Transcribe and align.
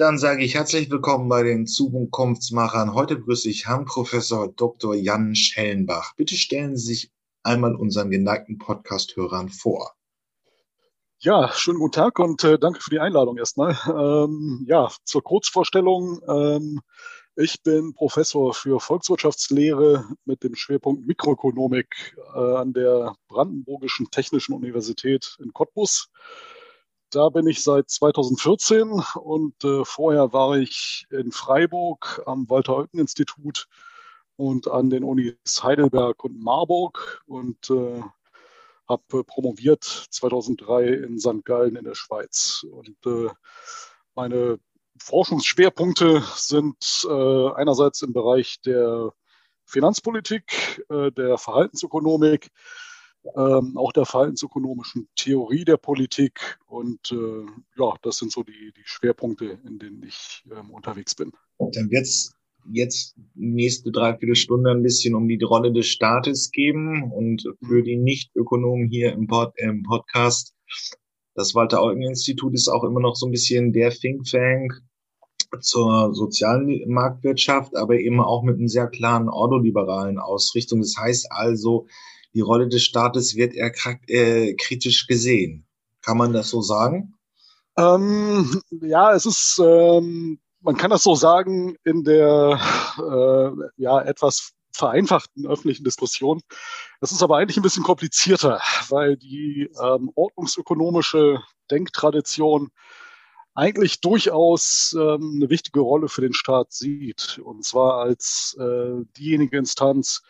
Dann 0.00 0.16
sage 0.16 0.42
ich 0.42 0.54
herzlich 0.54 0.90
willkommen 0.90 1.28
bei 1.28 1.42
den 1.42 1.66
Zukunftsmachern. 1.66 2.94
Heute 2.94 3.16
begrüße 3.16 3.50
ich 3.50 3.66
Herrn 3.66 3.84
Professor 3.84 4.48
Dr. 4.48 4.94
Jan 4.94 5.34
Schellenbach. 5.34 6.14
Bitte 6.16 6.36
stellen 6.36 6.74
Sie 6.74 6.94
sich 6.94 7.10
einmal 7.42 7.74
unseren 7.74 8.10
geneigten 8.10 8.56
Podcast-Hörern 8.56 9.50
vor. 9.50 9.92
Ja, 11.18 11.52
schönen 11.52 11.80
guten 11.80 11.92
Tag 11.92 12.18
und 12.18 12.42
äh, 12.44 12.58
danke 12.58 12.80
für 12.80 12.88
die 12.88 12.98
Einladung 12.98 13.36
erstmal. 13.36 13.76
Ähm, 13.88 14.64
ja, 14.66 14.90
zur 15.04 15.22
Kurzvorstellung. 15.22 16.22
Ähm, 16.26 16.80
ich 17.36 17.62
bin 17.62 17.92
Professor 17.92 18.54
für 18.54 18.80
Volkswirtschaftslehre 18.80 20.06
mit 20.24 20.42
dem 20.42 20.54
Schwerpunkt 20.54 21.06
Mikroökonomik 21.06 22.16
äh, 22.34 22.38
an 22.38 22.72
der 22.72 23.16
Brandenburgischen 23.28 24.10
Technischen 24.10 24.54
Universität 24.54 25.36
in 25.40 25.52
Cottbus. 25.52 26.08
Da 27.10 27.28
bin 27.28 27.48
ich 27.48 27.64
seit 27.64 27.90
2014 27.90 29.02
und 29.16 29.64
äh, 29.64 29.84
vorher 29.84 30.32
war 30.32 30.56
ich 30.56 31.06
in 31.10 31.32
Freiburg 31.32 32.22
am 32.24 32.48
Walter-Eucken-Institut 32.48 33.66
und 34.36 34.68
an 34.68 34.90
den 34.90 35.02
Unis 35.02 35.34
Heidelberg 35.60 36.22
und 36.22 36.40
Marburg 36.40 37.20
und 37.26 37.68
äh, 37.68 38.00
habe 38.88 39.24
promoviert 39.24 39.82
2003 39.82 40.84
in 40.84 41.18
St. 41.18 41.44
Gallen 41.44 41.74
in 41.74 41.84
der 41.84 41.96
Schweiz. 41.96 42.64
Und 42.70 42.96
äh, 43.04 43.28
meine 44.14 44.60
Forschungsschwerpunkte 45.02 46.22
sind 46.36 46.76
äh, 47.08 47.48
einerseits 47.54 48.02
im 48.02 48.12
Bereich 48.12 48.60
der 48.60 49.12
Finanzpolitik, 49.64 50.84
äh, 50.88 51.10
der 51.10 51.38
Verhaltensökonomik, 51.38 52.50
ähm, 53.36 53.76
auch 53.76 53.92
der 53.92 54.06
verhaltensökonomischen 54.06 55.08
Theorie 55.16 55.64
der 55.64 55.76
Politik. 55.76 56.58
Und 56.66 57.12
äh, 57.12 57.46
ja, 57.76 57.94
das 58.02 58.16
sind 58.16 58.32
so 58.32 58.42
die, 58.42 58.72
die 58.76 58.84
Schwerpunkte, 58.84 59.58
in 59.66 59.78
denen 59.78 60.02
ich 60.02 60.42
ähm, 60.50 60.70
unterwegs 60.70 61.14
bin. 61.14 61.32
Dann 61.58 61.90
wird 61.90 62.04
es 62.04 62.32
jetzt 62.72 63.16
nächste 63.34 63.90
Dreiviertelstunde 63.90 64.70
ein 64.70 64.82
bisschen 64.82 65.14
um 65.14 65.28
die 65.28 65.42
Rolle 65.42 65.72
des 65.72 65.86
Staates 65.86 66.50
geben 66.50 67.10
und 67.12 67.42
für 67.66 67.82
die 67.82 67.96
Nicht-Ökonomen 67.96 68.88
hier 68.88 69.12
im, 69.12 69.26
Pod, 69.26 69.52
im 69.56 69.82
Podcast. 69.82 70.54
Das 71.34 71.54
Walter-Eugen-Institut 71.54 72.54
ist 72.54 72.68
auch 72.68 72.84
immer 72.84 73.00
noch 73.00 73.16
so 73.16 73.26
ein 73.26 73.32
bisschen 73.32 73.72
der 73.72 73.90
Think 73.90 74.24
Tank 74.24 74.72
zur 75.60 76.14
sozialen 76.14 76.88
Marktwirtschaft, 76.88 77.76
aber 77.76 77.98
eben 77.98 78.20
auch 78.20 78.42
mit 78.42 78.58
einer 78.58 78.68
sehr 78.68 78.88
klaren 78.88 79.28
ordoliberalen 79.28 80.18
Ausrichtung. 80.18 80.80
Das 80.80 80.94
heißt 80.98 81.26
also, 81.30 81.86
die 82.34 82.40
Rolle 82.40 82.68
des 82.68 82.84
Staates 82.84 83.36
wird 83.36 83.54
eher 83.54 83.72
äh, 84.06 84.54
kritisch 84.54 85.06
gesehen. 85.06 85.66
Kann 86.02 86.16
man 86.16 86.32
das 86.32 86.50
so 86.50 86.62
sagen? 86.62 87.14
Ähm, 87.76 88.60
ja, 88.70 89.12
es 89.14 89.26
ist, 89.26 89.60
ähm, 89.62 90.38
man 90.60 90.76
kann 90.76 90.90
das 90.90 91.02
so 91.02 91.14
sagen 91.14 91.76
in 91.84 92.04
der 92.04 92.60
äh, 92.98 93.82
ja 93.82 94.00
etwas 94.02 94.52
vereinfachten 94.72 95.46
öffentlichen 95.46 95.84
Diskussion. 95.84 96.40
Das 97.00 97.12
ist 97.12 97.22
aber 97.22 97.36
eigentlich 97.36 97.56
ein 97.56 97.62
bisschen 97.62 97.82
komplizierter, 97.82 98.60
weil 98.88 99.16
die 99.16 99.70
ähm, 99.82 100.10
ordnungsökonomische 100.14 101.42
Denktradition 101.70 102.70
eigentlich 103.54 104.00
durchaus 104.00 104.94
ähm, 104.98 105.34
eine 105.36 105.50
wichtige 105.50 105.80
Rolle 105.80 106.08
für 106.08 106.20
den 106.20 106.32
Staat 106.32 106.72
sieht. 106.72 107.40
Und 107.42 107.64
zwar 107.64 108.00
als 108.00 108.56
äh, 108.58 109.04
diejenige 109.16 109.58
Instanz, 109.58 110.22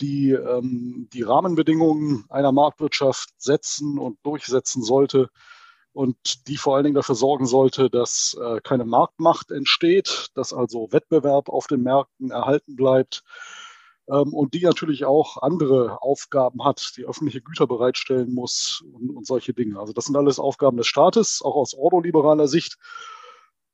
die 0.00 0.30
ähm, 0.30 1.08
die 1.12 1.22
Rahmenbedingungen 1.22 2.24
einer 2.28 2.52
Marktwirtschaft 2.52 3.30
setzen 3.38 3.98
und 3.98 4.18
durchsetzen 4.22 4.82
sollte 4.82 5.28
und 5.92 6.46
die 6.46 6.58
vor 6.58 6.74
allen 6.76 6.84
Dingen 6.84 6.94
dafür 6.94 7.14
sorgen 7.14 7.46
sollte, 7.46 7.88
dass 7.88 8.36
äh, 8.40 8.60
keine 8.60 8.84
Marktmacht 8.84 9.50
entsteht, 9.50 10.28
dass 10.34 10.52
also 10.52 10.92
Wettbewerb 10.92 11.48
auf 11.48 11.66
den 11.66 11.82
Märkten 11.82 12.30
erhalten 12.30 12.76
bleibt 12.76 13.22
ähm, 14.08 14.34
und 14.34 14.52
die 14.52 14.62
natürlich 14.62 15.06
auch 15.06 15.38
andere 15.42 16.02
Aufgaben 16.02 16.62
hat, 16.64 16.92
die 16.96 17.06
öffentliche 17.06 17.40
Güter 17.40 17.66
bereitstellen 17.66 18.34
muss 18.34 18.84
und, 18.92 19.10
und 19.10 19.26
solche 19.26 19.54
Dinge. 19.54 19.80
Also 19.80 19.94
das 19.94 20.04
sind 20.04 20.16
alles 20.16 20.38
Aufgaben 20.38 20.76
des 20.76 20.86
Staates, 20.86 21.40
auch 21.42 21.56
aus 21.56 21.74
ordoliberaler 21.74 22.46
Sicht. 22.46 22.76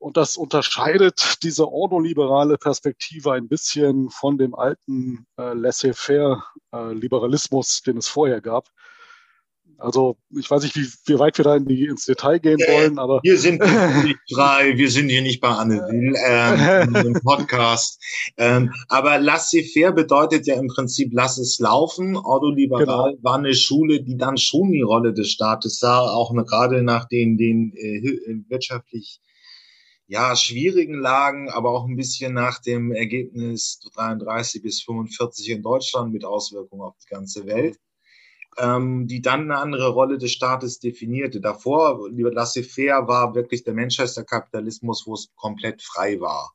Und 0.02 0.16
das 0.16 0.36
unterscheidet 0.36 1.44
diese 1.44 1.70
ordoliberale 1.70 2.58
Perspektive 2.58 3.34
ein 3.34 3.46
bisschen 3.46 4.10
von 4.10 4.36
dem 4.36 4.52
alten 4.52 5.28
äh, 5.38 5.54
Laissez-faire-Liberalismus, 5.54 7.78
äh, 7.78 7.82
den 7.84 7.98
es 7.98 8.08
vorher 8.08 8.40
gab. 8.40 8.66
Also 9.78 10.16
ich 10.36 10.50
weiß 10.50 10.64
nicht, 10.64 10.74
wie, 10.74 10.88
wie 11.06 11.20
weit 11.20 11.38
wir 11.38 11.44
da 11.44 11.54
in 11.54 11.66
die, 11.66 11.84
ins 11.84 12.04
Detail 12.04 12.40
gehen 12.40 12.58
äh, 12.58 12.72
wollen, 12.72 12.98
aber 12.98 13.20
wir 13.22 13.38
sind 13.38 13.60
nicht 14.04 14.18
frei, 14.32 14.76
wir 14.76 14.90
sind 14.90 15.08
hier 15.08 15.22
nicht 15.22 15.40
bei 15.40 15.50
Anne 15.50 15.76
Will 15.76 16.16
ähm, 16.26 16.96
im 17.06 17.12
Podcast. 17.22 18.02
Ähm, 18.36 18.72
aber 18.88 19.20
laissez-faire 19.20 19.92
bedeutet 19.92 20.48
ja 20.48 20.56
im 20.56 20.66
Prinzip 20.66 21.10
lass 21.12 21.38
es 21.38 21.60
laufen. 21.60 22.16
Ordoliberal 22.16 23.12
genau. 23.12 23.22
war 23.22 23.38
eine 23.38 23.54
Schule, 23.54 24.02
die 24.02 24.16
dann 24.16 24.36
schon 24.36 24.72
die 24.72 24.82
Rolle 24.82 25.12
des 25.12 25.30
Staates 25.30 25.78
sah, 25.78 26.00
auch 26.00 26.34
gerade 26.44 26.82
nach 26.82 27.06
den 27.06 27.38
den 27.38 27.72
äh, 27.76 28.02
wirtschaftlich 28.48 29.20
ja, 30.12 30.36
schwierigen 30.36 31.00
Lagen, 31.00 31.48
aber 31.48 31.70
auch 31.70 31.86
ein 31.86 31.96
bisschen 31.96 32.34
nach 32.34 32.58
dem 32.58 32.92
Ergebnis 32.92 33.80
33 33.94 34.60
bis 34.60 34.82
45 34.82 35.48
in 35.48 35.62
Deutschland 35.62 36.12
mit 36.12 36.26
Auswirkungen 36.26 36.82
auf 36.82 36.94
die 37.02 37.08
ganze 37.08 37.46
Welt, 37.46 37.78
ähm, 38.58 39.06
die 39.06 39.22
dann 39.22 39.50
eine 39.50 39.56
andere 39.56 39.88
Rolle 39.88 40.18
des 40.18 40.32
Staates 40.32 40.80
definierte. 40.80 41.40
Davor, 41.40 42.10
lieber 42.10 42.30
laissez-faire, 42.30 43.08
war 43.08 43.34
wirklich 43.34 43.64
der 43.64 43.72
Manchester-Kapitalismus, 43.72 45.06
wo 45.06 45.14
es 45.14 45.30
komplett 45.34 45.80
frei 45.80 46.20
war. 46.20 46.52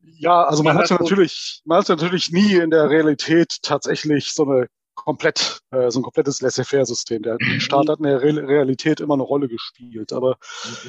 Ja, 0.00 0.42
also 0.46 0.64
man 0.64 0.78
hat 0.78 0.90
ja 0.90 0.98
natürlich, 0.98 1.62
man 1.64 1.78
hat 1.78 1.88
natürlich 1.88 2.32
nie 2.32 2.56
in 2.56 2.70
der 2.70 2.90
Realität 2.90 3.62
tatsächlich 3.62 4.32
so 4.32 4.50
eine 4.50 4.66
komplett, 4.96 5.60
äh, 5.70 5.90
so 5.90 6.00
ein 6.00 6.02
komplettes 6.02 6.40
Laissez-faire-System. 6.40 7.22
Der 7.22 7.38
Staat 7.60 7.88
hat 7.88 7.98
in 7.98 8.04
der 8.04 8.20
Re 8.20 8.48
Realität 8.48 8.98
immer 8.98 9.14
eine 9.14 9.22
Rolle 9.22 9.48
gespielt. 9.48 10.12
Aber 10.12 10.36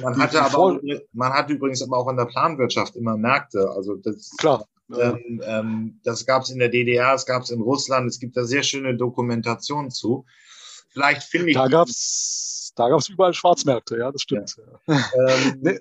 man 0.01 0.17
hatte 0.17 0.41
aber 0.41 0.57
auch, 0.57 0.79
man 1.13 1.33
hat 1.33 1.49
übrigens 1.51 1.83
aber 1.83 1.97
auch 1.97 2.09
in 2.09 2.17
der 2.17 2.25
Planwirtschaft 2.25 2.95
immer 2.95 3.15
Märkte. 3.17 3.69
Also 3.69 3.95
das 3.95 4.31
klar. 4.37 4.65
Ähm, 4.97 5.41
ähm, 5.45 5.99
das 6.03 6.25
gab 6.25 6.43
es 6.43 6.49
in 6.49 6.59
der 6.59 6.69
DDR, 6.69 7.13
es 7.13 7.25
gab 7.25 7.43
es 7.43 7.49
in 7.49 7.61
Russland. 7.61 8.07
Es 8.07 8.19
gibt 8.19 8.37
da 8.37 8.45
sehr 8.45 8.63
schöne 8.63 8.95
Dokumentationen 8.95 9.91
zu. 9.91 10.25
Vielleicht 10.89 11.23
finde 11.23 11.49
ich. 11.49 11.55
Da 11.55 11.67
gab's, 11.67 12.71
da 12.75 12.87
gab's 12.89 13.09
überall 13.09 13.33
Schwarzmärkte. 13.33 13.97
Ja, 13.97 14.11
das 14.11 14.21
stimmt. 14.21 14.55
Ja. 14.87 14.95
Ähm, 14.95 15.59
nee. 15.61 15.79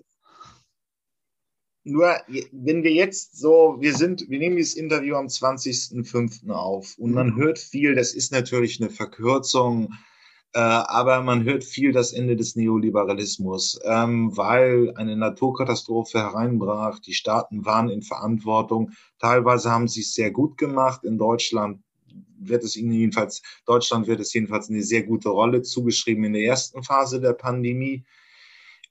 Nur, 1.88 2.16
wenn 2.50 2.82
wir 2.82 2.92
jetzt 2.92 3.38
so, 3.38 3.76
wir 3.78 3.94
sind, 3.94 4.28
wir 4.28 4.40
nehmen 4.40 4.56
dieses 4.56 4.74
Interview 4.74 5.14
am 5.14 5.26
20.05. 5.26 6.50
auf 6.50 6.98
und 6.98 7.12
man 7.12 7.28
mhm. 7.28 7.36
hört 7.36 7.60
viel, 7.60 7.94
das 7.94 8.12
ist 8.12 8.32
natürlich 8.32 8.80
eine 8.80 8.90
Verkürzung, 8.90 9.94
äh, 10.52 10.58
aber 10.58 11.22
man 11.22 11.44
hört 11.44 11.62
viel 11.62 11.92
das 11.92 12.12
Ende 12.12 12.34
des 12.34 12.56
Neoliberalismus, 12.56 13.78
ähm, 13.84 14.36
weil 14.36 14.94
eine 14.96 15.16
Naturkatastrophe 15.16 16.18
hereinbrach, 16.18 16.98
die 16.98 17.14
Staaten 17.14 17.64
waren 17.64 17.88
in 17.88 18.02
Verantwortung, 18.02 18.90
teilweise 19.20 19.70
haben 19.70 19.86
sie 19.86 20.00
es 20.00 20.12
sehr 20.12 20.32
gut 20.32 20.58
gemacht, 20.58 21.04
in 21.04 21.18
Deutschland 21.18 21.84
wird 22.36 22.64
es 22.64 22.74
ihnen 22.74 22.90
jedenfalls, 22.90 23.42
Deutschland 23.64 24.08
wird 24.08 24.18
es 24.18 24.32
jedenfalls 24.32 24.68
eine 24.68 24.82
sehr 24.82 25.04
gute 25.04 25.28
Rolle 25.28 25.62
zugeschrieben 25.62 26.24
in 26.24 26.32
der 26.32 26.42
ersten 26.42 26.82
Phase 26.82 27.20
der 27.20 27.34
Pandemie 27.34 28.04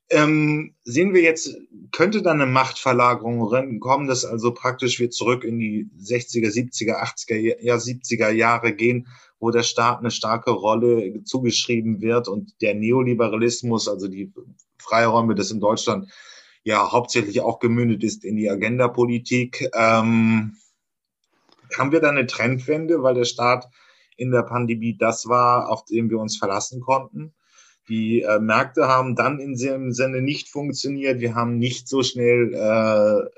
ähm, 0.10 0.76
sehen 0.84 1.14
wir 1.14 1.22
jetzt, 1.22 1.56
könnte 1.92 2.22
da 2.22 2.32
eine 2.32 2.46
Machtverlagerung 2.46 3.80
kommen, 3.80 4.08
dass 4.08 4.24
also 4.26 4.54
praktisch 4.54 5.00
wir 5.00 5.10
zurück 5.10 5.44
in 5.44 5.58
die 5.58 5.90
60er, 6.00 6.50
70er, 6.50 7.02
80er, 7.02 7.58
ja 7.62 7.76
70er 7.76 8.30
Jahre 8.30 8.74
gehen, 8.74 9.08
wo 9.40 9.52
der 9.52 9.64
Staat 9.64 10.00
eine 10.00 10.12
starke 10.12 10.52
Rolle 10.52 11.24
zugeschrieben 11.24 12.02
wird 12.02 12.28
und 12.28 12.54
der 12.62 12.76
Neoliberalismus, 12.76 13.88
also 13.88 14.08
die 14.08 14.32
Freiräume, 14.78 15.36
das 15.36 15.52
in 15.52 15.60
Deutschland 15.60 16.12
ja 16.64 16.92
hauptsächlich 16.92 17.42
auch 17.42 17.60
gemündet 17.60 18.03
ist 18.03 18.24
in 18.24 18.35
die 18.35 18.50
Agendapolitik. 18.50 19.70
Ähm, 19.74 20.58
haben 21.78 21.91
wir 21.91 22.00
da 22.00 22.09
eine 22.09 22.28
Trendwende, 22.28 23.02
weil 23.02 23.16
der 23.16 23.26
Staat 23.26 23.68
in 24.18 24.32
der 24.32 24.44
Pandemie 24.44 24.97
das 24.97 25.28
war, 25.28 25.70
auf 25.70 25.85
den 25.85 26.09
wir 26.09 26.20
uns 26.20 26.38
verlassen 26.38 26.82
konnten? 26.82 27.34
Die 27.87 28.22
äh, 28.22 28.40
Märkte 28.40 28.87
haben 28.87 29.16
dann 29.16 29.40
in 29.40 29.55
dem 29.55 29.91
Sinne 29.91 30.22
nicht 30.22 30.49
funktioniert. 30.49 31.20
Wir 31.20 31.35
haben 31.35 31.58
nicht 31.58 31.87
so 31.87 32.02
schnell 32.03 32.53
äh, 32.53 33.29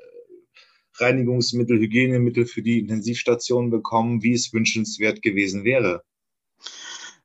Reinigungsmittel, 1.04 1.80
Hygienemittel 1.80 2.46
für 2.46 2.62
die 2.62 2.80
Intensivstationen 2.80 3.70
bekommen, 3.70 4.24
wie 4.24 4.34
es 4.34 4.54
wünschenswert 4.54 5.22
gewesen 5.22 5.64
wäre. 5.64 6.04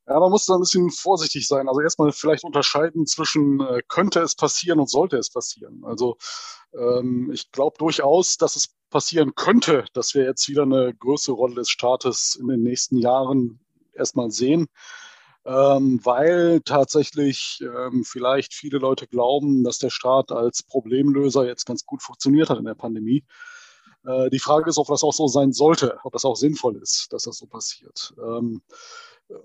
Ja, 0.08 0.18
man 0.18 0.30
muss 0.30 0.46
da 0.46 0.54
ein 0.54 0.60
bisschen 0.60 0.90
vorsichtig 0.90 1.46
sein. 1.46 1.68
Also 1.68 1.80
erstmal 1.80 2.12
vielleicht 2.12 2.44
unterscheiden 2.44 3.06
zwischen 3.06 3.60
äh, 3.60 3.82
könnte 3.86 4.20
es 4.20 4.34
passieren 4.34 4.80
und 4.80 4.90
sollte 4.90 5.16
es 5.16 5.30
passieren. 5.30 5.84
Also 5.84 6.16
ähm, 6.74 7.30
ich 7.32 7.52
glaube 7.52 7.76
durchaus, 7.78 8.36
dass 8.36 8.56
es 8.56 8.74
passieren 8.90 9.34
könnte, 9.36 9.84
dass 9.94 10.14
wir 10.14 10.24
jetzt 10.24 10.48
wieder 10.48 10.62
eine 10.62 10.92
größere 10.98 11.36
Rolle 11.36 11.54
des 11.54 11.70
Staates 11.70 12.36
in 12.38 12.48
den 12.48 12.62
nächsten 12.62 12.98
Jahren 12.98 13.60
erstmal 13.94 14.30
sehen. 14.30 14.66
Ähm, 15.44 16.00
weil 16.04 16.60
tatsächlich 16.60 17.62
ähm, 17.62 18.04
vielleicht 18.04 18.54
viele 18.54 18.78
Leute 18.78 19.06
glauben, 19.06 19.64
dass 19.64 19.78
der 19.78 19.90
Staat 19.90 20.30
als 20.30 20.62
Problemlöser 20.62 21.46
jetzt 21.46 21.66
ganz 21.66 21.84
gut 21.84 22.02
funktioniert 22.02 22.50
hat 22.50 22.58
in 22.58 22.64
der 22.64 22.74
Pandemie. 22.74 23.24
Äh, 24.04 24.30
die 24.30 24.38
Frage 24.38 24.70
ist, 24.70 24.78
ob 24.78 24.88
das 24.88 25.02
auch 25.02 25.12
so 25.12 25.26
sein 25.28 25.52
sollte, 25.52 25.98
ob 26.04 26.12
das 26.12 26.24
auch 26.24 26.36
sinnvoll 26.36 26.76
ist, 26.76 27.12
dass 27.12 27.24
das 27.24 27.38
so 27.38 27.46
passiert. 27.46 28.14
Ähm, 28.18 28.62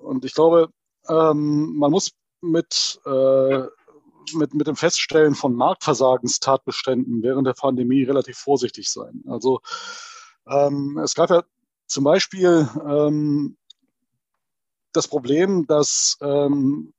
und 0.01 0.25
ich 0.25 0.33
glaube, 0.33 0.69
ähm, 1.09 1.75
man 1.75 1.91
muss 1.91 2.11
mit, 2.41 2.99
äh, 3.05 3.63
mit, 4.33 4.53
mit 4.53 4.67
dem 4.67 4.75
Feststellen 4.75 5.35
von 5.35 5.55
Marktversagenstatbeständen 5.55 7.23
während 7.23 7.47
der 7.47 7.53
Pandemie 7.53 8.03
relativ 8.03 8.37
vorsichtig 8.37 8.91
sein. 8.91 9.23
Also 9.27 9.61
ähm, 10.47 10.99
es 11.03 11.15
gab 11.15 11.29
ja 11.29 11.43
zum 11.87 12.03
Beispiel 12.03 12.69
ähm, 12.85 13.56
das 14.97 15.07
Problem, 15.07 15.65
dass 15.67 16.17
ähm, 16.21 16.93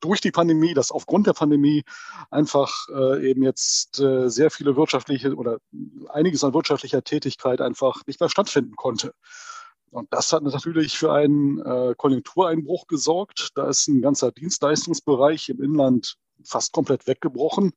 durch 0.00 0.20
die 0.20 0.30
Pandemie, 0.30 0.74
dass 0.74 0.92
aufgrund 0.92 1.26
der 1.26 1.32
Pandemie 1.32 1.84
einfach 2.30 2.88
äh, 2.88 3.30
eben 3.30 3.42
jetzt 3.42 3.98
äh, 4.00 4.28
sehr 4.28 4.50
viele 4.50 4.76
wirtschaftliche 4.76 5.34
oder 5.34 5.58
einiges 6.08 6.44
an 6.44 6.54
wirtschaftlicher 6.54 7.02
Tätigkeit 7.02 7.60
einfach 7.60 8.06
nicht 8.06 8.20
mehr 8.20 8.28
stattfinden 8.28 8.76
konnte. 8.76 9.12
Und 9.90 10.12
das 10.12 10.32
hat 10.32 10.42
natürlich 10.42 10.98
für 10.98 11.12
einen 11.12 11.60
äh, 11.60 11.94
Konjunktureinbruch 11.96 12.86
gesorgt. 12.86 13.50
Da 13.54 13.68
ist 13.68 13.88
ein 13.88 14.02
ganzer 14.02 14.32
Dienstleistungsbereich 14.32 15.48
im 15.48 15.62
Inland 15.62 16.16
fast 16.44 16.72
komplett 16.72 17.06
weggebrochen. 17.06 17.72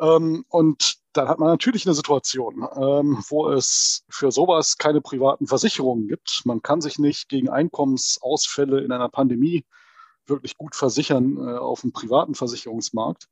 Ähm, 0.00 0.44
und 0.48 0.96
dann 1.12 1.28
hat 1.28 1.38
man 1.38 1.48
natürlich 1.48 1.86
eine 1.86 1.94
Situation, 1.94 2.66
ähm, 2.76 3.22
wo 3.28 3.48
es 3.50 4.04
für 4.08 4.30
sowas 4.30 4.78
keine 4.78 5.00
privaten 5.00 5.46
Versicherungen 5.46 6.08
gibt. 6.08 6.42
Man 6.44 6.62
kann 6.62 6.80
sich 6.80 6.98
nicht 6.98 7.28
gegen 7.28 7.48
Einkommensausfälle 7.48 8.80
in 8.80 8.92
einer 8.92 9.08
Pandemie 9.08 9.64
wirklich 10.26 10.56
gut 10.56 10.74
versichern 10.74 11.36
äh, 11.36 11.58
auf 11.58 11.82
dem 11.82 11.92
privaten 11.92 12.34
Versicherungsmarkt. 12.34 13.28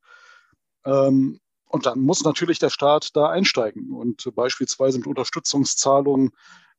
Ähm, 0.84 1.40
und 1.66 1.86
dann 1.86 2.00
muss 2.00 2.24
natürlich 2.24 2.58
der 2.58 2.70
Staat 2.70 3.14
da 3.14 3.28
einsteigen 3.28 3.92
und 3.92 4.34
beispielsweise 4.34 4.98
mit 4.98 5.06
Unterstützungszahlungen 5.06 6.30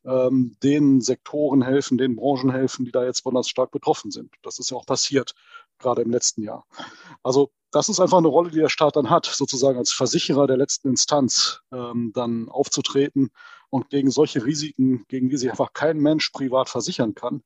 ähm, 0.06 0.56
den 0.64 1.02
Sektoren 1.02 1.62
helfen, 1.62 1.98
den 1.98 2.16
Branchen 2.16 2.52
helfen, 2.52 2.86
die 2.86 2.92
da 2.92 3.04
jetzt 3.04 3.24
besonders 3.24 3.50
stark 3.50 3.72
betroffen 3.72 4.12
sind. 4.12 4.34
Das 4.44 4.60
ist 4.60 4.72
ja 4.72 4.78
auch 4.78 4.86
passiert, 4.86 5.34
gerade 5.78 6.02
im 6.02 6.12
letzten 6.12 6.44
Jahr. 6.44 6.66
Also 7.24 7.52
das 7.72 7.90
ist 7.90 8.00
einfach 8.00 8.18
eine 8.18 8.28
Rolle, 8.28 8.50
die 8.50 8.60
der 8.60 8.70
Staat 8.70 8.96
dann 8.96 9.10
hat, 9.10 9.26
sozusagen 9.26 9.78
als 9.78 9.94
Versicherer 9.94 10.48
der 10.48 10.58
letzten 10.58 10.90
Instanz 10.90 11.62
ähm, 11.72 12.12
dann 12.14 12.50
aufzutreten 12.50 13.30
und 13.70 13.90
gegen 13.90 14.10
solche 14.10 14.44
Risiken, 14.44 15.06
gegen 15.08 15.30
die 15.30 15.38
sich 15.38 15.50
einfach 15.50 15.74
kein 15.74 16.00
Mensch 16.00 16.32
privat 16.32 16.70
versichern 16.70 17.14
kann, 17.14 17.44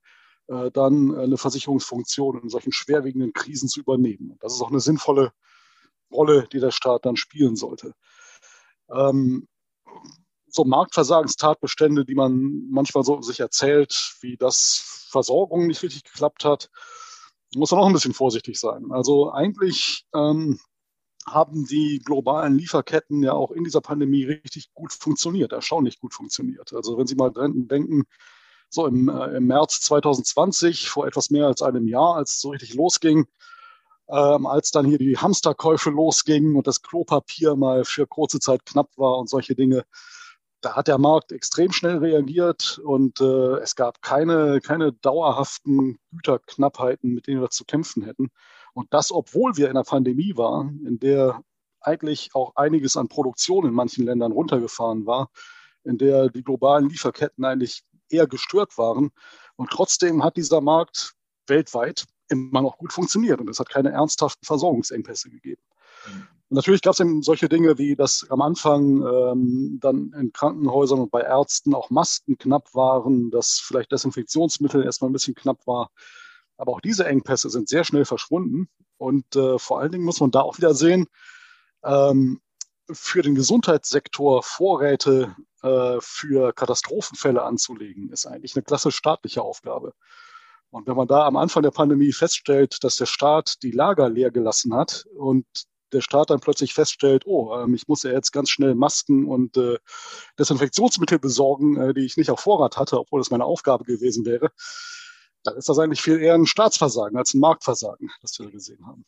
äh, 0.48 0.72
dann 0.72 1.14
eine 1.16 1.38
Versicherungsfunktion 1.38 2.42
in 2.42 2.50
solchen 2.50 2.72
schwerwiegenden 2.72 3.34
Krisen 3.34 3.68
zu 3.68 3.82
übernehmen. 3.82 4.32
Und 4.32 4.44
das 4.44 4.54
ist 4.54 4.62
auch 4.62 4.72
eine 4.72 4.80
sinnvolle 4.80 5.34
Rolle, 6.12 6.48
die 6.52 6.60
der 6.60 6.72
Staat 6.72 7.06
dann 7.06 7.18
spielen 7.18 7.56
sollte. 7.56 7.94
Ähm, 8.90 9.48
so 10.54 10.66
Marktversagenstatbestände, 10.66 12.06
die 12.06 12.14
man 12.14 12.68
manchmal 12.70 13.04
so 13.04 13.22
sich 13.22 13.40
erzählt, 13.40 14.16
wie 14.22 14.38
das 14.38 15.08
Versorgung 15.10 15.66
nicht 15.68 15.82
richtig 15.82 16.04
geklappt 16.04 16.46
hat, 16.46 16.70
muss 17.56 17.72
man 17.72 17.80
auch 17.80 17.88
ein 17.88 17.94
bisschen 17.94 18.14
vorsichtig 18.14 18.60
sein. 18.60 18.92
Also 18.92 19.32
eigentlich 19.32 20.06
ähm, 20.14 20.60
haben 21.26 21.66
die 21.66 22.02
globalen 22.06 22.56
Lieferketten 22.56 23.24
ja 23.24 23.34
auch 23.34 23.52
in 23.52 23.64
dieser 23.64 23.82
Pandemie 23.82 24.26
richtig 24.26 24.74
gut 24.74 24.94
funktioniert, 24.94 25.54
erstaunlich 25.54 26.00
gut 26.00 26.14
funktioniert. 26.14 26.72
Also 26.74 26.98
wenn 26.98 27.08
Sie 27.08 27.16
mal 27.16 27.32
denken, 27.32 28.04
so 28.70 28.86
im, 28.86 29.10
äh, 29.10 29.38
im 29.38 29.48
März 29.48 29.82
2020, 29.82 30.90
vor 30.90 31.08
etwas 31.08 31.32
mehr 31.32 31.48
als 31.48 31.64
einem 31.64 31.88
Jahr, 31.88 32.16
als 32.16 32.36
es 32.36 32.42
so 32.42 32.50
richtig 32.50 32.76
losging, 32.76 33.26
ähm, 34.08 34.46
als 34.46 34.70
dann 34.70 34.86
hier 34.86 35.00
die 35.00 35.18
Hamsterkäufe 35.18 35.90
losgingen 35.90 36.56
und 36.56 36.68
das 36.68 36.84
Klopapier 36.84 37.56
mal 37.56 37.86
für 37.86 38.06
kurze 38.06 38.40
Zeit 38.40 38.66
knapp 38.66 38.90
war 38.98 39.18
und 39.18 39.30
solche 39.30 39.56
Dinge, 39.56 39.86
da 40.64 40.76
hat 40.76 40.88
der 40.88 40.98
Markt 40.98 41.32
extrem 41.32 41.72
schnell 41.72 41.98
reagiert 41.98 42.80
und 42.84 43.20
äh, 43.20 43.58
es 43.58 43.76
gab 43.76 44.02
keine, 44.02 44.62
keine 44.62 44.94
dauerhaften 44.94 46.00
Güterknappheiten, 46.12 47.14
mit 47.14 47.28
denen 47.28 47.42
wir 47.42 47.50
zu 47.50 47.66
kämpfen 47.66 48.04
hätten. 48.04 48.30
Und 48.74 48.94
das, 48.94 49.12
obwohl 49.12 49.58
wir 49.58 49.66
in 49.66 49.72
einer 49.72 49.84
Pandemie 49.84 50.36
waren, 50.38 50.86
in 50.86 51.00
der 51.00 51.42
eigentlich 51.82 52.30
auch 52.34 52.56
einiges 52.56 52.96
an 52.96 53.10
Produktion 53.10 53.66
in 53.66 53.74
manchen 53.74 54.06
Ländern 54.06 54.32
runtergefahren 54.32 55.06
war, 55.06 55.30
in 55.84 55.98
der 55.98 56.30
die 56.30 56.44
globalen 56.44 56.88
Lieferketten 56.90 57.44
eigentlich 57.44 57.84
eher 58.10 58.26
gestört 58.26 58.78
waren. 58.78 59.12
Und 59.58 59.70
trotzdem 59.70 60.24
hat 60.24 60.38
dieser 60.38 60.62
Markt 60.62 61.14
weltweit 61.48 62.06
immer 62.30 62.62
noch 62.62 62.78
gut 62.78 62.94
funktioniert 62.94 63.42
und 63.42 63.50
es 63.50 63.60
hat 63.60 63.70
keine 63.70 63.92
ernsthaften 63.92 64.46
Versorgungsengpässe 64.46 65.30
gegeben. 65.30 65.62
Und 66.06 66.56
natürlich 66.56 66.82
gab 66.82 66.94
es 66.94 67.00
eben 67.00 67.24
solche 67.24 67.50
Dinge 67.50 67.78
wie, 67.78 67.96
dass 67.96 68.28
am 68.30 68.42
Anfang 68.42 69.02
ähm, 69.02 69.80
dann 69.82 70.14
in 70.20 70.32
Krankenhäusern 70.34 71.00
und 71.00 71.12
bei 71.12 71.22
Ärzten 71.22 71.74
auch 71.74 71.90
Masken 71.90 72.38
knapp 72.38 72.74
waren, 72.74 73.32
dass 73.32 73.60
vielleicht 73.60 73.92
Desinfektionsmittel 73.92 74.84
erstmal 74.84 75.10
ein 75.10 75.14
bisschen 75.14 75.36
knapp 75.36 75.66
war. 75.66 75.90
Aber 76.58 76.74
auch 76.74 76.82
diese 76.82 77.06
Engpässe 77.06 77.50
sind 77.50 77.70
sehr 77.70 77.84
schnell 77.84 78.06
verschwunden. 78.06 78.70
Und 78.98 79.36
äh, 79.36 79.58
vor 79.58 79.80
allen 79.80 79.92
Dingen 79.92 80.06
muss 80.06 80.20
man 80.20 80.32
da 80.32 80.42
auch 80.42 80.58
wieder 80.58 80.74
sehen, 80.74 81.08
ähm, 81.84 82.40
für 82.92 83.22
den 83.22 83.36
Gesundheitssektor 83.36 84.44
Vorräte 84.44 85.36
äh, 85.62 85.98
für 86.02 86.54
Katastrophenfälle 86.54 87.42
anzulegen, 87.42 88.12
ist 88.12 88.26
eigentlich 88.26 88.56
eine 88.56 88.64
klasse 88.64 88.92
staatliche 88.92 89.42
Aufgabe. 89.42 89.94
Und 90.70 90.88
wenn 90.88 90.96
man 90.96 91.08
da 91.08 91.26
am 91.26 91.38
Anfang 91.38 91.64
der 91.64 91.72
Pandemie 91.72 92.12
feststellt, 92.12 92.84
dass 92.84 92.96
der 92.96 93.06
Staat 93.06 93.62
die 93.64 93.72
Lager 93.72 94.10
leer 94.10 94.32
gelassen 94.32 94.74
hat 94.74 95.06
und 95.16 95.46
der 95.94 96.02
Staat 96.02 96.30
dann 96.30 96.40
plötzlich 96.40 96.74
feststellt, 96.74 97.24
oh, 97.26 97.56
ähm, 97.56 97.74
ich 97.74 97.88
muss 97.88 98.04
ja 98.04 98.12
jetzt 98.12 98.32
ganz 98.32 98.50
schnell 98.50 98.76
Masken 98.76 99.26
und 99.26 99.58
äh, 99.58 99.78
Desinfektionsmittel 100.40 101.20
besorgen, 101.20 101.78
äh, 101.78 101.94
die 101.94 102.06
ich 102.06 102.18
nicht 102.18 102.30
auf 102.30 102.40
Vorrat 102.40 102.78
hatte, 102.78 103.00
obwohl 103.00 103.20
das 103.20 103.32
meine 103.32 103.46
Aufgabe 103.46 103.84
gewesen 103.86 104.26
wäre, 104.26 104.52
dann 105.44 105.56
ist 105.58 105.70
das 105.70 105.80
eigentlich 105.80 106.02
viel 106.02 106.20
eher 106.20 106.36
ein 106.36 106.46
Staatsversagen 106.46 107.18
als 107.18 107.34
ein 107.34 107.40
Marktversagen, 107.40 108.10
das 108.22 108.40
wir 108.40 108.50
gesehen 108.50 108.86
haben. 108.86 109.06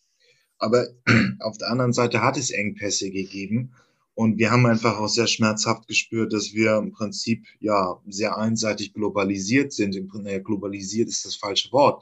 Aber 0.57 0.87
auf 1.39 1.57
der 1.57 1.69
anderen 1.69 1.93
Seite 1.93 2.21
hat 2.21 2.37
es 2.37 2.51
Engpässe 2.51 3.09
gegeben. 3.09 3.73
Und 4.13 4.37
wir 4.37 4.49
haben 4.49 4.65
einfach 4.65 4.97
auch 4.97 5.09
sehr 5.09 5.27
schmerzhaft 5.27 5.89
gespürt, 5.89 6.31
dass 6.31 6.53
wir 6.53 6.77
im 6.77 6.93
Prinzip 6.93 7.45
ja 7.59 7.99
sehr 8.07 8.37
einseitig 8.37 8.93
globalisiert 8.93 9.73
sind. 9.73 9.93
Naja, 10.13 10.39
globalisiert 10.39 11.09
ist 11.09 11.25
das 11.25 11.35
falsche 11.35 11.69
Wort. 11.73 12.01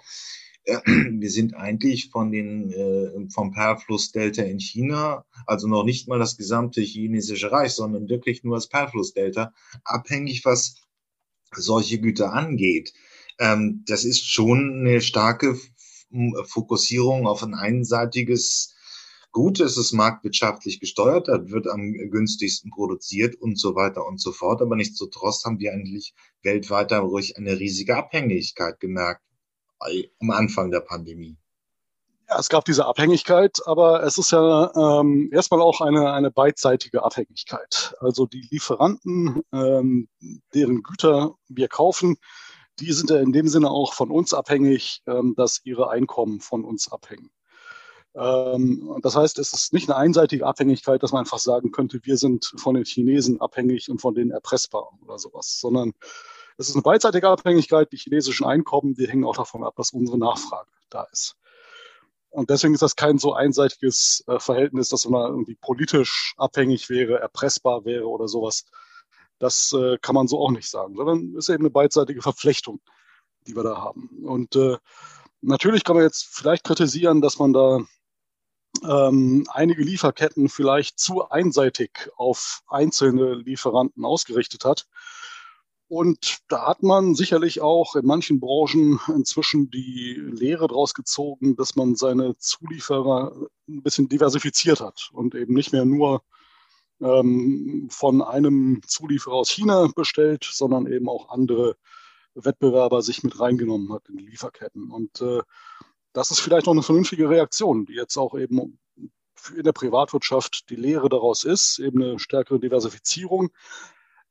Wir 0.85 1.29
sind 1.29 1.55
eigentlich 1.55 2.09
von 2.09 2.31
den, 2.31 2.71
äh, 2.71 3.29
vom 3.29 3.51
Perflussdelta 3.51 4.43
in 4.43 4.59
China, 4.59 5.25
also 5.45 5.67
noch 5.67 5.83
nicht 5.83 6.07
mal 6.07 6.19
das 6.19 6.37
gesamte 6.37 6.81
chinesische 6.81 7.51
Reich, 7.51 7.73
sondern 7.73 8.07
wirklich 8.07 8.43
nur 8.43 8.55
das 8.55 8.69
Perflussdelta, 8.69 9.53
abhängig, 9.83 10.45
was 10.45 10.75
solche 11.53 11.99
Güter 11.99 12.31
angeht. 12.31 12.93
Ähm, 13.39 13.83
das 13.87 14.05
ist 14.05 14.25
schon 14.25 14.79
eine 14.79 15.01
starke 15.01 15.59
Fokussierung 16.45 17.27
auf 17.27 17.43
ein 17.43 17.55
einseitiges 17.55 18.69
Gut, 19.31 19.59
es 19.61 19.77
ist 19.77 19.93
marktwirtschaftlich 19.93 20.79
gesteuert, 20.79 21.27
da 21.27 21.49
wird 21.49 21.67
am 21.67 21.91
günstigsten 21.91 22.69
produziert 22.69 23.33
und 23.33 23.59
so 23.59 23.73
weiter 23.73 24.05
und 24.05 24.21
so 24.21 24.31
fort. 24.31 24.61
Aber 24.61 24.75
nichtsdestotrotz 24.75 25.43
haben 25.43 25.57
wir 25.57 25.73
eigentlich 25.73 26.13
weltweit 26.43 26.91
dadurch 26.91 27.35
eine 27.35 27.59
riesige 27.59 27.97
Abhängigkeit 27.97 28.79
gemerkt 28.79 29.23
am 29.79 30.29
Anfang 30.31 30.71
der 30.71 30.81
Pandemie. 30.81 31.37
Ja, 32.29 32.39
es 32.39 32.49
gab 32.49 32.65
diese 32.65 32.85
Abhängigkeit, 32.85 33.59
aber 33.65 34.03
es 34.03 34.17
ist 34.17 34.31
ja 34.31 34.71
ähm, 34.75 35.29
erstmal 35.33 35.61
auch 35.61 35.81
eine, 35.81 36.13
eine 36.13 36.31
beidseitige 36.31 37.03
Abhängigkeit. 37.03 37.95
Also 37.99 38.25
die 38.25 38.47
Lieferanten, 38.49 39.41
ähm, 39.51 40.07
deren 40.53 40.83
Güter 40.83 41.35
wir 41.49 41.67
kaufen, 41.67 42.17
die 42.79 42.91
sind 42.91 43.09
ja 43.09 43.19
in 43.19 43.33
dem 43.33 43.47
Sinne 43.47 43.69
auch 43.69 43.93
von 43.93 44.09
uns 44.09 44.33
abhängig, 44.33 45.01
ähm, 45.05 45.35
dass 45.35 45.61
ihre 45.63 45.89
Einkommen 45.89 46.39
von 46.39 46.63
uns 46.63 46.91
abhängen. 46.91 47.29
Ähm, 48.15 48.99
das 49.01 49.15
heißt, 49.15 49.39
es 49.39 49.53
ist 49.53 49.73
nicht 49.73 49.89
eine 49.89 49.97
einseitige 49.97 50.45
Abhängigkeit, 50.45 51.01
dass 51.03 51.11
man 51.11 51.21
einfach 51.21 51.39
sagen 51.39 51.71
könnte, 51.71 51.99
wir 52.03 52.17
sind 52.17 52.53
von 52.57 52.75
den 52.75 52.85
Chinesen 52.85 53.41
abhängig 53.41 53.89
und 53.89 54.01
von 54.01 54.13
denen 54.13 54.31
erpressbar 54.31 54.89
oder 55.01 55.17
sowas, 55.17 55.59
sondern 55.59 55.93
es 56.57 56.69
ist 56.69 56.75
eine 56.75 56.83
beidseitige 56.83 57.29
Abhängigkeit. 57.29 57.91
Die 57.91 57.97
chinesischen 57.97 58.45
Einkommen, 58.45 58.93
die 58.93 59.07
hängen 59.07 59.25
auch 59.25 59.35
davon 59.35 59.63
ab, 59.63 59.75
dass 59.75 59.91
unsere 59.91 60.17
Nachfrage 60.17 60.69
da 60.89 61.03
ist. 61.11 61.35
Und 62.29 62.49
deswegen 62.49 62.73
ist 62.73 62.81
das 62.81 62.95
kein 62.95 63.19
so 63.19 63.33
einseitiges 63.33 64.23
äh, 64.27 64.39
Verhältnis, 64.39 64.89
dass 64.89 65.05
man 65.05 65.29
irgendwie 65.29 65.55
politisch 65.55 66.33
abhängig 66.37 66.89
wäre, 66.89 67.19
erpressbar 67.19 67.85
wäre 67.85 68.07
oder 68.07 68.27
sowas. 68.27 68.65
Das 69.37 69.71
äh, 69.73 69.97
kann 69.99 70.15
man 70.15 70.27
so 70.27 70.39
auch 70.39 70.51
nicht 70.51 70.69
sagen, 70.69 70.95
sondern 70.95 71.35
es 71.37 71.47
ist 71.47 71.53
eben 71.53 71.63
eine 71.63 71.69
beidseitige 71.69 72.21
Verflechtung, 72.21 72.81
die 73.45 73.55
wir 73.55 73.63
da 73.63 73.77
haben. 73.77 74.09
Und 74.25 74.55
äh, 74.55 74.77
natürlich 75.41 75.83
kann 75.83 75.95
man 75.95 76.05
jetzt 76.05 76.25
vielleicht 76.31 76.63
kritisieren, 76.63 77.21
dass 77.21 77.37
man 77.37 77.53
da 77.53 77.81
ähm, 78.83 79.45
einige 79.51 79.83
Lieferketten 79.83 80.49
vielleicht 80.49 80.99
zu 80.99 81.29
einseitig 81.29 82.09
auf 82.15 82.63
einzelne 82.67 83.35
Lieferanten 83.35 84.05
ausgerichtet 84.05 84.65
hat 84.65 84.87
Und 85.87 86.39
da 86.47 86.67
hat 86.67 86.81
man 86.81 87.13
sicherlich 87.13 87.61
auch 87.61 87.95
in 87.95 88.05
manchen 88.05 88.39
Branchen 88.39 88.99
inzwischen 89.15 89.69
die 89.69 90.13
Lehre 90.13 90.67
daraus 90.67 90.93
gezogen, 90.93 91.55
dass 91.55 91.75
man 91.75 91.95
seine 91.95 92.37
Zulieferer 92.37 93.35
ein 93.67 93.83
bisschen 93.83 94.09
diversifiziert 94.09 94.79
hat 94.79 95.09
und 95.13 95.35
eben 95.35 95.53
nicht 95.53 95.71
mehr 95.71 95.85
nur 95.85 96.23
ähm, 97.01 97.87
von 97.91 98.21
einem 98.21 98.81
Zulieferer 98.87 99.35
aus 99.35 99.49
China 99.49 99.89
bestellt, 99.95 100.49
sondern 100.51 100.87
eben 100.87 101.09
auch 101.09 101.29
andere 101.29 101.75
Wettbewerber 102.35 103.01
sich 103.01 103.23
mit 103.23 103.39
reingenommen 103.39 103.93
hat 103.93 104.09
in 104.09 104.17
die 104.17 104.25
Lieferketten. 104.25 104.89
Und 104.91 105.21
äh, 105.21 105.41
das 106.13 106.31
ist 106.31 106.39
vielleicht 106.39 106.65
noch 106.65 106.73
eine 106.73 106.83
vernünftige 106.83 107.29
Reaktion, 107.29 107.85
die 107.85 107.93
jetzt 107.93 108.17
auch 108.17 108.37
eben 108.37 108.79
in 109.55 109.63
der 109.63 109.73
Privatwirtschaft 109.73 110.69
die 110.69 110.75
Lehre 110.75 111.09
daraus 111.09 111.43
ist, 111.43 111.79
eben 111.79 112.01
eine 112.01 112.19
stärkere 112.19 112.59
Diversifizierung. 112.59 113.49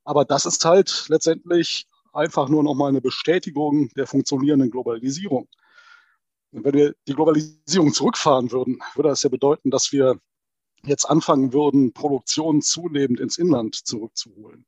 Aber 0.05 0.25
das 0.25 0.47
ist 0.47 0.65
halt 0.65 1.07
letztendlich 1.09 1.87
einfach 2.13 2.49
nur 2.49 2.63
nochmal 2.63 2.91
eine 2.91 3.01
Bestätigung 3.01 3.89
der 3.97 4.07
funktionierenden 4.07 4.71
Globalisierung. 4.71 5.49
Und 6.53 6.65
wenn 6.65 6.75
wir 6.75 6.95
die 7.09 7.15
Globalisierung 7.15 7.93
zurückfahren 7.93 8.53
würden, 8.53 8.81
würde 8.95 9.09
das 9.09 9.23
ja 9.23 9.31
bedeuten, 9.31 9.71
dass 9.71 9.93
wir 9.93 10.19
jetzt 10.85 11.05
anfangen 11.05 11.53
würden, 11.53 11.93
Produktion 11.93 12.61
zunehmend 12.61 13.21
ins 13.21 13.39
Inland 13.39 13.75
zurückzuholen. 13.77 14.67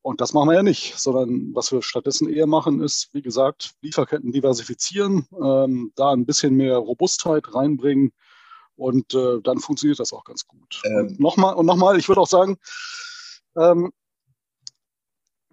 Und 0.00 0.20
das 0.20 0.32
machen 0.32 0.48
wir 0.48 0.56
ja 0.56 0.62
nicht, 0.62 0.98
sondern 0.98 1.54
was 1.54 1.70
wir 1.70 1.80
stattdessen 1.82 2.28
eher 2.28 2.48
machen, 2.48 2.82
ist, 2.82 3.10
wie 3.12 3.22
gesagt, 3.22 3.74
Lieferketten 3.82 4.32
diversifizieren, 4.32 5.28
ähm, 5.40 5.92
da 5.94 6.10
ein 6.10 6.26
bisschen 6.26 6.54
mehr 6.56 6.76
Robustheit 6.76 7.54
reinbringen 7.54 8.12
und 8.74 9.14
äh, 9.14 9.40
dann 9.42 9.60
funktioniert 9.60 10.00
das 10.00 10.12
auch 10.12 10.24
ganz 10.24 10.46
gut. 10.46 10.82
Ähm. 10.84 10.96
Und 10.96 11.20
nochmal, 11.20 11.54
und 11.54 11.66
nochmal, 11.66 11.98
ich 11.98 12.08
würde 12.08 12.20
auch 12.20 12.28
sagen, 12.28 12.58
ähm, 13.56 13.92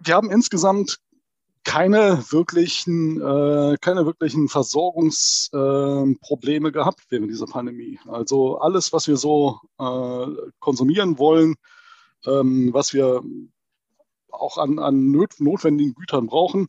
wir 0.00 0.14
haben 0.14 0.30
insgesamt 0.30 0.98
keine 1.64 2.24
wirklichen, 2.30 3.20
äh, 3.20 3.76
keine 3.80 4.06
wirklichen 4.06 4.48
Versorgungsprobleme 4.48 6.68
äh, 6.68 6.72
gehabt 6.72 7.00
während 7.10 7.30
dieser 7.30 7.46
Pandemie. 7.46 7.98
Also 8.08 8.58
alles, 8.58 8.92
was 8.92 9.08
wir 9.08 9.16
so 9.16 9.58
äh, 9.78 10.26
konsumieren 10.58 11.18
wollen, 11.18 11.56
ähm, 12.26 12.70
was 12.72 12.94
wir 12.94 13.22
auch 14.30 14.58
an, 14.58 14.78
an 14.78 15.10
notwendigen 15.10 15.94
Gütern 15.94 16.26
brauchen, 16.26 16.68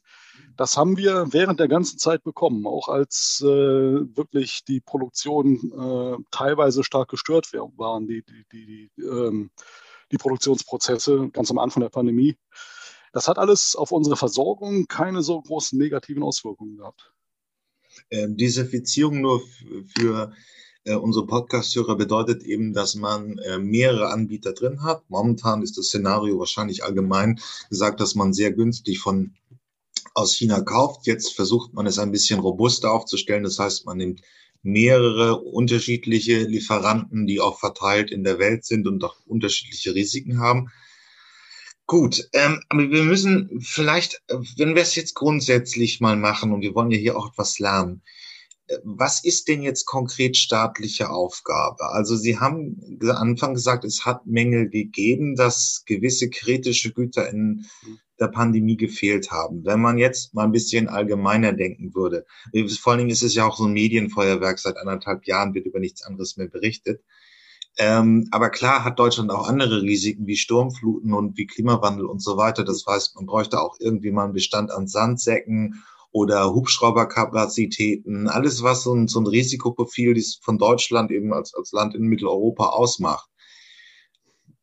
das 0.57 0.77
haben 0.77 0.97
wir 0.97 1.27
während 1.31 1.59
der 1.59 1.67
ganzen 1.67 1.97
Zeit 1.97 2.23
bekommen, 2.23 2.67
auch 2.67 2.89
als 2.89 3.41
äh, 3.41 3.47
wirklich 3.47 4.63
die 4.65 4.81
Produktion 4.81 5.71
äh, 5.71 6.17
teilweise 6.31 6.83
stark 6.83 7.09
gestört 7.09 7.51
waren, 7.53 8.07
die, 8.07 8.23
die, 8.23 8.45
die, 8.51 8.91
die, 8.97 9.03
ähm, 9.03 9.51
die 10.11 10.17
Produktionsprozesse 10.17 11.29
ganz 11.29 11.49
am 11.49 11.59
Anfang 11.59 11.81
der 11.81 11.89
Pandemie. 11.89 12.37
Das 13.11 13.27
hat 13.27 13.37
alles 13.37 13.75
auf 13.75 13.91
unsere 13.91 14.15
Versorgung 14.15 14.87
keine 14.87 15.21
so 15.21 15.41
großen 15.41 15.77
negativen 15.77 16.23
Auswirkungen 16.23 16.77
gehabt. 16.77 17.11
Ähm, 18.09 18.37
Fizierung 18.37 19.21
nur 19.21 19.41
für 19.97 20.33
äh, 20.83 20.95
unsere 20.95 21.27
Podcast-Hörer 21.27 21.95
bedeutet 21.95 22.43
eben, 22.43 22.73
dass 22.73 22.95
man 22.95 23.37
äh, 23.39 23.59
mehrere 23.59 24.09
Anbieter 24.11 24.53
drin 24.53 24.81
hat. 24.81 25.03
Momentan 25.09 25.61
ist 25.61 25.77
das 25.77 25.87
Szenario 25.87 26.39
wahrscheinlich 26.39 26.83
allgemein 26.83 27.39
gesagt, 27.69 27.99
dass 27.99 28.15
man 28.15 28.33
sehr 28.33 28.51
günstig 28.51 28.99
von 28.99 29.35
aus 30.13 30.33
China 30.33 30.61
kauft. 30.61 31.05
Jetzt 31.05 31.33
versucht 31.33 31.73
man 31.73 31.85
es 31.85 31.99
ein 31.99 32.11
bisschen 32.11 32.39
robuster 32.39 32.91
aufzustellen. 32.91 33.43
Das 33.43 33.59
heißt, 33.59 33.85
man 33.85 33.97
nimmt 33.97 34.21
mehrere 34.63 35.39
unterschiedliche 35.39 36.43
Lieferanten, 36.43 37.27
die 37.27 37.39
auch 37.39 37.59
verteilt 37.59 38.11
in 38.11 38.23
der 38.23 38.39
Welt 38.39 38.65
sind 38.65 38.87
und 38.87 39.03
auch 39.03 39.15
unterschiedliche 39.25 39.95
Risiken 39.95 40.39
haben. 40.39 40.71
Gut, 41.91 42.29
ähm, 42.31 42.61
aber 42.69 42.89
wir 42.89 43.03
müssen 43.03 43.59
vielleicht, 43.59 44.23
äh, 44.29 44.35
wenn 44.55 44.75
wir 44.75 44.81
es 44.81 44.95
jetzt 44.95 45.13
grundsätzlich 45.13 45.99
mal 45.99 46.15
machen 46.15 46.53
und 46.53 46.61
wir 46.61 46.73
wollen 46.73 46.89
ja 46.89 46.97
hier 46.97 47.17
auch 47.17 47.33
etwas 47.33 47.59
lernen, 47.59 48.01
äh, 48.67 48.77
was 48.85 49.25
ist 49.25 49.49
denn 49.49 49.61
jetzt 49.61 49.83
konkret 49.87 50.37
staatliche 50.37 51.09
Aufgabe? 51.09 51.89
Also 51.89 52.15
Sie 52.15 52.39
haben 52.39 52.97
am 53.01 53.09
Anfang 53.09 53.55
gesagt, 53.55 53.83
es 53.83 54.05
hat 54.05 54.25
Mängel 54.25 54.69
gegeben, 54.69 55.35
dass 55.35 55.83
gewisse 55.85 56.29
kritische 56.29 56.93
Güter 56.93 57.29
in 57.29 57.65
der 58.21 58.29
Pandemie 58.29 58.77
gefehlt 58.77 59.29
haben. 59.29 59.65
Wenn 59.65 59.81
man 59.81 59.97
jetzt 59.97 60.33
mal 60.33 60.45
ein 60.45 60.53
bisschen 60.53 60.87
allgemeiner 60.87 61.51
denken 61.51 61.93
würde, 61.93 62.25
vor 62.79 62.93
allen 62.93 62.99
Dingen 62.99 63.11
ist 63.11 63.23
es 63.23 63.35
ja 63.35 63.45
auch 63.45 63.57
so 63.57 63.65
ein 63.65 63.73
Medienfeuerwerk, 63.73 64.59
seit 64.59 64.77
anderthalb 64.77 65.27
Jahren 65.27 65.53
wird 65.53 65.65
über 65.65 65.81
nichts 65.81 66.03
anderes 66.03 66.37
mehr 66.37 66.47
berichtet. 66.47 67.03
Ähm, 67.77 68.27
aber 68.31 68.49
klar 68.49 68.83
hat 68.83 68.99
Deutschland 68.99 69.31
auch 69.31 69.47
andere 69.47 69.81
Risiken 69.81 70.27
wie 70.27 70.35
Sturmfluten 70.35 71.13
und 71.13 71.37
wie 71.37 71.47
Klimawandel 71.47 72.05
und 72.05 72.21
so 72.21 72.37
weiter. 72.37 72.63
Das 72.63 72.85
heißt, 72.85 73.15
man 73.15 73.25
bräuchte 73.25 73.61
auch 73.61 73.77
irgendwie 73.79 74.11
mal 74.11 74.25
einen 74.25 74.33
Bestand 74.33 74.71
an 74.71 74.87
Sandsäcken 74.87 75.83
oder 76.11 76.53
Hubschrauberkapazitäten, 76.53 78.27
alles 78.27 78.63
was 78.63 78.83
so 78.83 78.93
ein, 78.93 79.07
so 79.07 79.21
ein 79.21 79.27
Risikoprofil 79.27 80.21
von 80.41 80.57
Deutschland 80.57 81.11
eben 81.11 81.33
als, 81.33 81.53
als 81.53 81.71
Land 81.71 81.95
in 81.95 82.03
Mitteleuropa 82.03 82.67
ausmacht. 82.67 83.29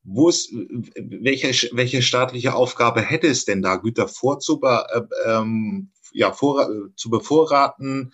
Wo 0.05 0.29
ist, 0.29 0.53
welche, 0.53 1.69
welche 1.75 2.03
staatliche 2.03 2.55
Aufgabe 2.55 3.01
hätte 3.01 3.27
es 3.27 3.45
denn 3.45 3.63
da, 3.63 3.77
Güter 3.77 4.09
vorzuber, 4.09 4.87
äh, 4.93 5.31
ähm, 5.31 5.91
ja, 6.13 6.33
vor, 6.33 6.69
zu 6.97 7.11
bevorraten, 7.11 8.13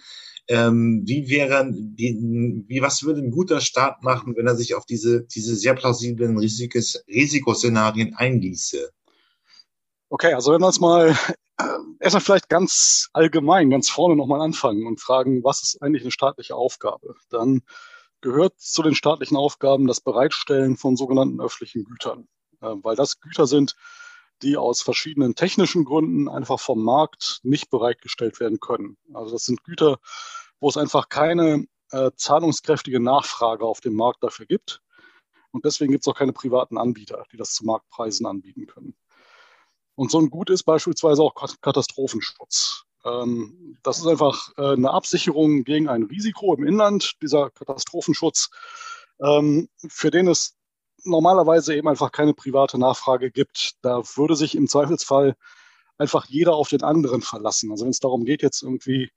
ähm, 0.48 1.02
wie 1.04 1.28
wäre 1.28 1.70
die, 1.70 2.64
wie, 2.66 2.82
was 2.82 3.02
würde 3.02 3.20
ein 3.20 3.30
guter 3.30 3.60
Staat 3.60 4.02
machen, 4.02 4.36
wenn 4.36 4.46
er 4.46 4.56
sich 4.56 4.74
auf 4.74 4.84
diese, 4.84 5.24
diese 5.24 5.56
sehr 5.56 5.74
plausiblen 5.74 6.38
Risikos, 6.38 7.02
Risikoszenarien 7.08 8.14
einließe? 8.14 8.90
Okay, 10.10 10.34
also 10.34 10.52
wenn 10.52 10.60
wir 10.60 10.66
uns 10.66 10.80
mal 10.80 11.16
äh, 11.58 11.64
erstmal 12.00 12.20
vielleicht 12.20 12.48
ganz 12.48 13.08
allgemein, 13.12 13.70
ganz 13.70 13.88
vorne 13.88 14.16
nochmal 14.16 14.42
anfangen 14.42 14.86
und 14.86 15.00
fragen, 15.00 15.42
was 15.42 15.62
ist 15.62 15.82
eigentlich 15.82 16.02
eine 16.02 16.10
staatliche 16.10 16.54
Aufgabe? 16.54 17.14
Dann 17.30 17.62
gehört 18.20 18.58
zu 18.58 18.82
den 18.82 18.94
staatlichen 18.94 19.36
Aufgaben 19.36 19.86
das 19.86 20.00
Bereitstellen 20.00 20.76
von 20.76 20.96
sogenannten 20.96 21.40
öffentlichen 21.40 21.84
Gütern, 21.84 22.28
äh, 22.60 22.74
weil 22.82 22.96
das 22.96 23.20
Güter 23.20 23.46
sind, 23.46 23.76
die 24.43 24.57
aus 24.57 24.83
verschiedenen 24.83 25.35
technischen 25.35 25.85
Gründen 25.85 26.29
einfach 26.29 26.61
vom 26.61 26.83
Markt 26.83 27.41
nicht 27.43 27.71
bereitgestellt 27.71 28.41
werden 28.41 28.61
können. 28.61 28.97
Also 29.12 29.33
das 29.33 29.45
sind 29.45 29.64
Güter, 29.64 29.99
wo 30.61 30.69
es 30.69 30.76
einfach 30.76 31.09
keine 31.09 31.67
äh, 31.91 32.11
zahlungskräftige 32.17 33.00
Nachfrage 33.00 33.64
auf 33.64 33.81
dem 33.81 33.95
Markt 33.95 34.23
dafür 34.23 34.47
gibt. 34.47 34.81
Und 35.53 35.64
deswegen 35.64 35.93
gibt 35.93 36.05
es 36.05 36.09
auch 36.09 36.19
keine 36.19 36.33
privaten 36.33 36.79
Anbieter, 36.79 37.25
die 37.33 37.37
das 37.37 37.55
zu 37.55 37.64
Marktpreisen 37.64 38.26
anbieten 38.26 38.67
können. 38.67 38.97
Und 39.95 40.11
so 40.11 40.19
ein 40.19 40.31
Gut 40.31 40.50
ist 40.50 40.64
beispielsweise 40.64 41.23
auch 41.23 41.35
Katastrophenschutz. 41.61 42.85
Ähm, 43.05 43.79
das 43.83 43.99
ist 43.99 44.07
einfach 44.07 44.50
äh, 44.57 44.73
eine 44.73 44.91
Absicherung 44.91 45.62
gegen 45.64 45.88
ein 45.88 46.05
Risiko 46.05 46.55
im 46.55 46.64
Inland, 46.64 47.23
dieser 47.23 47.50
Katastrophenschutz, 47.50 48.50
ähm, 49.21 49.69
für 49.88 50.11
den 50.11 50.26
es 50.26 50.57
normalerweise 51.04 51.75
eben 51.75 51.88
einfach 51.88 52.12
keine 52.12 52.34
private 52.34 52.78
Nachfrage 52.78 53.30
gibt. 53.30 53.75
Da 53.82 54.02
würde 54.16 54.37
sich 54.37 54.54
im 54.54 54.68
Zweifelsfall 54.68 55.37
einfach 55.99 56.26
jeder 56.26 56.54
auf 56.54 56.68
den 56.68 56.82
anderen 56.82 57.23
verlassen. 57.23 57.70
Also 57.70 57.84
wenn 57.84 57.90
es 57.90 58.00
darum 58.00 58.25
geht, 58.25 58.42
jetzt 58.42 58.62
irgendwie, 58.62 59.11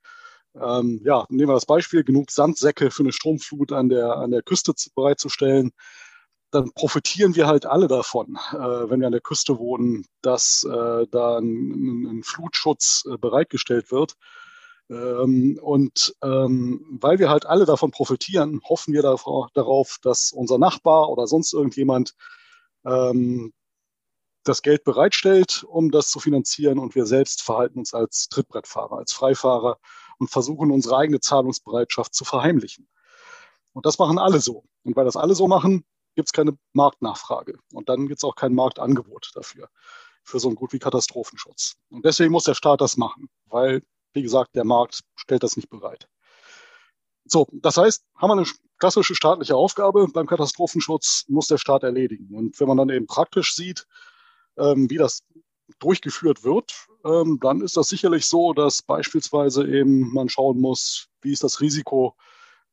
ähm, 0.54 1.00
ja, 1.04 1.26
nehmen 1.28 1.48
wir 1.48 1.54
das 1.54 1.66
Beispiel, 1.66 2.04
genug 2.04 2.30
Sandsäcke 2.30 2.90
für 2.90 3.02
eine 3.02 3.12
Stromflut 3.12 3.72
an 3.72 3.88
der, 3.88 4.16
an 4.16 4.30
der 4.30 4.42
Küste 4.42 4.72
bereitzustellen, 4.94 5.72
dann 6.50 6.72
profitieren 6.72 7.34
wir 7.36 7.46
halt 7.46 7.66
alle 7.66 7.88
davon, 7.88 8.38
äh, 8.52 8.56
wenn 8.56 9.00
wir 9.00 9.06
an 9.06 9.12
der 9.12 9.20
Küste 9.20 9.58
wohnen, 9.58 10.06
dass 10.22 10.64
äh, 10.64 11.06
da 11.10 11.38
ein, 11.38 12.18
ein 12.18 12.22
Flutschutz 12.22 13.04
äh, 13.06 13.18
bereitgestellt 13.18 13.90
wird. 13.90 14.14
Ähm, 14.90 15.58
und 15.62 16.14
ähm, 16.22 16.98
weil 17.00 17.18
wir 17.18 17.28
halt 17.28 17.46
alle 17.46 17.66
davon 17.66 17.90
profitieren, 17.90 18.60
hoffen 18.64 18.94
wir 18.94 19.02
darauf, 19.02 19.98
dass 20.02 20.32
unser 20.32 20.58
Nachbar 20.58 21.10
oder 21.10 21.26
sonst 21.26 21.52
irgendjemand 21.52 22.14
ähm, 22.84 23.52
das 24.44 24.62
Geld 24.62 24.84
bereitstellt, 24.84 25.64
um 25.68 25.90
das 25.90 26.08
zu 26.08 26.20
finanzieren. 26.20 26.78
Und 26.78 26.94
wir 26.94 27.06
selbst 27.06 27.42
verhalten 27.42 27.78
uns 27.78 27.92
als 27.94 28.28
Trittbrettfahrer, 28.28 28.98
als 28.98 29.12
Freifahrer 29.12 29.78
und 30.18 30.30
versuchen 30.30 30.70
unsere 30.70 30.96
eigene 30.96 31.20
Zahlungsbereitschaft 31.20 32.14
zu 32.14 32.24
verheimlichen. 32.24 32.88
Und 33.72 33.86
das 33.86 33.98
machen 33.98 34.18
alle 34.18 34.40
so. 34.40 34.64
Und 34.84 34.96
weil 34.96 35.04
das 35.04 35.16
alle 35.16 35.34
so 35.34 35.46
machen, 35.46 35.84
gibt 36.14 36.28
es 36.28 36.32
keine 36.32 36.58
Marktnachfrage. 36.72 37.58
Und 37.72 37.88
dann 37.88 38.08
gibt 38.08 38.18
es 38.18 38.24
auch 38.24 38.34
kein 38.34 38.54
Marktangebot 38.54 39.30
dafür, 39.34 39.68
für 40.24 40.40
so 40.40 40.48
ein 40.48 40.54
Gut 40.54 40.72
wie 40.72 40.78
Katastrophenschutz. 40.78 41.76
Und 41.90 42.04
deswegen 42.04 42.32
muss 42.32 42.44
der 42.44 42.54
Staat 42.54 42.80
das 42.80 42.96
machen, 42.96 43.28
weil 43.46 43.82
wie 44.18 44.22
gesagt, 44.22 44.56
der 44.56 44.64
Markt 44.64 45.00
stellt 45.14 45.44
das 45.44 45.56
nicht 45.56 45.70
bereit. 45.70 46.08
So, 47.24 47.46
das 47.52 47.76
heißt, 47.76 48.04
haben 48.16 48.30
wir 48.30 48.38
eine 48.38 48.46
klassische 48.78 49.14
staatliche 49.14 49.54
Aufgabe 49.54 50.08
beim 50.08 50.26
Katastrophenschutz, 50.26 51.24
muss 51.28 51.46
der 51.46 51.58
Staat 51.58 51.84
erledigen. 51.84 52.34
Und 52.34 52.58
wenn 52.58 52.66
man 52.66 52.78
dann 52.78 52.88
eben 52.88 53.06
praktisch 53.06 53.54
sieht, 53.54 53.86
ähm, 54.56 54.90
wie 54.90 54.96
das 54.96 55.22
durchgeführt 55.78 56.42
wird, 56.42 56.72
ähm, 57.04 57.38
dann 57.40 57.60
ist 57.60 57.76
das 57.76 57.88
sicherlich 57.88 58.26
so, 58.26 58.54
dass 58.54 58.82
beispielsweise 58.82 59.68
eben 59.68 60.12
man 60.12 60.28
schauen 60.28 60.60
muss, 60.60 61.08
wie 61.22 61.32
ist 61.32 61.44
das 61.44 61.60
Risiko, 61.60 62.16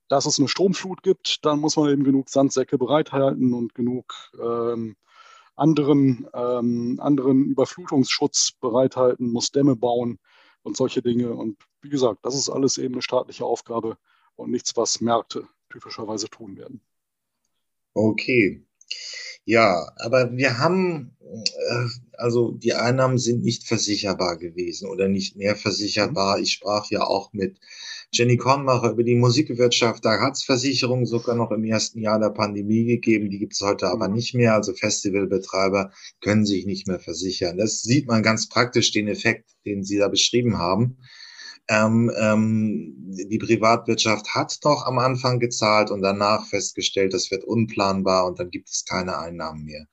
dass 0.08 0.25
es 0.25 0.40
eine 0.40 0.48
Stromflut 0.48 1.04
gibt. 1.04 1.46
Dann 1.46 1.60
muss 1.60 1.75
man 1.75 1.90
eben 1.90 2.04
genug 2.04 2.30
Sandsäcke 2.30 2.80
bereithalten 2.80 3.54
und 3.54 3.75
genug 3.75 4.14
ähm, 4.42 4.96
anderen, 5.56 6.28
ähm, 6.34 7.00
anderen 7.02 7.46
Überflutungsschutz 7.46 8.54
bereithalten, 8.60 9.32
muss 9.32 9.52
Dämme 9.52 9.75
bauen 9.75 10.18
und 10.65 10.75
solche 10.75 11.01
Dinge. 11.01 11.34
Und 11.34 11.57
wie 11.81 11.89
gesagt, 11.89 12.25
das 12.25 12.36
ist 12.36 12.50
alles 12.50 12.77
eben 12.77 12.95
eine 12.95 13.01
staatliche 13.03 13.45
Aufgabe 13.45 13.98
und 14.36 14.50
nichts, 14.51 14.75
was 14.75 15.00
Märkte 15.00 15.48
typischerweise 15.69 16.27
tun 16.27 16.57
werden. 16.57 16.81
Okay. 17.93 18.65
Ja, 19.46 19.92
aber 19.98 20.32
wir 20.36 20.58
haben, 20.58 21.16
äh, 21.22 21.86
also 22.18 22.52
die 22.52 22.74
Einnahmen 22.74 23.20
sind 23.20 23.44
nicht 23.44 23.68
versicherbar 23.68 24.38
gewesen 24.38 24.90
oder 24.90 25.08
nicht 25.08 25.36
mehr 25.36 25.56
versicherbar. 25.56 26.40
Ich 26.40 26.52
sprach 26.54 26.90
ja 26.90 27.04
auch 27.04 27.32
mit 27.32 27.60
Jenny 28.12 28.38
Kornmacher 28.38 28.92
über 28.92 29.04
die 29.04 29.16
Musikwirtschaft. 29.16 30.04
Da 30.04 30.20
hat 30.20 30.34
es 30.34 30.44
Versicherungen 30.44 31.06
sogar 31.06 31.36
noch 31.36 31.52
im 31.52 31.64
ersten 31.64 32.00
Jahr 32.02 32.20
der 32.20 32.30
Pandemie 32.30 32.86
gegeben. 32.86 33.30
Die 33.30 33.38
gibt 33.38 33.54
es 33.54 33.62
heute 33.62 33.88
aber 33.90 34.08
nicht 34.08 34.34
mehr. 34.34 34.56
Also 34.56 34.74
Festivalbetreiber 34.74 35.92
können 36.22 36.46
sich 36.46 36.66
nicht 36.66 36.88
mehr 36.88 37.00
versichern. 37.00 37.58
Das 37.58 37.82
sieht 37.82 38.08
man 38.08 38.24
ganz 38.24 38.50
praktisch 38.50 38.92
den 38.94 39.08
Effekt, 39.08 39.52
den 39.66 39.84
Sie 39.84 39.98
da 39.98 40.08
beschrieben 40.08 40.58
haben. 40.58 40.98
Ähm, 41.67 42.12
ähm, 42.19 42.93
die 43.29 43.39
Privatwirtschaft 43.39 44.36
hat 44.36 44.63
doch 44.63 44.86
am 44.86 45.00
Anfang 45.00 45.39
gezahlt 45.39 45.89
und 45.89 46.01
danach 46.01 46.48
festgestellt, 46.48 47.13
das 47.13 47.31
wird 47.31 47.43
unplanbar 47.43 48.27
und 48.27 48.39
dann 48.39 48.51
gibt 48.51 48.69
es 48.69 48.86
keine 48.86 49.17
Einnahmen 49.17 49.65
mehr. 49.65 49.88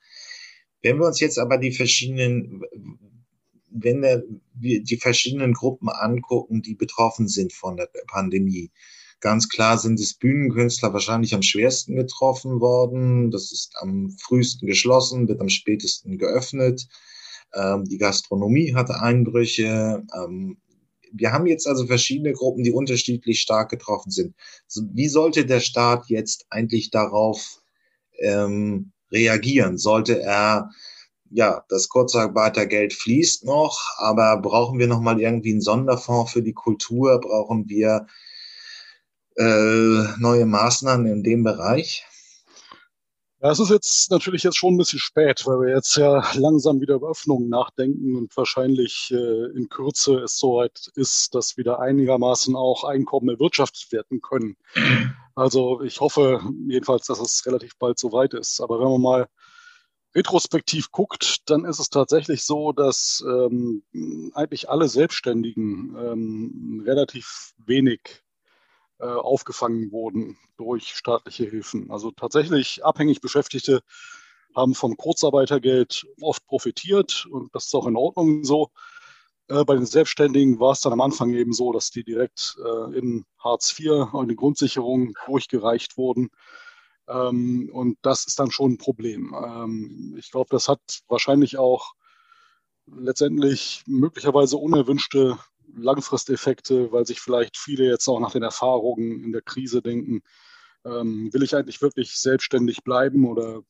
Wenn 0.82 0.98
wir 0.98 1.06
uns 1.06 1.20
jetzt 1.20 1.38
aber 1.38 1.58
die 1.58 1.72
verschiedenen, 1.72 2.62
wenn 3.70 4.02
wir 4.02 4.22
die 4.54 4.98
verschiedenen 4.98 5.54
Gruppen 5.54 5.88
angucken, 5.88 6.60
die 6.60 6.74
betroffen 6.74 7.28
sind 7.28 7.52
von 7.52 7.76
der 7.76 7.88
Pandemie, 8.06 8.70
ganz 9.20 9.48
klar 9.48 9.78
sind 9.78 9.98
es 9.98 10.14
Bühnenkünstler 10.14 10.92
wahrscheinlich 10.92 11.34
am 11.34 11.42
schwersten 11.42 11.94
getroffen 11.96 12.60
worden. 12.60 13.30
Das 13.30 13.50
ist 13.52 13.74
am 13.80 14.10
frühesten 14.20 14.66
geschlossen, 14.66 15.28
wird 15.28 15.40
am 15.40 15.48
spätesten 15.48 16.18
geöffnet. 16.18 16.86
Ähm, 17.54 17.84
die 17.84 17.98
Gastronomie 17.98 18.74
hatte 18.74 19.00
Einbrüche. 19.00 20.04
Ähm, 20.14 20.58
wir 21.12 21.32
haben 21.32 21.46
jetzt 21.46 21.66
also 21.66 21.86
verschiedene 21.86 22.32
Gruppen, 22.32 22.64
die 22.64 22.72
unterschiedlich 22.72 23.40
stark 23.40 23.70
getroffen 23.70 24.10
sind. 24.10 24.34
Wie 24.92 25.08
sollte 25.08 25.46
der 25.46 25.60
Staat 25.60 26.06
jetzt 26.08 26.46
eigentlich 26.50 26.90
darauf 26.90 27.62
ähm, 28.18 28.92
reagieren? 29.10 29.78
Sollte 29.78 30.20
er, 30.20 30.70
ja, 31.30 31.64
das 31.68 31.88
Kurzarbeitergeld 31.88 32.92
fließt 32.92 33.44
noch, 33.44 33.80
aber 33.98 34.40
brauchen 34.40 34.78
wir 34.78 34.86
nochmal 34.86 35.20
irgendwie 35.20 35.52
einen 35.52 35.60
Sonderfonds 35.60 36.32
für 36.32 36.42
die 36.42 36.54
Kultur? 36.54 37.20
Brauchen 37.20 37.68
wir 37.68 38.06
äh, 39.36 40.04
neue 40.18 40.46
Maßnahmen 40.46 41.06
in 41.06 41.22
dem 41.22 41.42
Bereich? 41.42 42.06
Ja, 43.42 43.50
es 43.50 43.58
ist 43.58 43.70
jetzt 43.70 44.12
natürlich 44.12 44.44
jetzt 44.44 44.56
schon 44.56 44.74
ein 44.74 44.78
bisschen 44.78 45.00
spät, 45.00 45.44
weil 45.46 45.58
wir 45.62 45.74
jetzt 45.74 45.96
ja 45.96 46.22
langsam 46.34 46.80
wieder 46.80 46.94
über 46.94 47.10
Öffnungen 47.10 47.48
nachdenken 47.48 48.14
und 48.14 48.36
wahrscheinlich 48.36 49.10
äh, 49.10 49.46
in 49.56 49.68
Kürze 49.68 50.20
es 50.20 50.38
soweit 50.38 50.92
ist, 50.94 51.34
dass 51.34 51.56
wieder 51.56 51.80
einigermaßen 51.80 52.54
auch 52.54 52.84
Einkommen 52.84 53.28
erwirtschaftet 53.30 53.90
werden 53.90 54.20
können. 54.22 54.56
Also 55.34 55.80
ich 55.80 55.98
hoffe 56.00 56.42
jedenfalls, 56.68 57.06
dass 57.06 57.18
es 57.18 57.46
relativ 57.46 57.78
bald 57.78 57.98
soweit 57.98 58.34
ist. 58.34 58.60
Aber 58.60 58.78
wenn 58.78 58.90
man 58.90 59.00
mal 59.00 59.28
retrospektiv 60.14 60.90
guckt, 60.90 61.48
dann 61.48 61.64
ist 61.64 61.78
es 61.78 61.88
tatsächlich 61.88 62.44
so, 62.44 62.72
dass 62.72 63.24
ähm, 63.26 63.82
eigentlich 64.34 64.68
alle 64.68 64.88
Selbstständigen 64.88 65.96
ähm, 65.96 66.82
relativ 66.84 67.54
wenig 67.56 68.22
äh, 69.02 69.06
aufgefangen 69.06 69.90
wurden 69.90 70.38
durch 70.56 70.94
staatliche 70.94 71.44
Hilfen. 71.44 71.90
Also 71.90 72.12
tatsächlich 72.12 72.84
abhängig 72.84 73.20
Beschäftigte 73.20 73.82
haben 74.54 74.74
vom 74.74 74.96
Kurzarbeitergeld 74.96 76.06
oft 76.20 76.46
profitiert 76.46 77.26
und 77.28 77.52
das 77.52 77.66
ist 77.66 77.74
auch 77.74 77.86
in 77.88 77.96
Ordnung 77.96 78.44
so. 78.44 78.70
Äh, 79.48 79.64
bei 79.64 79.74
den 79.74 79.86
Selbstständigen 79.86 80.60
war 80.60 80.72
es 80.72 80.82
dann 80.82 80.92
am 80.92 81.00
Anfang 81.00 81.34
eben 81.34 81.52
so, 81.52 81.72
dass 81.72 81.90
die 81.90 82.04
direkt 82.04 82.56
äh, 82.64 82.96
in 82.96 83.24
Hartz 83.38 83.76
IV 83.76 84.12
und 84.12 84.30
in 84.30 84.36
Grundsicherung 84.36 85.14
durchgereicht 85.26 85.96
wurden. 85.96 86.30
Ähm, 87.08 87.70
und 87.72 87.98
das 88.02 88.24
ist 88.26 88.38
dann 88.38 88.52
schon 88.52 88.74
ein 88.74 88.78
Problem. 88.78 89.34
Ähm, 89.34 90.14
ich 90.16 90.30
glaube, 90.30 90.48
das 90.50 90.68
hat 90.68 90.80
wahrscheinlich 91.08 91.58
auch 91.58 91.94
letztendlich 92.86 93.82
möglicherweise 93.86 94.58
unerwünschte 94.58 95.38
Langfristeffekte, 95.74 96.92
weil 96.92 97.06
sich 97.06 97.20
vielleicht 97.20 97.56
viele 97.56 97.84
jetzt 97.84 98.08
auch 98.08 98.20
nach 98.20 98.32
den 98.32 98.42
Erfahrungen 98.42 99.24
in 99.24 99.32
der 99.32 99.42
Krise 99.42 99.82
denken, 99.82 100.22
ähm, 100.84 101.32
will 101.32 101.42
ich 101.42 101.54
eigentlich 101.54 101.82
wirklich 101.82 102.18
selbstständig 102.18 102.82
bleiben 102.84 103.26
oder 103.26 103.62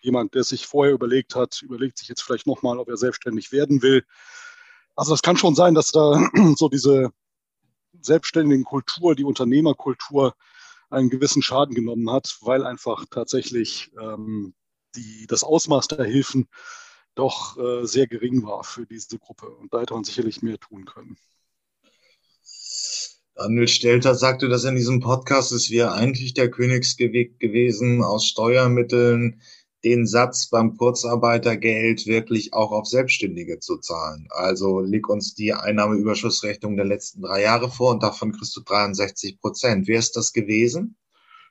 jemand, 0.00 0.34
der 0.34 0.44
sich 0.44 0.66
vorher 0.66 0.94
überlegt 0.94 1.34
hat, 1.34 1.62
überlegt 1.62 1.98
sich 1.98 2.08
jetzt 2.08 2.22
vielleicht 2.22 2.46
nochmal, 2.46 2.78
ob 2.78 2.88
er 2.88 2.96
selbstständig 2.96 3.52
werden 3.52 3.82
will. 3.82 4.04
Also 4.94 5.12
das 5.12 5.22
kann 5.22 5.36
schon 5.36 5.54
sein, 5.54 5.74
dass 5.74 5.92
da 5.92 6.28
so 6.56 6.68
diese 6.68 7.10
selbstständigen 8.00 8.64
Kultur, 8.64 9.14
die 9.14 9.24
Unternehmerkultur 9.24 10.34
einen 10.90 11.10
gewissen 11.10 11.42
Schaden 11.42 11.74
genommen 11.74 12.10
hat, 12.10 12.38
weil 12.42 12.64
einfach 12.64 13.06
tatsächlich 13.10 13.92
ähm, 14.00 14.54
die, 14.94 15.26
das 15.26 15.44
Ausmaß 15.44 15.88
der 15.88 16.04
Hilfen 16.04 16.48
doch 17.14 17.58
äh, 17.58 17.86
sehr 17.86 18.06
gering 18.06 18.44
war 18.44 18.64
für 18.64 18.86
diese 18.86 19.18
Gruppe. 19.18 19.48
Und 19.50 19.72
da 19.72 19.80
hätte 19.80 19.94
man 19.94 20.04
sicherlich 20.04 20.42
mehr 20.42 20.58
tun 20.58 20.84
können. 20.84 21.16
Daniel 23.34 23.66
Stelter 23.66 24.14
sagte 24.14 24.48
das 24.48 24.64
in 24.64 24.76
diesem 24.76 25.00
Podcast, 25.00 25.52
es 25.52 25.70
wäre 25.70 25.92
eigentlich 25.92 26.34
der 26.34 26.50
Königsgeweg 26.50 27.40
gewesen, 27.40 28.04
aus 28.04 28.26
Steuermitteln 28.26 29.40
den 29.84 30.06
Satz 30.06 30.48
beim 30.48 30.76
Kurzarbeitergeld 30.76 32.06
wirklich 32.06 32.54
auch 32.54 32.70
auf 32.70 32.86
Selbstständige 32.86 33.58
zu 33.58 33.78
zahlen. 33.78 34.28
Also 34.30 34.80
leg 34.80 35.08
uns 35.08 35.34
die 35.34 35.52
Einnahmeüberschussrechnung 35.52 36.76
der 36.76 36.84
letzten 36.84 37.22
drei 37.22 37.42
Jahre 37.42 37.68
vor 37.68 37.90
und 37.90 38.02
davon 38.02 38.32
kriegst 38.32 38.56
du 38.56 38.60
63 38.60 39.40
Prozent. 39.40 39.88
Wer 39.88 39.98
ist 39.98 40.16
das 40.16 40.32
gewesen? 40.32 40.96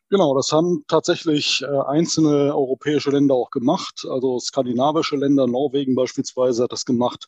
Genau, 0.10 0.36
das 0.36 0.52
haben 0.52 0.84
tatsächlich 0.88 1.62
äh, 1.62 1.68
einzelne 1.88 2.54
europäische 2.56 3.12
Länder 3.12 3.36
auch 3.36 3.50
gemacht. 3.50 4.06
Also 4.10 4.40
skandinavische 4.40 5.16
Länder, 5.16 5.48
Norwegen 5.48 5.96
beispielsweise 5.96 6.64
hat 6.64 6.72
das 6.72 6.86
gemacht, 6.86 7.28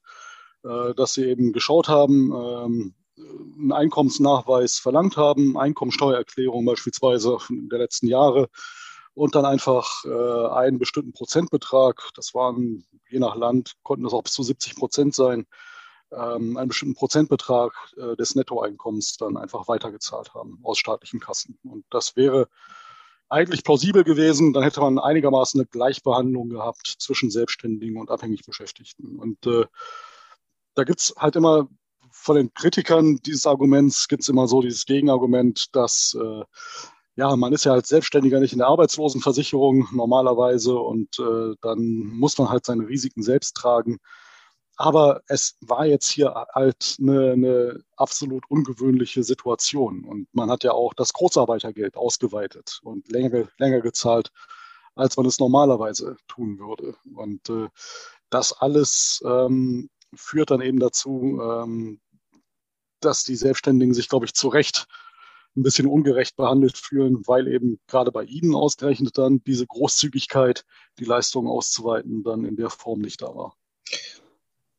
äh, 0.63 0.93
dass 0.93 1.13
sie 1.13 1.25
eben 1.25 1.53
geschaut 1.53 1.87
haben, 1.87 2.33
ähm, 2.33 2.93
einen 3.17 3.71
Einkommensnachweis 3.71 4.79
verlangt 4.79 5.17
haben, 5.17 5.57
Einkommensteuererklärung 5.57 6.65
beispielsweise 6.65 7.37
der 7.49 7.79
letzten 7.79 8.07
Jahre 8.07 8.49
und 9.13 9.35
dann 9.35 9.45
einfach 9.45 10.03
äh, 10.05 10.47
einen 10.53 10.79
bestimmten 10.79 11.13
Prozentbetrag, 11.13 12.09
das 12.15 12.33
waren 12.33 12.85
je 13.09 13.19
nach 13.19 13.35
Land, 13.35 13.73
konnten 13.83 14.03
das 14.03 14.13
auch 14.13 14.23
bis 14.23 14.33
zu 14.33 14.43
70 14.43 14.75
Prozent 14.75 15.13
sein, 15.13 15.45
ähm, 16.11 16.57
einen 16.57 16.69
bestimmten 16.69 16.95
Prozentbetrag 16.95 17.73
äh, 17.97 18.15
des 18.15 18.35
Nettoeinkommens 18.35 19.17
dann 19.17 19.37
einfach 19.37 19.67
weitergezahlt 19.67 20.33
haben 20.33 20.59
aus 20.63 20.79
staatlichen 20.79 21.19
Kassen. 21.19 21.59
Und 21.63 21.85
das 21.91 22.15
wäre 22.15 22.47
eigentlich 23.29 23.63
plausibel 23.63 24.03
gewesen, 24.03 24.53
dann 24.53 24.63
hätte 24.63 24.81
man 24.81 24.99
einigermaßen 24.99 25.59
eine 25.59 25.67
Gleichbehandlung 25.67 26.49
gehabt 26.49 26.95
zwischen 26.99 27.31
Selbstständigen 27.31 27.97
und 27.97 28.11
abhängig 28.11 28.45
Beschäftigten. 28.45 29.17
Und 29.17 29.45
äh, 29.45 29.65
da 30.75 30.83
gibt's 30.83 31.13
halt 31.17 31.35
immer 31.35 31.67
von 32.13 32.35
den 32.37 32.53
Kritikern 32.53 33.17
dieses 33.25 33.45
Arguments 33.45 34.07
gibt 34.07 34.23
es 34.23 34.29
immer 34.29 34.47
so 34.47 34.61
dieses 34.61 34.85
Gegenargument, 34.85 35.75
dass 35.75 36.15
äh, 36.19 36.43
ja, 37.15 37.35
man 37.35 37.53
ist 37.53 37.65
ja 37.65 37.73
als 37.73 37.89
Selbstständiger 37.89 38.39
nicht 38.39 38.53
in 38.53 38.59
der 38.59 38.67
Arbeitslosenversicherung 38.67 39.87
normalerweise 39.91 40.77
und 40.77 41.19
äh, 41.19 41.55
dann 41.61 41.79
muss 41.79 42.37
man 42.37 42.49
halt 42.49 42.65
seine 42.65 42.87
Risiken 42.87 43.23
selbst 43.23 43.55
tragen. 43.55 43.99
Aber 44.77 45.21
es 45.27 45.55
war 45.61 45.85
jetzt 45.85 46.09
hier 46.09 46.33
halt 46.53 46.97
eine, 46.99 47.31
eine 47.33 47.83
absolut 47.95 48.49
ungewöhnliche 48.49 49.23
Situation. 49.23 50.03
Und 50.03 50.27
man 50.33 50.49
hat 50.49 50.63
ja 50.63 50.71
auch 50.71 50.95
das 50.95 51.13
Kurzarbeitergeld 51.13 51.95
ausgeweitet 51.95 52.79
und 52.83 53.11
länger, 53.11 53.47
länger 53.59 53.81
gezahlt, 53.81 54.31
als 54.95 55.15
man 55.15 55.27
es 55.27 55.39
normalerweise 55.39 56.17
tun 56.27 56.57
würde. 56.57 56.95
Und 57.13 57.49
äh, 57.49 57.69
das 58.31 58.53
alles 58.53 59.21
ähm, 59.25 59.89
führt 60.15 60.49
dann 60.49 60.61
eben 60.61 60.79
dazu, 60.79 61.39
ähm, 61.41 61.99
dass 63.05 63.23
die 63.23 63.35
Selbstständigen 63.35 63.93
sich, 63.93 64.09
glaube 64.09 64.25
ich, 64.25 64.33
zu 64.33 64.47
Recht 64.47 64.87
ein 65.55 65.63
bisschen 65.63 65.87
ungerecht 65.87 66.35
behandelt 66.35 66.77
fühlen, 66.77 67.21
weil 67.27 67.47
eben 67.47 67.79
gerade 67.87 68.11
bei 68.11 68.23
ihnen 68.23 68.55
ausgerechnet 68.55 69.17
dann 69.17 69.43
diese 69.45 69.67
Großzügigkeit, 69.67 70.65
die 70.99 71.05
Leistungen 71.05 71.47
auszuweiten, 71.47 72.23
dann 72.23 72.43
in 72.43 72.55
der 72.55 72.69
Form 72.69 73.01
nicht 73.01 73.21
da 73.21 73.35
war. 73.35 73.55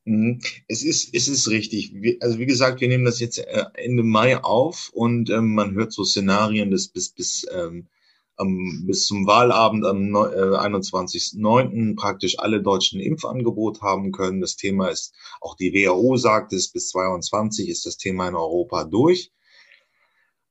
Mhm. 0.04 0.40
Es 0.68 0.84
ist, 0.84 1.14
es 1.14 1.28
ist 1.28 1.48
richtig. 1.48 1.94
Also 2.20 2.38
wie 2.38 2.46
gesagt, 2.46 2.80
wir 2.80 2.88
nehmen 2.88 3.04
das 3.04 3.20
jetzt 3.20 3.38
äh, 3.38 3.64
Ende 3.74 4.02
Mai 4.02 4.42
auf 4.42 4.90
und 4.92 5.30
ähm, 5.30 5.54
man 5.54 5.74
hört 5.74 5.92
so 5.92 6.04
Szenarien, 6.04 6.70
dass 6.70 6.88
bis, 6.88 7.10
bis 7.10 7.46
ähm, 7.52 7.86
am, 8.36 8.84
bis 8.86 9.06
zum 9.06 9.26
Wahlabend 9.26 9.84
am 9.84 10.14
äh, 10.14 10.18
21.09. 10.18 11.96
praktisch 11.96 12.38
alle 12.38 12.62
Deutschen 12.62 13.00
Impfangebot 13.00 13.82
haben 13.82 14.12
können. 14.12 14.40
Das 14.40 14.56
Thema 14.56 14.88
ist, 14.88 15.14
auch 15.40 15.56
die 15.56 15.72
WHO 15.72 16.16
sagt 16.16 16.52
es, 16.52 16.70
bis 16.70 16.88
22 16.90 17.68
ist 17.68 17.86
das 17.86 17.96
Thema 17.96 18.28
in 18.28 18.34
Europa 18.34 18.84
durch. 18.84 19.32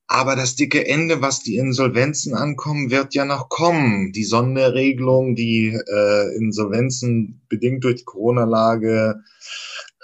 Aber 0.06 0.36
das 0.36 0.54
dicke 0.54 0.86
Ende, 0.86 1.22
was 1.22 1.40
die 1.40 1.56
Insolvenzen 1.56 2.34
ankommen, 2.34 2.90
wird 2.90 3.14
ja 3.14 3.24
noch 3.24 3.48
kommen. 3.48 4.12
Die 4.12 4.24
Sonderregelung, 4.24 5.34
die 5.34 5.68
äh, 5.68 6.36
Insolvenzen 6.36 7.42
bedingt 7.48 7.84
durch 7.84 7.96
die 7.96 8.04
Corona-Lage 8.04 9.22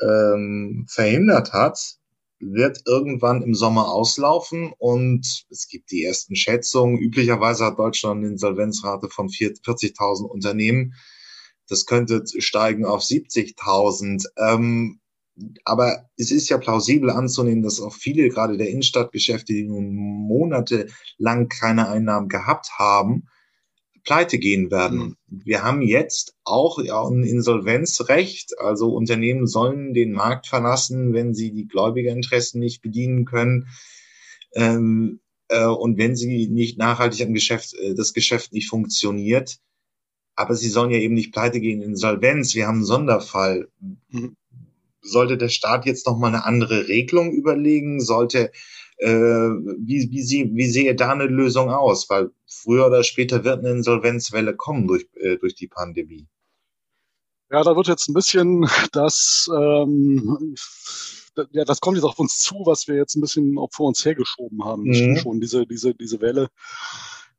ähm, 0.00 0.86
verhindert 0.88 1.52
hat, 1.52 1.99
wird 2.40 2.82
irgendwann 2.86 3.42
im 3.42 3.54
Sommer 3.54 3.88
auslaufen 3.88 4.72
und 4.78 5.44
es 5.50 5.68
gibt 5.68 5.90
die 5.90 6.04
ersten 6.04 6.34
Schätzungen. 6.36 6.98
Üblicherweise 6.98 7.66
hat 7.66 7.78
Deutschland 7.78 8.18
eine 8.18 8.28
Insolvenzrate 8.28 9.08
von 9.08 9.28
40.000 9.28 10.24
Unternehmen. 10.24 10.94
Das 11.68 11.86
könnte 11.86 12.24
steigen 12.38 12.84
auf 12.84 13.02
70.000. 13.02 14.24
Ähm, 14.36 15.00
aber 15.64 16.10
es 16.16 16.30
ist 16.30 16.48
ja 16.48 16.58
plausibel 16.58 17.10
anzunehmen, 17.10 17.62
dass 17.62 17.80
auch 17.80 17.94
viele 17.94 18.28
gerade 18.28 18.56
der 18.56 18.68
Innenstadtgeschäfte, 18.68 19.52
die 19.52 19.64
nun 19.64 19.94
monatelang 19.94 21.48
keine 21.48 21.88
Einnahmen 21.88 22.28
gehabt 22.28 22.72
haben, 22.78 23.28
pleite 24.04 24.38
gehen 24.38 24.70
werden. 24.70 24.98
Mhm. 24.98 25.42
Wir 25.44 25.62
haben 25.62 25.82
jetzt 25.82 26.34
auch 26.44 26.78
ein 26.78 27.24
Insolvenzrecht, 27.24 28.58
also 28.58 28.94
Unternehmen 28.94 29.46
sollen 29.46 29.94
den 29.94 30.12
Markt 30.12 30.46
verlassen, 30.46 31.12
wenn 31.12 31.34
sie 31.34 31.52
die 31.52 31.66
Gläubigerinteressen 31.66 32.60
nicht 32.60 32.82
bedienen 32.82 33.24
können. 33.24 33.68
Ähm, 34.54 35.20
äh, 35.48 35.66
und 35.66 35.98
wenn 35.98 36.16
sie 36.16 36.48
nicht 36.48 36.78
nachhaltig 36.78 37.22
am 37.22 37.34
Geschäft, 37.34 37.74
äh, 37.74 37.94
das 37.94 38.12
Geschäft 38.12 38.52
nicht 38.52 38.68
funktioniert. 38.68 39.58
Aber 40.34 40.54
sie 40.54 40.68
sollen 40.68 40.90
ja 40.90 40.98
eben 40.98 41.14
nicht 41.14 41.32
pleite 41.32 41.60
gehen, 41.60 41.82
Insolvenz. 41.82 42.54
Wir 42.54 42.66
haben 42.66 42.76
einen 42.76 42.84
Sonderfall. 42.84 43.68
Mhm 44.08 44.36
sollte 45.02 45.38
der 45.38 45.48
Staat 45.48 45.86
jetzt 45.86 46.06
noch 46.06 46.18
mal 46.18 46.28
eine 46.28 46.44
andere 46.44 46.88
Regelung 46.88 47.32
überlegen? 47.32 48.00
Sollte 48.00 48.52
wie, 49.06 50.10
wie, 50.10 50.22
sie, 50.22 50.50
wie 50.54 50.66
sehe 50.66 50.94
da 50.94 51.12
eine 51.12 51.24
Lösung 51.24 51.70
aus? 51.70 52.08
Weil 52.10 52.30
früher 52.46 52.86
oder 52.86 53.02
später 53.02 53.44
wird 53.44 53.60
eine 53.60 53.70
Insolvenzwelle 53.70 54.54
kommen 54.54 54.86
durch, 54.86 55.06
äh, 55.14 55.36
durch 55.38 55.54
die 55.54 55.68
Pandemie. 55.68 56.26
Ja, 57.50 57.62
da 57.62 57.74
wird 57.74 57.88
jetzt 57.88 58.08
ein 58.08 58.14
bisschen 58.14 58.68
das, 58.92 59.50
ähm, 59.52 60.54
ja, 61.52 61.64
das 61.64 61.80
kommt 61.80 61.96
jetzt 61.96 62.04
auf 62.04 62.18
uns 62.18 62.38
zu, 62.38 62.62
was 62.64 62.86
wir 62.88 62.96
jetzt 62.96 63.16
ein 63.16 63.20
bisschen 63.20 63.58
auch 63.58 63.70
vor 63.72 63.88
uns 63.88 64.04
hergeschoben 64.04 64.64
haben. 64.64 64.84
Mhm. 64.84 65.16
Schon 65.16 65.40
diese, 65.40 65.66
diese, 65.66 65.94
diese 65.94 66.20
Welle. 66.20 66.48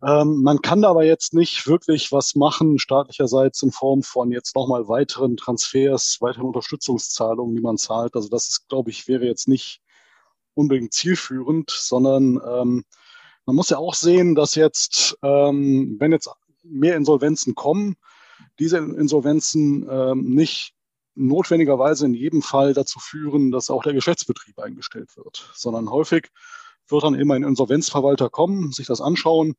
Ähm, 0.04 0.41
man 0.41 0.62
kann 0.62 0.84
aber 0.84 1.06
jetzt 1.06 1.34
nicht 1.34 1.67
wirklich 1.67 2.12
was 2.12 2.36
machen, 2.36 2.80
staatlicherseits 2.80 3.62
in 3.62 3.71
Form 3.71 4.02
von 4.02 4.32
jetzt 4.32 4.56
nochmal 4.56 4.88
weiteren 4.88 5.38
Transfers, 5.38 6.17
weiteren 6.21 6.47
Unterstützungszahlungen, 6.47 7.56
die 7.56 7.62
man 7.62 7.78
zahlt. 7.78 8.15
Also 8.15 8.28
das 8.28 8.50
ist, 8.50 8.67
glaube 8.67 8.89
ich, 8.89 9.08
wäre 9.08 9.26
jetzt 9.26 9.47
nicht 9.47 9.82
unbedingt 10.54 10.94
zielführend, 10.94 11.70
sondern 11.72 12.40
ähm, 12.46 12.84
man 13.46 13.56
muss 13.56 13.70
ja 13.70 13.78
auch 13.78 13.96
sehen, 13.96 14.36
dass 14.36 14.56
jetzt, 14.56 15.18
ähm, 15.24 15.98
wenn 16.00 16.12
jetzt 16.12 16.30
mehr 16.64 16.96
Insolvenzen 16.96 17.56
kommen, 17.56 17.96
diese 18.60 18.78
Insolvenzen 18.78 19.88
ähm, 19.90 20.30
nicht 20.30 20.74
notwendigerweise 21.16 22.06
in 22.06 22.14
jedem 22.14 22.42
Fall 22.42 22.74
dazu 22.74 23.00
führen, 23.00 23.52
dass 23.52 23.70
auch 23.70 23.84
der 23.84 23.94
Geschäftsbetrieb 23.94 24.60
eingestellt 24.60 25.16
wird, 25.18 25.52
sondern 25.56 25.90
häufig 25.90 26.30
wird 26.88 27.04
dann 27.04 27.16
immer 27.16 27.36
ein 27.36 27.44
Insolvenzverwalter 27.44 28.30
kommen, 28.30 28.72
sich 28.72 28.88
das 28.88 29.02
anschauen, 29.02 29.56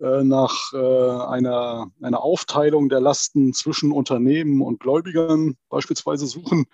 äh, 0.00 0.22
nach 0.24 0.72
äh, 0.72 0.76
einer, 0.78 1.90
einer 2.00 2.22
Aufteilung 2.22 2.88
der 2.88 3.00
Lasten 3.00 3.52
zwischen 3.52 3.92
Unternehmen 3.92 4.62
und 4.62 4.80
Gläubigern 4.80 5.56
beispielsweise 5.68 6.26
suchen. 6.26 6.66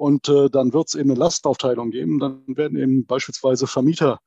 Und 0.00 0.30
äh, 0.30 0.48
dann 0.48 0.72
wird 0.72 0.88
es 0.88 0.94
eben 0.94 1.10
eine 1.10 1.20
Lastaufteilung 1.20 1.90
geben. 1.90 2.18
Dann 2.20 2.42
werden 2.46 2.78
eben 2.78 3.04
beispielsweise 3.04 3.66
Vermieter 3.66 4.20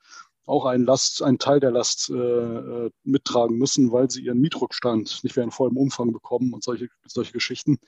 auch 0.45 0.65
einen, 0.65 0.85
Last, 0.85 1.23
einen 1.23 1.39
Teil 1.39 1.59
der 1.59 1.71
Last 1.71 2.11
äh, 2.11 2.13
äh, 2.13 2.91
mittragen 3.03 3.57
müssen, 3.57 3.91
weil 3.91 4.07
sie 4.11 4.21
ihren 4.21 4.39
Mietrückstand 4.39 5.23
nicht 5.23 5.35
mehr 5.35 5.45
in 5.45 5.49
vollem 5.49 5.77
Umfang 5.77 6.13
bekommen 6.13 6.53
und 6.53 6.63
solche, 6.63 6.89
solche 7.07 7.31
Geschichten. 7.31 7.79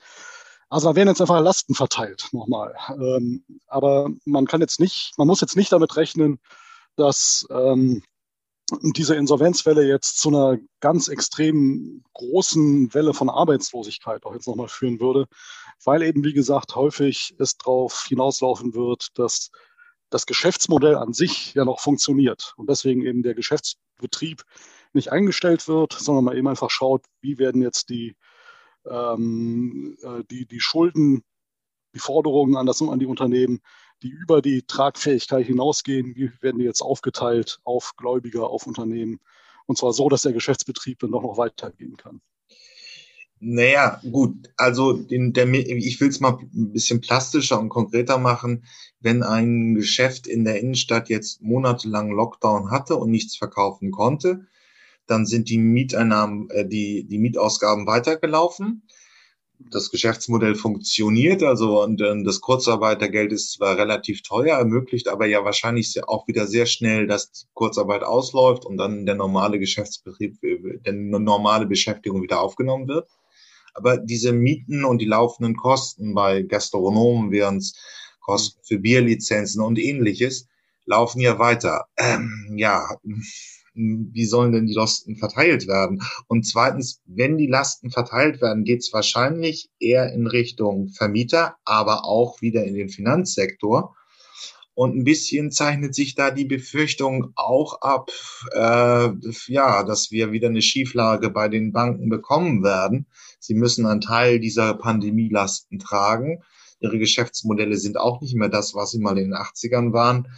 Also 0.68 0.88
da 0.88 0.96
werden 0.96 1.10
jetzt 1.10 1.20
einfach 1.20 1.40
Lasten 1.40 1.76
verteilt, 1.76 2.28
nochmal. 2.32 2.74
Ähm, 2.88 3.44
aber 3.68 4.10
man 4.24 4.48
kann 4.48 4.60
jetzt 4.60 4.80
nicht, 4.80 5.12
man 5.16 5.28
muss 5.28 5.40
jetzt 5.40 5.54
nicht 5.54 5.70
damit 5.70 5.94
rechnen, 5.94 6.40
dass 6.96 7.46
ähm, 7.50 8.02
diese 8.82 9.14
Insolvenzwelle 9.14 9.86
jetzt 9.86 10.18
zu 10.18 10.30
einer 10.30 10.58
ganz 10.80 11.06
extrem 11.06 12.02
großen 12.14 12.92
Welle 12.94 13.14
von 13.14 13.30
Arbeitslosigkeit 13.30 14.26
auch 14.26 14.34
jetzt 14.34 14.48
nochmal 14.48 14.66
führen 14.66 14.98
würde, 14.98 15.28
weil 15.84 16.02
eben, 16.02 16.24
wie 16.24 16.32
gesagt, 16.32 16.74
häufig 16.74 17.34
es 17.38 17.56
darauf 17.56 18.06
hinauslaufen 18.08 18.74
wird, 18.74 19.18
dass 19.18 19.50
das 20.10 20.26
Geschäftsmodell 20.26 20.96
an 20.96 21.12
sich 21.12 21.54
ja 21.54 21.64
noch 21.64 21.80
funktioniert 21.80 22.54
und 22.56 22.68
deswegen 22.70 23.04
eben 23.04 23.22
der 23.22 23.34
Geschäftsbetrieb 23.34 24.42
nicht 24.92 25.10
eingestellt 25.12 25.68
wird, 25.68 25.92
sondern 25.92 26.24
man 26.24 26.36
eben 26.36 26.48
einfach 26.48 26.70
schaut, 26.70 27.04
wie 27.20 27.38
werden 27.38 27.62
jetzt 27.62 27.88
die, 27.88 28.16
ähm, 28.88 29.96
äh, 30.02 30.22
die, 30.30 30.46
die 30.46 30.60
Schulden, 30.60 31.24
die 31.94 31.98
Forderungen 31.98 32.56
an, 32.56 32.66
das, 32.66 32.80
an 32.82 32.98
die 32.98 33.06
Unternehmen 33.06 33.60
die 34.02 34.08
über 34.08 34.42
die 34.42 34.62
Tragfähigkeit 34.62 35.46
hinausgehen, 35.46 36.14
wie 36.16 36.30
werden 36.40 36.58
die 36.58 36.64
jetzt 36.64 36.82
aufgeteilt 36.82 37.60
auf 37.64 37.94
Gläubiger, 37.96 38.48
auf 38.48 38.66
Unternehmen. 38.66 39.20
Und 39.66 39.78
zwar 39.78 39.92
so, 39.92 40.08
dass 40.08 40.22
der 40.22 40.32
Geschäftsbetrieb 40.32 40.98
dann 41.00 41.12
doch 41.12 41.22
noch 41.22 41.38
weitergehen 41.38 41.96
kann. 41.96 42.20
Naja, 43.38 44.00
gut, 44.10 44.48
also 44.56 44.94
den, 44.94 45.32
der, 45.32 45.46
ich 45.52 46.00
will 46.00 46.08
es 46.08 46.20
mal 46.20 46.38
ein 46.54 46.72
bisschen 46.72 47.00
plastischer 47.00 47.60
und 47.60 47.68
konkreter 47.68 48.18
machen. 48.18 48.64
Wenn 49.00 49.22
ein 49.22 49.74
Geschäft 49.74 50.26
in 50.26 50.44
der 50.44 50.58
Innenstadt 50.60 51.08
jetzt 51.08 51.42
monatelang 51.42 52.10
Lockdown 52.10 52.70
hatte 52.70 52.96
und 52.96 53.10
nichts 53.10 53.36
verkaufen 53.36 53.90
konnte, 53.90 54.46
dann 55.06 55.26
sind 55.26 55.50
die 55.50 55.58
Mieteinnahmen, 55.58 56.50
äh, 56.50 56.66
die, 56.66 57.04
die 57.04 57.18
Mietausgaben 57.18 57.86
weitergelaufen 57.86 58.82
das 59.70 59.90
Geschäftsmodell 59.90 60.54
funktioniert. 60.54 61.42
Also 61.42 61.82
und 61.82 62.00
äh, 62.00 62.22
das 62.24 62.40
Kurzarbeitergeld 62.40 63.32
ist 63.32 63.52
zwar 63.52 63.76
relativ 63.76 64.22
teuer, 64.22 64.58
ermöglicht 64.58 65.08
aber 65.08 65.26
ja 65.26 65.44
wahrscheinlich 65.44 65.96
auch 66.06 66.26
wieder 66.28 66.46
sehr 66.46 66.66
schnell, 66.66 67.06
dass 67.06 67.32
die 67.32 67.46
Kurzarbeit 67.54 68.02
ausläuft 68.02 68.64
und 68.66 68.76
dann 68.76 69.06
der 69.06 69.14
normale 69.14 69.58
Geschäftsbetrieb, 69.58 70.42
äh, 70.42 70.78
der 70.84 70.92
normale 70.92 71.66
Beschäftigung 71.66 72.22
wieder 72.22 72.40
aufgenommen 72.40 72.88
wird. 72.88 73.08
Aber 73.76 73.98
diese 73.98 74.32
Mieten 74.32 74.84
und 74.84 74.98
die 74.98 75.06
laufenden 75.06 75.56
Kosten 75.56 76.14
bei 76.14 76.42
Gastronomen, 76.42 77.30
während 77.30 77.72
Kosten 78.20 78.60
für 78.64 78.78
Bierlizenzen 78.78 79.60
und 79.62 79.78
ähnliches, 79.78 80.48
laufen 80.86 81.20
ja 81.20 81.38
weiter. 81.38 81.86
Ähm, 81.96 82.54
ja, 82.56 82.88
wie 83.74 84.24
sollen 84.24 84.52
denn 84.52 84.66
die 84.66 84.74
Lasten 84.74 85.16
verteilt 85.16 85.68
werden? 85.68 86.00
Und 86.28 86.46
zweitens, 86.46 87.02
wenn 87.04 87.36
die 87.36 87.48
Lasten 87.48 87.90
verteilt 87.90 88.40
werden, 88.40 88.64
geht 88.64 88.80
es 88.80 88.92
wahrscheinlich 88.92 89.70
eher 89.78 90.12
in 90.12 90.26
Richtung 90.26 90.88
Vermieter, 90.88 91.56
aber 91.64 92.04
auch 92.04 92.40
wieder 92.40 92.64
in 92.64 92.74
den 92.74 92.88
Finanzsektor. 92.88 93.95
Und 94.76 94.94
ein 94.94 95.02
bisschen 95.02 95.50
zeichnet 95.50 95.94
sich 95.94 96.14
da 96.14 96.30
die 96.30 96.44
Befürchtung 96.44 97.32
auch 97.34 97.80
ab, 97.80 98.10
äh, 98.52 99.08
ja, 99.48 99.82
dass 99.82 100.12
wir 100.12 100.30
wieder 100.30 100.48
eine 100.48 100.62
Schieflage 100.62 101.30
bei 101.30 101.48
den 101.48 101.72
Banken 101.72 102.08
bekommen 102.08 102.62
werden. 102.62 103.06
Sie 103.40 103.54
müssen 103.54 103.86
einen 103.86 104.00
Teil 104.00 104.38
dieser 104.38 104.74
Pandemielasten 104.74 105.80
tragen. 105.80 106.44
Ihre 106.78 106.98
Geschäftsmodelle 106.98 107.76
sind 107.76 107.98
auch 107.98 108.20
nicht 108.20 108.36
mehr 108.36 108.50
das, 108.50 108.74
was 108.74 108.92
sie 108.92 109.00
mal 109.00 109.18
in 109.18 109.30
den 109.30 109.34
80ern 109.34 109.92
waren 109.92 110.28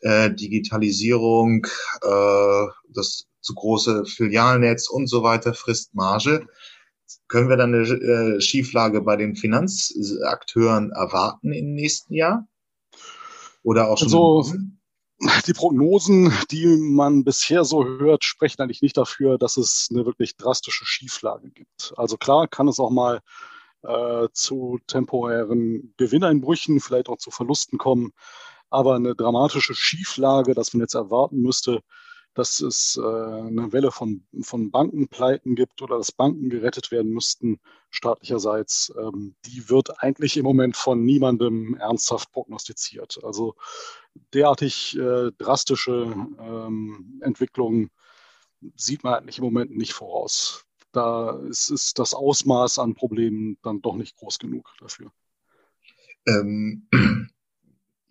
äh, 0.00 0.30
Digitalisierung, 0.32 1.66
äh, 2.02 2.66
das 2.88 3.26
zu 3.40 3.54
große 3.54 4.04
Filialnetz 4.04 4.88
und 4.88 5.06
so 5.06 5.22
weiter 5.22 5.54
frisst 5.54 5.94
Marge. 5.94 6.46
Können 7.28 7.48
wir 7.48 7.56
dann 7.56 7.74
eine 7.74 8.36
äh, 8.36 8.40
Schieflage 8.40 9.02
bei 9.02 9.16
den 9.16 9.36
Finanzakteuren 9.36 10.90
erwarten 10.92 11.52
im 11.52 11.74
nächsten 11.74 12.14
Jahr? 12.14 12.46
Oder 13.62 13.88
auch 13.88 13.98
schon? 13.98 14.06
Also, 14.08 14.54
die 15.46 15.52
Prognosen, 15.52 16.32
die 16.50 16.66
man 16.66 17.24
bisher 17.24 17.64
so 17.64 17.84
hört, 17.84 18.24
sprechen 18.24 18.62
eigentlich 18.62 18.80
nicht 18.82 18.96
dafür, 18.96 19.36
dass 19.36 19.56
es 19.58 19.88
eine 19.90 20.06
wirklich 20.06 20.36
drastische 20.36 20.86
Schieflage 20.86 21.50
gibt. 21.50 21.92
Also 21.96 22.16
klar 22.16 22.48
kann 22.48 22.68
es 22.68 22.80
auch 22.80 22.90
mal 22.90 23.20
äh, 23.82 24.28
zu 24.32 24.78
temporären 24.86 25.92
Gewinneinbrüchen, 25.98 26.80
vielleicht 26.80 27.08
auch 27.08 27.18
zu 27.18 27.30
Verlusten 27.30 27.78
kommen. 27.78 28.12
Aber 28.70 28.94
eine 28.94 29.14
dramatische 29.14 29.74
Schieflage, 29.74 30.54
dass 30.54 30.72
man 30.72 30.80
jetzt 30.80 30.94
erwarten 30.94 31.42
müsste, 31.42 31.80
dass 32.34 32.60
es 32.60 32.96
äh, 32.96 33.06
eine 33.06 33.72
Welle 33.72 33.90
von, 33.90 34.24
von 34.42 34.70
Bankenpleiten 34.70 35.56
gibt 35.56 35.82
oder 35.82 35.98
dass 35.98 36.12
Banken 36.12 36.48
gerettet 36.48 36.90
werden 36.90 37.12
müssten, 37.12 37.60
staatlicherseits, 37.90 38.92
ähm, 38.96 39.34
die 39.46 39.68
wird 39.68 40.02
eigentlich 40.02 40.36
im 40.36 40.44
Moment 40.44 40.76
von 40.76 41.04
niemandem 41.04 41.74
ernsthaft 41.74 42.30
prognostiziert. 42.32 43.18
Also 43.24 43.56
derartig 44.32 44.96
äh, 44.96 45.32
drastische 45.38 46.14
ähm, 46.38 47.20
Entwicklungen 47.22 47.90
sieht 48.76 49.02
man 49.02 49.14
eigentlich 49.14 49.38
im 49.38 49.44
Moment 49.44 49.76
nicht 49.76 49.92
voraus. 49.92 50.64
Da 50.92 51.38
ist, 51.48 51.70
ist 51.70 51.98
das 51.98 52.14
Ausmaß 52.14 52.78
an 52.78 52.94
Problemen 52.94 53.58
dann 53.62 53.80
doch 53.80 53.96
nicht 53.96 54.16
groß 54.16 54.38
genug 54.38 54.72
dafür. 54.80 55.12
Ähm, 56.26 56.86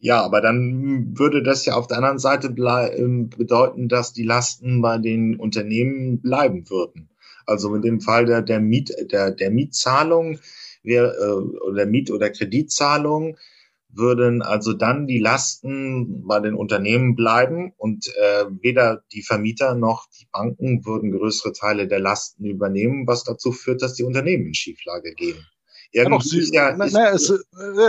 Ja, 0.01 0.21
aber 0.23 0.39
dann 0.39 1.17
würde 1.17 1.43
das 1.43 1.65
ja 1.65 1.73
auf 1.75 1.87
der 1.87 1.97
anderen 1.97 2.19
Seite 2.19 2.47
ähm, 2.47 3.29
bedeuten, 3.29 3.89
dass 3.89 4.13
die 4.13 4.23
Lasten 4.23 4.81
bei 4.81 4.97
den 4.97 5.35
Unternehmen 5.35 6.21
bleiben 6.21 6.69
würden. 6.69 7.09
Also 7.45 7.75
in 7.75 7.81
dem 7.81 7.99
Fall 7.99 8.25
der, 8.25 8.41
der, 8.41 8.61
Miet, 8.61 8.93
der, 9.11 9.31
der 9.31 9.51
Mietzahlung 9.51 10.39
wär, 10.83 11.13
äh, 11.19 11.67
oder 11.67 11.85
Miet- 11.85 12.11
oder 12.11 12.29
Kreditzahlung 12.29 13.37
würden 13.91 14.41
also 14.41 14.73
dann 14.73 15.07
die 15.07 15.19
Lasten 15.19 16.25
bei 16.27 16.39
den 16.39 16.53
Unternehmen 16.53 17.15
bleiben 17.15 17.73
und 17.77 18.07
äh, 18.07 18.45
weder 18.61 19.03
die 19.11 19.23
Vermieter 19.23 19.73
noch 19.75 20.07
die 20.19 20.27
Banken 20.31 20.85
würden 20.85 21.11
größere 21.11 21.53
Teile 21.53 21.87
der 21.87 21.99
Lasten 21.99 22.45
übernehmen, 22.45 23.07
was 23.07 23.23
dazu 23.23 23.51
führt, 23.51 23.81
dass 23.81 23.95
die 23.95 24.03
Unternehmen 24.03 24.45
in 24.45 24.53
Schieflage 24.53 25.13
gehen. 25.15 25.43
Irgendwie 25.91 26.53
ja, 26.53 26.75
na, 26.75 26.85
naja, 26.85 27.11
es, 27.13 27.29
äh, 27.29 27.35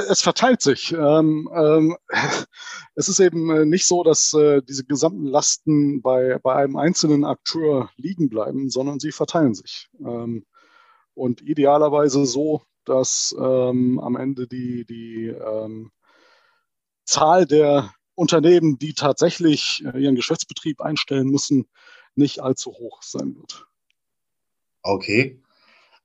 es 0.09 0.23
verteilt 0.23 0.63
sich. 0.63 0.93
Ähm, 0.93 1.51
ähm, 1.55 1.97
es 2.95 3.09
ist 3.09 3.21
eben 3.21 3.51
äh, 3.51 3.65
nicht 3.67 3.87
so, 3.87 4.03
dass 4.03 4.33
äh, 4.33 4.63
diese 4.63 4.85
gesamten 4.85 5.27
Lasten 5.27 6.01
bei, 6.01 6.39
bei 6.43 6.55
einem 6.55 6.77
einzelnen 6.77 7.25
Akteur 7.25 7.91
liegen 7.97 8.31
bleiben, 8.31 8.71
sondern 8.71 9.01
sie 9.01 9.13
verteilen 9.13 9.55
sich. 9.55 9.89
Ähm, 10.01 10.47
und 11.15 11.43
idealerweise 11.43 12.25
so, 12.25 12.63
dass 12.87 13.35
ähm, 13.39 14.01
am 14.01 14.17
Ende 14.17 14.47
die, 14.47 14.87
die 14.87 15.27
ähm, 15.27 15.91
Zahl 17.05 17.47
der 17.47 17.93
Unternehmen, 18.15 18.79
die 18.79 18.95
tatsächlich 18.95 19.85
äh, 19.85 19.99
ihren 19.99 20.15
Geschäftsbetrieb 20.15 20.81
einstellen 20.81 21.29
müssen, 21.29 21.69
nicht 22.15 22.41
allzu 22.41 22.73
hoch 22.73 23.03
sein 23.03 23.37
wird. 23.37 23.67
Okay. 24.83 25.43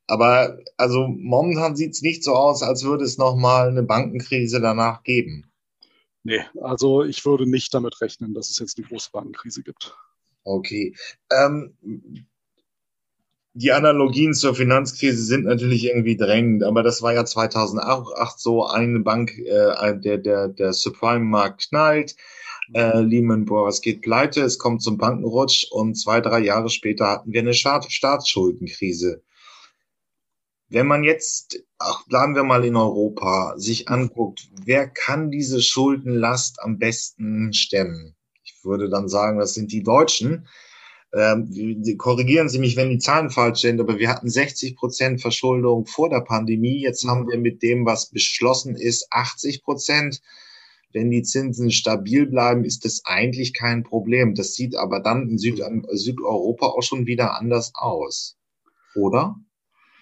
Aber 0.07 0.59
also 0.77 1.07
momentan 1.07 1.75
sieht 1.75 1.93
es 1.93 2.01
nicht 2.01 2.23
so 2.23 2.33
aus, 2.35 2.61
als 2.61 2.83
würde 2.83 3.03
es 3.03 3.17
nochmal 3.17 3.69
eine 3.69 3.83
Bankenkrise 3.83 4.61
danach 4.61 5.03
geben. 5.03 5.51
Nee, 6.23 6.41
also 6.61 7.03
ich 7.03 7.25
würde 7.25 7.49
nicht 7.49 7.73
damit 7.73 8.01
rechnen, 8.01 8.33
dass 8.33 8.49
es 8.49 8.59
jetzt 8.59 8.77
eine 8.77 8.87
große 8.87 9.09
Bankenkrise 9.11 9.63
gibt. 9.63 9.95
Okay. 10.43 10.95
Ähm, 11.31 11.75
die 13.53 13.71
Analogien 13.71 14.33
zur 14.33 14.53
Finanzkrise 14.53 15.23
sind 15.23 15.45
natürlich 15.45 15.85
irgendwie 15.85 16.17
drängend, 16.17 16.63
aber 16.63 16.83
das 16.83 17.01
war 17.01 17.13
ja 17.13 17.25
2008 17.25 18.39
so 18.39 18.67
eine 18.67 18.99
Bank, 18.99 19.37
äh, 19.37 19.97
der, 19.97 20.17
der, 20.17 20.49
der 20.49 20.73
Subprime-Markt 20.73 21.69
knallt, 21.69 22.15
äh, 22.73 22.99
Lehman 22.99 23.45
Brothers 23.45 23.81
geht 23.81 24.01
pleite, 24.01 24.41
es 24.41 24.59
kommt 24.59 24.81
zum 24.81 24.97
Bankenrutsch 24.97 25.67
und 25.71 25.95
zwei, 25.95 26.19
drei 26.19 26.39
Jahre 26.39 26.69
später 26.69 27.07
hatten 27.07 27.31
wir 27.31 27.41
eine 27.41 27.53
Staatsschuldenkrise. 27.53 29.23
Wenn 30.67 30.87
man 30.87 31.03
jetzt, 31.03 31.63
ach, 31.77 32.05
bleiben 32.07 32.35
wir 32.35 32.43
mal 32.43 32.65
in 32.65 32.75
Europa, 32.75 33.53
sich 33.57 33.87
anguckt, 33.89 34.49
wer 34.63 34.87
kann 34.87 35.29
diese 35.31 35.61
Schuldenlast 35.61 36.61
am 36.61 36.79
besten 36.79 37.53
stemmen? 37.53 38.15
Ich 38.43 38.63
würde 38.63 38.89
dann 38.89 39.07
sagen, 39.07 39.39
das 39.39 39.53
sind 39.53 39.71
die 39.71 39.83
Deutschen 39.83 40.47
ähm, 41.15 41.97
korrigieren 41.97 42.49
Sie 42.49 42.59
mich, 42.59 42.75
wenn 42.75 42.89
die 42.89 42.97
Zahlen 42.97 43.29
falsch 43.29 43.61
sind, 43.61 43.79
aber 43.79 43.99
wir 43.99 44.09
hatten 44.09 44.29
60 44.29 44.75
Prozent 44.75 45.21
Verschuldung 45.21 45.85
vor 45.85 46.09
der 46.09 46.19
Pandemie. 46.19 46.81
Jetzt 46.81 47.07
haben 47.07 47.29
wir 47.29 47.37
mit 47.37 47.63
dem, 47.63 47.85
was 47.85 48.09
beschlossen 48.09 48.75
ist, 48.75 49.07
80 49.11 49.63
Prozent. 49.63 50.21
Wenn 50.91 51.11
die 51.11 51.23
Zinsen 51.23 51.71
stabil 51.71 52.25
bleiben, 52.25 52.65
ist 52.65 52.83
das 52.83 53.01
eigentlich 53.05 53.53
kein 53.53 53.83
Problem. 53.83 54.35
Das 54.35 54.55
sieht 54.55 54.75
aber 54.75 54.99
dann 54.99 55.29
in 55.29 55.37
Süd 55.37 55.61
Südeuropa 55.91 56.67
auch 56.67 56.83
schon 56.83 57.05
wieder 57.05 57.37
anders 57.37 57.71
aus. 57.75 58.37
Oder? 58.95 59.35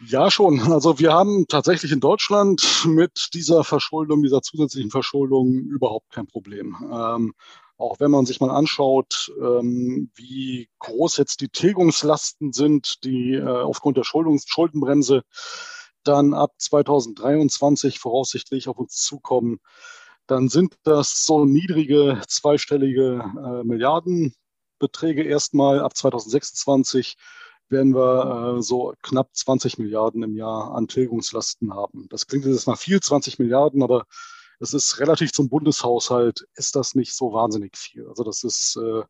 Ja, 0.08 0.32
schon. 0.32 0.60
Also 0.72 1.00
wir 1.00 1.13
haben 1.13 1.46
tatsächlich 1.48 1.92
in 1.92 2.00
Deutschland 2.00 2.86
mit 2.86 3.30
dieser 3.34 3.63
Verschuldung, 3.63 4.24
dieser 4.24 4.42
zusätzlichen 4.42 4.92
Verschuldung 4.92 5.54
überhaupt 5.54 6.12
kein 6.12 6.28
Problem. 6.28 6.76
Ähm, 6.92 7.34
auch 7.78 8.00
wenn 8.00 8.12
man 8.12 8.26
sich 8.26 8.39
mal 8.39 8.50
anschaut, 8.50 9.32
ähm, 9.39 10.10
wie 10.16 10.70
groß 10.80 11.18
jetzt 11.18 11.42
die 11.42 11.50
Tilgungslasten 11.50 12.54
sind, 12.54 13.04
die 13.04 13.34
äh, 13.36 13.44
aufgrund 13.46 13.98
der 13.98 14.04
Schuldungs 14.04 14.46
Schuldenbremse 14.48 15.24
dann 16.04 16.34
ab 16.34 16.52
2023 16.58 18.00
voraussichtlich 18.00 18.68
auf 18.68 18.78
uns 18.78 18.96
zukommen, 18.96 19.60
dann 20.28 20.50
sind 20.50 20.76
das 20.84 21.26
so 21.26 21.46
niedrige 21.46 22.22
zweistellige 22.28 23.24
äh, 23.38 23.63
Milliardenbeträge 23.63 25.24
erstmal. 25.24 25.80
Ab 25.82 25.96
2026 25.96 27.16
werden 27.74 27.94
wir 27.94 28.58
äh, 28.58 28.62
so 28.62 28.94
knapp 29.02 29.36
20 29.36 29.78
Milliarden 29.80 30.24
im 30.24 30.38
Jahr 30.38 30.74
an 30.74 30.88
Tilgungslasten 30.88 31.74
haben. 31.74 32.08
Das 32.10 32.28
klingt 32.28 32.46
jetzt 32.46 32.68
mal 32.68 32.78
viel, 32.78 33.02
20 33.02 33.40
Milliarden, 33.40 33.84
aber 33.84 34.06
das 34.60 34.74
ist 34.74 35.00
relativ 35.00 35.34
zum 35.34 35.50
Bundeshaushalt, 35.50 36.48
ist 36.56 36.78
das 36.78 36.96
nicht 36.96 37.14
so 37.14 37.34
wahnsinnig 37.34 37.76
viel. 37.76 38.08
Also 38.08 38.24
das 38.24 38.46
ist 38.46 38.78
äh, 38.78 39.04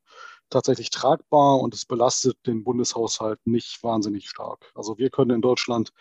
tatsächlich 0.50 0.90
tragbar 0.90 1.60
und 1.60 1.76
es 1.76 1.86
belastet 1.86 2.38
den 2.48 2.64
Bundeshaushalt 2.64 3.40
nicht 3.46 3.84
wahnsinnig 3.84 4.28
stark. 4.28 4.72
Also 4.74 4.98
wir 4.98 5.12
können 5.12 5.32
in 5.32 5.42
Deutschland 5.42 5.92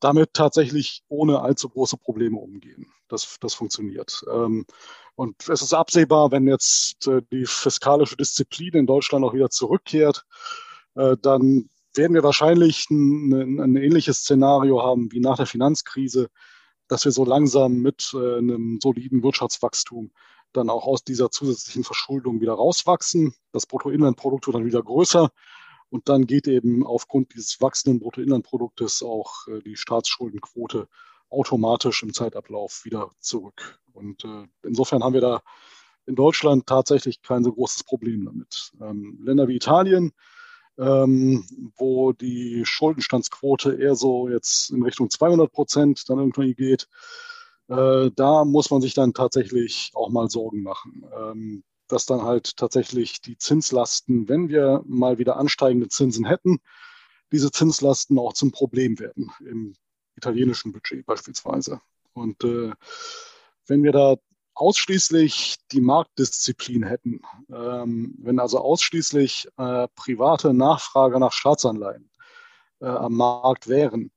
damit 0.00 0.34
tatsächlich 0.34 1.02
ohne 1.08 1.42
allzu 1.42 1.68
große 1.68 1.96
Probleme 1.96 2.38
umgehen. 2.38 2.86
Das, 3.08 3.38
das 3.40 3.54
funktioniert. 3.54 4.24
Ähm, 4.32 4.66
und 5.14 5.48
es 5.48 5.62
ist 5.62 5.74
absehbar, 5.74 6.30
wenn 6.30 6.48
jetzt 6.48 7.06
äh, 7.06 7.22
die 7.30 7.46
fiskalische 7.46 8.16
Disziplin 8.16 8.72
in 8.74 8.86
Deutschland 8.86 9.24
auch 9.24 9.34
wieder 9.34 9.50
zurückkehrt, 9.50 10.24
dann 10.94 11.68
werden 11.94 12.14
wir 12.14 12.22
wahrscheinlich 12.22 12.88
ein, 12.90 13.60
ein, 13.60 13.76
ähnliches 13.76 14.18
Szenario 14.18 14.82
haben 14.82 15.12
wie 15.12 15.20
nach 15.20 15.36
der 15.36 15.46
Finanzkrise, 15.46 16.28
dass 16.88 17.04
wir 17.04 17.12
so 17.12 17.24
langsam 17.24 17.76
mit 17.76 18.12
äh, 18.14 18.38
einem 18.38 18.78
soliden 18.82 19.22
Wirtschaftswachstum 19.22 20.12
dann 20.52 20.68
auch 20.68 20.86
aus 20.86 21.04
dieser 21.04 21.30
zusätzlichen 21.30 21.84
Verschuldung 21.84 22.40
wieder 22.40 22.52
rauswachsen. 22.52 23.34
Das 23.52 23.66
Bruttoinlandprodukt 23.66 24.46
wird 24.46 24.56
dann 24.56 24.66
wieder 24.66 24.82
größer. 24.82 25.30
Und 25.88 26.08
dann 26.08 26.26
geht 26.26 26.48
eben 26.48 26.86
aufgrund 26.86 27.34
dieses 27.34 27.60
wachsenden 27.60 28.00
Bruttoinlandproduktes 28.00 29.02
auch 29.02 29.46
äh, 29.48 29.60
die 29.62 29.76
Staatsschuldenquote 29.76 30.88
automatisch 31.28 32.02
im 32.02 32.12
Zeitablauf 32.12 32.84
wieder 32.84 33.10
zurück. 33.20 33.80
Und 33.92 34.24
äh, 34.24 34.46
insofern 34.62 35.02
haben 35.02 35.14
wir 35.14 35.20
da 35.20 35.42
in 36.06 36.14
Deutschland 36.14 36.66
tatsächlich 36.66 37.22
kein 37.22 37.44
so 37.44 37.52
großes 37.52 37.84
Problem 37.84 38.24
damit. 38.24 38.72
Ähm, 38.80 39.18
Länder 39.22 39.48
wie 39.48 39.56
Italien 39.56 40.12
ähm, 40.78 41.44
wo 41.76 42.12
die 42.12 42.62
Schuldenstandsquote 42.64 43.74
eher 43.74 43.94
so 43.94 44.28
jetzt 44.28 44.70
in 44.70 44.82
Richtung 44.82 45.10
200 45.10 45.52
Prozent 45.52 46.08
dann 46.08 46.18
irgendwie 46.18 46.54
geht. 46.54 46.88
Äh, 47.68 48.10
da 48.14 48.44
muss 48.44 48.70
man 48.70 48.80
sich 48.80 48.94
dann 48.94 49.14
tatsächlich 49.14 49.90
auch 49.94 50.10
mal 50.10 50.28
Sorgen 50.28 50.62
machen, 50.62 51.04
ähm, 51.16 51.64
dass 51.88 52.06
dann 52.06 52.22
halt 52.22 52.56
tatsächlich 52.56 53.20
die 53.20 53.36
Zinslasten, 53.36 54.28
wenn 54.28 54.48
wir 54.48 54.82
mal 54.86 55.18
wieder 55.18 55.36
ansteigende 55.36 55.88
Zinsen 55.88 56.24
hätten, 56.24 56.60
diese 57.32 57.50
Zinslasten 57.50 58.18
auch 58.18 58.32
zum 58.34 58.52
Problem 58.52 58.98
werden 58.98 59.30
im 59.40 59.74
italienischen 60.16 60.72
Budget 60.72 61.06
beispielsweise. 61.06 61.80
Und 62.12 62.44
äh, 62.44 62.72
wenn 63.66 63.82
wir 63.82 63.92
da 63.92 64.16
ausschließlich 64.54 65.56
die 65.72 65.80
Marktdisziplin 65.80 66.82
hätten, 66.82 67.20
ähm, 67.50 68.14
wenn 68.18 68.38
also 68.38 68.58
ausschließlich 68.58 69.48
äh, 69.56 69.88
private 69.94 70.52
Nachfrage 70.52 71.18
nach 71.18 71.32
Staatsanleihen 71.32 72.10
äh, 72.80 72.86
am 72.86 73.14
Markt 73.14 73.68
wären, 73.68 74.10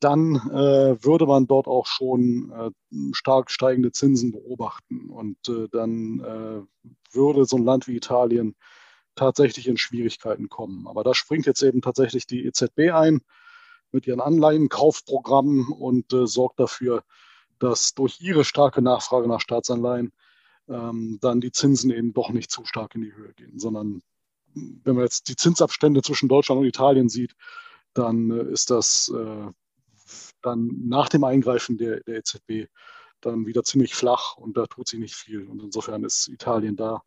dann 0.00 0.36
äh, 0.50 1.02
würde 1.02 1.26
man 1.26 1.46
dort 1.46 1.66
auch 1.66 1.86
schon 1.86 2.52
äh, 2.52 2.70
stark 3.12 3.50
steigende 3.50 3.92
Zinsen 3.92 4.32
beobachten. 4.32 5.10
Und 5.10 5.48
äh, 5.48 5.68
dann 5.70 6.20
äh, 6.20 6.86
würde 7.14 7.44
so 7.46 7.56
ein 7.56 7.64
Land 7.64 7.88
wie 7.88 7.96
Italien 7.96 8.56
tatsächlich 9.14 9.66
in 9.66 9.78
Schwierigkeiten 9.78 10.48
kommen. 10.48 10.86
Aber 10.86 11.02
da 11.02 11.14
springt 11.14 11.46
jetzt 11.46 11.62
eben 11.62 11.80
tatsächlich 11.80 12.26
die 12.26 12.44
EZB 12.44 12.92
ein 12.92 13.22
mit 13.90 14.06
ihren 14.06 14.20
Anleihenkaufprogrammen 14.20 15.68
und 15.68 16.06
sorgt 16.10 16.60
dafür, 16.60 17.02
dass 17.58 17.94
durch 17.94 18.20
ihre 18.20 18.44
starke 18.44 18.82
Nachfrage 18.82 19.28
nach 19.28 19.40
Staatsanleihen 19.40 20.12
ähm, 20.68 21.18
dann 21.20 21.40
die 21.40 21.52
Zinsen 21.52 21.90
eben 21.90 22.12
doch 22.12 22.30
nicht 22.30 22.50
zu 22.50 22.64
stark 22.64 22.94
in 22.94 23.02
die 23.02 23.14
Höhe 23.14 23.32
gehen, 23.34 23.58
sondern 23.58 24.02
wenn 24.54 24.94
man 24.94 25.04
jetzt 25.04 25.28
die 25.28 25.36
Zinsabstände 25.36 26.02
zwischen 26.02 26.28
Deutschland 26.28 26.60
und 26.60 26.66
Italien 26.66 27.08
sieht, 27.08 27.34
dann 27.94 28.30
äh, 28.30 28.50
ist 28.50 28.70
das 28.70 29.12
äh, 29.14 29.50
dann 30.42 30.70
nach 30.88 31.08
dem 31.08 31.24
Eingreifen 31.24 31.78
der, 31.78 32.00
der 32.00 32.18
EZB 32.18 32.68
dann 33.20 33.46
wieder 33.46 33.64
ziemlich 33.64 33.94
flach 33.94 34.36
und 34.36 34.56
da 34.56 34.66
tut 34.66 34.88
sich 34.88 35.00
nicht 35.00 35.14
viel. 35.14 35.46
Und 35.48 35.62
insofern 35.62 36.04
ist 36.04 36.28
Italien 36.28 36.76
da 36.76 37.02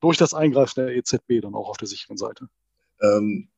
durch 0.00 0.18
das 0.18 0.34
Eingreifen 0.34 0.84
der 0.84 0.96
EZB 0.96 1.40
dann 1.40 1.54
auch 1.54 1.68
auf 1.68 1.76
der 1.76 1.88
sicheren 1.88 2.16
Seite. 2.16 2.48
Ähm, 3.00 3.48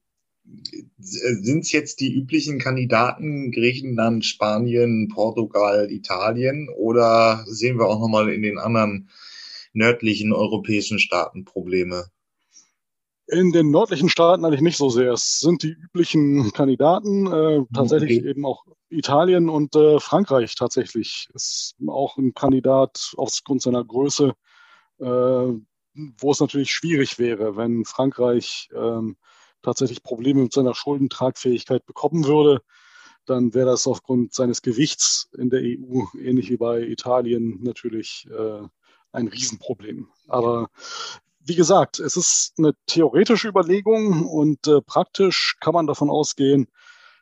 sind 0.98 1.60
es 1.60 1.72
jetzt 1.72 2.00
die 2.00 2.12
üblichen 2.12 2.58
Kandidaten 2.58 3.52
Griechenland, 3.52 4.24
Spanien, 4.24 5.08
Portugal, 5.08 5.90
Italien 5.90 6.68
oder 6.76 7.44
sehen 7.46 7.78
wir 7.78 7.86
auch 7.86 8.00
nochmal 8.00 8.32
in 8.32 8.42
den 8.42 8.58
anderen 8.58 9.08
nördlichen 9.72 10.32
europäischen 10.32 10.98
Staaten 10.98 11.44
Probleme? 11.44 12.06
In 13.28 13.50
den 13.50 13.70
nördlichen 13.70 14.08
Staaten 14.08 14.44
eigentlich 14.44 14.60
nicht 14.60 14.76
so 14.76 14.88
sehr. 14.88 15.12
Es 15.12 15.40
sind 15.40 15.62
die 15.62 15.72
üblichen 15.72 16.52
Kandidaten, 16.52 17.26
äh, 17.26 17.64
tatsächlich 17.74 18.20
okay. 18.20 18.30
eben 18.30 18.46
auch 18.46 18.64
Italien 18.88 19.48
und 19.48 19.74
äh, 19.74 19.98
Frankreich 19.98 20.54
tatsächlich 20.54 21.28
ist 21.34 21.74
auch 21.88 22.16
ein 22.18 22.34
Kandidat 22.34 23.14
aufgrund 23.16 23.62
seiner 23.62 23.84
Größe, 23.84 24.34
äh, 25.00 25.04
wo 25.04 26.30
es 26.30 26.40
natürlich 26.40 26.70
schwierig 26.70 27.18
wäre, 27.18 27.56
wenn 27.56 27.84
Frankreich 27.84 28.68
ähm, 28.74 29.16
tatsächlich 29.66 30.04
Probleme 30.04 30.42
mit 30.42 30.52
seiner 30.52 30.76
Schuldentragfähigkeit 30.76 31.84
bekommen 31.86 32.24
würde, 32.24 32.62
dann 33.24 33.52
wäre 33.52 33.66
das 33.66 33.88
aufgrund 33.88 34.32
seines 34.32 34.62
Gewichts 34.62 35.28
in 35.36 35.50
der 35.50 35.60
EU, 35.60 36.04
ähnlich 36.16 36.50
wie 36.50 36.56
bei 36.56 36.82
Italien, 36.82 37.58
natürlich 37.62 38.28
äh, 38.30 38.62
ein 39.10 39.26
Riesenproblem. 39.26 40.08
Aber 40.28 40.68
wie 41.40 41.56
gesagt, 41.56 41.98
es 41.98 42.16
ist 42.16 42.54
eine 42.58 42.74
theoretische 42.86 43.48
Überlegung 43.48 44.24
und 44.26 44.68
äh, 44.68 44.80
praktisch 44.82 45.56
kann 45.58 45.74
man 45.74 45.88
davon 45.88 46.10
ausgehen, 46.10 46.68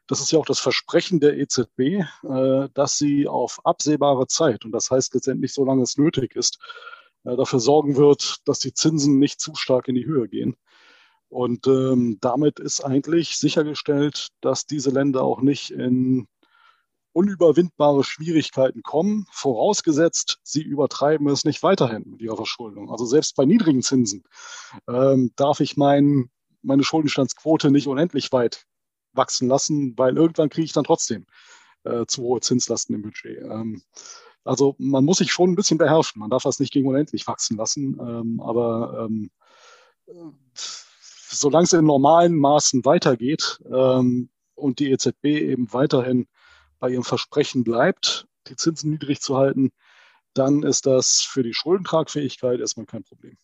das 0.07 0.20
ist 0.20 0.30
ja 0.30 0.38
auch 0.38 0.44
das 0.44 0.61
Versprechen 0.61 1.20
der 1.20 1.38
EZB, 1.38 1.78
äh, 1.80 2.68
dass 2.74 2.98
sie 2.98 3.26
auf 3.26 3.64
absehbare 3.64 4.26
Zeit, 4.26 4.66
und 4.66 4.72
das 4.72 4.90
heißt 4.90 5.14
letztendlich, 5.14 5.54
solange 5.54 5.83
es 5.83 5.96
nötig 5.96 6.37
ist, 6.37 6.59
äh, 7.24 7.37
dafür 7.37 7.59
sorgen 7.59 7.96
wird, 7.96 8.46
dass 8.46 8.59
die 8.59 8.74
Zinsen 8.74 9.18
nicht 9.18 9.40
zu 9.40 9.54
stark 9.54 9.88
in 9.88 9.94
die 9.94 10.04
Höhe 10.04 10.28
gehen. 10.28 10.57
Und 11.35 11.66
ähm, 11.66 12.18
damit 12.20 12.61
ist 12.61 12.81
eigentlich 12.85 13.38
sichergestellt, 13.38 14.29
dass 14.40 14.66
diese 14.66 14.90
Länder 14.90 15.25
auch 15.25 15.40
nicht 15.40 15.73
in 15.73 16.29
unüberwindbare 17.12 18.05
Schwierigkeiten 18.05 18.85
kommen, 18.85 19.27
vorausgesetzt, 19.33 20.38
sie 20.44 20.62
übertreiben 20.62 21.27
es 21.27 21.44
nicht 21.44 21.64
weiterhin 21.64 22.05
mit 22.07 22.23
ihrer 22.23 22.37
Verschuldung. 22.37 22.88
Also 22.88 23.05
selbst 23.05 23.35
bei 23.35 23.47
niedrigen 23.47 23.83
Zinsen 23.83 24.23
ähm, 24.88 25.33
darf 25.35 25.59
ich 25.59 25.77
mein, 25.77 26.31
meine 26.62 26.85
Schuldenstandsquote 26.85 27.73
nicht 27.73 27.88
unendlich 27.88 28.31
weit 28.31 28.64
wachsen 29.12 29.49
lassen, 29.49 29.99
weil 29.99 30.16
irgendwann 30.16 30.51
kriege 30.51 30.66
ich 30.66 30.73
dann 30.73 30.85
trotzdem 30.85 31.27
äh, 31.83 32.07
zu 32.07 32.23
hohe 32.23 32.42
Zinslasten 32.42 32.94
im 32.94 33.03
Budget. 33.03 33.42
Ähm, 33.42 33.83
also 34.44 34.77
man 34.79 35.05
muss 35.05 35.18
sich 35.18 35.33
schon 35.33 35.51
ein 35.51 35.57
bisschen 35.57 35.79
beherrschen. 35.79 36.20
Man 36.20 36.31
darf 36.31 36.44
das 36.44 36.61
nicht 36.61 36.73
gegen 36.73 36.87
unendlich 36.87 37.27
wachsen 37.27 37.57
lassen, 37.57 37.99
ähm, 38.01 38.40
aber 38.40 39.09
ähm, 39.09 39.33
solange 41.38 41.64
es 41.64 41.73
in 41.73 41.85
normalen 41.85 42.37
Maßen 42.37 42.85
weitergeht 42.85 43.61
ähm, 43.70 44.31
und 44.55 44.79
die 44.79 44.90
EZB 44.90 45.25
eben 45.25 45.73
weiterhin 45.73 46.27
bei 46.79 46.90
ihrem 46.90 47.05
Versprechen 47.05 47.64
bleibt, 47.64 48.27
die 48.49 48.57
Zinsen 48.57 48.90
niedrig 48.90 49.20
zu 49.20 49.37
halten, 49.37 49.70
dann 50.35 50.62
ist 50.62 50.87
das 50.87 51.20
für 51.23 51.42
die 51.42 51.55
Schuldentragfähigkeit 51.55 52.61
erstmal 52.61 52.87
kein 52.87 53.05
Problem. 53.05 53.37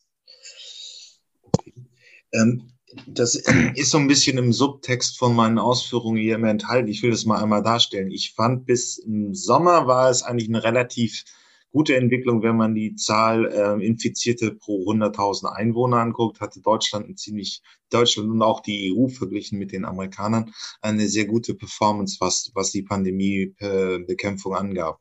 Ähm, 2.32 2.72
das 3.06 3.36
ist 3.74 3.90
so 3.90 3.98
ein 3.98 4.08
bisschen 4.08 4.38
im 4.38 4.52
Subtext 4.52 5.18
von 5.18 5.34
meinen 5.34 5.58
Ausführungen 5.58 6.20
hier 6.20 6.34
immer 6.34 6.48
enthalten. 6.48 6.88
Ich 6.88 7.02
will 7.02 7.10
das 7.10 7.24
mal 7.24 7.42
einmal 7.42 7.62
darstellen. 7.62 8.10
Ich 8.10 8.32
fand, 8.34 8.66
bis 8.66 8.98
im 8.98 9.34
Sommer 9.34 9.86
war 9.86 10.10
es 10.10 10.22
eigentlich 10.22 10.48
eine 10.48 10.64
relativ 10.64 11.24
gute 11.72 11.96
Entwicklung, 11.96 12.42
wenn 12.42 12.56
man 12.56 12.74
die 12.74 12.94
Zahl 12.94 13.46
äh, 13.46 13.86
Infizierte 13.86 14.52
pro 14.52 14.84
100.000 14.90 15.46
Einwohner 15.46 15.98
anguckt, 15.98 16.40
hatte 16.40 16.60
Deutschland 16.60 17.08
ein 17.08 17.16
ziemlich, 17.16 17.62
Deutschland 17.90 18.30
und 18.30 18.42
auch 18.42 18.60
die 18.60 18.94
EU 18.94 19.08
verglichen 19.08 19.58
mit 19.58 19.72
den 19.72 19.84
Amerikanern 19.84 20.52
eine 20.80 21.08
sehr 21.08 21.26
gute 21.26 21.54
Performance, 21.54 22.16
was, 22.20 22.50
was 22.54 22.70
die 22.72 22.82
Pandemiebekämpfung 22.82 24.54
äh, 24.54 24.56
angab. 24.56 25.00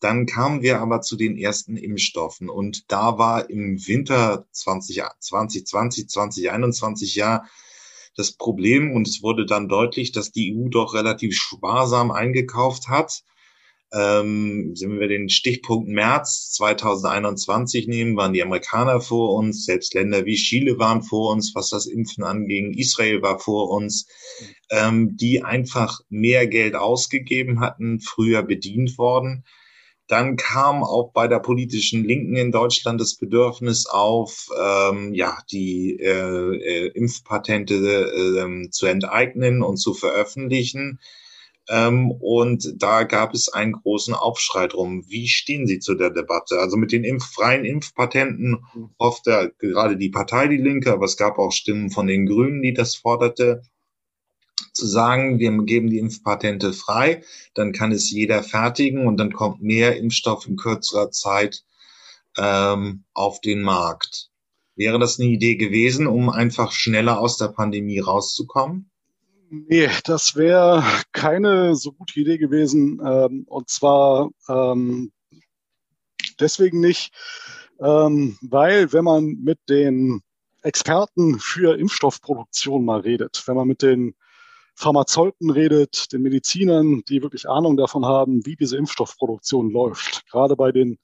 Dann 0.00 0.26
kamen 0.26 0.62
wir 0.62 0.80
aber 0.80 1.00
zu 1.00 1.16
den 1.16 1.38
ersten 1.38 1.76
Impfstoffen 1.76 2.48
und 2.50 2.90
da 2.90 3.18
war 3.18 3.48
im 3.48 3.86
Winter 3.86 4.46
2020, 4.50 5.66
2020, 5.66 6.08
2021 6.08 7.14
ja 7.14 7.44
das 8.16 8.32
Problem 8.32 8.92
und 8.92 9.06
es 9.06 9.22
wurde 9.22 9.46
dann 9.46 9.68
deutlich, 9.68 10.10
dass 10.10 10.32
die 10.32 10.54
EU 10.54 10.68
doch 10.68 10.94
relativ 10.94 11.36
sparsam 11.36 12.10
eingekauft 12.10 12.88
hat 12.88 13.22
ähm, 13.92 14.74
wenn 14.80 15.00
wir 15.00 15.08
den 15.08 15.28
Stichpunkt 15.28 15.88
März 15.88 16.50
2021 16.52 17.86
nehmen, 17.88 18.16
waren 18.16 18.32
die 18.32 18.42
Amerikaner 18.42 19.00
vor 19.00 19.34
uns, 19.34 19.66
selbst 19.66 19.92
Länder 19.94 20.24
wie 20.24 20.34
Chile 20.34 20.78
waren 20.78 21.02
vor 21.02 21.32
uns, 21.32 21.54
was 21.54 21.68
das 21.68 21.86
Impfen 21.86 22.24
anging, 22.24 22.72
Israel 22.72 23.20
war 23.20 23.38
vor 23.38 23.70
uns, 23.70 24.06
ähm, 24.70 25.16
die 25.16 25.44
einfach 25.44 26.00
mehr 26.08 26.46
Geld 26.46 26.74
ausgegeben 26.74 27.60
hatten, 27.60 28.00
früher 28.00 28.42
bedient 28.42 28.96
worden. 28.96 29.44
Dann 30.08 30.36
kam 30.36 30.82
auch 30.82 31.12
bei 31.12 31.28
der 31.28 31.38
politischen 31.38 32.04
Linken 32.04 32.36
in 32.36 32.52
Deutschland 32.52 33.00
das 33.00 33.16
Bedürfnis 33.16 33.86
auf, 33.86 34.48
ähm, 34.58 35.14
ja, 35.14 35.38
die 35.50 35.98
äh, 36.00 36.56
äh, 36.56 36.86
Impfpatente 36.88 37.74
äh, 37.74 38.70
zu 38.70 38.86
enteignen 38.86 39.62
und 39.62 39.76
zu 39.76 39.94
veröffentlichen. 39.94 40.98
Ähm, 41.68 42.10
und 42.10 42.74
da 42.82 43.04
gab 43.04 43.34
es 43.34 43.48
einen 43.48 43.72
großen 43.72 44.14
Aufschrei 44.14 44.66
drum. 44.66 45.04
Wie 45.08 45.28
stehen 45.28 45.66
Sie 45.66 45.78
zu 45.78 45.94
der 45.94 46.10
Debatte? 46.10 46.58
Also 46.58 46.76
mit 46.76 46.92
den 46.92 47.04
Impf 47.04 47.24
freien 47.24 47.64
Impfpatenten 47.64 48.64
hofft 48.98 49.26
ja 49.26 49.46
gerade 49.58 49.96
die 49.96 50.10
Partei 50.10 50.48
Die 50.48 50.56
Linke, 50.56 50.92
aber 50.92 51.04
es 51.04 51.16
gab 51.16 51.38
auch 51.38 51.52
Stimmen 51.52 51.90
von 51.90 52.06
den 52.06 52.26
Grünen, 52.26 52.62
die 52.62 52.72
das 52.72 52.96
forderte, 52.96 53.62
zu 54.72 54.86
sagen, 54.86 55.38
wir 55.38 55.50
geben 55.64 55.90
die 55.90 55.98
Impfpatente 55.98 56.72
frei, 56.72 57.22
dann 57.54 57.72
kann 57.72 57.92
es 57.92 58.10
jeder 58.10 58.42
fertigen 58.42 59.06
und 59.06 59.18
dann 59.18 59.32
kommt 59.32 59.62
mehr 59.62 59.96
Impfstoff 59.96 60.46
in 60.46 60.56
kürzerer 60.56 61.10
Zeit 61.10 61.64
ähm, 62.36 63.04
auf 63.12 63.40
den 63.40 63.62
Markt. 63.62 64.30
Wäre 64.74 64.98
das 64.98 65.20
eine 65.20 65.28
Idee 65.28 65.56
gewesen, 65.56 66.06
um 66.06 66.30
einfach 66.30 66.72
schneller 66.72 67.20
aus 67.20 67.36
der 67.36 67.48
Pandemie 67.48 67.98
rauszukommen? 67.98 68.91
Nee, 69.54 69.90
das 70.04 70.34
wäre 70.34 70.82
keine 71.12 71.76
so 71.76 71.92
gute 71.92 72.18
Idee 72.18 72.38
gewesen. 72.38 72.98
Ähm, 73.04 73.44
und 73.46 73.68
zwar 73.68 74.30
ähm, 74.48 75.12
deswegen 76.40 76.80
nicht, 76.80 77.12
ähm, 77.78 78.38
weil 78.40 78.94
wenn 78.94 79.04
man 79.04 79.26
mit 79.42 79.58
den 79.68 80.22
Experten 80.62 81.38
für 81.38 81.78
Impfstoffproduktion 81.78 82.82
mal 82.82 83.00
redet, 83.00 83.42
wenn 83.46 83.56
man 83.56 83.68
mit 83.68 83.82
den 83.82 84.14
Pharmazeuten 84.74 85.50
redet, 85.50 86.10
den 86.14 86.22
Medizinern, 86.22 87.02
die 87.06 87.20
wirklich 87.22 87.46
Ahnung 87.46 87.76
davon 87.76 88.06
haben, 88.06 88.46
wie 88.46 88.56
diese 88.56 88.78
Impfstoffproduktion 88.78 89.70
läuft, 89.70 90.24
gerade 90.30 90.56
bei 90.56 90.72
den 90.72 90.98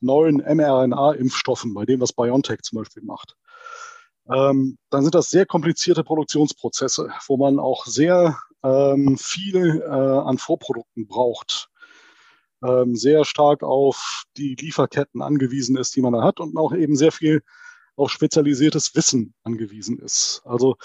neuen 0.00 0.42
mRNA-Impfstoffen, 0.42 1.72
bei 1.72 1.86
dem, 1.86 2.00
was 2.00 2.12
BioNTech 2.12 2.60
zum 2.60 2.76
Beispiel 2.78 3.02
macht, 3.04 3.36
ähm, 4.32 4.78
dann 4.90 5.02
sind 5.02 5.14
das 5.14 5.30
sehr 5.30 5.46
komplizierte 5.46 6.04
Produktionsprozesse, 6.04 7.10
wo 7.26 7.36
man 7.36 7.58
auch 7.58 7.86
sehr 7.86 8.38
ähm, 8.62 9.16
viel 9.18 9.82
äh, 9.82 9.88
an 9.88 10.38
Vorprodukten 10.38 11.06
braucht, 11.06 11.68
ähm, 12.64 12.96
sehr 12.96 13.24
stark 13.24 13.62
auf 13.62 14.24
die 14.36 14.56
Lieferketten 14.58 15.22
angewiesen 15.22 15.76
ist, 15.76 15.94
die 15.96 16.02
man 16.02 16.12
da 16.12 16.22
hat 16.22 16.40
und 16.40 16.56
auch 16.56 16.72
eben 16.72 16.96
sehr 16.96 17.12
viel 17.12 17.42
auf 17.94 18.10
spezialisiertes 18.10 18.94
Wissen 18.94 19.34
angewiesen 19.44 19.98
ist. 19.98 20.42
Also 20.44 20.76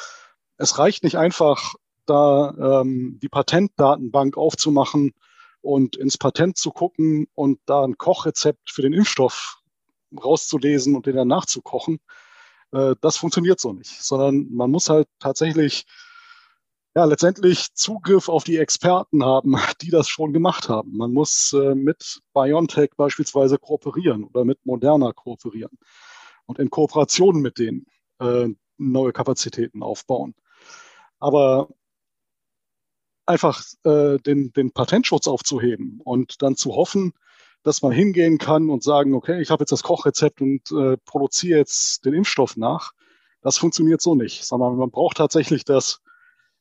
es 0.57 0.77
reicht 0.77 1.03
nicht 1.03 1.17
einfach, 1.17 1.75
da 2.05 2.81
ähm, 2.81 3.19
die 3.21 3.29
Patentdatenbank 3.29 4.37
aufzumachen 4.37 5.13
und 5.61 5.95
ins 5.95 6.17
Patent 6.17 6.57
zu 6.57 6.71
gucken 6.71 7.27
und 7.33 7.59
da 7.65 7.83
ein 7.83 7.97
Kochrezept 7.97 8.71
für 8.71 8.81
den 8.81 8.93
Impfstoff 8.93 9.57
rauszulesen 10.23 10.95
und 10.95 11.05
den 11.05 11.15
dann 11.15 11.27
nachzukochen, 11.27 11.99
äh, 12.71 12.95
das 13.01 13.17
funktioniert 13.17 13.59
so 13.59 13.73
nicht, 13.73 14.03
sondern 14.03 14.47
man 14.51 14.71
muss 14.71 14.89
halt 14.89 15.07
tatsächlich 15.19 15.85
ja, 16.95 17.05
letztendlich 17.05 17.73
Zugriff 17.73 18.27
auf 18.27 18.43
die 18.43 18.57
Experten 18.57 19.23
haben, 19.23 19.55
die 19.81 19.91
das 19.91 20.09
schon 20.09 20.33
gemacht 20.33 20.69
haben. 20.69 20.97
Man 20.97 21.13
muss 21.13 21.53
äh, 21.53 21.75
mit 21.75 22.21
BioNTech 22.33 22.91
beispielsweise 22.97 23.57
kooperieren 23.57 24.25
oder 24.25 24.45
mit 24.45 24.65
Moderna 24.65 25.13
kooperieren 25.13 25.77
und 26.45 26.59
in 26.59 26.69
Kooperation 26.69 27.41
mit 27.41 27.59
denen 27.59 27.85
äh, 28.19 28.49
neue 28.77 29.13
Kapazitäten 29.13 29.83
aufbauen. 29.83 30.35
Aber 31.19 31.69
einfach 33.25 33.63
äh, 33.85 34.17
den, 34.17 34.51
den 34.51 34.71
Patentschutz 34.71 35.27
aufzuheben 35.27 36.01
und 36.03 36.41
dann 36.41 36.55
zu 36.55 36.75
hoffen, 36.75 37.13
dass 37.63 37.81
man 37.81 37.91
hingehen 37.91 38.37
kann 38.37 38.69
und 38.69 38.83
sagen, 38.83 39.13
okay, 39.13 39.41
ich 39.41 39.49
habe 39.49 39.61
jetzt 39.61 39.71
das 39.71 39.83
Kochrezept 39.83 40.41
und 40.41 40.71
äh, 40.71 40.97
produziere 41.05 41.59
jetzt 41.59 42.05
den 42.05 42.13
Impfstoff 42.13 42.57
nach. 42.57 42.91
Das 43.41 43.57
funktioniert 43.57 44.01
so 44.01 44.15
nicht, 44.15 44.43
sondern 44.45 44.75
man 44.77 44.91
braucht 44.91 45.17
tatsächlich 45.17 45.63
das 45.65 45.99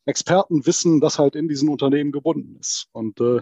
Expertenwissen, 0.05 0.99
das 0.99 1.19
halt 1.19 1.35
in 1.35 1.47
diesen 1.47 1.69
Unternehmen 1.69 2.11
gebunden 2.11 2.57
ist. 2.59 2.87
Und 2.91 3.19
äh, 3.21 3.41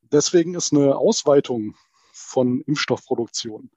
deswegen 0.00 0.54
ist 0.54 0.72
eine 0.72 0.96
Ausweitung 0.96 1.74
von 2.12 2.60
Impfstoffproduktion 2.62 3.70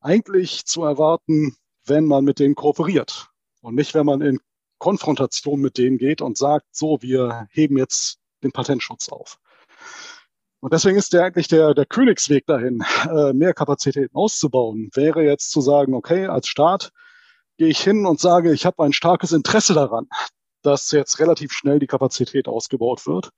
eigentlich 0.00 0.64
zu 0.64 0.84
erwarten, 0.84 1.56
wenn 1.84 2.04
man 2.04 2.24
mit 2.24 2.38
denen 2.38 2.54
kooperiert 2.54 3.30
und 3.60 3.74
nicht, 3.74 3.94
wenn 3.94 4.06
man 4.06 4.20
in 4.20 4.40
Konfrontation 4.78 5.60
mit 5.60 5.78
denen 5.78 5.98
geht 5.98 6.20
und 6.20 6.36
sagt, 6.36 6.66
so, 6.70 7.02
wir 7.02 7.48
heben 7.50 7.76
jetzt 7.78 8.18
den 8.42 8.52
Patentschutz 8.52 9.08
auf. 9.08 9.38
Und 10.60 10.72
deswegen 10.72 10.98
ist 10.98 11.12
der 11.12 11.24
eigentlich 11.24 11.48
der, 11.48 11.74
der 11.74 11.86
Königsweg 11.86 12.46
dahin, 12.46 12.84
äh, 13.10 13.32
mehr 13.32 13.54
Kapazitäten 13.54 14.14
auszubauen, 14.16 14.90
wäre 14.94 15.22
jetzt 15.22 15.50
zu 15.50 15.60
sagen, 15.60 15.94
okay, 15.94 16.26
als 16.26 16.48
Staat, 16.48 16.90
gehe 17.58 17.68
ich 17.68 17.80
hin 17.80 18.06
und 18.06 18.20
sage, 18.20 18.52
ich 18.52 18.66
habe 18.66 18.84
ein 18.84 18.92
starkes 18.92 19.32
Interesse 19.32 19.74
daran, 19.74 20.08
dass 20.62 20.90
jetzt 20.90 21.18
relativ 21.18 21.52
schnell 21.52 21.78
die 21.78 21.86
Kapazität 21.86 22.48
ausgebaut 22.48 23.06
wird. 23.06 23.30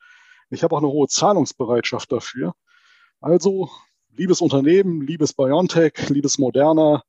Ich 0.50 0.62
habe 0.62 0.74
auch 0.74 0.80
eine 0.80 0.88
hohe 0.88 1.08
Zahlungsbereitschaft 1.08 2.10
dafür. 2.12 2.54
Also, 3.20 3.70
liebes 4.16 4.40
Unternehmen, 4.40 5.02
liebes 5.02 5.32
BioNTech, 5.32 6.08
liebes 6.08 6.38
Moderna, 6.38 7.02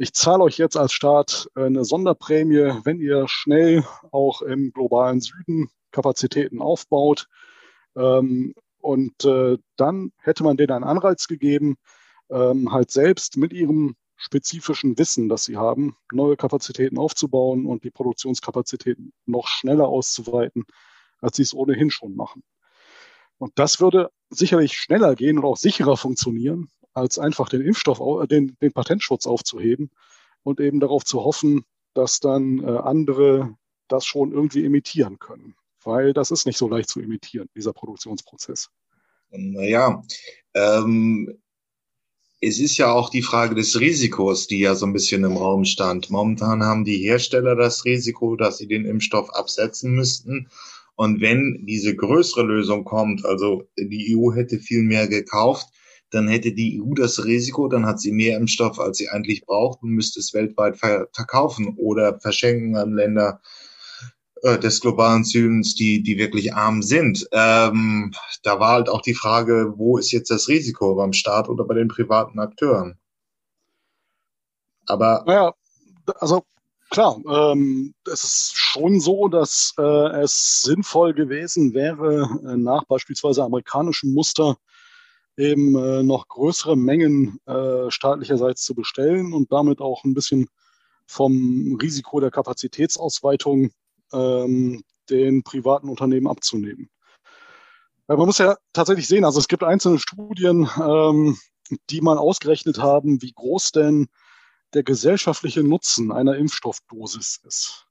ich 0.00 0.14
zahle 0.14 0.44
euch 0.44 0.58
jetzt 0.58 0.76
als 0.76 0.92
Staat 0.92 1.48
eine 1.56 1.84
Sonderprämie, 1.84 2.80
wenn 2.84 3.00
ihr 3.00 3.26
schnell 3.26 3.84
auch 4.12 4.42
im 4.42 4.70
globalen 4.72 5.20
Süden 5.20 5.70
Kapazitäten 5.90 6.62
aufbaut. 6.62 7.26
Ähm, 7.96 8.54
und 8.80 9.24
äh, 9.24 9.58
dann 9.76 10.12
hätte 10.18 10.44
man 10.44 10.56
denen 10.56 10.72
einen 10.72 10.84
Anreiz 10.84 11.28
gegeben, 11.28 11.76
ähm, 12.30 12.72
halt 12.72 12.90
selbst 12.90 13.36
mit 13.36 13.52
ihrem 13.52 13.96
spezifischen 14.16 14.98
Wissen, 14.98 15.28
das 15.28 15.44
sie 15.44 15.56
haben, 15.56 15.96
neue 16.12 16.36
Kapazitäten 16.36 16.98
aufzubauen 16.98 17.66
und 17.66 17.84
die 17.84 17.90
Produktionskapazitäten 17.90 19.12
noch 19.26 19.46
schneller 19.46 19.88
auszuweiten, 19.88 20.64
als 21.20 21.36
sie 21.36 21.42
es 21.42 21.54
ohnehin 21.54 21.90
schon 21.90 22.16
machen. 22.16 22.42
Und 23.38 23.52
das 23.56 23.80
würde 23.80 24.10
sicherlich 24.30 24.76
schneller 24.76 25.14
gehen 25.14 25.38
und 25.38 25.44
auch 25.44 25.56
sicherer 25.56 25.96
funktionieren, 25.96 26.70
als 26.92 27.18
einfach 27.18 27.48
den 27.48 27.62
Impfstoff, 27.62 28.00
den, 28.26 28.56
den 28.60 28.72
Patentschutz 28.72 29.26
aufzuheben 29.26 29.90
und 30.42 30.60
eben 30.60 30.80
darauf 30.80 31.04
zu 31.04 31.22
hoffen, 31.24 31.64
dass 31.94 32.18
dann 32.18 32.58
äh, 32.62 32.78
andere 32.78 33.56
das 33.86 34.04
schon 34.04 34.32
irgendwie 34.32 34.64
imitieren 34.64 35.18
können. 35.18 35.54
Weil 35.88 36.12
das 36.12 36.30
ist 36.30 36.44
nicht 36.44 36.58
so 36.58 36.68
leicht 36.68 36.90
zu 36.90 37.00
imitieren, 37.00 37.48
dieser 37.56 37.72
Produktionsprozess. 37.72 38.68
Naja, 39.30 40.02
ähm, 40.52 41.38
es 42.42 42.60
ist 42.60 42.76
ja 42.76 42.92
auch 42.92 43.08
die 43.08 43.22
Frage 43.22 43.54
des 43.54 43.80
Risikos, 43.80 44.46
die 44.46 44.58
ja 44.58 44.74
so 44.74 44.84
ein 44.84 44.92
bisschen 44.92 45.24
im 45.24 45.38
Raum 45.38 45.64
stand. 45.64 46.10
Momentan 46.10 46.62
haben 46.62 46.84
die 46.84 46.98
Hersteller 46.98 47.56
das 47.56 47.86
Risiko, 47.86 48.36
dass 48.36 48.58
sie 48.58 48.68
den 48.68 48.84
Impfstoff 48.84 49.30
absetzen 49.30 49.94
müssten. 49.94 50.50
Und 50.94 51.22
wenn 51.22 51.64
diese 51.64 51.96
größere 51.96 52.42
Lösung 52.42 52.84
kommt, 52.84 53.24
also 53.24 53.66
die 53.78 54.14
EU 54.14 54.34
hätte 54.34 54.58
viel 54.58 54.82
mehr 54.82 55.08
gekauft, 55.08 55.68
dann 56.10 56.28
hätte 56.28 56.52
die 56.52 56.82
EU 56.82 56.92
das 56.92 57.24
Risiko, 57.24 57.66
dann 57.66 57.86
hat 57.86 57.98
sie 57.98 58.12
mehr 58.12 58.36
Impfstoff, 58.36 58.78
als 58.78 58.98
sie 58.98 59.08
eigentlich 59.08 59.46
braucht 59.46 59.82
und 59.82 59.92
müsste 59.92 60.20
es 60.20 60.34
weltweit 60.34 60.76
verkaufen 60.76 61.76
oder 61.78 62.20
verschenken 62.20 62.76
an 62.76 62.92
Länder, 62.92 63.40
äh, 64.42 64.58
des 64.58 64.80
globalen 64.80 65.24
Südens, 65.24 65.74
die, 65.74 66.02
die 66.02 66.18
wirklich 66.18 66.54
arm 66.54 66.82
sind. 66.82 67.26
Ähm, 67.32 68.12
da 68.42 68.60
war 68.60 68.72
halt 68.72 68.88
auch 68.88 69.02
die 69.02 69.14
Frage, 69.14 69.74
wo 69.76 69.98
ist 69.98 70.12
jetzt 70.12 70.30
das 70.30 70.48
Risiko, 70.48 70.94
beim 70.94 71.12
Staat 71.12 71.48
oder 71.48 71.64
bei 71.64 71.74
den 71.74 71.88
privaten 71.88 72.38
Akteuren? 72.38 72.98
Aber. 74.86 75.24
Naja, 75.26 75.52
also 76.20 76.44
klar, 76.90 77.18
ähm, 77.28 77.94
es 78.10 78.24
ist 78.24 78.52
schon 78.54 79.00
so, 79.00 79.28
dass 79.28 79.74
äh, 79.78 80.22
es 80.22 80.62
sinnvoll 80.62 81.14
gewesen 81.14 81.74
wäre, 81.74 82.28
äh, 82.44 82.56
nach 82.56 82.84
beispielsweise 82.84 83.42
amerikanischem 83.44 84.12
Muster 84.12 84.56
eben 85.36 85.76
äh, 85.76 86.02
noch 86.02 86.28
größere 86.28 86.76
Mengen 86.76 87.38
äh, 87.46 87.90
staatlicherseits 87.90 88.62
zu 88.62 88.74
bestellen 88.74 89.32
und 89.32 89.52
damit 89.52 89.80
auch 89.80 90.04
ein 90.04 90.14
bisschen 90.14 90.48
vom 91.06 91.78
Risiko 91.80 92.20
der 92.20 92.30
Kapazitätsausweitung 92.30 93.70
ähm, 94.12 94.82
den 95.10 95.42
privaten 95.42 95.88
Unternehmen 95.88 96.26
abzunehmen. 96.26 96.90
Weil 98.06 98.16
man 98.16 98.26
muss 98.26 98.38
ja 98.38 98.56
tatsächlich 98.72 99.06
sehen, 99.06 99.24
also 99.24 99.38
es 99.38 99.48
gibt 99.48 99.62
einzelne 99.62 99.98
Studien, 99.98 100.68
ähm, 100.80 101.36
die 101.90 102.00
mal 102.00 102.18
ausgerechnet 102.18 102.78
haben, 102.78 103.20
wie 103.22 103.32
groß 103.32 103.72
denn 103.72 104.08
der 104.74 104.82
gesellschaftliche 104.82 105.62
Nutzen 105.62 106.12
einer 106.12 106.36
Impfstoffdosis 106.36 107.40
ist. 107.44 107.86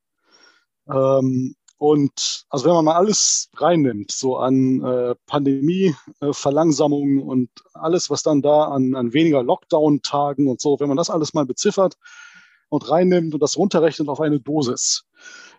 Ähm, 0.90 1.56
und 1.80 2.46
also 2.50 2.66
wenn 2.66 2.74
man 2.74 2.86
mal 2.86 2.96
alles 2.96 3.50
reinnimmt, 3.56 4.12
so 4.12 4.38
an 4.38 4.84
äh, 4.84 5.16
Pandemie-Verlangsamung 5.28 7.20
äh, 7.20 7.22
und 7.22 7.50
alles, 7.74 8.10
was 8.10 8.24
dann 8.24 8.42
da 8.42 8.66
an, 8.66 8.96
an 8.96 9.14
weniger 9.14 9.44
Lockdown-Tagen 9.44 10.48
und 10.48 10.60
so, 10.60 10.80
wenn 10.80 10.88
man 10.88 10.98
das 10.98 11.12
alles 11.12 11.36
mal 11.36 11.46
beziffert 11.46 11.98
und 12.70 12.90
reinnimmt 12.90 13.34
und 13.34 13.42
das 13.42 13.58
runterrechnet 13.58 14.10
auf 14.10 14.20
eine 14.20 14.40
Dosis, 14.40 15.06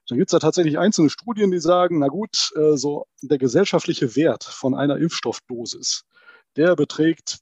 da 0.08 0.16
gibt 0.16 0.30
es 0.30 0.32
ja 0.32 0.38
tatsächlich 0.38 0.78
einzelne 0.78 1.10
Studien, 1.10 1.50
die 1.50 1.60
sagen, 1.60 1.98
na 1.98 2.08
gut, 2.08 2.50
äh, 2.56 2.76
so 2.76 3.06
der 3.22 3.36
gesellschaftliche 3.36 4.16
Wert 4.16 4.42
von 4.42 4.74
einer 4.74 4.96
Impfstoffdosis, 4.96 6.04
der 6.56 6.76
beträgt 6.76 7.40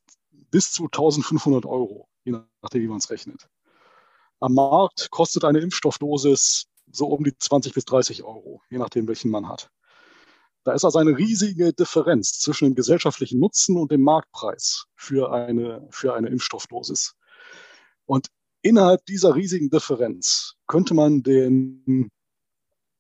bis 0.51 0.73
zu 0.73 0.85
1500 0.85 1.65
Euro, 1.65 2.09
je 2.25 2.33
nachdem, 2.63 2.83
wie 2.83 2.89
man 2.89 2.99
es 2.99 3.11
rechnet. 3.11 3.49
Am 4.41 4.55
Markt 4.55 5.11
kostet 5.11 5.45
eine 5.45 5.61
Impfstoffdosis 5.61 6.67
so 6.91 7.07
um 7.07 7.23
die 7.23 7.37
20 7.37 7.73
bis 7.73 7.85
30 7.85 8.25
Euro, 8.25 8.63
je 8.69 8.79
nachdem, 8.79 9.07
welchen 9.07 9.31
man 9.31 9.49
hat. 9.49 9.71
Da 10.65 10.73
ist 10.73 10.85
also 10.85 10.99
eine 10.99 11.17
riesige 11.17 11.73
Differenz 11.73 12.41
zwischen 12.41 12.65
dem 12.65 12.75
gesellschaftlichen 12.75 13.39
Nutzen 13.39 13.77
und 13.77 13.93
dem 13.93 14.03
Marktpreis 14.03 14.87
für 14.97 15.33
eine, 15.33 15.87
für 15.91 16.15
eine 16.15 16.29
Impfstoffdosis. 16.29 17.15
Und 18.05 18.27
innerhalb 18.67 19.05
dieser 19.07 19.35
riesigen 19.35 19.71
Differenz 19.71 20.55
könnte 20.67 20.95
man 20.95 21.23
den 21.23 22.11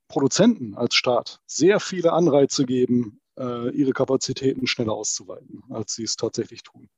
Produzenten 0.09 0.75
als 0.75 0.95
Staat 0.95 1.41
sehr 1.47 1.81
viele 1.81 2.13
Anreize 2.13 2.65
geben, 2.65 3.21
äh, 3.39 3.71
ihre 3.71 3.93
Kapazitäten 3.93 4.67
schneller 4.67 4.93
auszuweiten, 4.93 5.63
als 5.71 5.95
sie 5.95 6.05
es 6.05 6.17
tatsächlich 6.17 6.63
tun. 6.63 6.89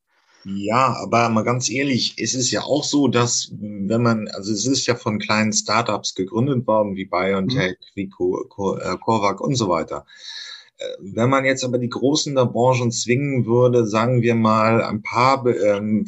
Ja, 0.44 0.94
aber 1.02 1.28
mal 1.28 1.42
ganz 1.42 1.68
ehrlich, 1.68 2.14
es 2.18 2.34
ist 2.34 2.50
ja 2.50 2.62
auch 2.62 2.84
so, 2.84 3.08
dass 3.08 3.50
wenn 3.52 4.02
man, 4.02 4.28
also 4.28 4.52
es 4.52 4.66
ist 4.66 4.86
ja 4.86 4.94
von 4.94 5.18
kleinen 5.18 5.52
Startups 5.52 6.14
gegründet 6.14 6.66
worden, 6.66 6.96
wie 6.96 7.06
BioNTech, 7.06 7.76
mhm. 7.78 7.94
wie 7.94 8.08
Corvac 8.08 9.40
und 9.40 9.56
so 9.56 9.68
weiter. 9.68 10.06
Wenn 11.00 11.28
man 11.28 11.44
jetzt 11.44 11.64
aber 11.64 11.78
die 11.78 11.88
Großen 11.88 12.36
der 12.36 12.46
Branchen 12.46 12.92
zwingen 12.92 13.46
würde, 13.46 13.84
sagen 13.84 14.22
wir 14.22 14.36
mal, 14.36 14.82
ein 14.84 15.02
paar 15.02 15.44
ähm, 15.46 16.06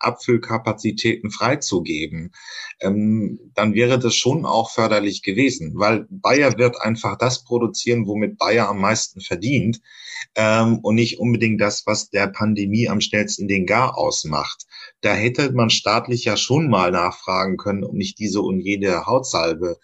Abfüllkapazitäten 0.00 1.30
freizugeben, 1.30 2.32
ähm, 2.80 3.38
dann 3.54 3.74
wäre 3.74 3.98
das 3.98 4.16
schon 4.16 4.44
auch 4.44 4.70
förderlich 4.70 5.22
gewesen, 5.22 5.74
weil 5.76 6.06
Bayer 6.10 6.58
wird 6.58 6.80
einfach 6.80 7.16
das 7.16 7.44
produzieren, 7.44 8.08
womit 8.08 8.38
Bayer 8.38 8.68
am 8.68 8.80
meisten 8.80 9.20
verdient 9.20 9.80
ähm, 10.34 10.80
und 10.82 10.96
nicht 10.96 11.20
unbedingt 11.20 11.60
das, 11.60 11.86
was 11.86 12.10
der 12.10 12.26
Pandemie 12.26 12.88
am 12.88 13.00
schnellsten 13.00 13.46
den 13.46 13.66
Gar 13.66 13.96
ausmacht. 13.96 14.66
Da 15.00 15.14
hätte 15.14 15.52
man 15.52 15.70
staatlich 15.70 16.24
ja 16.24 16.36
schon 16.36 16.68
mal 16.68 16.90
nachfragen 16.90 17.56
können, 17.56 17.84
ob 17.84 17.92
nicht 17.92 18.18
diese 18.18 18.40
und 18.40 18.58
jede 18.60 19.06
Hautsalbe 19.06 19.78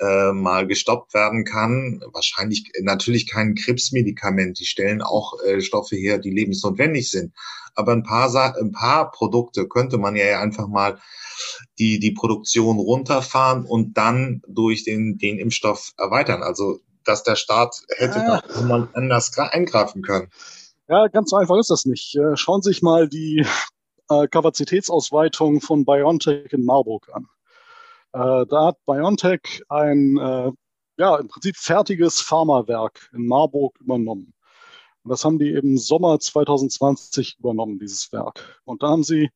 äh, 0.00 0.32
mal 0.32 0.66
gestoppt 0.66 1.14
werden 1.14 1.44
kann. 1.44 2.02
Wahrscheinlich 2.12 2.70
natürlich 2.82 3.28
kein 3.28 3.54
Krebsmedikament. 3.54 4.58
Die 4.58 4.66
stellen 4.66 5.02
auch 5.02 5.34
äh, 5.44 5.60
Stoffe 5.60 5.96
her, 5.96 6.18
die 6.18 6.30
lebensnotwendig 6.30 7.10
sind. 7.10 7.32
Aber 7.74 7.92
ein 7.92 8.02
paar, 8.02 8.34
ein 8.56 8.72
paar 8.72 9.10
Produkte 9.10 9.68
könnte 9.68 9.98
man 9.98 10.16
ja 10.16 10.40
einfach 10.40 10.66
mal 10.66 10.98
die, 11.78 11.98
die 11.98 12.12
Produktion 12.12 12.78
runterfahren 12.78 13.64
und 13.64 13.96
dann 13.96 14.42
durch 14.48 14.84
den, 14.84 15.18
den 15.18 15.38
Impfstoff 15.38 15.92
erweitern. 15.98 16.42
Also, 16.42 16.80
dass 17.04 17.22
der 17.22 17.36
Staat 17.36 17.82
hätte 17.96 18.18
ja. 18.18 18.40
da 18.40 18.62
mal 18.62 18.88
anders 18.94 19.36
eingreifen 19.38 20.02
können. 20.02 20.28
Ja, 20.88 21.08
ganz 21.08 21.30
so 21.30 21.36
einfach 21.36 21.58
ist 21.58 21.70
das 21.70 21.84
nicht. 21.84 22.16
Äh, 22.16 22.36
schauen 22.36 22.62
Sie 22.62 22.70
sich 22.70 22.82
mal 22.82 23.08
die 23.08 23.44
äh, 24.08 24.28
Kapazitätsausweitung 24.28 25.60
von 25.60 25.84
BioNTech 25.84 26.52
in 26.52 26.64
Marburg 26.64 27.08
an. 27.12 27.26
Äh, 28.16 28.46
da 28.46 28.68
hat 28.68 28.78
BioNTech 28.86 29.62
ein 29.68 30.16
äh, 30.16 30.50
ja, 30.96 31.16
im 31.16 31.28
Prinzip 31.28 31.56
fertiges 31.56 32.22
Pharmawerk 32.22 33.10
in 33.12 33.26
Marburg 33.26 33.78
übernommen. 33.78 34.32
Und 35.02 35.10
das 35.10 35.22
haben 35.22 35.38
die 35.38 35.50
im 35.50 35.76
Sommer 35.76 36.18
2020 36.18 37.36
übernommen, 37.38 37.78
dieses 37.78 38.10
Werk. 38.12 38.62
Und 38.64 38.82
da 38.82 38.88
haben 38.88 39.04
sie 39.04 39.28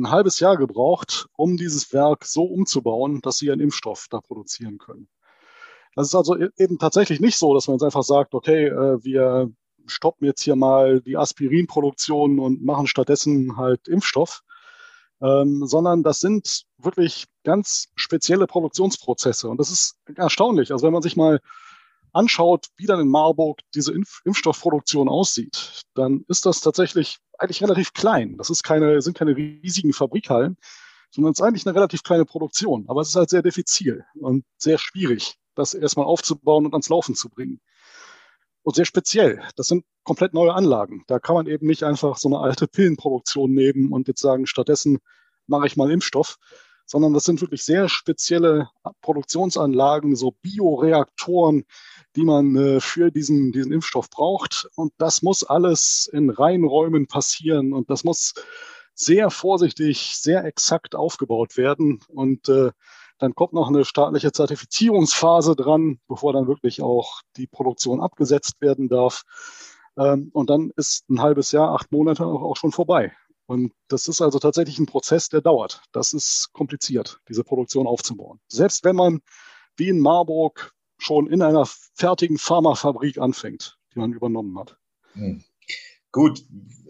ein 0.00 0.10
halbes 0.10 0.40
Jahr 0.40 0.56
gebraucht, 0.56 1.28
um 1.36 1.56
dieses 1.56 1.92
Werk 1.92 2.24
so 2.24 2.42
umzubauen, 2.42 3.20
dass 3.20 3.38
sie 3.38 3.52
einen 3.52 3.60
Impfstoff 3.60 4.08
da 4.10 4.20
produzieren 4.20 4.78
können. 4.78 5.08
Das 5.94 6.08
ist 6.08 6.16
also 6.16 6.36
e-, 6.36 6.50
eben 6.56 6.78
tatsächlich 6.78 7.20
nicht 7.20 7.38
so, 7.38 7.54
dass 7.54 7.68
man 7.68 7.76
jetzt 7.76 7.84
einfach 7.84 8.02
sagt, 8.02 8.34
okay, 8.34 8.66
äh, 8.66 9.04
wir 9.04 9.52
stoppen 9.86 10.26
jetzt 10.26 10.42
hier 10.42 10.56
mal 10.56 11.00
die 11.02 11.16
Aspirinproduktion 11.16 12.40
und 12.40 12.64
machen 12.64 12.88
stattdessen 12.88 13.56
halt 13.56 13.86
Impfstoff, 13.86 14.42
ähm, 15.20 15.66
sondern 15.66 16.02
das 16.02 16.20
sind 16.20 16.64
wirklich 16.78 17.26
ganz 17.44 17.88
spezielle 17.96 18.46
Produktionsprozesse. 18.46 19.48
Und 19.48 19.58
das 19.58 19.70
ist 19.70 19.96
erstaunlich. 20.14 20.72
Also 20.72 20.86
wenn 20.86 20.92
man 20.92 21.02
sich 21.02 21.16
mal 21.16 21.40
anschaut, 22.12 22.66
wie 22.76 22.86
dann 22.86 23.00
in 23.00 23.08
Marburg 23.08 23.60
diese 23.74 23.92
Impf 23.92 24.20
Impfstoffproduktion 24.24 25.08
aussieht, 25.08 25.82
dann 25.94 26.24
ist 26.28 26.46
das 26.46 26.60
tatsächlich 26.60 27.18
eigentlich 27.38 27.62
relativ 27.62 27.92
klein. 27.92 28.36
Das 28.36 28.50
ist 28.50 28.62
keine, 28.62 29.00
sind 29.02 29.16
keine 29.16 29.36
riesigen 29.36 29.92
Fabrikhallen, 29.92 30.56
sondern 31.10 31.32
es 31.32 31.38
ist 31.38 31.44
eigentlich 31.44 31.66
eine 31.66 31.74
relativ 31.74 32.02
kleine 32.02 32.24
Produktion. 32.24 32.84
Aber 32.88 33.00
es 33.00 33.08
ist 33.08 33.16
halt 33.16 33.30
sehr 33.30 33.42
diffizil 33.42 34.04
und 34.14 34.44
sehr 34.56 34.78
schwierig, 34.78 35.36
das 35.54 35.74
erstmal 35.74 36.06
aufzubauen 36.06 36.66
und 36.66 36.72
ans 36.72 36.88
Laufen 36.88 37.14
zu 37.14 37.28
bringen. 37.28 37.60
Und 38.68 38.74
sehr 38.74 38.84
speziell. 38.84 39.42
Das 39.56 39.66
sind 39.66 39.86
komplett 40.04 40.34
neue 40.34 40.52
Anlagen. 40.52 41.02
Da 41.06 41.18
kann 41.18 41.34
man 41.34 41.46
eben 41.46 41.66
nicht 41.66 41.84
einfach 41.84 42.18
so 42.18 42.28
eine 42.28 42.40
alte 42.40 42.66
Pillenproduktion 42.68 43.50
nehmen 43.50 43.94
und 43.94 44.08
jetzt 44.08 44.20
sagen, 44.20 44.46
stattdessen 44.46 44.98
mache 45.46 45.66
ich 45.66 45.78
mal 45.78 45.90
Impfstoff, 45.90 46.36
sondern 46.84 47.14
das 47.14 47.24
sind 47.24 47.40
wirklich 47.40 47.64
sehr 47.64 47.88
spezielle 47.88 48.68
Produktionsanlagen, 49.00 50.16
so 50.16 50.32
Bioreaktoren, 50.42 51.64
die 52.14 52.24
man 52.24 52.56
äh, 52.56 52.80
für 52.80 53.10
diesen, 53.10 53.52
diesen 53.52 53.72
Impfstoff 53.72 54.10
braucht. 54.10 54.68
Und 54.76 54.92
das 54.98 55.22
muss 55.22 55.44
alles 55.44 56.06
in 56.12 56.28
Reinräumen 56.28 57.06
passieren 57.06 57.72
und 57.72 57.88
das 57.88 58.04
muss 58.04 58.34
sehr 58.92 59.30
vorsichtig, 59.30 60.12
sehr 60.16 60.44
exakt 60.44 60.94
aufgebaut 60.94 61.56
werden. 61.56 62.00
Und 62.08 62.50
äh, 62.50 62.72
dann 63.18 63.34
kommt 63.34 63.52
noch 63.52 63.68
eine 63.68 63.84
staatliche 63.84 64.32
Zertifizierungsphase 64.32 65.56
dran, 65.56 65.98
bevor 66.08 66.32
dann 66.32 66.46
wirklich 66.46 66.82
auch 66.82 67.22
die 67.36 67.46
Produktion 67.46 68.00
abgesetzt 68.00 68.60
werden 68.60 68.88
darf. 68.88 69.24
Ähm, 69.96 70.30
und 70.32 70.50
dann 70.50 70.70
ist 70.76 71.08
ein 71.10 71.20
halbes 71.20 71.52
Jahr, 71.52 71.74
acht 71.74 71.92
Monate 71.92 72.24
auch 72.24 72.56
schon 72.56 72.72
vorbei. 72.72 73.12
Und 73.46 73.72
das 73.88 74.08
ist 74.08 74.20
also 74.20 74.38
tatsächlich 74.38 74.78
ein 74.78 74.86
Prozess, 74.86 75.30
der 75.30 75.40
dauert. 75.40 75.82
Das 75.92 76.12
ist 76.12 76.50
kompliziert, 76.52 77.20
diese 77.28 77.44
Produktion 77.44 77.86
aufzubauen. 77.86 78.40
Selbst 78.46 78.84
wenn 78.84 78.94
man 78.96 79.20
wie 79.76 79.88
in 79.88 80.00
Marburg 80.00 80.72
schon 80.98 81.28
in 81.28 81.42
einer 81.42 81.66
fertigen 81.94 82.38
Pharmafabrik 82.38 83.18
anfängt, 83.18 83.78
die 83.94 84.00
man 84.00 84.12
übernommen 84.12 84.58
hat. 84.58 84.76
Hm. 85.12 85.42
Gut, 86.18 86.44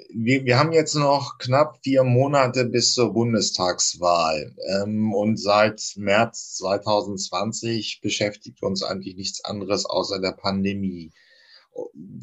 wir, 0.09 0.47
wir 0.47 0.59
haben 0.59 0.73
jetzt 0.73 0.95
noch 0.95 1.37
knapp 1.37 1.81
vier 1.83 2.03
Monate 2.03 2.65
bis 2.65 2.95
zur 2.95 3.13
Bundestagswahl. 3.13 4.57
Ähm, 4.71 5.13
und 5.13 5.37
seit 5.37 5.83
März 5.97 6.55
2020 6.55 8.01
beschäftigt 8.01 8.63
uns 8.63 8.83
eigentlich 8.83 9.17
nichts 9.17 9.45
anderes 9.45 9.85
außer 9.85 10.19
der 10.19 10.33
Pandemie. 10.33 11.13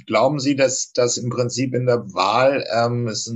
Glauben 0.08 0.40
Sie, 0.40 0.56
dass 0.56 0.94
das 0.94 1.18
im 1.18 1.30
Prinzip 1.30 1.76
in 1.76 1.86
der 1.86 2.12
Wahl 2.16 2.66
ähm, 2.74 3.08
es 3.08 3.32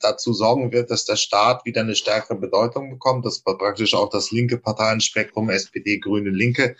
dazu 0.00 0.32
sorgen 0.32 0.72
wird, 0.72 0.90
dass 0.90 1.04
der 1.04 1.14
Staat 1.14 1.64
wieder 1.64 1.82
eine 1.82 1.94
stärkere 1.94 2.36
Bedeutung 2.36 2.90
bekommt, 2.90 3.24
dass 3.24 3.44
praktisch 3.44 3.94
auch 3.94 4.10
das 4.10 4.32
linke 4.32 4.58
Parteienspektrum, 4.58 5.48
SPD, 5.48 6.00
Grüne, 6.00 6.30
Linke, 6.30 6.74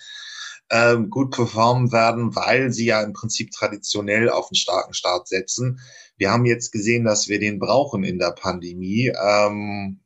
ähm, 0.71 1.11
gut 1.11 1.31
performen 1.31 1.93
werden, 1.93 2.35
weil 2.35 2.73
sie 2.73 2.87
ja 2.87 3.03
im 3.03 3.13
Prinzip 3.13 3.51
traditionell 3.53 4.31
auf 4.31 4.47
einen 4.47 4.57
starken 4.57 4.95
Staat 4.95 5.29
setzen. 5.29 5.81
Wir 6.17 6.33
haben 6.33 6.45
jetzt 6.45 6.73
gesehen, 6.73 7.05
dass 7.05 7.29
wir 7.29 7.39
den 7.39 7.59
brauchen 7.59 8.05
in 8.05 8.19
der 8.19 8.33
Pandemie. 8.33 9.13
Ähm, 9.23 10.01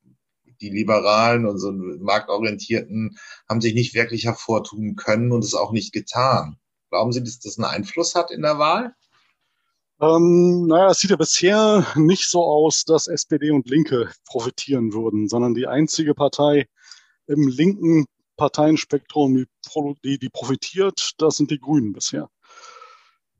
die 0.60 0.70
Liberalen 0.70 1.46
und 1.46 1.58
so 1.58 1.72
Marktorientierten 1.72 3.16
haben 3.48 3.60
sich 3.60 3.74
nicht 3.74 3.94
wirklich 3.94 4.24
hervortun 4.24 4.94
können 4.96 5.32
und 5.32 5.44
es 5.44 5.54
auch 5.54 5.72
nicht 5.72 5.92
getan. 5.92 6.56
Glauben 6.90 7.12
Sie, 7.12 7.22
dass 7.22 7.38
das 7.38 7.56
einen 7.56 7.64
Einfluss 7.66 8.14
hat 8.14 8.30
in 8.30 8.42
der 8.42 8.58
Wahl? 8.58 8.94
Ähm, 10.00 10.66
naja, 10.66 10.90
es 10.90 11.00
sieht 11.00 11.10
ja 11.10 11.16
bisher 11.16 11.86
nicht 11.94 12.28
so 12.28 12.42
aus, 12.42 12.84
dass 12.84 13.06
SPD 13.06 13.50
und 13.50 13.68
Linke 13.68 14.10
profitieren 14.26 14.92
würden, 14.92 15.28
sondern 15.28 15.54
die 15.54 15.66
einzige 15.66 16.14
Partei 16.14 16.66
im 17.26 17.46
linken 17.48 18.06
Parteienspektrum, 18.40 19.34
die, 19.36 19.46
die, 20.02 20.18
die 20.18 20.30
profitiert, 20.30 21.12
das 21.18 21.36
sind 21.36 21.50
die 21.50 21.60
Grünen 21.60 21.92
bisher. 21.92 22.30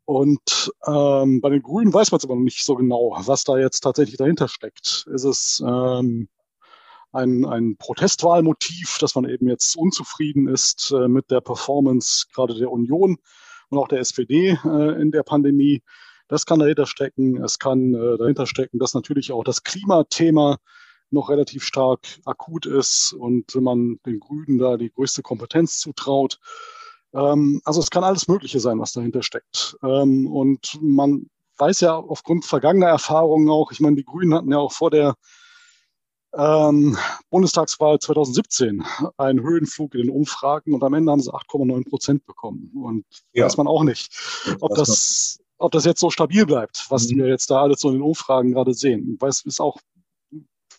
Und 0.05 0.71
ähm, 0.87 1.41
bei 1.41 1.49
den 1.49 1.63
Grünen 1.63 1.95
weiß 1.95 2.11
man 2.11 2.19
es 2.19 2.25
aber 2.25 2.35
noch 2.35 2.43
nicht 2.43 2.65
so 2.65 2.75
genau, 2.75 3.17
was 3.17 3.45
da 3.45 3.57
jetzt 3.57 3.81
tatsächlich 3.81 4.19
dahinter 4.19 4.47
steckt. 4.47 5.07
Ist 5.11 5.25
es 5.25 5.63
ähm, 5.67 6.29
ein, 7.13 7.47
ein 7.47 7.77
Protestwahlmotiv, 7.79 8.99
dass 8.99 9.15
man 9.15 9.27
eben 9.27 9.49
jetzt 9.49 9.75
unzufrieden 9.75 10.49
ist 10.49 10.91
äh, 10.91 11.09
mit 11.09 11.31
der 11.31 11.41
Performance 11.41 12.27
gerade 12.35 12.55
der 12.55 12.71
Union 12.71 13.17
und 13.71 13.79
auch 13.79 13.89
der 13.89 14.01
SPD 14.01 14.59
äh, 14.63 15.01
in 15.01 15.13
der 15.13 15.23
Pandemie? 15.23 15.83
Das 16.29 16.45
kann 16.45 16.59
dahinter 16.59 16.87
stecken. 16.87 17.43
Es 17.43 17.59
kann 17.59 17.95
äh, 17.95 18.19
dahinter 18.19 18.47
stecken, 18.47 18.79
dass 18.79 18.93
natürlich 18.93 19.33
auch 19.33 19.45
das 19.45 19.63
Klimathema 19.63 20.59
noch 21.13 21.29
relativ 21.29 21.65
stark 21.65 22.01
akut 22.25 22.67
ist 22.67 23.13
und 23.13 23.55
man 23.57 23.99
den 24.07 24.21
Grünen 24.21 24.59
da 24.59 24.77
die 24.77 24.91
größte 24.91 25.23
Kompetenz 25.23 25.79
zutraut. 25.79 26.39
Ähm, 27.15 27.61
also 27.65 27.81
es 27.81 27.91
kann 27.91 28.05
alles 28.05 28.29
Mögliche 28.29 28.61
sein, 28.61 28.79
was 28.79 28.93
dahinter 28.93 29.23
steckt. 29.23 29.77
Ähm, 29.83 30.27
und 30.27 30.79
man 30.81 31.29
weiß 31.59 31.81
ja 31.81 31.97
aufgrund 31.97 32.45
vergangener 32.45 32.89
Erfahrungen 32.89 33.51
auch, 33.51 33.73
ich 33.73 33.81
meine, 33.81 33.97
die 33.97 34.05
Grünen 34.05 34.35
hatten 34.35 34.51
ja 34.51 34.59
auch 34.59 34.73
vor 34.73 34.91
der 34.91 35.15
ähm, 36.33 36.97
Bundestagswahl 37.29 37.99
2017 37.99 38.85
einen 39.17 39.43
Höhenflug 39.43 39.95
in 39.95 40.03
den 40.03 40.11
Umfragen 40.11 40.75
und 40.75 40.83
am 40.85 40.95
Ende 40.95 41.11
haben 41.11 41.21
sie 41.21 41.33
8,9 41.33 41.89
Prozent 41.89 42.27
bekommen. 42.27 42.71
Und 42.75 43.05
ja. 43.33 43.45
weiß 43.45 43.57
man 43.57 43.67
auch 43.67 43.83
nicht, 43.83 44.13
ob 44.61 44.75
das, 44.75 45.41
ob 45.59 45.73
das 45.73 45.85
jetzt 45.85 46.01
so 46.01 46.11
stabil 46.11 46.47
bleibt, 46.47 46.87
was 46.89 47.09
mhm. 47.09 47.19
wir 47.19 47.29
jetzt 47.29 47.51
da 47.51 47.63
alles 47.63 47.81
so 47.81 47.89
in 47.89 47.97
den 47.97 48.03
Umfragen 48.03 48.53
gerade 48.53 48.75
sehen. 48.75 49.17
Weil 49.21 49.31
es 49.31 49.45
ist 49.45 49.61
auch 49.61 49.79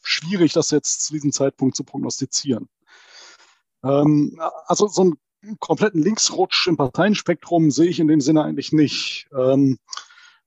schwierig, 0.01 0.53
das 0.53 0.71
jetzt 0.71 1.05
zu 1.05 1.13
diesem 1.13 1.31
Zeitpunkt 1.31 1.75
zu 1.75 1.83
prognostizieren. 1.83 2.69
Ähm, 3.83 4.39
also 4.65 4.87
so 4.87 5.03
ein 5.03 5.57
kompletten 5.59 6.01
Linksrutsch 6.01 6.67
im 6.67 6.77
Parteienspektrum 6.77 7.71
sehe 7.71 7.89
ich 7.89 7.99
in 7.99 8.07
dem 8.07 8.21
Sinne 8.21 8.43
eigentlich 8.43 8.71
nicht. 8.71 9.27
Ähm, 9.35 9.79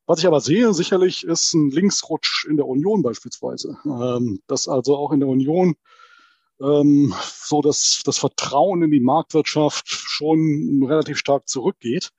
was 0.07 0.19
ich 0.19 0.27
aber 0.27 0.41
sehe, 0.41 0.75
sicherlich, 0.75 1.25
ist 1.25 1.55
ein 1.55 1.71
Linksrutsch 1.71 2.47
in 2.47 2.57
der 2.57 2.67
Union 2.67 3.03
beispielsweise. 3.03 3.79
Ähm, 3.85 4.41
dass 4.47 4.69
also 4.69 4.97
auch 4.97 5.13
in 5.13 5.21
der 5.21 5.29
Union 5.29 5.77
ähm, 6.61 7.15
so 7.21 7.63
dass 7.63 8.03
das 8.05 8.19
Vertrauen 8.19 8.83
in 8.83 8.91
die 8.91 9.01
Marktwirtschaft 9.01 9.89
schon 9.89 10.85
relativ 10.87 11.19
stark 11.19 11.49
zurückgeht 11.49 12.11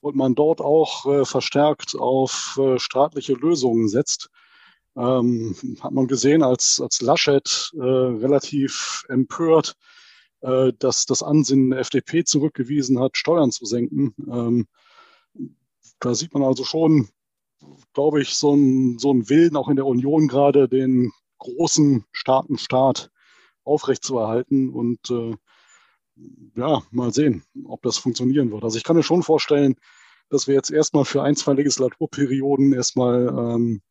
und 0.00 0.16
man 0.16 0.34
dort 0.34 0.60
auch 0.60 1.06
äh, 1.06 1.24
verstärkt 1.24 1.94
auf 1.96 2.58
äh, 2.60 2.78
staatliche 2.78 3.34
Lösungen 3.34 3.88
setzt. 3.88 4.30
Ähm, 4.96 5.54
hat 5.80 5.92
man 5.92 6.08
gesehen, 6.08 6.42
als, 6.42 6.80
als 6.80 7.00
Laschet 7.00 7.72
äh, 7.74 7.80
relativ 7.80 9.04
empört 9.08 9.76
äh, 10.42 10.72
dass 10.78 11.06
das 11.06 11.22
Ansinnen 11.22 11.70
der 11.70 11.80
FDP 11.80 12.24
zurückgewiesen 12.24 12.98
hat, 12.98 13.16
Steuern 13.16 13.50
zu 13.50 13.66
senken. 13.66 14.14
Ähm, 14.30 14.66
da 15.98 16.14
sieht 16.14 16.32
man 16.32 16.42
also 16.42 16.64
schon, 16.64 17.08
glaube 17.92 18.22
ich, 18.22 18.34
so 18.34 18.54
ein, 18.54 18.98
so 18.98 19.12
Willen 19.28 19.56
auch 19.56 19.68
in 19.68 19.76
der 19.76 19.86
Union 19.86 20.28
gerade, 20.28 20.68
den 20.68 21.12
großen, 21.38 22.04
starken 22.12 22.58
Staat 22.58 23.10
aufrechtzuerhalten 23.64 24.70
und 24.70 25.10
äh, 25.10 25.34
ja, 26.56 26.82
mal 26.90 27.12
sehen, 27.12 27.44
ob 27.64 27.82
das 27.82 27.98
funktionieren 27.98 28.50
wird. 28.50 28.64
Also 28.64 28.76
ich 28.76 28.84
kann 28.84 28.96
mir 28.96 29.02
schon 29.02 29.22
vorstellen, 29.22 29.76
dass 30.28 30.46
wir 30.46 30.54
jetzt 30.54 30.70
erstmal 30.70 31.04
für 31.04 31.22
ein, 31.22 31.36
zwei 31.36 31.54
Legislaturperioden 31.54 32.72
erstmal 32.72 33.28
ähm, 33.28 33.82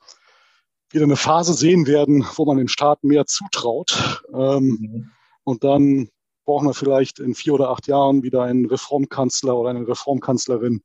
wieder 0.91 1.05
eine 1.05 1.15
Phase 1.15 1.53
sehen 1.53 1.87
werden, 1.87 2.25
wo 2.35 2.45
man 2.45 2.57
den 2.57 2.67
Staat 2.67 3.03
mehr 3.03 3.25
zutraut. 3.25 4.23
Ähm, 4.33 4.77
mhm. 4.79 5.11
Und 5.43 5.63
dann 5.63 6.09
brauchen 6.45 6.67
wir 6.67 6.73
vielleicht 6.73 7.19
in 7.19 7.35
vier 7.35 7.53
oder 7.53 7.69
acht 7.69 7.87
Jahren 7.87 8.23
wieder 8.23 8.43
einen 8.43 8.65
Reformkanzler 8.65 9.55
oder 9.55 9.69
eine 9.69 9.87
Reformkanzlerin, 9.87 10.81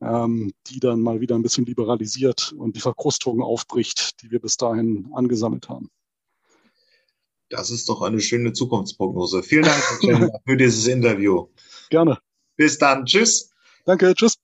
ähm, 0.00 0.52
die 0.66 0.80
dann 0.80 1.00
mal 1.00 1.20
wieder 1.20 1.36
ein 1.36 1.42
bisschen 1.42 1.64
liberalisiert 1.64 2.52
und 2.56 2.76
die 2.76 2.80
Verkrustung 2.80 3.42
aufbricht, 3.42 4.22
die 4.22 4.30
wir 4.30 4.40
bis 4.40 4.56
dahin 4.56 5.08
angesammelt 5.14 5.68
haben. 5.68 5.90
Das 7.48 7.70
ist 7.70 7.88
doch 7.88 8.02
eine 8.02 8.20
schöne 8.20 8.52
Zukunftsprognose. 8.52 9.42
Vielen 9.42 9.64
Dank 9.64 10.40
für 10.44 10.56
dieses 10.56 10.88
Interview. 10.88 11.48
Gerne. 11.90 12.18
Bis 12.56 12.78
dann. 12.78 13.04
Tschüss. 13.04 13.50
Danke. 13.84 14.14
Tschüss. 14.14 14.34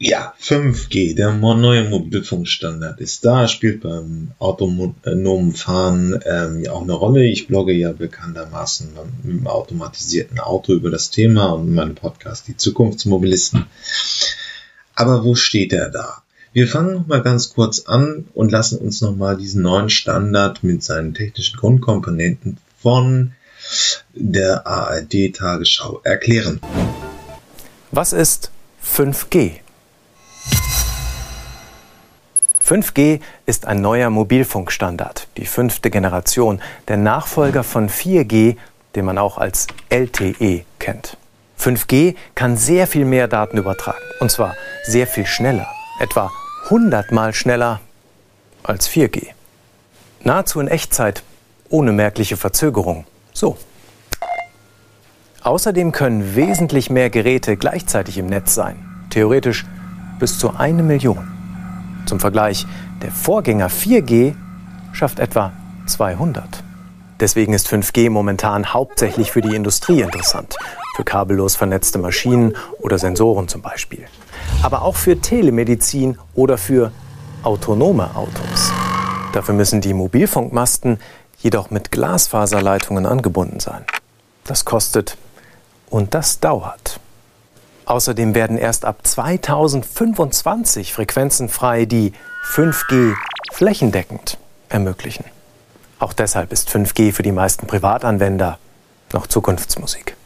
Ja, 0.00 0.32
5G, 0.40 1.16
der 1.16 1.32
neue 1.32 1.88
Mobilfunkstandard 1.88 3.00
ist 3.00 3.24
da, 3.24 3.48
spielt 3.48 3.80
beim 3.80 4.30
autonomen 4.38 5.52
Fahren 5.54 6.20
ähm, 6.24 6.60
ja 6.60 6.70
auch 6.70 6.82
eine 6.82 6.92
Rolle. 6.92 7.24
Ich 7.26 7.48
blogge 7.48 7.72
ja 7.72 7.90
bekanntermaßen 7.90 8.90
mit 9.24 9.40
dem 9.40 9.46
automatisierten 9.48 10.38
Auto 10.38 10.72
über 10.72 10.90
das 10.90 11.10
Thema 11.10 11.46
und 11.46 11.66
in 11.66 11.74
meinem 11.74 11.96
Podcast 11.96 12.46
Die 12.46 12.56
Zukunftsmobilisten. 12.56 13.66
Aber 14.94 15.24
wo 15.24 15.34
steht 15.34 15.72
er 15.72 15.90
da? 15.90 16.22
Wir 16.52 16.68
fangen 16.68 16.94
noch 16.94 17.06
mal 17.08 17.22
ganz 17.22 17.52
kurz 17.52 17.80
an 17.80 18.26
und 18.34 18.52
lassen 18.52 18.78
uns 18.78 19.00
noch 19.00 19.16
mal 19.16 19.36
diesen 19.36 19.62
neuen 19.62 19.90
Standard 19.90 20.62
mit 20.62 20.84
seinen 20.84 21.12
technischen 21.12 21.56
Grundkomponenten 21.56 22.58
von 22.80 23.32
der 24.14 24.64
ARD 24.64 25.34
Tagesschau 25.34 26.00
erklären. 26.04 26.60
Was 27.90 28.12
ist 28.12 28.52
5G? 28.84 29.60
5G 32.68 33.20
ist 33.46 33.64
ein 33.64 33.80
neuer 33.80 34.10
Mobilfunkstandard, 34.10 35.28
die 35.38 35.46
fünfte 35.46 35.88
Generation, 35.88 36.60
der 36.86 36.98
Nachfolger 36.98 37.64
von 37.64 37.88
4G, 37.88 38.58
den 38.94 39.06
man 39.06 39.16
auch 39.16 39.38
als 39.38 39.68
LTE 39.88 40.66
kennt. 40.78 41.16
5G 41.58 42.14
kann 42.34 42.58
sehr 42.58 42.86
viel 42.86 43.06
mehr 43.06 43.26
Daten 43.26 43.56
übertragen, 43.56 44.04
und 44.20 44.30
zwar 44.30 44.54
sehr 44.84 45.06
viel 45.06 45.24
schneller, 45.24 45.66
etwa 45.98 46.30
100 46.64 47.10
mal 47.10 47.32
schneller 47.32 47.80
als 48.64 48.86
4G. 48.90 49.28
Nahezu 50.22 50.60
in 50.60 50.68
Echtzeit, 50.68 51.22
ohne 51.70 51.92
merkliche 51.92 52.36
Verzögerung. 52.36 53.06
So. 53.32 53.56
Außerdem 55.42 55.92
können 55.92 56.36
wesentlich 56.36 56.90
mehr 56.90 57.08
Geräte 57.08 57.56
gleichzeitig 57.56 58.18
im 58.18 58.26
Netz 58.26 58.54
sein, 58.54 59.06
theoretisch 59.08 59.64
bis 60.18 60.38
zu 60.38 60.54
eine 60.54 60.82
Million. 60.82 61.37
Zum 62.08 62.20
Vergleich, 62.20 62.66
der 63.02 63.12
Vorgänger 63.12 63.68
4G 63.68 64.34
schafft 64.92 65.18
etwa 65.18 65.52
200. 65.84 66.64
Deswegen 67.20 67.52
ist 67.52 67.68
5G 67.68 68.08
momentan 68.08 68.72
hauptsächlich 68.72 69.30
für 69.30 69.42
die 69.42 69.54
Industrie 69.54 70.00
interessant, 70.00 70.56
für 70.96 71.04
kabellos 71.04 71.54
vernetzte 71.54 71.98
Maschinen 71.98 72.56
oder 72.78 72.98
Sensoren 72.98 73.46
zum 73.46 73.60
Beispiel. 73.60 74.06
Aber 74.62 74.82
auch 74.82 74.96
für 74.96 75.20
Telemedizin 75.20 76.16
oder 76.34 76.56
für 76.56 76.92
autonome 77.42 78.16
Autos. 78.16 78.72
Dafür 79.34 79.54
müssen 79.54 79.82
die 79.82 79.92
Mobilfunkmasten 79.92 81.00
jedoch 81.40 81.70
mit 81.70 81.90
Glasfaserleitungen 81.90 83.04
angebunden 83.04 83.60
sein. 83.60 83.84
Das 84.44 84.64
kostet 84.64 85.18
und 85.90 86.14
das 86.14 86.40
dauert. 86.40 87.00
Außerdem 87.88 88.34
werden 88.34 88.58
erst 88.58 88.84
ab 88.84 88.98
2025 89.02 90.92
Frequenzen 90.92 91.48
frei, 91.48 91.86
die 91.86 92.12
5G 92.52 93.14
flächendeckend 93.50 94.36
ermöglichen. 94.68 95.24
Auch 95.98 96.12
deshalb 96.12 96.52
ist 96.52 96.68
5G 96.68 97.14
für 97.14 97.22
die 97.22 97.32
meisten 97.32 97.66
Privatanwender 97.66 98.58
noch 99.14 99.26
Zukunftsmusik. 99.26 100.16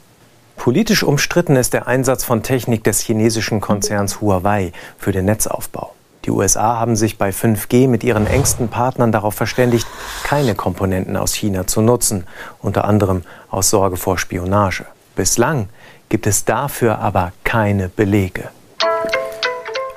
Politisch 0.56 1.04
umstritten 1.04 1.54
ist 1.54 1.72
der 1.72 1.86
Einsatz 1.86 2.24
von 2.24 2.42
Technik 2.42 2.82
des 2.82 2.98
chinesischen 2.98 3.60
Konzerns 3.60 4.20
Huawei 4.20 4.72
für 4.98 5.12
den 5.12 5.26
Netzaufbau. 5.26 5.94
Die 6.24 6.32
USA 6.32 6.80
haben 6.80 6.96
sich 6.96 7.16
bei 7.16 7.30
5G 7.30 7.86
mit 7.86 8.02
ihren 8.02 8.26
engsten 8.26 8.70
Partnern 8.70 9.12
darauf 9.12 9.34
verständigt, 9.34 9.86
keine 10.24 10.56
Komponenten 10.56 11.16
aus 11.16 11.32
China 11.32 11.68
zu 11.68 11.80
nutzen, 11.80 12.24
unter 12.60 12.86
anderem 12.86 13.22
aus 13.50 13.70
Sorge 13.70 13.96
vor 13.96 14.18
Spionage. 14.18 14.84
Bislang 15.14 15.68
gibt 16.12 16.26
es 16.26 16.44
dafür 16.44 16.98
aber 16.98 17.32
keine 17.42 17.88
Belege. 17.88 18.50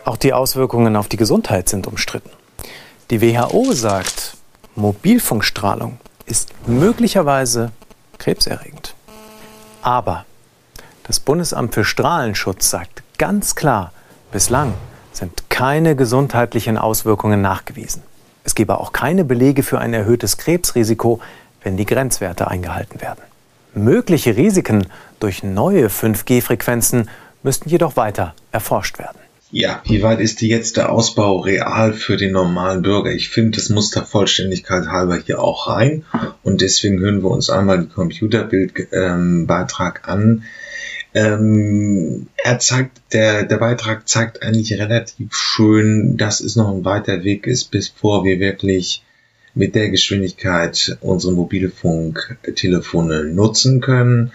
Auch 0.05 0.16
die 0.16 0.32
Auswirkungen 0.32 0.95
auf 0.95 1.09
die 1.09 1.18
Gesundheit 1.18 1.68
sind 1.68 1.88
umstritten. 1.88 2.30
Die 3.09 3.22
WHO 3.22 3.74
sagt, 3.74 4.38
Mobilfunkstrahlung 4.76 5.97
ist 6.26 6.53
möglicherweise 6.68 7.74
krebserregend. 8.18 8.95
Aber 9.82 10.24
das 11.03 11.20
Bundesamt 11.20 11.74
für 11.74 11.84
Strahlenschutz 11.84 12.70
sagt 12.70 13.03
ganz 13.18 13.55
klar, 13.55 13.91
bislang 14.32 14.74
sind 15.11 15.49
keine 15.49 15.97
gesundheitlichen 15.97 16.78
Auswirkungen 16.78 17.41
nachgewiesen. 17.41 18.03
Es 18.45 18.55
gebe 18.55 18.80
auch 18.80 18.93
keine 18.93 19.26
Belege 19.26 19.63
für 19.63 19.80
ein 19.80 19.93
erhöhtes 19.93 20.38
Krebsrisiko, 20.38 21.20
wenn 21.61 21.76
die 21.76 21.86
Grenzwerte 21.86 22.47
eingehalten 22.47 23.01
werden. 23.01 23.20
Mögliche 23.76 24.38
Risiken 24.38 24.88
durch 25.19 25.43
neue 25.43 25.88
5G-Frequenzen 25.88 27.09
müssten 27.43 27.69
jedoch 27.69 27.95
weiter 27.95 28.34
erforscht 28.51 28.99
werden. 28.99 29.17
Ja, 29.51 29.82
wie 29.86 30.01
weit 30.01 30.19
ist 30.19 30.41
jetzt 30.41 30.76
der 30.76 30.91
Ausbau 30.91 31.38
real 31.38 31.93
für 31.93 32.17
den 32.17 32.34
normalen 32.34 32.82
Bürger? 32.82 33.11
Ich 33.11 33.30
finde, 33.30 33.57
das 33.57 33.69
muss 33.69 33.91
der 33.91 34.03
Vollständigkeit 34.03 34.88
halber 34.88 35.17
hier 35.17 35.41
auch 35.41 35.69
rein. 35.69 36.03
Und 36.43 36.59
deswegen 36.61 36.99
hören 36.99 37.23
wir 37.23 37.32
uns 37.32 37.49
einmal 37.49 37.78
den 37.78 37.88
Computerbildbeitrag 37.89 40.01
ähm, 40.03 40.11
an. 40.11 40.43
Ähm, 41.13 42.28
er 42.43 42.59
zeigt, 42.59 42.99
der, 43.13 43.43
der 43.43 43.55
Beitrag 43.55 44.09
zeigt 44.09 44.43
eigentlich 44.43 44.73
relativ 44.73 45.34
schön, 45.34 46.17
dass 46.17 46.41
es 46.41 46.57
noch 46.57 46.69
ein 46.69 46.84
weiter 46.84 47.23
Weg 47.23 47.47
ist, 47.47 47.71
bis 47.71 47.88
vor 47.88 48.26
wir 48.26 48.41
wirklich 48.41 49.04
mit 49.55 49.73
der 49.73 49.89
Geschwindigkeit 49.89 50.97
unsere 51.01 51.33
Mobilfunktelefone 51.33 53.23
nutzen 53.23 53.79
können. 53.79 54.33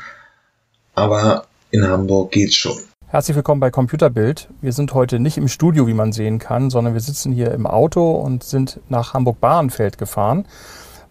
Aber 0.94 1.44
in 1.70 1.86
Hamburg 1.86 2.32
geht's 2.32 2.56
schon. 2.56 2.78
Herzlich 3.06 3.36
willkommen 3.36 3.60
bei 3.60 3.70
Computerbild. 3.70 4.48
Wir 4.62 4.72
sind 4.72 4.94
heute 4.94 5.18
nicht 5.18 5.36
im 5.36 5.48
Studio, 5.48 5.86
wie 5.86 5.94
man 5.94 6.12
sehen 6.12 6.38
kann, 6.38 6.70
sondern 6.70 6.94
wir 6.94 7.00
sitzen 7.00 7.32
hier 7.32 7.52
im 7.52 7.66
Auto 7.66 8.12
und 8.12 8.44
sind 8.44 8.80
nach 8.88 9.12
Hamburg-Bahrenfeld 9.12 9.98
gefahren. 9.98 10.46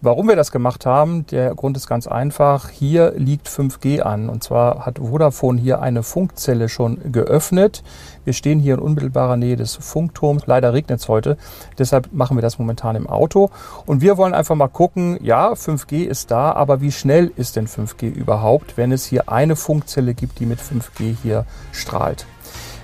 Warum 0.02 0.28
wir 0.28 0.36
das 0.36 0.50
gemacht 0.50 0.86
haben, 0.86 1.26
der 1.26 1.54
Grund 1.54 1.76
ist 1.76 1.86
ganz 1.86 2.06
einfach. 2.06 2.70
Hier 2.70 3.12
liegt 3.16 3.48
5G 3.48 4.00
an. 4.00 4.30
Und 4.30 4.42
zwar 4.42 4.86
hat 4.86 4.98
Vodafone 4.98 5.60
hier 5.60 5.82
eine 5.82 6.02
Funkzelle 6.02 6.70
schon 6.70 7.12
geöffnet. 7.12 7.82
Wir 8.24 8.32
stehen 8.32 8.60
hier 8.60 8.74
in 8.74 8.80
unmittelbarer 8.80 9.36
Nähe 9.36 9.56
des 9.56 9.76
Funkturms. 9.76 10.46
Leider 10.46 10.72
regnet 10.72 11.00
es 11.00 11.08
heute. 11.08 11.36
Deshalb 11.78 12.12
machen 12.12 12.36
wir 12.36 12.42
das 12.42 12.58
momentan 12.58 12.96
im 12.96 13.06
Auto. 13.06 13.50
Und 13.86 14.00
wir 14.00 14.16
wollen 14.16 14.34
einfach 14.34 14.54
mal 14.54 14.68
gucken, 14.68 15.18
ja, 15.22 15.52
5G 15.52 16.04
ist 16.04 16.30
da, 16.30 16.52
aber 16.52 16.80
wie 16.80 16.92
schnell 16.92 17.32
ist 17.36 17.56
denn 17.56 17.66
5G 17.66 18.10
überhaupt, 18.10 18.76
wenn 18.76 18.92
es 18.92 19.04
hier 19.04 19.28
eine 19.28 19.56
Funkzelle 19.56 20.14
gibt, 20.14 20.40
die 20.40 20.46
mit 20.46 20.60
5G 20.60 21.16
hier 21.22 21.46
strahlt? 21.72 22.26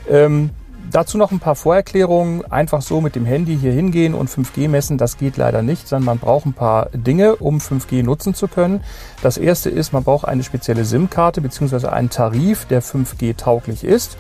Ähm, 0.09 0.51
Dazu 0.91 1.18
noch 1.18 1.32
ein 1.32 1.41
paar 1.41 1.57
Vorerklärungen. 1.57 2.45
Einfach 2.51 2.80
so 2.80 3.01
mit 3.01 3.16
dem 3.16 3.26
Handy 3.26 3.59
hier 3.59 3.72
hingehen 3.72 4.14
und 4.14 4.30
5G 4.30 4.68
messen, 4.68 4.99
das 4.99 5.18
geht 5.18 5.37
leider 5.37 5.62
nicht, 5.62 5.89
sondern 5.89 6.07
man 6.07 6.18
braucht 6.18 6.47
ein 6.47 6.53
paar 6.53 6.91
Dinge, 6.93 7.37
um 7.37 7.59
5G 7.59 8.05
nutzen 8.05 8.34
zu 8.34 8.47
können. 8.47 8.80
Das 9.20 9.37
erste 9.37 9.68
ist, 9.68 9.93
man 9.93 10.05
braucht 10.05 10.26
eine 10.26 10.45
spezielle 10.45 10.84
SIM-Karte 10.84 11.41
bzw. 11.41 11.89
einen 11.89 12.11
Tarif, 12.11 12.66
der 12.66 12.82
5G 12.82 13.37
tauglich 13.37 13.82
ist. 13.82 14.16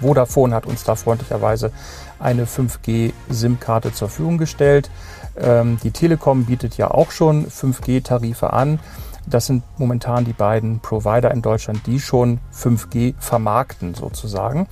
Vodafone 0.00 0.54
hat 0.54 0.66
uns 0.66 0.84
da 0.84 0.94
freundlicherweise 0.94 1.72
eine 2.18 2.46
5G-SIM-Karte 2.46 3.92
zur 3.92 4.08
Verfügung 4.08 4.38
gestellt. 4.38 4.90
Ähm, 5.36 5.78
die 5.82 5.90
Telekom 5.90 6.44
bietet 6.44 6.76
ja 6.76 6.90
auch 6.90 7.10
schon 7.10 7.46
5G-Tarife 7.46 8.52
an. 8.52 8.80
Das 9.26 9.46
sind 9.46 9.64
momentan 9.76 10.24
die 10.24 10.32
beiden 10.32 10.78
Provider 10.80 11.32
in 11.32 11.42
Deutschland, 11.42 11.86
die 11.86 11.98
schon 11.98 12.38
5G 12.54 13.14
vermarkten 13.18 13.94
sozusagen. 13.94 14.68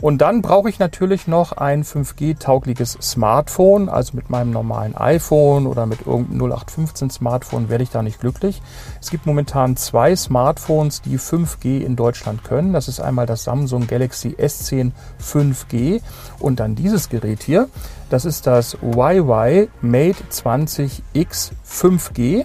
Und 0.00 0.18
dann 0.18 0.42
brauche 0.42 0.68
ich 0.68 0.78
natürlich 0.78 1.26
noch 1.26 1.52
ein 1.52 1.82
5G-taugliches 1.82 2.98
Smartphone, 3.00 3.88
also 3.88 4.14
mit 4.14 4.28
meinem 4.28 4.50
normalen 4.50 4.94
iPhone 4.94 5.66
oder 5.66 5.86
mit 5.86 6.06
irgendeinem 6.06 6.52
0815 6.52 7.10
Smartphone 7.10 7.70
werde 7.70 7.84
ich 7.84 7.90
da 7.90 8.02
nicht 8.02 8.20
glücklich. 8.20 8.60
Es 9.00 9.10
gibt 9.10 9.24
momentan 9.24 9.76
zwei 9.76 10.14
Smartphones, 10.14 11.00
die 11.00 11.18
5G 11.18 11.80
in 11.80 11.96
Deutschland 11.96 12.44
können. 12.44 12.74
Das 12.74 12.88
ist 12.88 13.00
einmal 13.00 13.26
das 13.26 13.44
Samsung 13.44 13.86
Galaxy 13.86 14.36
S10 14.38 14.92
5G 15.22 16.02
und 16.40 16.60
dann 16.60 16.74
dieses 16.74 17.08
Gerät 17.08 17.42
hier. 17.42 17.68
Das 18.10 18.24
ist 18.24 18.46
das 18.46 18.76
YY 18.82 19.68
Mate 19.80 20.24
20X 20.30 21.52
5G. 21.66 22.44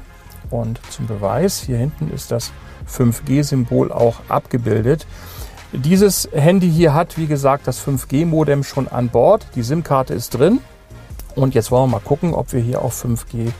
Und 0.49 0.82
zum 0.89 1.08
Beweis, 1.08 1.62
hier 1.62 1.78
hinten 1.78 2.12
ist 2.12 2.32
das 2.32 2.52
5G-Symbol 2.89 3.91
auch 3.91 4.18
abgebildet. 4.28 5.06
Dieses 5.74 6.28
Handy 6.34 6.69
hier 6.69 6.93
hat, 6.93 7.17
wie 7.17 7.28
gesagt, 7.28 7.65
das 7.65 7.80
5G-Modem 7.86 8.63
schon 8.63 8.89
an 8.89 9.07
Bord. 9.07 9.45
Die 9.55 9.63
SIM-Karte 9.63 10.13
ist 10.13 10.38
drin. 10.38 10.59
Und 11.36 11.55
jetzt 11.55 11.72
wollen 11.72 11.89
wir 11.89 11.97
mal 11.97 12.03
gucken, 12.03 12.34
ob 12.34 12.51
wir 12.51 12.59
hier 12.59 12.82
auch 12.82 12.91
5G 12.91 13.51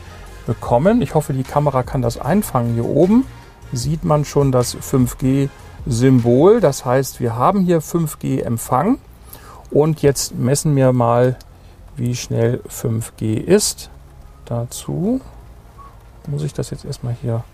bekommen. 0.46 1.02
Ich 1.02 1.16
hoffe, 1.16 1.32
die 1.32 1.44
Kamera 1.44 1.84
kann 1.84 2.02
das 2.02 2.18
einfangen. 2.20 2.74
Hier 2.74 2.86
oben 2.86 3.26
sieht 3.72 4.04
man 4.04 4.26
schon 4.26 4.52
das 4.52 4.76
5G-Symbol. 4.76 6.60
Das 6.60 6.84
heißt, 6.84 7.22
wir 7.22 7.38
haben 7.38 7.62
hier 7.62 7.82
5G-Empfang. 7.82 8.98
Und 9.70 10.02
jetzt 10.02 10.36
messen 10.36 10.76
wir 10.76 10.92
mal, 10.92 11.38
wie 11.96 12.14
schnell 12.16 12.62
5G 12.68 13.36
ist. 13.38 13.90
Dazu 14.44 15.22
muss 16.28 16.44
ich 16.44 16.54
das 16.54 16.72
jetzt 16.72 16.84
erstmal 16.84 17.16
hier 17.22 17.46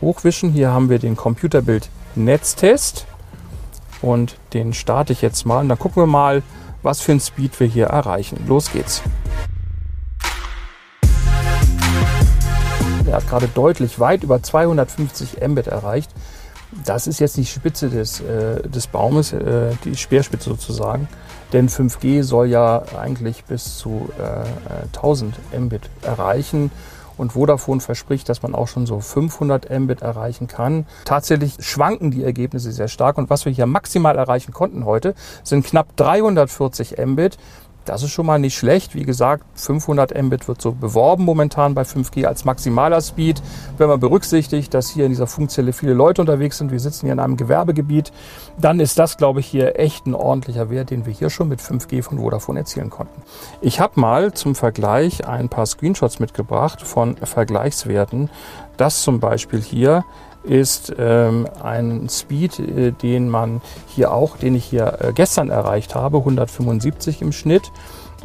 hochwischen. 0.00 0.50
Hier 0.50 0.70
haben 0.70 0.90
wir 0.90 1.00
den 1.00 1.16
Computerbild 1.16 1.88
Netztest. 2.14 3.04
Und 4.02 4.36
den 4.52 4.72
starte 4.72 5.12
ich 5.12 5.22
jetzt 5.22 5.46
mal 5.46 5.60
und 5.60 5.68
dann 5.68 5.78
gucken 5.78 6.02
wir 6.02 6.06
mal, 6.06 6.42
was 6.82 7.00
für 7.00 7.12
ein 7.12 7.20
Speed 7.20 7.58
wir 7.58 7.66
hier 7.66 7.86
erreichen. 7.86 8.44
Los 8.46 8.70
geht's. 8.72 9.02
Er 13.06 13.16
hat 13.16 13.28
gerade 13.28 13.48
deutlich 13.48 14.00
weit 14.00 14.22
über 14.24 14.42
250 14.42 15.46
Mbit 15.46 15.68
erreicht. 15.68 16.10
Das 16.84 17.06
ist 17.06 17.20
jetzt 17.20 17.36
die 17.36 17.46
Spitze 17.46 17.88
des, 17.88 18.20
äh, 18.20 18.68
des 18.68 18.88
Baumes, 18.88 19.32
äh, 19.32 19.70
die 19.84 19.96
Speerspitze 19.96 20.50
sozusagen. 20.50 21.08
Denn 21.52 21.68
5G 21.68 22.22
soll 22.22 22.48
ja 22.48 22.82
eigentlich 22.98 23.44
bis 23.44 23.78
zu 23.78 24.10
äh, 24.18 24.86
1000 24.86 25.34
Mbit 25.58 25.88
erreichen 26.02 26.70
und 27.18 27.32
Vodafone 27.32 27.80
verspricht, 27.80 28.28
dass 28.28 28.42
man 28.42 28.54
auch 28.54 28.68
schon 28.68 28.86
so 28.86 29.00
500 29.00 29.70
Mbit 29.70 30.02
erreichen 30.02 30.46
kann. 30.46 30.86
Tatsächlich 31.04 31.56
schwanken 31.60 32.10
die 32.10 32.24
Ergebnisse 32.24 32.72
sehr 32.72 32.88
stark 32.88 33.18
und 33.18 33.30
was 33.30 33.44
wir 33.44 33.52
hier 33.52 33.66
maximal 33.66 34.16
erreichen 34.16 34.52
konnten 34.52 34.84
heute, 34.84 35.14
sind 35.42 35.66
knapp 35.66 35.96
340 35.96 36.96
Mbit. 37.04 37.38
Das 37.86 38.02
ist 38.02 38.10
schon 38.10 38.26
mal 38.26 38.38
nicht 38.38 38.56
schlecht. 38.56 38.94
Wie 38.94 39.04
gesagt, 39.04 39.44
500 39.54 40.20
Mbit 40.20 40.48
wird 40.48 40.60
so 40.60 40.72
beworben 40.72 41.24
momentan 41.24 41.74
bei 41.74 41.82
5G 41.82 42.26
als 42.26 42.44
maximaler 42.44 43.00
Speed. 43.00 43.40
Wenn 43.78 43.88
man 43.88 44.00
berücksichtigt, 44.00 44.74
dass 44.74 44.90
hier 44.90 45.06
in 45.06 45.12
dieser 45.12 45.28
Funkzelle 45.28 45.72
viele 45.72 45.94
Leute 45.94 46.20
unterwegs 46.20 46.58
sind, 46.58 46.72
wir 46.72 46.80
sitzen 46.80 47.06
hier 47.06 47.12
in 47.12 47.20
einem 47.20 47.36
Gewerbegebiet, 47.36 48.12
dann 48.58 48.80
ist 48.80 48.98
das, 48.98 49.16
glaube 49.16 49.40
ich, 49.40 49.46
hier 49.46 49.78
echt 49.78 50.06
ein 50.06 50.14
ordentlicher 50.14 50.68
Wert, 50.68 50.90
den 50.90 51.06
wir 51.06 51.12
hier 51.12 51.30
schon 51.30 51.48
mit 51.48 51.60
5G 51.60 52.02
von 52.02 52.18
Vodafone 52.18 52.60
erzielen 52.60 52.90
konnten. 52.90 53.22
Ich 53.60 53.78
habe 53.80 54.00
mal 54.00 54.34
zum 54.34 54.54
Vergleich 54.54 55.26
ein 55.26 55.48
paar 55.48 55.66
Screenshots 55.66 56.18
mitgebracht 56.18 56.82
von 56.82 57.16
Vergleichswerten. 57.16 58.30
Das 58.76 59.02
zum 59.02 59.20
Beispiel 59.20 59.62
hier 59.62 60.04
ist 60.46 60.94
ähm, 60.98 61.46
ein 61.62 62.08
Speed, 62.08 62.58
äh, 62.58 62.92
den 62.92 63.28
man 63.28 63.60
hier 63.88 64.12
auch, 64.12 64.36
den 64.36 64.54
ich 64.54 64.64
hier 64.64 64.98
äh, 65.00 65.12
gestern 65.12 65.50
erreicht 65.50 65.94
habe, 65.94 66.18
175 66.18 67.22
im 67.22 67.32
Schnitt. 67.32 67.70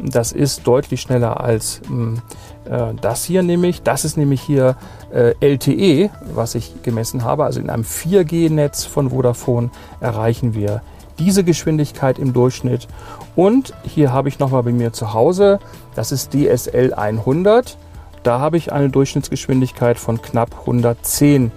Das 0.00 0.32
ist 0.32 0.66
deutlich 0.66 1.02
schneller 1.02 1.40
als 1.40 1.82
hm, 1.86 2.22
äh, 2.64 2.94
das 3.00 3.24
hier 3.24 3.42
nämlich. 3.42 3.82
Das 3.82 4.04
ist 4.04 4.16
nämlich 4.16 4.40
hier 4.40 4.76
äh, 5.12 5.34
LTE, 5.40 6.10
was 6.34 6.54
ich 6.54 6.82
gemessen 6.82 7.24
habe. 7.24 7.44
Also 7.44 7.60
in 7.60 7.70
einem 7.70 7.84
4G-Netz 7.84 8.84
von 8.84 9.10
Vodafone 9.10 9.70
erreichen 10.00 10.54
wir 10.54 10.82
diese 11.18 11.44
Geschwindigkeit 11.44 12.18
im 12.18 12.32
Durchschnitt. 12.32 12.88
Und 13.36 13.74
hier 13.84 14.12
habe 14.12 14.28
ich 14.28 14.38
nochmal 14.38 14.62
bei 14.62 14.72
mir 14.72 14.92
zu 14.92 15.12
Hause, 15.12 15.58
das 15.94 16.12
ist 16.12 16.32
DSL 16.32 16.94
100. 16.94 17.76
Da 18.22 18.38
habe 18.38 18.56
ich 18.56 18.72
eine 18.72 18.88
Durchschnittsgeschwindigkeit 18.88 19.98
von 19.98 20.22
knapp 20.22 20.60
110 20.60 21.50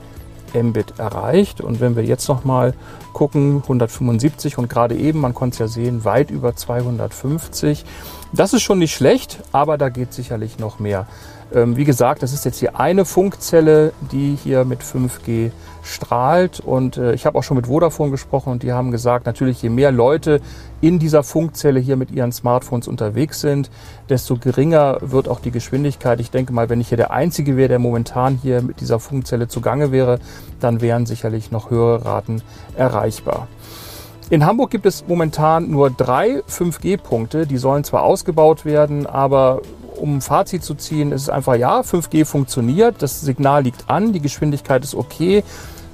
Mbit 0.61 0.99
erreicht. 0.99 1.61
Und 1.61 1.79
wenn 1.79 1.95
wir 1.95 2.03
jetzt 2.03 2.27
nochmal 2.27 2.73
gucken, 3.13 3.61
175 3.63 4.57
und 4.57 4.69
gerade 4.69 4.95
eben, 4.95 5.19
man 5.19 5.33
konnte 5.33 5.55
es 5.55 5.59
ja 5.59 5.67
sehen, 5.67 6.05
weit 6.05 6.31
über 6.31 6.55
250. 6.55 7.85
Das 8.33 8.53
ist 8.53 8.61
schon 8.61 8.79
nicht 8.79 8.93
schlecht, 8.93 9.39
aber 9.51 9.77
da 9.77 9.89
geht 9.89 10.13
sicherlich 10.13 10.59
noch 10.59 10.79
mehr. 10.79 11.07
Ähm, 11.53 11.77
wie 11.77 11.85
gesagt, 11.85 12.23
das 12.23 12.33
ist 12.33 12.43
jetzt 12.43 12.59
hier 12.59 12.79
eine 12.79 13.05
Funkzelle, 13.05 13.93
die 14.11 14.37
hier 14.41 14.65
mit 14.65 14.81
5G 14.81 15.51
strahlt. 15.83 16.59
Und 16.59 16.97
äh, 16.97 17.13
ich 17.13 17.25
habe 17.25 17.37
auch 17.37 17.43
schon 17.43 17.57
mit 17.57 17.67
Vodafone 17.67 18.11
gesprochen 18.11 18.51
und 18.51 18.63
die 18.63 18.73
haben 18.73 18.91
gesagt, 18.91 19.25
natürlich 19.25 19.61
je 19.61 19.69
mehr 19.69 19.91
Leute 19.91 20.41
in 20.85 20.99
dieser 20.99 21.23
Funkzelle 21.23 21.79
hier 21.79 21.95
mit 21.95 22.11
ihren 22.11 22.31
Smartphones 22.31 22.87
unterwegs 22.87 23.41
sind, 23.41 23.71
desto 24.07 24.37
geringer 24.37 24.99
wird 25.01 25.27
auch 25.27 25.39
die 25.39 25.49
Geschwindigkeit. 25.49 26.19
Ich 26.19 26.29
denke 26.29 26.53
mal, 26.53 26.69
wenn 26.69 26.79
ich 26.79 26.89
hier 26.89 26.97
der 26.97 27.09
Einzige 27.09 27.57
wäre, 27.57 27.69
der 27.69 27.79
momentan 27.79 28.35
hier 28.39 28.61
mit 28.61 28.81
dieser 28.81 28.99
Funkzelle 28.99 29.47
zugange 29.47 29.91
wäre, 29.91 30.19
dann 30.59 30.81
wären 30.81 31.07
sicherlich 31.07 31.49
noch 31.49 31.71
höhere 31.71 32.05
Raten 32.05 32.43
erreichbar. 32.77 33.47
In 34.29 34.45
Hamburg 34.45 34.69
gibt 34.69 34.85
es 34.85 35.07
momentan 35.07 35.71
nur 35.71 35.89
drei 35.89 36.43
5G-Punkte. 36.47 37.47
Die 37.47 37.57
sollen 37.57 37.83
zwar 37.83 38.03
ausgebaut 38.03 38.63
werden, 38.63 39.07
aber 39.07 39.61
um 39.95 40.17
ein 40.17 40.21
Fazit 40.21 40.63
zu 40.63 40.75
ziehen, 40.75 41.11
ist 41.11 41.23
es 41.23 41.29
einfach, 41.29 41.55
ja, 41.55 41.81
5G 41.81 42.25
funktioniert, 42.25 43.01
das 43.01 43.21
Signal 43.21 43.63
liegt 43.63 43.89
an, 43.89 44.13
die 44.13 44.19
Geschwindigkeit 44.19 44.83
ist 44.83 44.93
okay. 44.93 45.43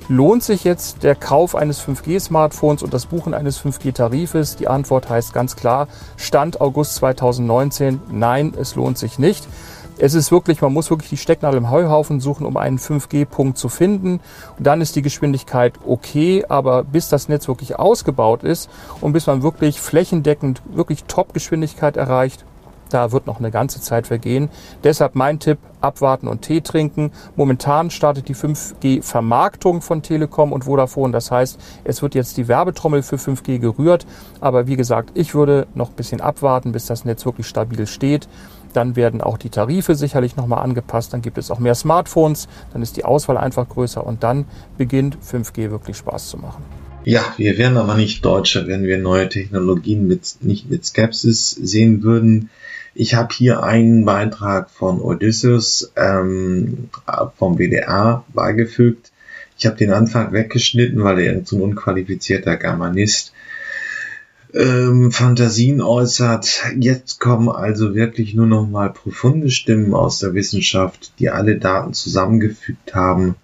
Lohnt 0.07 0.43
sich 0.43 0.63
jetzt 0.63 1.03
der 1.03 1.15
Kauf 1.15 1.55
eines 1.55 1.81
5G-Smartphones 1.81 2.83
und 2.83 2.93
das 2.93 3.05
Buchen 3.05 3.33
eines 3.33 3.63
5G-Tarifes? 3.63 4.55
Die 4.57 4.67
Antwort 4.67 5.09
heißt 5.09 5.33
ganz 5.33 5.55
klar, 5.55 5.87
Stand 6.17 6.59
August 6.59 6.95
2019, 6.95 8.01
nein, 8.11 8.53
es 8.59 8.75
lohnt 8.75 8.97
sich 8.97 9.19
nicht. 9.19 9.47
Es 9.97 10.15
ist 10.15 10.31
wirklich, 10.31 10.61
man 10.61 10.73
muss 10.73 10.89
wirklich 10.89 11.11
die 11.11 11.17
Stecknadel 11.17 11.59
im 11.59 11.69
Heuhaufen 11.69 12.19
suchen, 12.19 12.47
um 12.47 12.57
einen 12.57 12.79
5G-Punkt 12.79 13.57
zu 13.57 13.69
finden. 13.69 14.19
Und 14.57 14.65
dann 14.65 14.81
ist 14.81 14.95
die 14.95 15.03
Geschwindigkeit 15.03 15.75
okay, 15.85 16.43
aber 16.49 16.83
bis 16.83 17.07
das 17.07 17.29
Netz 17.29 17.47
wirklich 17.47 17.77
ausgebaut 17.77 18.43
ist 18.43 18.69
und 18.99 19.13
bis 19.13 19.27
man 19.27 19.43
wirklich 19.43 19.79
flächendeckend 19.79 20.63
wirklich 20.73 21.03
Top-Geschwindigkeit 21.03 21.97
erreicht, 21.97 22.43
da 22.93 23.11
wird 23.11 23.27
noch 23.27 23.39
eine 23.39 23.51
ganze 23.51 23.81
Zeit 23.81 24.07
vergehen. 24.07 24.49
Deshalb 24.83 25.15
mein 25.15 25.39
Tipp, 25.39 25.57
abwarten 25.81 26.27
und 26.27 26.41
Tee 26.41 26.61
trinken. 26.61 27.11
Momentan 27.35 27.89
startet 27.89 28.27
die 28.27 28.35
5G-Vermarktung 28.35 29.81
von 29.81 30.01
Telekom 30.01 30.51
und 30.51 30.65
Vodafone. 30.65 31.11
Das 31.11 31.31
heißt, 31.31 31.59
es 31.83 32.01
wird 32.01 32.15
jetzt 32.15 32.37
die 32.37 32.47
Werbetrommel 32.47 33.03
für 33.03 33.17
5G 33.17 33.59
gerührt. 33.59 34.05
Aber 34.39 34.67
wie 34.67 34.75
gesagt, 34.75 35.11
ich 35.15 35.33
würde 35.33 35.67
noch 35.73 35.89
ein 35.89 35.95
bisschen 35.95 36.21
abwarten, 36.21 36.71
bis 36.71 36.85
das 36.85 37.05
Netz 37.05 37.25
wirklich 37.25 37.47
stabil 37.47 37.87
steht. 37.87 38.27
Dann 38.73 38.95
werden 38.95 39.21
auch 39.21 39.37
die 39.37 39.49
Tarife 39.49 39.95
sicherlich 39.95 40.35
nochmal 40.37 40.63
angepasst. 40.63 41.13
Dann 41.13 41.21
gibt 41.21 41.37
es 41.37 41.51
auch 41.51 41.59
mehr 41.59 41.75
Smartphones. 41.75 42.47
Dann 42.71 42.81
ist 42.81 42.95
die 42.97 43.03
Auswahl 43.05 43.37
einfach 43.37 43.67
größer. 43.67 44.05
Und 44.05 44.23
dann 44.23 44.45
beginnt 44.77 45.17
5G 45.17 45.71
wirklich 45.71 45.97
Spaß 45.97 46.29
zu 46.29 46.37
machen. 46.37 46.63
Ja, 47.03 47.25
wir 47.37 47.57
wären 47.57 47.77
aber 47.77 47.95
nicht 47.95 48.23
Deutsche, 48.23 48.67
wenn 48.67 48.83
wir 48.83 48.99
neue 48.99 49.27
Technologien 49.27 50.07
mit, 50.07 50.35
nicht 50.41 50.69
mit 50.69 50.85
Skepsis 50.85 51.49
sehen 51.49 52.03
würden. 52.03 52.49
Ich 52.93 53.15
habe 53.15 53.33
hier 53.33 53.63
einen 53.63 54.03
Beitrag 54.05 54.69
von 54.69 54.99
Odysseus 54.99 55.91
ähm, 55.95 56.89
vom 57.37 57.57
WDR 57.57 58.25
beigefügt. 58.33 59.11
Ich 59.57 59.65
habe 59.65 59.77
den 59.77 59.91
Anfang 59.91 60.33
weggeschnitten, 60.33 61.03
weil 61.03 61.19
er 61.19 61.45
so 61.45 61.57
ein 61.57 61.61
unqualifizierter 61.61 62.57
Germanist 62.57 63.33
ähm, 64.53 65.11
Fantasien 65.11 65.81
äußert. 65.81 66.63
Jetzt 66.77 67.19
kommen 67.19 67.47
also 67.49 67.95
wirklich 67.95 68.33
nur 68.33 68.47
noch 68.47 68.67
mal 68.67 68.91
profunde 68.91 69.49
Stimmen 69.49 69.93
aus 69.93 70.19
der 70.19 70.33
Wissenschaft, 70.33 71.13
die 71.19 71.29
alle 71.29 71.57
Daten 71.57 71.93
zusammengefügt 71.93 72.93
haben 72.93 73.35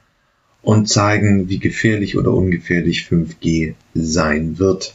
und 0.67 0.89
zeigen, 0.89 1.47
wie 1.47 1.59
gefährlich 1.59 2.17
oder 2.17 2.33
ungefährlich 2.33 3.07
5G 3.09 3.75
sein 3.93 4.59
wird. 4.59 4.93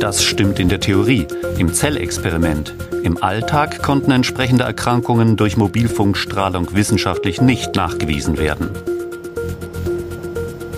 Das 0.00 0.24
stimmt 0.24 0.58
in 0.58 0.70
der 0.70 0.80
Theorie, 0.80 1.26
im 1.58 1.74
Zellexperiment. 1.74 2.74
Im 3.02 3.22
Alltag 3.22 3.82
konnten 3.82 4.10
entsprechende 4.10 4.64
Erkrankungen 4.64 5.36
durch 5.36 5.58
Mobilfunkstrahlung 5.58 6.74
wissenschaftlich 6.74 7.42
nicht 7.42 7.76
nachgewiesen 7.76 8.38
werden. 8.38 8.70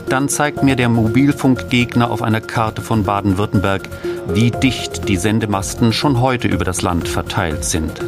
Dann 0.09 0.29
zeigt 0.29 0.65
mir 0.65 0.75
der 0.75 0.89
Mobilfunkgegner 0.89 2.11
auf 2.11 2.21
einer 2.21 2.41
Karte 2.41 2.83
von 2.83 3.05
Baden-Württemberg, 3.05 3.89
wie 4.35 4.51
dicht 4.51 5.09
die 5.09 5.17
Sendemasten 5.17 5.93
schon 5.93 6.21
heute 6.21 6.49
über 6.49 6.65
das 6.65 6.83
Land 6.83 7.07
verteilt 7.07 7.65
sind. 7.65 8.01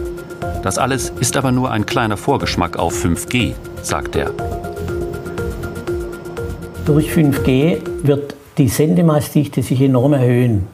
Das 0.64 0.76
alles 0.76 1.12
ist 1.20 1.36
aber 1.36 1.52
nur 1.52 1.70
ein 1.70 1.86
kleiner 1.86 2.16
Vorgeschmack 2.16 2.76
auf 2.78 3.00
5G, 3.00 3.54
sagt 3.80 4.16
er. 4.16 4.34
Durch 6.86 7.10
5G 7.10 7.78
wird 8.04 8.36
die 8.58 8.68
Sendemastdichte 8.68 9.60
sich 9.60 9.80
enorm 9.80 10.12
erhöhen. 10.12 10.68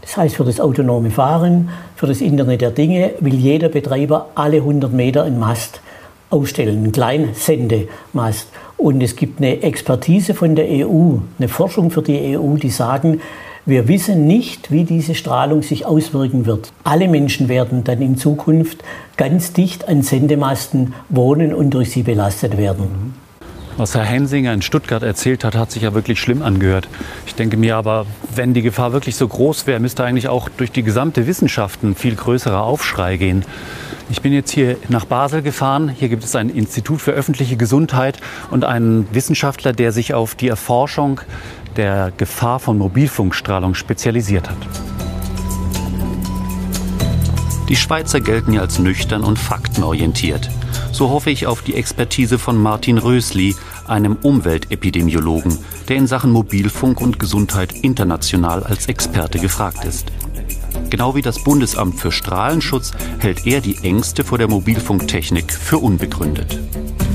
Das 0.00 0.16
heißt, 0.16 0.36
für 0.36 0.44
das 0.44 0.60
autonome 0.60 1.10
Fahren, 1.10 1.68
für 1.94 2.06
das 2.06 2.22
Internet 2.22 2.62
der 2.62 2.70
Dinge 2.70 3.10
will 3.20 3.34
jeder 3.34 3.68
Betreiber 3.68 4.30
alle 4.34 4.56
100 4.56 4.90
Meter 4.94 5.24
einen 5.24 5.38
Mast 5.38 5.82
aufstellen, 6.30 6.78
einen 6.78 6.92
Kleinsendemast. 6.92 8.48
Und 8.78 9.02
es 9.02 9.14
gibt 9.14 9.42
eine 9.42 9.62
Expertise 9.62 10.32
von 10.32 10.56
der 10.56 10.64
EU, 10.70 11.18
eine 11.38 11.48
Forschung 11.48 11.90
für 11.90 12.00
die 12.00 12.38
EU, 12.38 12.54
die 12.54 12.70
sagen, 12.70 13.20
wir 13.66 13.88
wissen 13.88 14.26
nicht, 14.26 14.72
wie 14.72 14.84
diese 14.84 15.14
Strahlung 15.14 15.60
sich 15.60 15.84
auswirken 15.84 16.46
wird. 16.46 16.70
Alle 16.82 17.08
Menschen 17.08 17.50
werden 17.50 17.84
dann 17.84 18.00
in 18.00 18.16
Zukunft 18.16 18.82
ganz 19.18 19.52
dicht 19.52 19.86
an 19.86 20.00
Sendemasten 20.00 20.94
wohnen 21.10 21.52
und 21.52 21.74
durch 21.74 21.90
sie 21.90 22.04
belastet 22.04 22.56
werden. 22.56 23.27
Was 23.78 23.94
Herr 23.94 24.02
Hensinger 24.02 24.52
in 24.52 24.60
Stuttgart 24.60 25.04
erzählt 25.04 25.44
hat, 25.44 25.54
hat 25.54 25.70
sich 25.70 25.84
ja 25.84 25.94
wirklich 25.94 26.20
schlimm 26.20 26.42
angehört. 26.42 26.88
Ich 27.26 27.36
denke 27.36 27.56
mir 27.56 27.76
aber, 27.76 28.06
wenn 28.34 28.52
die 28.52 28.62
Gefahr 28.62 28.92
wirklich 28.92 29.14
so 29.14 29.28
groß 29.28 29.68
wäre, 29.68 29.78
müsste 29.78 30.02
eigentlich 30.02 30.26
auch 30.26 30.48
durch 30.48 30.72
die 30.72 30.82
gesamte 30.82 31.28
Wissenschaft 31.28 31.84
ein 31.84 31.94
viel 31.94 32.16
größerer 32.16 32.60
Aufschrei 32.60 33.16
gehen. 33.16 33.44
Ich 34.10 34.20
bin 34.20 34.32
jetzt 34.32 34.50
hier 34.50 34.78
nach 34.88 35.04
Basel 35.04 35.42
gefahren. 35.42 35.90
Hier 35.90 36.08
gibt 36.08 36.24
es 36.24 36.34
ein 36.34 36.50
Institut 36.50 37.00
für 37.00 37.12
öffentliche 37.12 37.56
Gesundheit 37.56 38.18
und 38.50 38.64
einen 38.64 39.06
Wissenschaftler, 39.14 39.72
der 39.72 39.92
sich 39.92 40.12
auf 40.12 40.34
die 40.34 40.48
Erforschung 40.48 41.20
der 41.76 42.12
Gefahr 42.16 42.58
von 42.58 42.78
Mobilfunkstrahlung 42.78 43.76
spezialisiert 43.76 44.50
hat. 44.50 44.58
Die 47.68 47.76
Schweizer 47.76 48.20
gelten 48.20 48.54
ja 48.54 48.62
als 48.62 48.78
nüchtern 48.78 49.22
und 49.22 49.38
faktenorientiert. 49.38 50.48
So 50.90 51.10
hoffe 51.10 51.30
ich 51.30 51.46
auf 51.46 51.60
die 51.62 51.74
Expertise 51.74 52.38
von 52.38 52.56
Martin 52.56 52.96
Rösli, 52.96 53.54
einem 53.86 54.16
Umweltepidemiologen, 54.22 55.58
der 55.88 55.96
in 55.96 56.06
Sachen 56.06 56.30
Mobilfunk 56.30 57.00
und 57.00 57.18
Gesundheit 57.18 57.72
international 57.82 58.62
als 58.62 58.86
Experte 58.86 59.38
gefragt 59.38 59.84
ist. 59.84 60.06
Genau 60.88 61.14
wie 61.14 61.22
das 61.22 61.44
Bundesamt 61.44 62.00
für 62.00 62.10
Strahlenschutz 62.10 62.92
hält 63.18 63.46
er 63.46 63.60
die 63.60 63.76
Ängste 63.82 64.24
vor 64.24 64.38
der 64.38 64.48
Mobilfunktechnik 64.48 65.52
für 65.52 65.78
unbegründet. 65.78 66.58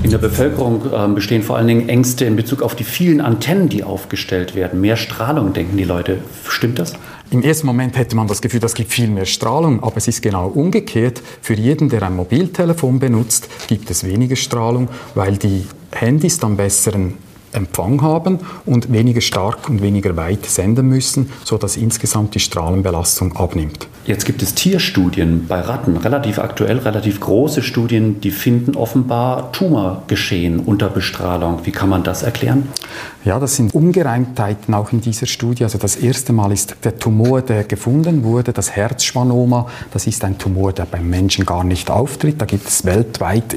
In 0.04 0.12
der 0.12 0.18
Bevölkerung 0.18 0.82
äh, 0.94 1.08
bestehen 1.08 1.44
vor 1.44 1.58
allen 1.58 1.68
Dingen 1.68 1.90
Ängste 1.90 2.26
in 2.26 2.36
Bezug 2.36 2.62
auf 2.62 2.76
die 2.76 2.84
vielen 2.84 3.22
Antennen, 3.22 3.70
die 3.70 3.84
aufgestellt 3.84 4.54
werden. 4.54 4.82
Mehr 4.82 4.98
Strahlung, 4.98 5.54
denken 5.54 5.78
die 5.78 5.86
Leute. 5.86 6.20
Stimmt 6.48 6.78
das? 6.78 6.94
Im 7.34 7.42
ersten 7.42 7.66
Moment 7.66 7.98
hätte 7.98 8.16
man 8.16 8.28
das 8.28 8.44
Gefühl, 8.44 8.60
das 8.60 8.76
gibt 8.76 8.92
viel 8.92 9.08
mehr 9.08 9.26
Strahlung, 9.26 9.82
aber 9.82 9.98
es 9.98 10.08
ist 10.08 10.22
genau 10.22 10.50
umgekehrt. 10.50 11.20
Für 11.42 11.56
jeden, 11.56 11.90
der 11.90 12.04
ein 12.04 12.16
Mobiltelefon 12.16 13.00
benutzt, 13.00 13.50
gibt 13.68 13.90
es 13.90 14.04
weniger 14.04 14.36
Strahlung, 14.36 14.88
weil 15.16 15.38
die 15.38 15.66
Handys 15.92 16.38
dann 16.38 16.58
besseren 16.58 17.16
Empfang 17.54 18.02
haben 18.02 18.40
und 18.66 18.92
weniger 18.92 19.22
stark 19.22 19.70
und 19.70 19.82
weniger 19.82 20.16
weit 20.16 20.46
senden 20.46 20.88
müssen, 20.88 21.32
sodass 21.44 21.78
insgesamt 21.78 22.36
die 22.36 22.40
Strahlenbelastung 22.40 23.36
abnimmt. 23.36 23.88
Jetzt 24.06 24.26
gibt 24.26 24.42
es 24.42 24.54
Tierstudien 24.54 25.48
bei 25.48 25.62
Ratten, 25.62 25.96
relativ 25.96 26.38
aktuell, 26.38 26.80
relativ 26.80 27.22
große 27.22 27.62
Studien, 27.62 28.20
die 28.20 28.32
finden 28.32 28.76
offenbar 28.76 29.54
Tumorgeschehen 29.54 30.60
unter 30.60 30.90
Bestrahlung. 30.90 31.62
Wie 31.64 31.72
kann 31.72 31.88
man 31.88 32.04
das 32.04 32.22
erklären? 32.22 32.68
Ja, 33.24 33.40
das 33.40 33.56
sind 33.56 33.74
Ungereimtheiten 33.74 34.74
auch 34.74 34.92
in 34.92 35.00
dieser 35.00 35.26
Studie. 35.26 35.64
Also 35.64 35.78
das 35.78 35.96
erste 35.96 36.34
Mal 36.34 36.52
ist 36.52 36.76
der 36.84 37.00
Tumor, 37.00 37.42
der 37.42 37.64
gefunden 37.64 38.26
wurde, 38.26 38.52
das 38.52 38.72
Herzschwannoma. 38.72 39.68
Das 39.92 40.06
ist 40.06 40.26
ein 40.26 40.38
Tumor, 40.38 40.74
der 40.74 40.84
beim 40.84 41.10
Menschen 41.10 41.46
gar 41.46 41.64
nicht 41.64 41.90
auftritt. 41.90 42.42
Da 42.42 42.46
gibt 42.46 42.68
es 42.68 42.84
weltweit 42.84 43.56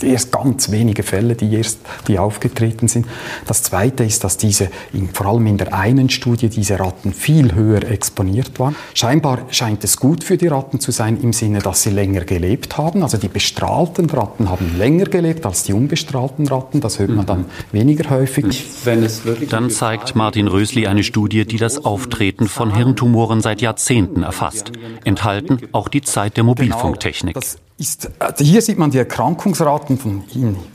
erst 0.00 0.32
ganz 0.32 0.70
wenige 0.70 1.02
Fälle, 1.02 1.34
die 1.34 1.54
erst 1.54 1.80
die 2.08 2.18
aufgetreten 2.18 2.88
sind. 2.88 3.06
Das 3.46 3.62
Zweite 3.62 4.04
ist, 4.04 4.24
dass 4.24 4.36
diese, 4.36 4.70
vor 5.12 5.26
allem 5.26 5.46
in 5.46 5.58
der 5.58 5.74
einen 5.74 6.08
Studie, 6.10 6.48
diese 6.48 6.78
Ratten 6.78 7.12
viel 7.12 7.54
höher 7.54 7.82
exponiert 7.84 8.58
waren. 8.58 8.74
Scheinbar 8.94 9.40
scheint 9.50 9.84
es 9.84 9.96
gut 9.96 10.24
für 10.24 10.36
die 10.36 10.46
Ratten 10.46 10.80
zu 10.80 10.90
sein 10.90 11.20
im 11.20 11.32
Sinne, 11.32 11.60
dass 11.60 11.82
sie 11.82 11.90
länger 11.90 12.22
gelebt 12.24 12.78
haben. 12.78 13.02
Also 13.02 13.18
die 13.18 13.28
bestrahlten 13.28 14.08
Ratten 14.10 14.48
haben 14.48 14.76
länger 14.78 15.04
gelebt 15.04 15.46
als 15.46 15.62
die 15.64 15.72
unbestrahlten 15.72 16.48
Ratten. 16.48 16.80
Das 16.80 16.98
hört 16.98 17.10
man 17.10 17.26
dann 17.26 17.44
weniger 17.72 18.10
häufig. 18.10 18.64
Dann 19.50 19.70
zeigt 19.70 20.14
Martin 20.14 20.48
Rösli 20.48 20.86
eine 20.86 21.04
Studie, 21.04 21.44
die 21.44 21.58
das 21.58 21.84
Auftreten 21.84 22.48
von 22.48 22.74
Hirntumoren 22.74 23.40
seit 23.40 23.60
Jahrzehnten 23.60 24.22
erfasst. 24.22 24.72
Enthalten 25.04 25.58
auch 25.72 25.88
die 25.88 26.02
Zeit 26.02 26.36
der 26.36 26.44
Mobilfunktechnik. 26.44 27.34
Genau, 27.34 27.46
ist, 27.78 28.10
also 28.18 28.44
hier 28.44 28.62
sieht 28.62 28.78
man 28.78 28.90
die 28.90 28.98
Erkrankungsraten 28.98 29.98
von, 29.98 30.22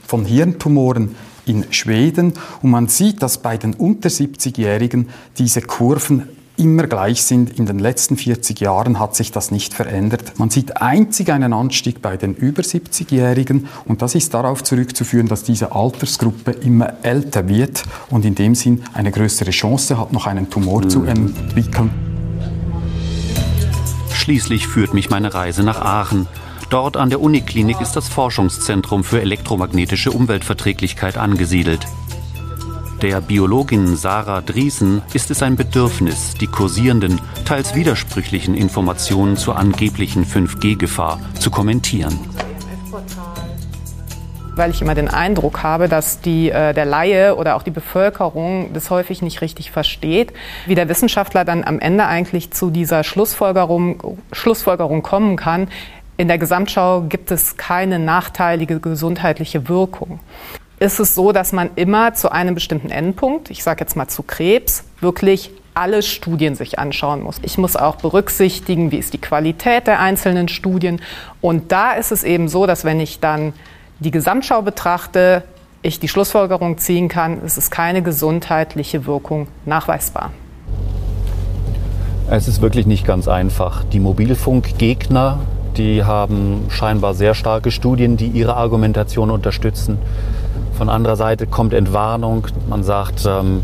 von 0.06 0.24
Hirntumoren 0.24 1.14
in 1.48 1.66
Schweden 1.70 2.32
und 2.62 2.70
man 2.70 2.88
sieht, 2.88 3.22
dass 3.22 3.38
bei 3.38 3.56
den 3.56 3.74
unter 3.74 4.08
70-Jährigen 4.08 5.08
diese 5.38 5.62
Kurven 5.62 6.28
immer 6.58 6.86
gleich 6.86 7.22
sind. 7.22 7.58
In 7.58 7.66
den 7.66 7.78
letzten 7.78 8.16
40 8.16 8.60
Jahren 8.60 8.98
hat 8.98 9.14
sich 9.14 9.32
das 9.32 9.50
nicht 9.50 9.72
verändert. 9.74 10.38
Man 10.38 10.50
sieht 10.50 10.82
einzig 10.82 11.30
einen 11.30 11.52
Anstieg 11.52 12.02
bei 12.02 12.16
den 12.16 12.34
über 12.34 12.62
70-Jährigen 12.62 13.68
und 13.86 14.02
das 14.02 14.14
ist 14.14 14.34
darauf 14.34 14.64
zurückzuführen, 14.64 15.28
dass 15.28 15.44
diese 15.44 15.72
Altersgruppe 15.72 16.50
immer 16.50 16.94
älter 17.02 17.48
wird 17.48 17.84
und 18.10 18.24
in 18.24 18.34
dem 18.34 18.54
Sinn 18.54 18.82
eine 18.92 19.12
größere 19.12 19.50
Chance 19.50 19.98
hat, 19.98 20.12
noch 20.12 20.26
einen 20.26 20.50
Tumor 20.50 20.82
mhm. 20.82 20.90
zu 20.90 21.04
entwickeln. 21.04 21.90
Schließlich 24.12 24.66
führt 24.66 24.92
mich 24.92 25.08
meine 25.08 25.32
Reise 25.32 25.62
nach 25.62 25.80
Aachen. 25.80 26.26
Dort 26.70 26.98
an 26.98 27.08
der 27.08 27.22
Uniklinik 27.22 27.80
ist 27.80 27.96
das 27.96 28.08
Forschungszentrum 28.08 29.02
für 29.02 29.22
elektromagnetische 29.22 30.10
Umweltverträglichkeit 30.10 31.16
angesiedelt. 31.16 31.86
Der 33.00 33.22
Biologin 33.22 33.96
Sarah 33.96 34.42
Driesen 34.42 35.00
ist 35.14 35.30
es 35.30 35.42
ein 35.42 35.56
Bedürfnis, 35.56 36.34
die 36.34 36.46
kursierenden, 36.46 37.20
teils 37.46 37.74
widersprüchlichen 37.74 38.54
Informationen 38.54 39.38
zur 39.38 39.56
angeblichen 39.56 40.26
5G-Gefahr 40.26 41.20
zu 41.38 41.50
kommentieren 41.50 42.18
weil 44.58 44.72
ich 44.72 44.82
immer 44.82 44.96
den 44.96 45.08
Eindruck 45.08 45.62
habe, 45.62 45.88
dass 45.88 46.20
die, 46.20 46.50
äh, 46.50 46.74
der 46.74 46.84
Laie 46.84 47.36
oder 47.36 47.56
auch 47.56 47.62
die 47.62 47.70
Bevölkerung 47.70 48.72
das 48.74 48.90
häufig 48.90 49.22
nicht 49.22 49.40
richtig 49.40 49.70
versteht, 49.70 50.32
wie 50.66 50.74
der 50.74 50.88
Wissenschaftler 50.88 51.44
dann 51.44 51.64
am 51.64 51.78
Ende 51.78 52.06
eigentlich 52.06 52.50
zu 52.50 52.70
dieser 52.70 53.04
Schlussfolgerung, 53.04 54.18
Schlussfolgerung 54.32 55.02
kommen 55.02 55.36
kann. 55.36 55.68
In 56.18 56.28
der 56.28 56.36
Gesamtschau 56.36 57.02
gibt 57.08 57.30
es 57.30 57.56
keine 57.56 57.98
nachteilige 57.98 58.80
gesundheitliche 58.80 59.68
Wirkung 59.68 60.20
ist 60.80 61.00
es 61.00 61.14
so, 61.14 61.32
dass 61.32 61.52
man 61.52 61.70
immer 61.74 62.14
zu 62.14 62.30
einem 62.30 62.54
bestimmten 62.54 62.90
Endpunkt, 62.90 63.50
ich 63.50 63.62
sage 63.62 63.80
jetzt 63.80 63.96
mal 63.96 64.08
zu 64.08 64.22
Krebs, 64.22 64.84
wirklich 65.00 65.50
alle 65.74 66.02
Studien 66.02 66.54
sich 66.54 66.78
anschauen 66.78 67.22
muss. 67.22 67.38
Ich 67.42 67.58
muss 67.58 67.76
auch 67.76 67.96
berücksichtigen, 67.96 68.90
wie 68.90 68.96
ist 68.96 69.12
die 69.12 69.20
Qualität 69.20 69.86
der 69.86 70.00
einzelnen 70.00 70.48
Studien. 70.48 71.00
Und 71.40 71.72
da 71.72 71.92
ist 71.92 72.10
es 72.12 72.24
eben 72.24 72.48
so, 72.48 72.66
dass 72.66 72.84
wenn 72.84 73.00
ich 73.00 73.20
dann 73.20 73.52
die 74.00 74.10
Gesamtschau 74.10 74.62
betrachte, 74.62 75.44
ich 75.82 76.00
die 76.00 76.08
Schlussfolgerung 76.08 76.78
ziehen 76.78 77.08
kann, 77.08 77.40
es 77.44 77.58
ist 77.58 77.70
keine 77.70 78.02
gesundheitliche 78.02 79.06
Wirkung 79.06 79.46
nachweisbar. 79.66 80.32
Es 82.30 82.48
ist 82.48 82.60
wirklich 82.60 82.86
nicht 82.86 83.06
ganz 83.06 83.26
einfach. 83.26 83.84
Die 83.84 84.00
Mobilfunkgegner, 84.00 85.38
die 85.78 86.04
haben 86.04 86.66
scheinbar 86.68 87.14
sehr 87.14 87.34
starke 87.34 87.70
Studien, 87.70 88.16
die 88.16 88.26
ihre 88.26 88.56
Argumentation 88.56 89.30
unterstützen. 89.30 89.98
Von 90.76 90.88
anderer 90.88 91.16
Seite 91.16 91.46
kommt 91.46 91.72
Entwarnung. 91.72 92.46
Man 92.68 92.82
sagt, 92.82 93.24
ähm, 93.26 93.62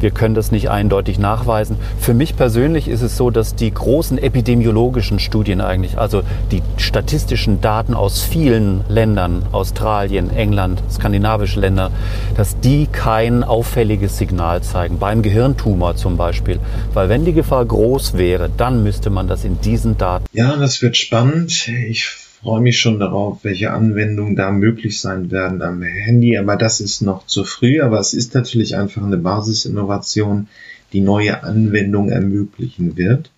wir 0.00 0.10
können 0.10 0.34
das 0.34 0.52
nicht 0.52 0.70
eindeutig 0.70 1.18
nachweisen. 1.18 1.76
Für 1.98 2.14
mich 2.14 2.36
persönlich 2.36 2.88
ist 2.88 3.02
es 3.02 3.16
so, 3.16 3.30
dass 3.30 3.54
die 3.54 3.72
großen 3.72 4.18
epidemiologischen 4.18 5.18
Studien 5.18 5.60
eigentlich, 5.60 5.98
also 5.98 6.22
die 6.50 6.62
statistischen 6.76 7.60
Daten 7.60 7.94
aus 7.94 8.22
vielen 8.22 8.84
Ländern, 8.88 9.42
Australien, 9.52 10.30
England, 10.30 10.82
skandinavische 10.90 11.60
Länder, 11.60 11.90
dass 12.36 12.58
die 12.60 12.86
kein 12.86 13.44
auffälliges 13.44 14.18
Signal 14.18 14.62
zeigen. 14.62 14.98
Beim 14.98 15.22
Gehirntumor 15.22 15.96
zum 15.96 16.16
Beispiel. 16.16 16.60
Weil 16.94 17.08
wenn 17.08 17.24
die 17.24 17.32
Gefahr 17.32 17.64
groß 17.64 18.16
wäre, 18.16 18.50
dann 18.56 18.82
müsste 18.82 19.10
man 19.10 19.28
das 19.28 19.44
in 19.44 19.60
diesen 19.60 19.98
Daten. 19.98 20.26
Ja, 20.32 20.56
das 20.56 20.82
wird 20.82 20.96
spannend. 20.96 21.68
Ich 21.68 22.27
freue 22.40 22.60
mich 22.60 22.78
schon 22.78 23.00
darauf, 23.00 23.42
welche 23.42 23.72
Anwendungen 23.72 24.36
da 24.36 24.50
möglich 24.50 25.00
sein 25.00 25.30
werden 25.30 25.60
am 25.62 25.82
Handy, 25.82 26.36
aber 26.36 26.56
das 26.56 26.80
ist 26.80 27.02
noch 27.02 27.26
zu 27.26 27.44
früh, 27.44 27.80
aber 27.80 27.98
es 27.98 28.14
ist 28.14 28.34
natürlich 28.34 28.76
einfach 28.76 29.02
eine 29.02 29.16
Basisinnovation, 29.16 30.48
die 30.92 31.00
neue 31.00 31.42
Anwendungen 31.42 32.10
ermöglichen 32.10 32.96
wird. 32.96 33.30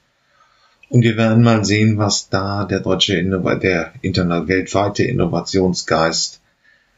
Und 0.89 1.03
wir 1.03 1.17
werden 1.17 1.43
mal 1.43 1.65
sehen, 1.65 1.99
was 1.99 2.29
da 2.29 2.65
der 2.65 2.81
deutsche 2.81 3.17
Innova 3.17 3.55
der 3.55 3.93
internet 4.03 4.49
weltweite 4.49 5.05
Innovationsgeist 5.05 6.41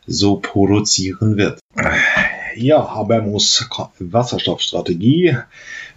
so 0.07 0.37
produzieren 0.37 1.37
wird. 1.37 1.61
Ja, 2.57 2.95
Habermus 2.95 3.69
Wasserstoffstrategie. 3.99 5.37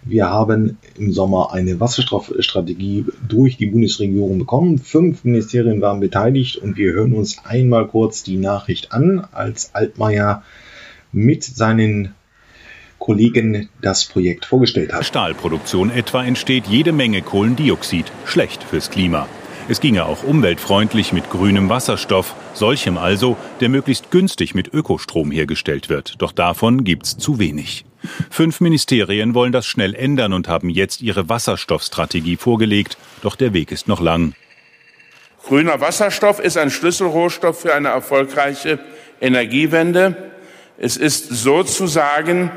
Wir 0.08 0.30
haben 0.30 0.78
im 0.96 1.12
Sommer 1.12 1.52
eine 1.52 1.80
Wasserstoffstrategie 1.80 3.06
durch 3.26 3.56
die 3.56 3.66
Bundesregierung 3.66 4.38
bekommen. 4.38 4.78
Fünf 4.78 5.24
Ministerien 5.24 5.80
waren 5.80 5.98
beteiligt 5.98 6.58
und 6.58 6.76
wir 6.76 6.92
hören 6.92 7.12
uns 7.12 7.44
einmal 7.44 7.88
kurz 7.88 8.22
die 8.22 8.36
Nachricht 8.36 8.92
an, 8.92 9.26
als 9.32 9.74
Altmaier 9.74 10.44
mit 11.10 11.42
seinen 11.42 12.14
Kollegen 13.00 13.68
das 13.82 14.04
Projekt 14.04 14.46
vorgestellt 14.46 14.92
hat. 14.92 15.04
Stahlproduktion 15.04 15.90
etwa 15.90 16.24
entsteht 16.24 16.68
jede 16.68 16.92
Menge 16.92 17.20
Kohlendioxid, 17.20 18.06
schlecht 18.24 18.62
fürs 18.62 18.90
Klima. 18.90 19.26
Es 19.68 19.80
ginge 19.80 20.04
auch 20.04 20.22
umweltfreundlich 20.22 21.12
mit 21.12 21.28
grünem 21.30 21.68
Wasserstoff, 21.68 22.36
solchem 22.54 22.96
also, 22.96 23.36
der 23.60 23.68
möglichst 23.68 24.12
günstig 24.12 24.54
mit 24.54 24.72
Ökostrom 24.72 25.32
hergestellt 25.32 25.88
wird. 25.88 26.14
Doch 26.18 26.30
davon 26.30 26.84
gibt's 26.84 27.18
zu 27.18 27.40
wenig. 27.40 27.84
Fünf 28.30 28.60
Ministerien 28.60 29.34
wollen 29.34 29.52
das 29.52 29.66
schnell 29.66 29.94
ändern 29.94 30.32
und 30.32 30.48
haben 30.48 30.70
jetzt 30.70 31.02
ihre 31.02 31.28
Wasserstoffstrategie 31.28 32.36
vorgelegt. 32.36 32.96
Doch 33.22 33.36
der 33.36 33.52
Weg 33.52 33.72
ist 33.72 33.88
noch 33.88 34.00
lang. 34.00 34.34
Grüner 35.44 35.80
Wasserstoff 35.80 36.40
ist 36.40 36.56
ein 36.56 36.70
Schlüsselrohstoff 36.70 37.60
für 37.60 37.74
eine 37.74 37.88
erfolgreiche 37.88 38.80
Energiewende. 39.20 40.32
Es 40.78 40.96
ist 40.96 41.28
sozusagen 41.28 42.50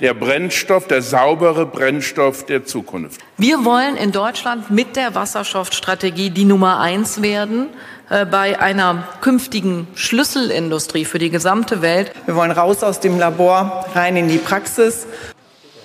der 0.00 0.12
Brennstoff, 0.12 0.86
der 0.86 1.02
saubere 1.02 1.66
Brennstoff 1.66 2.46
der 2.46 2.64
Zukunft. 2.64 3.20
Wir 3.38 3.64
wollen 3.64 3.96
in 3.96 4.12
Deutschland 4.12 4.70
mit 4.70 4.96
der 4.96 5.14
Wasserstoffstrategie 5.14 6.30
die 6.30 6.44
Nummer 6.44 6.80
eins 6.80 7.22
werden 7.22 7.68
bei 8.08 8.60
einer 8.60 9.04
künftigen 9.20 9.86
Schlüsselindustrie 9.94 11.04
für 11.04 11.18
die 11.18 11.30
gesamte 11.30 11.82
Welt. 11.82 12.12
Wir 12.26 12.36
wollen 12.36 12.50
raus 12.50 12.82
aus 12.82 13.00
dem 13.00 13.18
Labor, 13.18 13.86
rein 13.94 14.16
in 14.16 14.28
die 14.28 14.38
Praxis. 14.38 15.06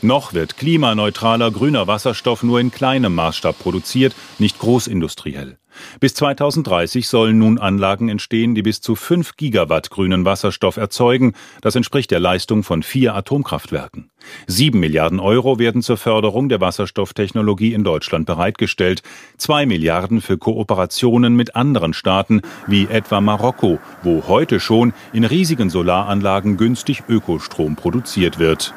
Noch 0.02 0.34
wird 0.34 0.56
klimaneutraler 0.56 1.52
grüner 1.52 1.88
Wasserstoff 1.88 2.42
nur 2.42 2.62
in 2.62 2.72
kleinem 2.72 3.16
Maßstab 3.16 3.60
produziert, 3.60 4.16
nicht 4.38 4.58
großindustriell. 4.58 5.58
Bis 6.00 6.14
2030 6.14 7.08
sollen 7.08 7.38
nun 7.38 7.58
Anlagen 7.58 8.08
entstehen, 8.08 8.56
die 8.56 8.62
bis 8.62 8.80
zu 8.80 8.96
5 8.96 9.36
Gigawatt 9.36 9.90
grünen 9.90 10.24
Wasserstoff 10.24 10.78
erzeugen. 10.78 11.34
Das 11.62 11.76
entspricht 11.76 12.12
der 12.12 12.20
Leistung 12.20 12.64
von 12.64 12.82
vier 12.82 13.14
Atomkraftwerken. 13.14 14.10
Sieben 14.48 14.80
Milliarden 14.80 15.20
Euro 15.20 15.60
werden 15.60 15.82
zur 15.82 15.98
Förderung 15.98 16.50
der 16.50 16.62
Wasserstofftechnologie 16.62 17.74
in 17.74 17.84
Deutschland 17.84 18.26
bereitgestellt. 18.26 19.04
Zwei 19.38 19.66
Milliarden 19.66 20.22
für 20.22 20.38
Kooperationen 20.38 21.36
mit 21.36 21.56
anderen 21.56 21.94
Staaten, 21.94 22.42
wie 22.68 22.86
etwa 22.86 23.20
Marokko, 23.22 23.80
wo 24.04 24.28
heute 24.28 24.60
schon 24.60 24.94
in 25.12 25.26
riesigen 25.26 25.70
Solaranlagen 25.70 26.58
günstig 26.58 27.04
Ökostrom 27.08 27.76
produziert 27.76 28.40
wird. 28.40 28.74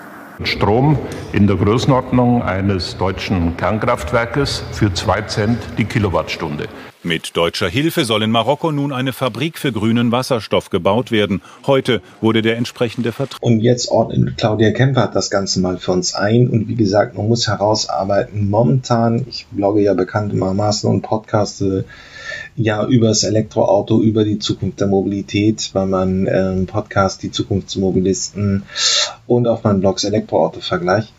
Strom 0.47 0.99
in 1.33 1.47
der 1.47 1.57
Größenordnung 1.57 2.43
eines 2.43 2.97
deutschen 2.97 3.57
Kernkraftwerkes 3.57 4.65
für 4.73 4.93
zwei 4.95 5.23
Cent 5.23 5.59
die 5.79 5.85
Kilowattstunde. 5.85 6.69
Mit 7.05 7.37
deutscher 7.37 7.69
Hilfe 7.69 8.05
soll 8.05 8.23
in 8.23 8.31
Marokko 8.31 8.71
nun 8.71 8.93
eine 8.93 9.13
Fabrik 9.13 9.59
für 9.59 9.73
grünen 9.73 10.13
Wasserstoff 10.13 10.71
gebaut 10.71 11.11
werden. 11.11 11.43
Heute 11.67 12.01
wurde 12.21 12.43
der 12.43 12.57
entsprechende 12.57 13.11
Vertrag. 13.11 13.43
Und 13.43 13.61
jetzt 13.61 13.89
ordnet 13.91 14.37
Claudia 14.37 14.71
Kemper 14.71 15.11
das 15.13 15.29
Ganze 15.29 15.61
mal 15.61 15.79
für 15.79 15.91
uns 15.91 16.15
ein. 16.15 16.49
Und 16.49 16.69
wie 16.69 16.77
gesagt, 16.77 17.17
man 17.17 17.27
muss 17.27 17.49
herausarbeiten. 17.49 18.49
Momentan, 18.49 19.27
ich 19.29 19.47
blogge 19.51 19.81
ja 19.81 19.95
bekanntermaßen 19.95 20.89
und 20.89 21.03
podcaste 21.03 21.85
ja 22.57 22.87
über 22.87 23.09
das 23.09 23.25
Elektroauto, 23.25 24.01
über 24.01 24.25
die 24.25 24.39
Zukunft 24.39 24.81
der 24.81 24.87
Mobilität, 24.87 25.71
weil 25.73 25.87
man 25.87 26.27
ähm, 26.31 26.67
Podcast 26.67 27.23
die 27.23 27.31
Zukunftsmobilisten 27.31 28.65
und 29.27 29.47
auf 29.47 29.65
meinem 29.65 29.81
Blogs 29.81 30.05
Elektroauto 30.05 30.61
vergleicht. 30.61 31.13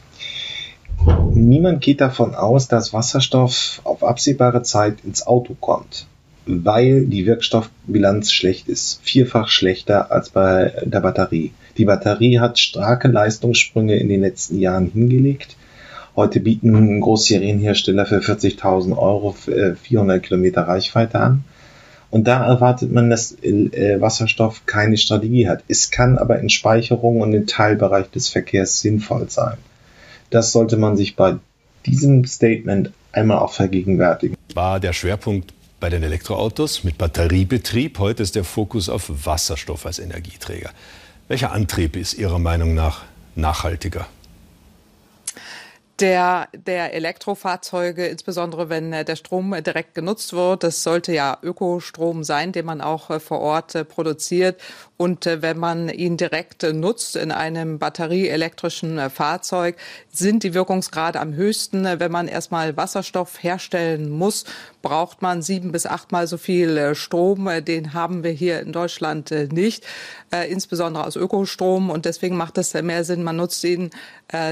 Niemand 1.33 1.81
geht 1.81 2.01
davon 2.01 2.35
aus, 2.35 2.67
dass 2.67 2.93
Wasserstoff 2.93 3.81
auf 3.83 4.03
absehbare 4.03 4.61
Zeit 4.63 4.97
ins 5.03 5.25
Auto 5.25 5.55
kommt, 5.59 6.07
weil 6.45 7.05
die 7.05 7.25
Wirkstoffbilanz 7.25 8.31
schlecht 8.31 8.67
ist. 8.67 8.99
Vierfach 9.03 9.49
schlechter 9.49 10.11
als 10.11 10.29
bei 10.29 10.73
der 10.85 11.01
Batterie. 11.01 11.51
Die 11.77 11.85
Batterie 11.85 12.39
hat 12.39 12.59
starke 12.59 13.07
Leistungssprünge 13.07 13.97
in 13.97 14.09
den 14.09 14.21
letzten 14.21 14.59
Jahren 14.59 14.91
hingelegt. 14.91 15.57
Heute 16.15 16.39
bieten 16.39 17.01
Großserienhersteller 17.01 18.05
für 18.05 18.19
40.000 18.19 18.95
Euro 18.97 19.31
400 19.33 20.21
Kilometer 20.21 20.61
Reichweite 20.63 21.19
an. 21.19 21.43
Und 22.11 22.27
da 22.27 22.45
erwartet 22.45 22.91
man, 22.91 23.09
dass 23.09 23.31
äh, 23.41 23.99
Wasserstoff 23.99 24.67
keine 24.67 24.97
Strategie 24.97 25.49
hat. 25.49 25.63
Es 25.67 25.89
kann 25.89 26.19
aber 26.19 26.39
in 26.39 26.49
Speicherung 26.49 27.21
und 27.21 27.33
im 27.33 27.47
Teilbereich 27.47 28.11
des 28.11 28.29
Verkehrs 28.29 28.81
sinnvoll 28.81 29.31
sein. 29.31 29.57
Das 30.29 30.51
sollte 30.51 30.77
man 30.77 30.95
sich 30.95 31.15
bei 31.15 31.37
diesem 31.87 32.25
Statement 32.25 32.91
einmal 33.11 33.39
auch 33.39 33.53
vergegenwärtigen. 33.53 34.37
War 34.53 34.79
der 34.79 34.93
Schwerpunkt 34.93 35.53
bei 35.79 35.89
den 35.89 36.03
Elektroautos 36.03 36.83
mit 36.83 36.99
Batteriebetrieb. 36.99 37.97
Heute 37.97 38.21
ist 38.21 38.35
der 38.35 38.43
Fokus 38.43 38.89
auf 38.89 39.11
Wasserstoff 39.25 39.87
als 39.87 39.97
Energieträger. 39.97 40.69
Welcher 41.27 41.51
Antrieb 41.51 41.95
ist 41.95 42.13
Ihrer 42.13 42.37
Meinung 42.37 42.75
nach 42.75 43.01
nachhaltiger? 43.35 44.05
Der, 46.03 46.49
der 46.53 46.93
Elektrofahrzeuge, 46.93 48.07
insbesondere 48.07 48.67
wenn 48.67 48.91
äh, 48.91 49.05
der 49.05 49.15
Strom 49.15 49.55
direkt 49.63 49.95
genutzt 49.95 50.33
wird. 50.33 50.63
Das 50.63 50.83
sollte 50.83 51.13
ja 51.13 51.37
Ökostrom 51.41 52.25
sein, 52.25 52.51
den 52.51 52.65
man 52.65 52.81
auch 52.81 53.09
äh, 53.09 53.21
vor 53.21 53.39
Ort 53.39 53.73
äh, 53.73 53.85
produziert. 53.85 54.59
Und 54.97 55.25
wenn 55.25 55.57
man 55.57 55.89
ihn 55.89 56.15
direkt 56.17 56.63
nutzt 56.63 57.15
in 57.15 57.31
einem 57.31 57.77
batterieelektrischen 57.77 59.09
Fahrzeug, 59.09 59.75
sind 60.09 60.43
die 60.43 60.53
Wirkungsgrade 60.53 61.19
am 61.19 61.33
höchsten. 61.33 61.83
Wenn 61.83 62.11
man 62.11 62.29
erstmal 62.29 62.77
Wasserstoff 62.77 63.41
herstellen 63.41 64.09
muss, 64.09 64.45
braucht 64.83 65.23
man 65.23 65.41
sieben 65.41 65.71
bis 65.71 65.87
achtmal 65.87 66.27
so 66.27 66.37
viel 66.37 66.93
Strom. 66.93 67.49
Den 67.65 67.95
haben 67.95 68.23
wir 68.23 68.31
hier 68.31 68.59
in 68.59 68.71
Deutschland 68.71 69.31
nicht, 69.51 69.83
insbesondere 70.49 71.07
aus 71.07 71.15
Ökostrom. 71.15 71.89
Und 71.89 72.05
deswegen 72.05 72.37
macht 72.37 72.59
es 72.59 72.73
mehr 72.75 73.03
Sinn, 73.03 73.23
man 73.23 73.37
nutzt 73.37 73.63
ihn, 73.63 73.89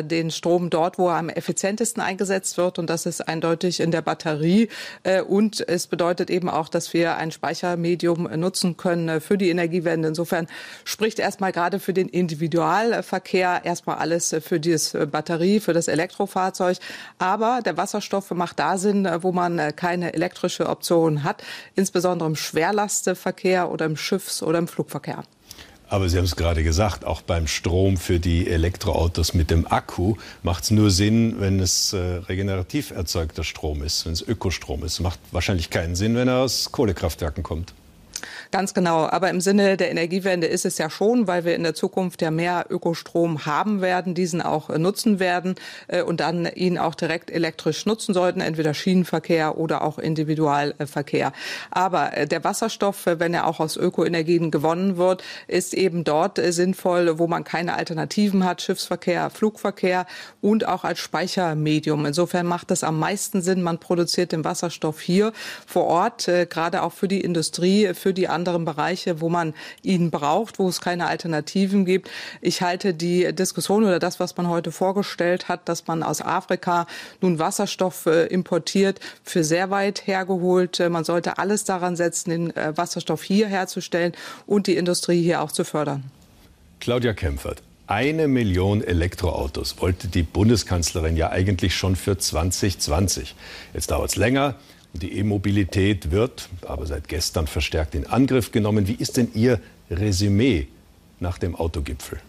den 0.03 0.32
Strom 0.32 0.69
dort, 0.69 0.97
wo 0.97 1.09
er 1.09 1.17
am 1.17 1.29
effizientesten 1.29 2.01
eingesetzt 2.01 2.57
wird. 2.57 2.79
Und 2.79 2.89
das 2.89 3.05
ist 3.05 3.27
eindeutig 3.27 3.79
in 3.79 3.91
der 3.91 4.01
Batterie. 4.01 4.69
Äh, 5.03 5.21
und 5.21 5.67
es 5.67 5.88
bedeutet 5.88 6.29
eben 6.29 6.49
auch, 6.49 6.69
dass 6.69 6.93
wir 6.93 7.17
ein 7.17 7.32
Speichermedium 7.32 8.23
nutzen 8.39 8.77
können 8.77 9.09
äh, 9.09 9.19
für 9.19 9.38
die 9.38 9.49
Energiewende. 9.49 10.07
Insofern 10.07 10.47
spricht 10.84 11.19
erstmal 11.19 11.51
gerade 11.51 11.79
für 11.79 11.93
den 11.93 12.07
Individualverkehr 12.07 13.61
erstmal 13.63 13.97
alles 13.97 14.34
äh, 14.34 14.41
für 14.41 14.59
die 14.59 14.71
Batterie, 15.11 15.59
für 15.59 15.73
das 15.73 15.88
Elektrofahrzeug. 15.88 16.77
Aber 17.19 17.61
der 17.63 17.77
Wasserstoff 17.77 18.32
macht 18.32 18.59
da 18.59 18.77
Sinn, 18.77 19.07
wo 19.21 19.32
man 19.32 19.75
keine 19.75 20.13
elektrische 20.22 20.69
Option 20.69 21.24
hat, 21.24 21.43
insbesondere 21.76 22.30
im 22.30 22.36
Schwerlastverkehr 22.36 23.72
oder 23.72 23.86
im 23.86 23.97
Schiffs- 23.97 24.43
oder 24.43 24.59
im 24.59 24.67
Flugverkehr. 24.67 25.24
Aber 25.89 26.07
Sie 26.07 26.17
haben 26.17 26.24
es 26.24 26.38
gerade 26.38 26.63
gesagt, 26.63 27.03
auch 27.03 27.22
beim 27.22 27.47
Strom 27.47 27.97
für 27.97 28.19
die 28.22 28.47
Elektroautos 28.47 29.34
mit 29.34 29.51
dem 29.51 29.69
Akku 29.69 30.15
macht 30.41 30.63
es 30.63 30.72
nur 30.72 30.89
Sinn, 30.89 31.36
wenn 31.39 31.59
es 31.59 31.91
äh, 31.91 31.97
regenerativ 31.97 32.91
erzeugter 32.91 33.43
Strom 33.43 33.84
ist, 33.84 34.05
wenn 34.05 34.13
es 34.13 34.22
Ökostrom 34.22 34.86
ist. 34.86 35.01
Macht 35.01 35.19
wahrscheinlich 35.32 35.69
keinen 35.69 35.95
Sinn, 35.95 36.15
wenn 36.15 36.30
er 36.30 36.38
aus 36.38 36.72
Kohlekraftwerken 36.72 37.43
kommt. 37.43 37.74
Ganz 38.52 38.74
genau. 38.74 39.08
Aber 39.08 39.30
im 39.30 39.39
Sinne 39.39 39.78
der 39.78 39.91
Energiewende 39.91 40.45
ist 40.45 40.66
es 40.66 40.78
ja 40.78 40.89
schon, 40.89 41.26
weil 41.26 41.45
wir 41.45 41.56
in 41.56 41.64
der 41.64 41.74
Zukunft 41.74 42.22
ja 42.22 42.32
mehr 42.32 42.66
Ökostrom 42.70 43.45
haben 43.45 43.80
werden, 43.80 44.14
diesen 44.14 44.41
auch 44.41 44.70
äh, 44.70 44.78
nutzen 44.78 45.22
werden 45.22 45.56
äh, 45.88 46.02
und 46.02 46.20
dann 46.20 46.45
ihn 46.45 46.78
auch 46.78 46.93
direkt 46.93 47.32
elektrisch 47.32 47.86
nutzen 47.86 48.14
sollten, 48.14 48.41
entweder 48.41 48.74
Schienenverkehr 48.74 49.58
oder 49.58 49.84
auch 49.84 49.97
Individualverkehr. 49.99 51.32
Aber 51.72 52.18
äh, 52.18 52.28
der 52.28 52.43
Wasserstoff, 52.43 53.06
wenn 53.06 53.34
er 53.34 53.47
auch 53.47 53.62
aus 53.62 53.78
Ökoenergien 53.78 54.52
gewonnen 54.52 54.97
wird, 54.97 55.24
ist 55.47 55.74
eben 55.74 56.04
dort 56.04 56.38
sinnvoll, 56.38 57.20
wo 57.20 57.28
man 57.28 57.45
keine 57.45 57.76
Alternativen 57.76 58.43
hat, 58.43 58.62
Schiffsverkehr, 58.62 59.30
Flugverkehr 59.30 60.06
und 60.41 60.68
auch 60.68 60.84
als 60.84 60.99
Speichermedium. 60.99 62.06
Insofern 62.06 62.47
macht 62.47 62.70
es 62.72 62.84
am 62.84 62.99
meisten 62.99 63.41
Sinn, 63.41 63.62
man 63.62 63.80
produziert 63.80 64.34
den 64.34 64.43
Wasserstoff 64.43 64.99
hier 64.99 65.32
vor 65.66 65.86
Ort, 65.86 66.30
gerade 66.49 66.84
auch 66.84 66.91
für 66.91 67.08
die 67.08 67.22
Industrie, 67.22 67.93
für 67.93 68.14
die 68.14 68.28
anderen 68.41 68.65
Bereiche, 68.65 69.21
wo 69.21 69.29
man 69.29 69.53
ihn 69.83 70.09
braucht, 70.09 70.57
wo 70.57 70.67
es 70.67 70.81
keine 70.81 71.05
Alternativen 71.05 71.85
gibt. 71.85 72.09
Ich 72.41 72.63
halte 72.63 72.95
die 72.95 73.31
Diskussion 73.35 73.83
oder 73.83 73.99
das, 73.99 74.19
was 74.19 74.35
man 74.35 74.47
heute 74.47 74.71
vorgestellt 74.71 75.47
hat, 75.47 75.69
dass 75.69 75.85
man 75.85 76.01
aus 76.01 76.21
Afrika 76.21 76.87
nun 77.21 77.37
Wasserstoff 77.37 78.07
äh, 78.07 78.25
importiert, 78.25 78.99
für 79.23 79.43
sehr 79.43 79.69
weit 79.69 80.07
hergeholt. 80.07 80.79
Äh, 80.79 80.89
man 80.89 81.03
sollte 81.03 81.37
alles 81.37 81.63
daran 81.63 81.95
setzen, 81.95 82.29
den 82.31 82.55
äh, 82.55 82.75
Wasserstoff 82.75 83.21
hier 83.21 83.47
herzustellen 83.47 84.13
und 84.47 84.65
die 84.65 84.75
Industrie 84.75 85.21
hier 85.21 85.43
auch 85.43 85.51
zu 85.51 85.63
fördern. 85.63 86.03
Claudia 86.79 87.13
Kempfert. 87.13 87.61
Eine 87.85 88.27
Million 88.27 88.81
Elektroautos 88.81 89.75
wollte 89.79 90.07
die 90.07 90.23
Bundeskanzlerin 90.23 91.15
ja 91.15 91.29
eigentlich 91.29 91.75
schon 91.75 91.95
für 91.95 92.17
2020. 92.17 93.35
Jetzt 93.73 93.91
dauert 93.91 94.09
es 94.09 94.15
länger. 94.15 94.55
Die 94.93 95.17
E-Mobilität 95.17 96.11
wird 96.11 96.49
aber 96.67 96.85
seit 96.85 97.07
gestern 97.07 97.47
verstärkt 97.47 97.95
in 97.95 98.07
Angriff 98.07 98.51
genommen. 98.51 98.87
Wie 98.87 98.95
ist 98.95 99.17
denn 99.17 99.29
Ihr 99.33 99.59
Resümee 99.89 100.67
nach 101.19 101.37
dem 101.37 101.55
Autogipfel? 101.55 102.19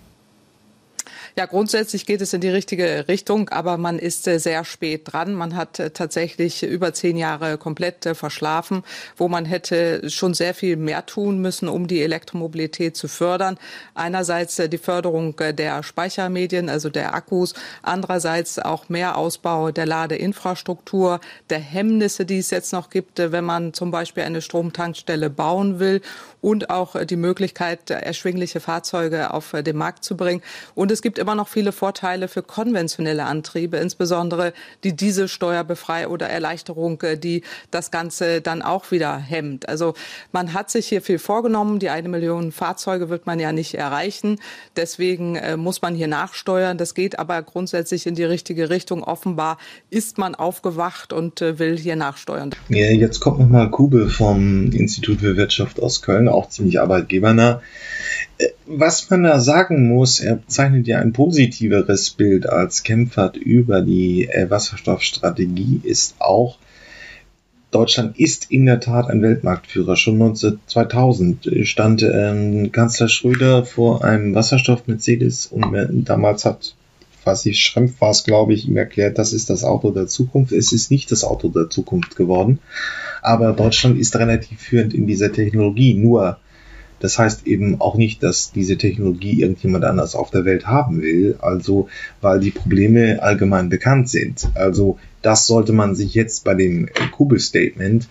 Ja, 1.34 1.46
grundsätzlich 1.46 2.04
geht 2.04 2.20
es 2.20 2.34
in 2.34 2.42
die 2.42 2.50
richtige 2.50 3.08
Richtung, 3.08 3.48
aber 3.48 3.78
man 3.78 3.98
ist 3.98 4.28
äh, 4.28 4.38
sehr 4.38 4.66
spät 4.66 5.10
dran. 5.10 5.32
Man 5.32 5.56
hat 5.56 5.78
äh, 5.78 5.88
tatsächlich 5.88 6.62
über 6.62 6.92
zehn 6.92 7.16
Jahre 7.16 7.56
komplett 7.56 8.04
äh, 8.04 8.14
verschlafen, 8.14 8.82
wo 9.16 9.28
man 9.28 9.46
hätte 9.46 10.10
schon 10.10 10.34
sehr 10.34 10.52
viel 10.52 10.76
mehr 10.76 11.06
tun 11.06 11.38
müssen, 11.40 11.68
um 11.68 11.86
die 11.86 12.02
Elektromobilität 12.02 12.98
zu 12.98 13.08
fördern. 13.08 13.58
Einerseits 13.94 14.56
die 14.56 14.76
Förderung 14.76 15.34
der 15.36 15.82
Speichermedien, 15.82 16.68
also 16.68 16.90
der 16.90 17.14
Akkus, 17.14 17.54
andererseits 17.82 18.58
auch 18.58 18.90
mehr 18.90 19.16
Ausbau 19.16 19.70
der 19.70 19.86
Ladeinfrastruktur, 19.86 21.20
der 21.48 21.60
Hemmnisse, 21.60 22.26
die 22.26 22.38
es 22.38 22.50
jetzt 22.50 22.74
noch 22.74 22.90
gibt, 22.90 23.18
wenn 23.18 23.44
man 23.44 23.72
zum 23.72 23.90
Beispiel 23.90 24.24
eine 24.24 24.42
Stromtankstelle 24.42 25.30
bauen 25.30 25.78
will 25.78 26.02
und 26.42 26.68
auch 26.70 27.02
die 27.04 27.16
Möglichkeit, 27.16 27.88
erschwingliche 27.88 28.60
Fahrzeuge 28.60 29.32
auf 29.32 29.52
den 29.52 29.76
Markt 29.76 30.04
zu 30.04 30.16
bringen. 30.16 30.42
Und 30.74 30.90
es 30.90 31.00
gibt 31.00 31.18
immer 31.22 31.34
noch 31.34 31.48
viele 31.48 31.72
Vorteile 31.72 32.28
für 32.28 32.42
konventionelle 32.42 33.24
Antriebe, 33.24 33.78
insbesondere 33.78 34.52
die 34.84 34.94
Dieselsteuerbefrei 34.94 36.08
oder 36.08 36.28
Erleichterung, 36.28 37.00
äh, 37.02 37.16
die 37.16 37.42
das 37.70 37.90
Ganze 37.90 38.40
dann 38.42 38.60
auch 38.60 38.90
wieder 38.90 39.16
hemmt. 39.16 39.68
Also 39.68 39.94
man 40.32 40.52
hat 40.52 40.70
sich 40.70 40.88
hier 40.88 41.00
viel 41.00 41.18
vorgenommen. 41.18 41.78
Die 41.78 41.88
eine 41.88 42.08
Million 42.08 42.52
Fahrzeuge 42.52 43.08
wird 43.08 43.26
man 43.26 43.40
ja 43.40 43.52
nicht 43.52 43.74
erreichen. 43.74 44.38
Deswegen 44.76 45.36
äh, 45.36 45.56
muss 45.56 45.80
man 45.80 45.94
hier 45.94 46.08
nachsteuern. 46.08 46.76
Das 46.76 46.94
geht 46.94 47.18
aber 47.18 47.40
grundsätzlich 47.42 48.06
in 48.06 48.14
die 48.14 48.24
richtige 48.24 48.68
Richtung. 48.68 49.04
Offenbar 49.04 49.58
ist 49.90 50.18
man 50.18 50.34
aufgewacht 50.34 51.12
und 51.12 51.40
äh, 51.40 51.58
will 51.58 51.78
hier 51.78 51.96
nachsteuern. 51.96 52.50
Ja, 52.68 52.86
jetzt 52.90 53.20
kommt 53.20 53.38
nochmal 53.38 53.70
Kube 53.70 54.08
vom 54.08 54.72
Institut 54.72 55.20
für 55.20 55.36
Wirtschaft 55.36 55.80
aus 55.80 56.02
Köln, 56.02 56.28
auch 56.28 56.48
ziemlich 56.48 56.80
arbeitgebernah 56.80 57.62
was 58.66 59.10
man 59.10 59.22
da 59.22 59.38
sagen 59.40 59.88
muss, 59.88 60.20
er 60.20 60.46
zeichnet 60.46 60.86
ja 60.86 60.98
ein 60.98 61.11
positiveres 61.12 62.10
Bild 62.10 62.48
als 62.48 62.82
Kempfert 62.82 63.36
über 63.36 63.82
die 63.82 64.28
äh, 64.28 64.50
Wasserstoffstrategie, 64.50 65.80
ist 65.84 66.16
auch, 66.18 66.58
Deutschland 67.72 68.18
ist 68.18 68.50
in 68.50 68.66
der 68.66 68.80
Tat 68.80 69.08
ein 69.08 69.22
Weltmarktführer. 69.22 69.96
Schon 69.96 70.18
19, 70.18 70.60
2000 70.66 71.50
stand 71.62 72.02
ähm, 72.02 72.70
Kanzler 72.70 73.08
Schröder 73.08 73.64
vor 73.64 74.04
einem 74.04 74.34
Wasserstoff-Mercedes 74.34 75.46
und 75.46 76.04
damals 76.04 76.44
hat, 76.44 76.74
was 77.24 77.46
ich 77.46 77.60
Schrempf 77.60 78.00
war 78.00 78.10
es, 78.10 78.24
glaube 78.24 78.52
ich, 78.52 78.68
ihm 78.68 78.76
erklärt, 78.76 79.16
das 79.16 79.32
ist 79.32 79.48
das 79.48 79.64
Auto 79.64 79.90
der 79.90 80.06
Zukunft. 80.06 80.52
Es 80.52 80.72
ist 80.72 80.90
nicht 80.90 81.10
das 81.10 81.24
Auto 81.24 81.48
der 81.48 81.70
Zukunft 81.70 82.14
geworden, 82.14 82.58
aber 83.22 83.52
Deutschland 83.54 83.98
ist 83.98 84.16
relativ 84.16 84.60
führend 84.60 84.92
in 84.92 85.06
dieser 85.06 85.32
Technologie. 85.32 85.94
Nur 85.94 86.38
das 87.02 87.18
heißt 87.18 87.46
eben 87.46 87.80
auch 87.80 87.96
nicht, 87.96 88.22
dass 88.22 88.52
diese 88.52 88.78
Technologie 88.78 89.40
irgendjemand 89.40 89.84
anders 89.84 90.14
auf 90.14 90.30
der 90.30 90.44
Welt 90.44 90.66
haben 90.66 91.02
will, 91.02 91.36
also 91.40 91.88
weil 92.20 92.38
die 92.38 92.52
Probleme 92.52 93.20
allgemein 93.22 93.68
bekannt 93.68 94.08
sind. 94.08 94.48
Also 94.54 94.98
das 95.20 95.46
sollte 95.46 95.72
man 95.72 95.96
sich 95.96 96.14
jetzt 96.14 96.44
bei 96.44 96.54
dem 96.54 96.88
Kube-Statement 97.10 98.08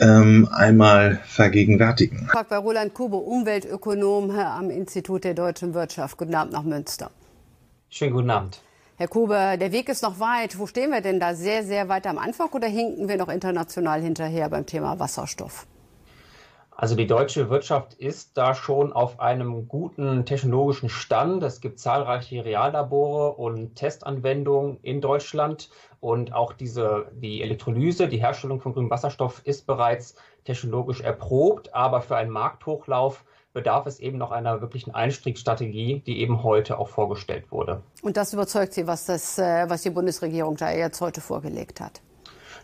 ähm, 0.00 0.48
einmal 0.52 1.20
vergegenwärtigen. 1.24 2.28
Bei 2.48 2.56
Roland 2.58 2.92
Kube, 2.92 3.16
Umweltökonom 3.16 4.30
am 4.30 4.70
Institut 4.70 5.24
der 5.24 5.34
deutschen 5.34 5.72
Wirtschaft. 5.72 6.18
Guten 6.18 6.34
Abend 6.34 6.52
nach 6.52 6.62
Münster. 6.62 7.10
Schönen 7.88 8.12
guten 8.12 8.30
Abend. 8.30 8.60
Herr 8.96 9.08
Kube, 9.08 9.56
der 9.58 9.72
Weg 9.72 9.88
ist 9.88 10.02
noch 10.02 10.20
weit. 10.20 10.58
Wo 10.58 10.66
stehen 10.66 10.90
wir 10.90 11.00
denn 11.00 11.20
da? 11.20 11.34
Sehr, 11.34 11.64
sehr 11.64 11.88
weit 11.88 12.06
am 12.06 12.18
Anfang 12.18 12.50
oder 12.50 12.68
hinken 12.68 13.08
wir 13.08 13.16
noch 13.16 13.30
international 13.30 14.02
hinterher 14.02 14.50
beim 14.50 14.66
Thema 14.66 14.98
Wasserstoff? 14.98 15.66
Also 16.80 16.94
die 16.94 17.06
deutsche 17.06 17.50
Wirtschaft 17.50 17.92
ist 17.92 18.38
da 18.38 18.54
schon 18.54 18.94
auf 18.94 19.20
einem 19.20 19.68
guten 19.68 20.24
technologischen 20.24 20.88
Stand. 20.88 21.42
Es 21.42 21.60
gibt 21.60 21.78
zahlreiche 21.78 22.42
Reallabore 22.42 23.32
und 23.32 23.74
Testanwendungen 23.74 24.78
in 24.80 25.02
Deutschland 25.02 25.68
und 26.00 26.32
auch 26.32 26.54
diese, 26.54 27.12
die 27.12 27.42
Elektrolyse, 27.42 28.08
die 28.08 28.16
Herstellung 28.16 28.62
von 28.62 28.72
grünem 28.72 28.88
Wasserstoff 28.88 29.42
ist 29.44 29.66
bereits 29.66 30.14
technologisch 30.46 31.02
erprobt, 31.02 31.74
aber 31.74 32.00
für 32.00 32.16
einen 32.16 32.30
Markthochlauf 32.30 33.26
bedarf 33.52 33.84
es 33.84 34.00
eben 34.00 34.16
noch 34.16 34.30
einer 34.30 34.62
wirklichen 34.62 34.94
Einstiegsstrategie, 34.94 36.00
die 36.06 36.20
eben 36.20 36.42
heute 36.42 36.78
auch 36.78 36.88
vorgestellt 36.88 37.52
wurde. 37.52 37.82
Und 38.00 38.16
das 38.16 38.32
überzeugt 38.32 38.72
Sie, 38.72 38.86
was, 38.86 39.04
das, 39.04 39.38
äh, 39.38 39.68
was 39.68 39.82
die 39.82 39.90
Bundesregierung 39.90 40.56
da 40.56 40.70
jetzt 40.70 41.02
heute 41.02 41.20
vorgelegt 41.20 41.78
hat? 41.78 42.00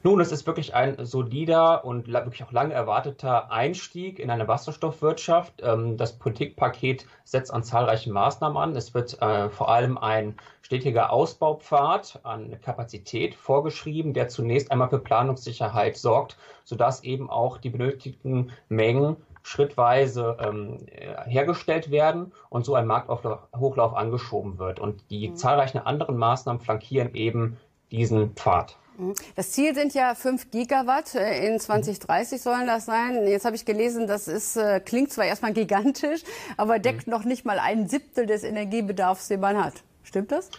Nun, 0.07 0.21
es 0.21 0.31
ist 0.31 0.47
wirklich 0.47 0.73
ein 0.73 1.05
solider 1.05 1.85
und 1.85 2.07
wirklich 2.07 2.45
auch 2.45 2.53
lange 2.53 2.73
erwarteter 2.73 3.51
Einstieg 3.51 4.21
in 4.21 4.31
eine 4.31 4.47
Wasserstoffwirtschaft. 4.47 5.55
Ähm, 5.65 5.97
das 5.97 6.17
Politikpaket 6.17 7.07
setzt 7.25 7.53
an 7.53 7.65
zahlreichen 7.65 8.13
Maßnahmen 8.13 8.57
an. 8.57 8.77
Es 8.77 8.95
wird 8.95 9.21
äh, 9.21 9.49
vor 9.49 9.69
allem 9.69 9.99
ein 9.99 10.37
stetiger 10.63 11.11
Ausbaupfad 11.11 12.21
an 12.23 12.57
Kapazität 12.61 13.35
vorgeschrieben, 13.35 14.13
der 14.15 14.29
zunächst 14.29 14.71
einmal 14.71 14.91
für 14.91 15.01
Planungssicherheit 15.01 15.97
sorgt, 15.97 16.37
sodass 16.63 17.03
eben 17.03 17.29
auch 17.29 17.59
die 17.59 17.71
benötigten 17.71 18.53
Mengen 18.69 19.17
schrittweise 19.43 20.37
ähm, 20.39 20.87
hergestellt 21.25 21.91
werden 21.91 22.31
und 22.49 22.65
so 22.65 22.77
ein 22.77 22.87
Markthochlauf 22.87 23.97
angeschoben 23.97 24.61
wird. 24.61 24.79
Und 24.79 25.11
die 25.11 25.31
mhm. 25.31 25.35
zahlreichen 25.35 25.79
anderen 25.79 26.17
Maßnahmen 26.17 26.61
flankieren 26.63 27.13
eben 27.17 27.57
diesen 27.91 28.35
Pfad. 28.35 28.77
Das 29.35 29.53
Ziel 29.53 29.75
sind 29.75 29.95
ja 29.95 30.15
5 30.15 30.51
Gigawatt. 30.51 31.15
Äh, 31.15 31.47
in 31.47 31.61
2030 31.61 32.41
sollen 32.41 32.67
das 32.67 32.87
sein. 32.87 33.27
Jetzt 33.27 33.45
habe 33.45 33.57
ich 33.57 33.65
gelesen, 33.65 34.07
das 34.07 34.29
ist, 34.29 34.57
äh, 34.57 34.81
klingt 34.81 35.13
zwar 35.13 35.25
erstmal 35.25 35.53
gigantisch, 35.53 36.23
aber 36.57 36.79
deckt 36.79 37.07
mhm. 37.07 37.13
noch 37.13 37.25
nicht 37.25 37.45
mal 37.45 37.59
ein 37.59 37.89
Siebtel 37.89 38.27
des 38.27 38.45
Energiebedarfs, 38.45 39.29
den 39.29 39.41
man 39.41 39.63
hat. 39.63 39.75
Stimmt 40.03 40.33
das? 40.33 40.51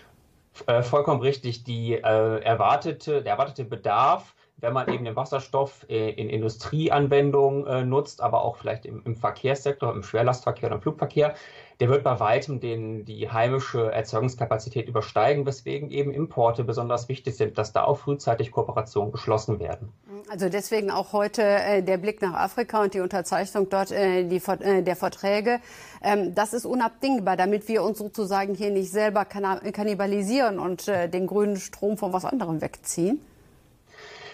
Äh, 0.65 0.81
vollkommen 0.81 1.21
richtig. 1.21 1.63
Die, 1.63 1.93
äh, 1.93 1.99
erwartete, 2.41 3.21
der 3.21 3.33
erwartete 3.33 3.65
Bedarf 3.65 4.33
wenn 4.59 4.73
man 4.73 4.91
eben 4.91 5.05
den 5.05 5.15
Wasserstoff 5.15 5.85
äh, 5.87 6.09
in 6.09 6.29
Industrieanwendungen 6.29 7.67
äh, 7.67 7.85
nutzt, 7.85 8.21
aber 8.21 8.41
auch 8.41 8.57
vielleicht 8.57 8.85
im, 8.85 9.03
im, 9.05 9.15
Verkehrssektor, 9.15 9.93
im 9.93 10.01
Schwerlastverkehr 10.01 10.69
oder 10.69 10.77
im 10.77 10.81
Flugverkehr, 10.81 11.35
der 11.79 11.89
wird 11.89 12.03
bei 12.03 12.19
weitem 12.19 12.59
den, 12.59 13.05
die 13.05 13.29
heimische 13.29 13.91
Erzeugungskapazität 13.91 14.87
übersteigen, 14.87 15.45
weswegen 15.45 15.91
eben 15.91 16.11
Importe 16.11 16.63
besonders 16.63 17.07
wichtig 17.07 17.37
sind, 17.37 17.59
dass 17.59 17.71
da 17.71 17.83
auch 17.83 17.99
frühzeitig 17.99 18.51
Kooperationen 18.51 19.11
geschlossen 19.11 19.59
werden. 19.59 19.93
Also 20.27 20.49
deswegen 20.49 20.89
auch 20.89 21.13
heute 21.13 21.43
äh, 21.43 21.83
der 21.83 21.97
Blick 21.97 22.23
nach 22.23 22.33
Afrika 22.33 22.81
und 22.81 22.95
die 22.95 22.99
Unterzeichnung 22.99 23.69
dort 23.69 23.91
die, 23.91 24.41
der 24.41 24.95
Verträge. 24.95 25.59
Ähm, 26.01 26.33
das 26.33 26.53
ist 26.53 26.65
unabdingbar, 26.65 27.37
damit 27.37 27.67
wir 27.67 27.83
uns 27.83 27.99
sozusagen 27.99 28.55
hier 28.55 28.71
nicht 28.71 28.91
selber 28.91 29.25
kannibalisieren 29.25 30.57
und 30.57 30.87
den 30.87 31.27
grünen 31.27 31.57
Strom 31.57 31.97
von 31.97 32.11
was 32.11 32.25
anderem 32.25 32.59
wegziehen. 32.61 33.21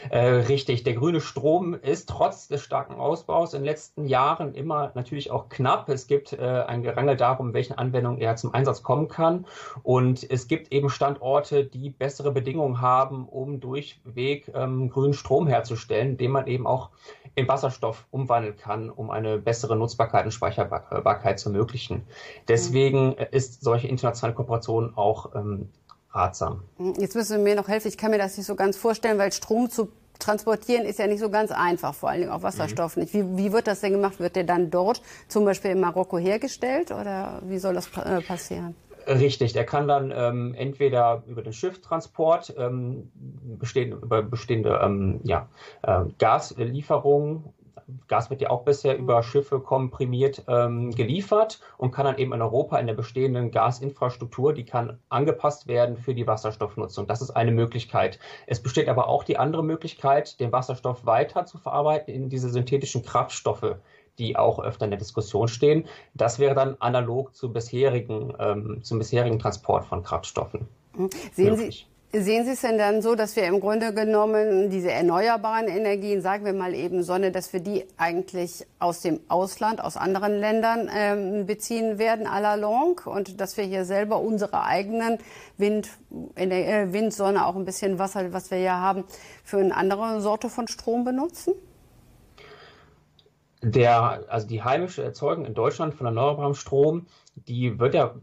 Äh, 0.10 0.20
richtig, 0.20 0.84
der 0.84 0.93
grüne 0.93 1.22
Strom 1.22 1.74
ist 1.74 2.10
trotz 2.10 2.47
des 2.47 2.62
starken 2.62 2.95
Ausbaus 2.95 3.54
in 3.54 3.62
den 3.62 3.66
letzten 3.66 4.06
Jahren 4.06 4.54
immer 4.54 4.91
natürlich 4.95 5.32
auch 5.32 5.49
knapp. 5.49 5.89
Es 5.89 6.08
gibt 6.08 6.34
äh, 6.34 6.38
ein 6.39 6.84
Gerangel 6.84 7.16
darum, 7.18 7.54
welchen 7.54 7.74
Anwendungen 7.78 8.20
er 8.20 8.36
zum 8.36 8.54
Einsatz 8.54 8.84
kommen 8.84 9.08
kann. 9.08 9.45
Und 9.82 10.30
es 10.30 10.47
gibt 10.47 10.72
eben 10.72 10.89
Standorte, 10.89 11.66
die 11.66 11.89
bessere 11.89 12.32
Bedingungen 12.32 12.82
haben, 12.82 13.28
um 13.28 13.60
durchweg 13.60 14.51
ähm, 14.54 14.89
grünen 14.89 15.14
Strom 15.14 15.47
herzustellen, 15.47 16.18
den 16.18 16.32
man 16.32 16.47
eben 16.47 16.68
auch 16.68 16.89
in 17.36 17.47
Wasserstoff 17.47 18.06
umwandeln 18.12 18.58
kann, 18.58 18.89
um 18.89 19.10
eine 19.10 19.38
bessere 19.38 19.76
Nutzbarkeit 19.76 20.26
und 20.26 20.32
Speicherbarkeit 20.32 21.39
zu 21.39 21.49
ermöglichen. 21.49 22.04
Deswegen 22.47 23.14
ist 23.14 23.64
solche 23.64 23.88
internationale 23.88 24.36
Kooperation 24.36 24.93
auch 24.95 25.34
ähm, 25.36 25.70
ratsam. 26.14 26.64
Jetzt 26.97 27.16
müssen 27.16 27.38
Sie 27.38 27.43
mir 27.43 27.55
noch 27.55 27.68
helfen. 27.68 27.88
Ich 27.88 27.97
kann 27.97 28.11
mir 28.11 28.18
das 28.18 28.38
nicht 28.38 28.45
so 28.45 28.55
ganz 28.55 28.78
vorstellen, 28.78 29.18
weil 29.18 29.32
Strom 29.32 29.70
zu 29.70 29.89
transportieren 30.20 30.86
ist 30.86 30.99
ja 30.99 31.07
nicht 31.07 31.20
so 31.20 31.30
ganz 31.30 31.51
einfach, 31.51 31.93
vor 31.93 32.09
allen 32.09 32.22
Dingen 32.22 32.32
auch 32.32 32.43
Wasserstoff 32.43 32.95
mhm. 32.95 33.03
nicht. 33.03 33.14
Wie, 33.14 33.38
wie, 33.38 33.51
wird 33.51 33.68
das 33.68 33.82
denn 33.82 33.93
gemacht? 33.93 34.20
Wird 34.20 34.36
der 34.36 34.43
dann 34.43 34.70
dort 34.70 35.01
zum 35.28 35.45
Beispiel 35.45 35.72
in 35.72 35.80
Marokko 35.80 36.18
hergestellt 36.18 36.91
oder 36.91 37.41
wie 37.43 37.57
soll 37.57 37.74
das 37.74 37.89
äh, 37.97 38.22
passieren? 38.22 38.76
Richtig, 39.05 39.51
der 39.51 39.66
kann 39.66 39.88
dann 39.88 40.14
ähm, 40.16 40.53
entweder 40.57 41.24
über 41.28 41.41
den 41.41 41.51
Schifftransport 41.51 42.55
ähm, 42.57 43.11
bestehende, 43.59 43.97
über 43.97 44.22
bestehende 44.22 44.80
ähm, 44.82 45.20
ja, 45.24 45.49
äh, 45.82 46.05
Gaslieferungen 46.20 47.43
Gas 48.08 48.30
wird 48.30 48.42
ja 48.42 48.50
auch 48.50 48.64
bisher 48.64 48.98
über 48.98 49.24
Schiffe 49.24 49.60
komprimiert 49.60 50.44
ähm, 50.48 50.92
geliefert 50.92 51.60
und 51.78 51.92
kann 51.92 52.06
dann 52.06 52.18
eben 52.18 52.34
in 52.34 52.42
Europa 52.42 52.78
in 52.78 52.88
der 52.88 52.94
bestehenden 52.94 53.52
Gasinfrastruktur, 53.52 54.54
die 54.54 54.66
kann 54.66 55.00
angepasst 55.10 55.68
werden 55.68 55.98
für 55.98 56.14
die 56.14 56.28
Wasserstoffnutzung. 56.28 57.08
Das 57.08 57.22
ist 57.22 57.32
eine 57.32 57.52
Möglichkeit. 57.52 58.20
Es 58.48 58.62
besteht 58.62 58.90
aber 58.90 59.08
auch 59.08 59.24
die 59.24 59.38
andere 59.38 59.64
Möglichkeit, 59.64 60.40
den 60.40 60.52
Wasserstoff 60.52 61.06
weiter 61.06 61.46
zu 61.46 61.58
verarbeiten 61.58 62.14
in 62.14 62.30
diese 62.30 62.50
synthetischen 62.50 63.04
Kraftstoffe, 63.04 63.76
die 64.18 64.36
auch 64.36 64.60
öfter 64.60 64.86
in 64.86 64.92
der 64.92 65.00
Diskussion 65.00 65.48
stehen. 65.48 65.86
Das 66.14 66.40
wäre 66.40 66.56
dann 66.56 66.76
analog 66.80 67.36
zu 67.36 67.52
bisherigen, 67.52 68.34
ähm, 68.40 68.80
zum 68.84 69.00
bisherigen 69.00 69.40
Transport 69.40 69.86
von 69.86 70.04
Kraftstoffen. 70.04 70.68
Sehen 71.34 71.58
Sie, 71.58 71.86
Sehen 72.16 72.45
Sie 72.45 72.51
es 72.51 72.61
denn 72.61 72.78
dann 72.78 73.01
so, 73.01 73.16
dass 73.16 73.36
wir 73.36 73.47
im 73.47 73.59
Grunde 73.59 73.91
genommen 73.91 74.70
diese 74.70 74.91
erneuerbaren 74.91 75.68
Energien, 75.68 76.22
sagen 76.22 76.45
wir 76.45 76.53
mal 76.53 76.76
eben 76.76 77.01
Sonne, 77.01 77.32
dass 77.32 77.53
wir 77.53 77.59
die 77.59 77.88
eigentlich 77.97 78.68
aus 78.78 79.01
dem 79.01 79.20
Ausland, 79.30 79.84
aus 79.84 79.97
anderen 79.97 80.39
Ländern 80.39 80.91
ähm, 80.95 81.47
beziehen 81.47 81.97
werden 81.97 82.28
à 82.28 82.39
la 82.39 82.53
longue 82.53 83.07
und 83.07 83.41
dass 83.41 83.57
wir 83.57 83.64
hier 83.64 83.84
selber 83.84 84.20
unsere 84.20 84.64
eigenen 84.64 85.18
Wind, 85.57 85.89
äh, 86.36 86.93
Wind, 86.93 87.16
Sonne, 87.16 87.47
auch 87.47 87.55
ein 87.55 87.66
bisschen 87.66 87.97
Wasser, 87.97 88.32
was 88.32 88.51
wir 88.51 88.59
hier 88.59 88.80
haben, 88.80 89.05
für 89.43 89.57
eine 89.57 89.76
andere 89.76 90.22
Sorte 90.22 90.49
von 90.49 90.68
Strom 90.68 91.05
benutzen? 91.05 91.55
Der, 93.64 94.24
also 94.28 94.47
die 94.47 94.61
heimische 94.61 95.03
Erzeugung 95.03 95.45
in 95.45 95.55
Deutschland 95.55 95.95
von 95.95 96.05
erneuerbarem 96.05 96.53
Strom, 96.53 97.07
die 97.47 97.80
wird 97.80 97.95
ja 97.95 98.14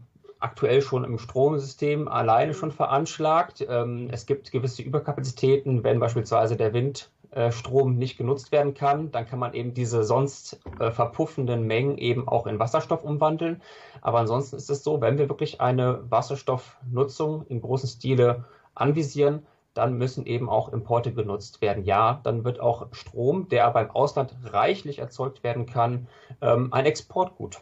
aktuell 0.41 0.81
schon 0.81 1.03
im 1.03 1.19
Stromsystem 1.19 2.07
alleine 2.07 2.53
schon 2.53 2.71
veranschlagt. 2.71 3.65
Ähm, 3.67 4.09
es 4.11 4.25
gibt 4.25 4.51
gewisse 4.51 4.81
Überkapazitäten, 4.81 5.83
wenn 5.83 5.99
beispielsweise 5.99 6.57
der 6.57 6.73
Windstrom 6.73 7.95
nicht 7.95 8.17
genutzt 8.17 8.51
werden 8.51 8.73
kann, 8.73 9.11
dann 9.11 9.27
kann 9.27 9.39
man 9.39 9.53
eben 9.53 9.73
diese 9.73 10.03
sonst 10.03 10.59
äh, 10.79 10.91
verpuffenden 10.91 11.65
Mengen 11.67 11.97
eben 11.97 12.27
auch 12.27 12.47
in 12.47 12.59
Wasserstoff 12.59 13.03
umwandeln. 13.03 13.61
Aber 14.01 14.19
ansonsten 14.19 14.55
ist 14.57 14.69
es 14.69 14.83
so, 14.83 14.99
wenn 14.99 15.17
wir 15.17 15.29
wirklich 15.29 15.61
eine 15.61 15.99
Wasserstoffnutzung 16.09 17.45
im 17.47 17.61
großen 17.61 17.87
Stile 17.87 18.45
anvisieren, 18.73 19.45
dann 19.73 19.93
müssen 19.93 20.25
eben 20.25 20.49
auch 20.49 20.73
Importe 20.73 21.13
genutzt 21.13 21.61
werden. 21.61 21.85
Ja, 21.85 22.19
dann 22.23 22.43
wird 22.43 22.59
auch 22.59 22.87
Strom, 22.91 23.47
der 23.47 23.69
beim 23.71 23.91
Ausland 23.91 24.35
reichlich 24.43 24.99
erzeugt 24.99 25.43
werden 25.43 25.65
kann, 25.65 26.07
ähm, 26.41 26.73
ein 26.73 26.85
Exportgut 26.85 27.61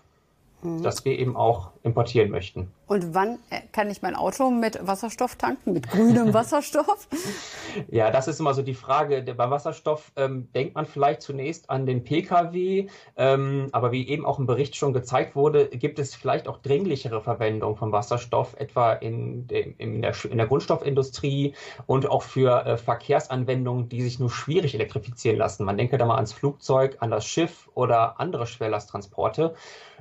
mhm. 0.62 0.84
das 0.84 1.05
wir 1.05 1.18
eben 1.18 1.36
auch 1.36 1.72
importieren 1.84 2.30
möchten. 2.32 2.72
Und 2.88 3.14
wann 3.14 3.39
äh, 3.49 3.62
kann 3.72 3.89
ich 3.89 4.01
mein 4.01 4.16
Auto 4.16 4.49
mit 4.49 4.80
Wasserstoff 4.86 5.36
tanken, 5.36 5.74
mit 5.74 5.89
grünem 5.89 6.34
Wasserstoff? 6.34 7.07
ja, 7.89 8.10
das 8.12 8.28
ist 8.28 8.39
immer 8.39 8.53
so 8.53 8.62
die 8.62 8.74
Frage. 8.74 9.22
Beim 9.22 9.51
Wasserstoff 9.51 10.12
ähm, 10.16 10.51
denkt 10.53 10.76
man 10.76 10.86
vielleicht 10.86 11.22
zunächst 11.22 11.70
an 11.70 11.86
den 11.86 12.03
Pkw, 12.03 12.88
ähm, 13.16 13.68
aber 13.72 13.91
wie 13.91 14.07
eben 14.07 14.26
auch 14.26 14.39
im 14.39 14.47
Bericht 14.47 14.76
schon 14.76 14.93
gezeigt 14.93 15.36
wurde, 15.36 15.68
gibt 15.68 15.99
es 15.99 16.16
vielleicht 16.16 16.47
auch 16.47 16.57
dringlichere 16.57 17.22
Verwendung 17.22 17.76
von 17.76 17.91
Wasserstoff, 17.91 18.55
etwa 18.57 18.93
in, 18.93 19.47
dem, 19.47 19.76
in, 19.78 20.01
der, 20.01 20.14
in 20.26 20.38
der, 20.38 20.47
Grundstoffindustrie 20.47 21.53
und 21.86 22.10
auch 22.10 22.24
für 22.24 22.66
äh, 22.66 22.78
Verkehrsanwendungen, 22.78 23.88
die 23.88 24.01
sich 24.01 24.20
nur 24.20 24.32
schwierig 24.32 24.74
elektrifizieren 24.74 25.38
lassen. 25.38 25.64
Man 25.64 25.78
denke 25.78 25.97
da 25.97 26.05
mal 26.05 26.16
ans 26.16 26.34
Flugzeug, 26.34 26.97
an 26.99 27.12
das 27.12 27.26
Schiff 27.26 27.70
oder 27.76 28.20
andere 28.20 28.47
Schwerlasttransporte. 28.47 29.53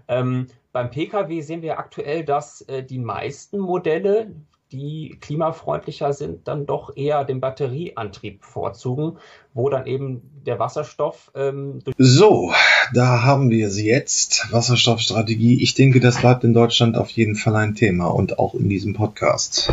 Ähm, 0.09 0.47
beim 0.73 0.91
Pkw 0.91 1.41
sehen 1.41 1.63
wir 1.63 1.79
aktuell, 1.79 2.25
dass 2.25 2.63
äh, 2.63 2.83
die 2.83 2.99
meisten 2.99 3.59
Modelle, 3.59 4.35
die 4.73 5.17
klimafreundlicher 5.21 6.13
sind, 6.13 6.47
dann 6.47 6.67
doch 6.67 6.97
eher 6.97 7.25
den 7.25 7.41
Batterieantrieb 7.41 8.41
bevorzugen, 8.41 9.19
wo 9.55 9.71
dann 9.71 9.87
eben 9.87 10.23
der 10.45 10.59
Wasserstoff. 10.59 11.31
Ähm 11.35 11.81
so, 11.97 12.53
da 12.93 13.23
haben 13.23 13.51
wir 13.51 13.71
sie 13.71 13.87
jetzt. 13.87 14.53
Wasserstoffstrategie. 14.53 15.62
Ich 15.62 15.74
denke, 15.74 16.01
das 16.01 16.20
bleibt 16.20 16.45
in 16.45 16.53
Deutschland 16.53 16.97
auf 16.97 17.11
jeden 17.11 17.35
Fall 17.35 17.57
ein 17.57 17.74
Thema 17.74 18.07
und 18.07 18.39
auch 18.39 18.55
in 18.55 18.69
diesem 18.69 18.95
Podcast. 18.95 19.73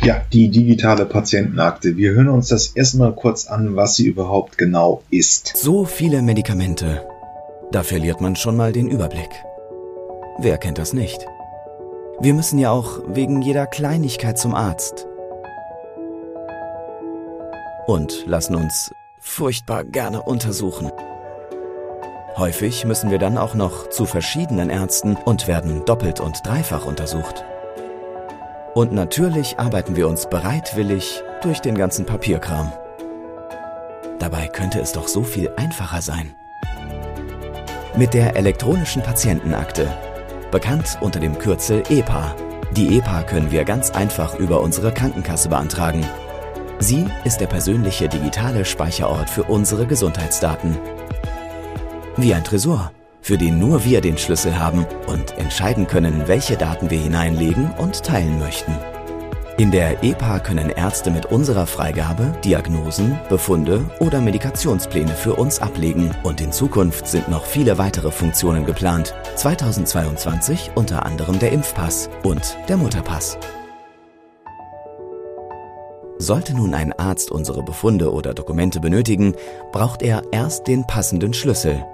Ja, 0.00 0.24
die 0.32 0.48
digitale 0.48 1.06
Patientenakte. 1.06 1.96
Wir 1.96 2.12
hören 2.12 2.28
uns 2.28 2.48
das 2.48 2.68
erstmal 2.68 3.12
kurz 3.12 3.46
an, 3.48 3.76
was 3.76 3.96
sie 3.96 4.06
überhaupt 4.06 4.56
genau 4.56 5.02
ist. 5.10 5.56
So 5.56 5.84
viele 5.84 6.22
Medikamente 6.22 7.02
da 7.70 7.82
verliert 7.82 8.20
man 8.20 8.36
schon 8.36 8.56
mal 8.56 8.72
den 8.72 8.88
Überblick. 8.88 9.44
Wer 10.38 10.58
kennt 10.58 10.78
das 10.78 10.92
nicht? 10.92 11.26
Wir 12.20 12.34
müssen 12.34 12.58
ja 12.58 12.70
auch 12.70 13.00
wegen 13.06 13.42
jeder 13.42 13.66
Kleinigkeit 13.66 14.38
zum 14.38 14.54
Arzt. 14.54 15.06
Und 17.86 18.26
lassen 18.26 18.54
uns 18.54 18.92
furchtbar 19.20 19.84
gerne 19.84 20.22
untersuchen. 20.22 20.90
Häufig 22.36 22.84
müssen 22.84 23.10
wir 23.10 23.18
dann 23.18 23.36
auch 23.36 23.54
noch 23.54 23.88
zu 23.88 24.04
verschiedenen 24.04 24.70
Ärzten 24.70 25.16
und 25.16 25.48
werden 25.48 25.84
doppelt 25.84 26.20
und 26.20 26.46
dreifach 26.46 26.86
untersucht. 26.86 27.44
Und 28.74 28.92
natürlich 28.92 29.58
arbeiten 29.58 29.96
wir 29.96 30.08
uns 30.08 30.28
bereitwillig 30.28 31.22
durch 31.42 31.60
den 31.60 31.76
ganzen 31.76 32.06
Papierkram. 32.06 32.72
Dabei 34.18 34.46
könnte 34.46 34.80
es 34.80 34.92
doch 34.92 35.08
so 35.08 35.22
viel 35.22 35.50
einfacher 35.56 36.00
sein. 36.00 36.36
Mit 37.96 38.14
der 38.14 38.36
elektronischen 38.36 39.02
Patientenakte, 39.02 39.88
bekannt 40.50 40.98
unter 41.00 41.20
dem 41.20 41.38
Kürzel 41.38 41.82
EPA. 41.88 42.34
Die 42.76 42.98
EPA 42.98 43.22
können 43.22 43.50
wir 43.50 43.64
ganz 43.64 43.90
einfach 43.90 44.38
über 44.38 44.60
unsere 44.60 44.92
Krankenkasse 44.92 45.48
beantragen. 45.48 46.04
Sie 46.78 47.06
ist 47.24 47.40
der 47.40 47.46
persönliche 47.46 48.08
digitale 48.08 48.64
Speicherort 48.64 49.30
für 49.30 49.44
unsere 49.44 49.86
Gesundheitsdaten. 49.86 50.76
Wie 52.16 52.34
ein 52.34 52.44
Tresor, 52.44 52.92
für 53.20 53.38
den 53.38 53.58
nur 53.58 53.84
wir 53.84 54.00
den 54.00 54.18
Schlüssel 54.18 54.58
haben 54.58 54.86
und 55.06 55.36
entscheiden 55.38 55.86
können, 55.86 56.28
welche 56.28 56.56
Daten 56.56 56.90
wir 56.90 56.98
hineinlegen 56.98 57.70
und 57.78 58.04
teilen 58.04 58.38
möchten. 58.38 58.76
In 59.58 59.72
der 59.72 60.04
EPA 60.04 60.38
können 60.38 60.70
Ärzte 60.70 61.10
mit 61.10 61.26
unserer 61.26 61.66
Freigabe 61.66 62.32
Diagnosen, 62.44 63.18
Befunde 63.28 63.90
oder 63.98 64.20
Medikationspläne 64.20 65.10
für 65.10 65.34
uns 65.34 65.60
ablegen 65.60 66.14
und 66.22 66.40
in 66.40 66.52
Zukunft 66.52 67.08
sind 67.08 67.28
noch 67.28 67.44
viele 67.44 67.76
weitere 67.76 68.12
Funktionen 68.12 68.64
geplant. 68.64 69.14
2022 69.34 70.70
unter 70.76 71.04
anderem 71.04 71.40
der 71.40 71.50
Impfpass 71.50 72.08
und 72.22 72.56
der 72.68 72.76
Mutterpass. 72.76 73.36
Sollte 76.18 76.54
nun 76.54 76.72
ein 76.72 76.92
Arzt 76.92 77.32
unsere 77.32 77.64
Befunde 77.64 78.12
oder 78.12 78.34
Dokumente 78.34 78.78
benötigen, 78.78 79.34
braucht 79.72 80.02
er 80.02 80.22
erst 80.30 80.68
den 80.68 80.86
passenden 80.86 81.34
Schlüssel 81.34 81.84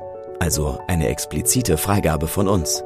also 0.44 0.78
eine 0.88 1.08
explizite 1.08 1.78
Freigabe 1.78 2.26
von 2.26 2.48
uns. 2.48 2.84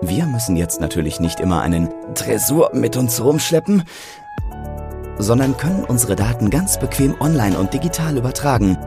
Wir 0.00 0.26
müssen 0.26 0.56
jetzt 0.56 0.80
natürlich 0.80 1.18
nicht 1.18 1.40
immer 1.40 1.60
einen 1.60 1.88
Tresor 2.14 2.70
mit 2.72 2.96
uns 2.96 3.20
rumschleppen, 3.20 3.82
sondern 5.18 5.56
können 5.56 5.84
unsere 5.84 6.14
Daten 6.14 6.50
ganz 6.50 6.78
bequem 6.78 7.20
online 7.20 7.58
und 7.58 7.74
digital 7.74 8.16
übertragen. 8.16 8.78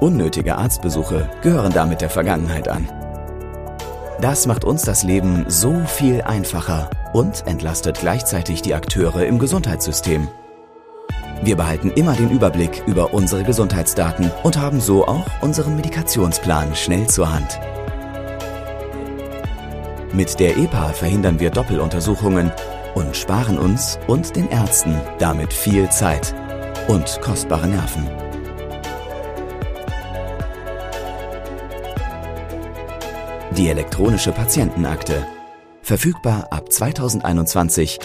Unnötige 0.00 0.56
Arztbesuche 0.56 1.28
gehören 1.42 1.72
damit 1.74 2.00
der 2.00 2.08
Vergangenheit 2.08 2.68
an. 2.68 2.88
Das 4.22 4.46
macht 4.46 4.64
uns 4.64 4.82
das 4.82 5.02
Leben 5.02 5.44
so 5.48 5.74
viel 5.86 6.22
einfacher 6.22 6.88
und 7.12 7.46
entlastet 7.46 8.00
gleichzeitig 8.00 8.62
die 8.62 8.74
Akteure 8.74 9.26
im 9.26 9.38
Gesundheitssystem. 9.38 10.28
Wir 11.42 11.56
behalten 11.56 11.90
immer 11.90 12.14
den 12.14 12.30
Überblick 12.30 12.82
über 12.86 13.12
unsere 13.12 13.44
Gesundheitsdaten 13.44 14.30
und 14.42 14.58
haben 14.58 14.80
so 14.80 15.06
auch 15.06 15.26
unseren 15.42 15.76
Medikationsplan 15.76 16.74
schnell 16.74 17.06
zur 17.06 17.32
Hand. 17.32 17.58
Mit 20.12 20.40
der 20.40 20.56
EPA 20.56 20.88
verhindern 20.88 21.38
wir 21.38 21.50
Doppeluntersuchungen 21.50 22.50
und 22.96 23.14
sparen 23.14 23.58
uns 23.58 23.96
und 24.08 24.34
den 24.34 24.48
Ärzten 24.48 25.00
damit 25.20 25.52
viel 25.52 25.88
Zeit 25.88 26.34
und 26.88 27.20
kostbare 27.20 27.68
Nerven. 27.68 28.08
Die 33.56 33.68
elektronische 33.68 34.32
Patientenakte. 34.32 35.24
Verfügbar 35.82 36.48
ab 36.50 36.72
2021 36.72 38.00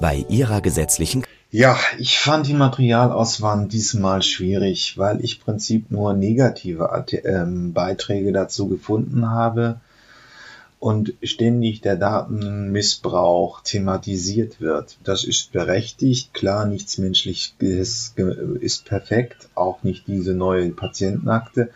bei 0.00 0.26
Ihrer 0.28 0.60
gesetzlichen 0.60 1.24
ja, 1.50 1.78
ich 1.96 2.18
fand 2.18 2.46
die 2.46 2.52
Materialauswahl 2.52 3.68
diesmal 3.68 4.20
schwierig, 4.20 4.98
weil 4.98 5.24
ich 5.24 5.38
im 5.38 5.44
Prinzip 5.44 5.90
nur 5.90 6.12
negative 6.12 7.06
ähm, 7.24 7.72
Beiträge 7.72 8.32
dazu 8.32 8.68
gefunden 8.68 9.30
habe 9.30 9.80
und 10.80 11.14
ständig 11.22 11.80
der 11.80 11.96
Datenmissbrauch 11.96 13.62
thematisiert 13.62 14.60
wird. 14.60 14.96
Das 15.02 15.24
ist 15.24 15.52
berechtigt, 15.52 16.34
klar, 16.34 16.66
nichts 16.66 16.98
Menschliches 16.98 18.14
ist 18.60 18.84
perfekt, 18.84 19.48
auch 19.54 19.82
nicht 19.82 20.06
diese 20.06 20.34
neue 20.34 20.70
Patientenakte, 20.70 21.70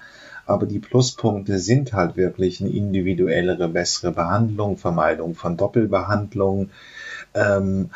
aber 0.46 0.66
die 0.66 0.78
Pluspunkte 0.78 1.58
sind 1.58 1.92
halt 1.92 2.16
wirklich 2.16 2.60
eine 2.60 2.70
individuellere, 2.70 3.68
bessere 3.68 4.12
Behandlung, 4.12 4.76
Vermeidung 4.76 5.34
von 5.34 5.56
Doppelbehandlungen, 5.56 6.70
ähm, 7.34 7.90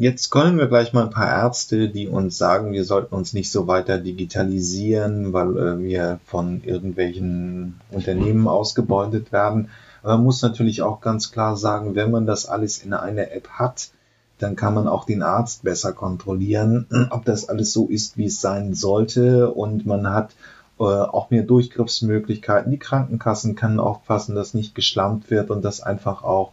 Jetzt 0.00 0.30
können 0.30 0.58
wir 0.58 0.68
gleich 0.68 0.92
mal 0.92 1.06
ein 1.06 1.10
paar 1.10 1.28
Ärzte, 1.28 1.88
die 1.88 2.06
uns 2.06 2.38
sagen, 2.38 2.72
wir 2.72 2.84
sollten 2.84 3.16
uns 3.16 3.32
nicht 3.32 3.50
so 3.50 3.66
weiter 3.66 3.98
digitalisieren, 3.98 5.32
weil 5.32 5.58
äh, 5.58 5.78
wir 5.80 6.20
von 6.24 6.62
irgendwelchen 6.62 7.80
Unternehmen 7.90 8.46
ausgebeutet 8.46 9.32
werden. 9.32 9.70
Aber 10.02 10.14
man 10.14 10.24
muss 10.24 10.42
natürlich 10.42 10.82
auch 10.82 11.00
ganz 11.00 11.32
klar 11.32 11.56
sagen, 11.56 11.94
wenn 11.94 12.10
man 12.10 12.26
das 12.26 12.46
alles 12.46 12.78
in 12.78 12.92
einer 12.92 13.32
App 13.32 13.48
hat, 13.48 13.90
dann 14.38 14.56
kann 14.56 14.74
man 14.74 14.86
auch 14.86 15.04
den 15.04 15.22
Arzt 15.22 15.64
besser 15.64 15.92
kontrollieren, 15.92 16.86
ob 17.10 17.24
das 17.24 17.48
alles 17.48 17.72
so 17.72 17.86
ist, 17.86 18.16
wie 18.16 18.26
es 18.26 18.40
sein 18.40 18.74
sollte. 18.74 19.50
Und 19.50 19.86
man 19.86 20.08
hat 20.08 20.34
äh, 20.78 20.84
auch 20.84 21.30
mehr 21.30 21.42
Durchgriffsmöglichkeiten. 21.42 22.70
Die 22.70 22.78
Krankenkassen 22.78 23.56
können 23.56 23.80
aufpassen, 23.80 24.34
dass 24.34 24.54
nicht 24.54 24.74
geschlampt 24.74 25.30
wird 25.30 25.50
und 25.50 25.64
dass 25.64 25.80
einfach 25.80 26.22
auch 26.22 26.52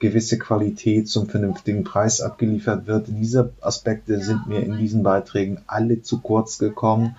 gewisse 0.00 0.38
Qualität 0.38 1.08
zum 1.08 1.28
vernünftigen 1.28 1.84
Preis 1.84 2.20
abgeliefert 2.20 2.86
wird. 2.86 3.06
Diese 3.08 3.52
Aspekte 3.60 4.20
sind 4.20 4.48
mir 4.48 4.60
in 4.60 4.76
diesen 4.78 5.02
Beiträgen 5.02 5.60
alle 5.66 6.02
zu 6.02 6.18
kurz 6.18 6.58
gekommen. 6.58 7.16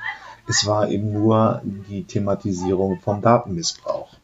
Es 0.50 0.66
war 0.68 0.90
eben 0.90 1.14
nur 1.14 1.62
die 1.90 2.04
Thematisierung 2.04 3.00
vom 3.00 3.22
Datenmissbrauch. 3.22 4.18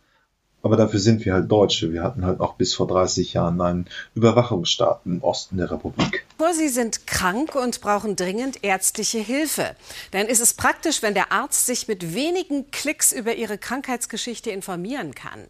Aber 0.61 0.75
dafür 0.75 0.99
sind 0.99 1.25
wir 1.25 1.33
halt 1.33 1.51
Deutsche. 1.51 1.91
Wir 1.91 2.03
hatten 2.03 2.25
halt 2.25 2.39
auch 2.39 2.55
bis 2.55 2.73
vor 2.75 2.87
30 2.87 3.33
Jahren 3.33 3.59
einen 3.61 3.87
Überwachungsstaat 4.13 5.01
im 5.05 5.23
Osten 5.23 5.57
der 5.57 5.71
Republik. 5.71 6.26
Sie 6.57 6.69
sind 6.69 7.07
krank 7.07 7.55
und 7.55 7.81
brauchen 7.81 8.15
dringend 8.15 8.63
ärztliche 8.63 9.19
Hilfe. 9.19 9.75
Dann 10.11 10.27
ist 10.27 10.39
es 10.39 10.53
praktisch, 10.53 11.01
wenn 11.01 11.13
der 11.13 11.31
Arzt 11.31 11.65
sich 11.65 11.87
mit 11.87 12.13
wenigen 12.13 12.71
Klicks 12.71 13.11
über 13.11 13.35
ihre 13.35 13.57
Krankheitsgeschichte 13.57 14.49
informieren 14.49 15.13
kann. 15.13 15.47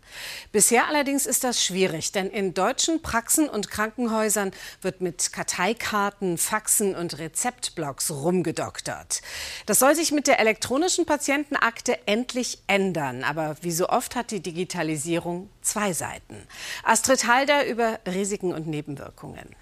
Bisher 0.52 0.88
allerdings 0.88 1.26
ist 1.26 1.44
das 1.44 1.64
schwierig, 1.64 2.12
denn 2.12 2.30
in 2.30 2.54
deutschen 2.54 3.02
Praxen 3.02 3.48
und 3.48 3.70
Krankenhäusern 3.70 4.52
wird 4.82 5.02
mit 5.02 5.32
Karteikarten, 5.32 6.38
Faxen 6.38 6.96
und 6.96 7.18
Rezeptblocks 7.18 8.12
rumgedoktert. 8.12 9.22
Das 9.66 9.80
soll 9.80 9.96
sich 9.96 10.12
mit 10.12 10.28
der 10.28 10.40
elektronischen 10.40 11.06
Patientenakte 11.06 12.08
endlich 12.08 12.60
ändern. 12.68 13.24
Aber 13.24 13.56
wie 13.62 13.72
so 13.72 13.90
oft 13.90 14.16
hat 14.16 14.32
die 14.32 14.42
Digitalisierung 14.42 15.50
zwei 15.62 15.94
Seiten. 15.94 16.48
Astrid 16.84 17.28
Halder 17.28 17.66
über 17.66 18.00
Risiken 18.06 18.54
und 18.54 18.68
Nebenwirkungen. 18.68 19.56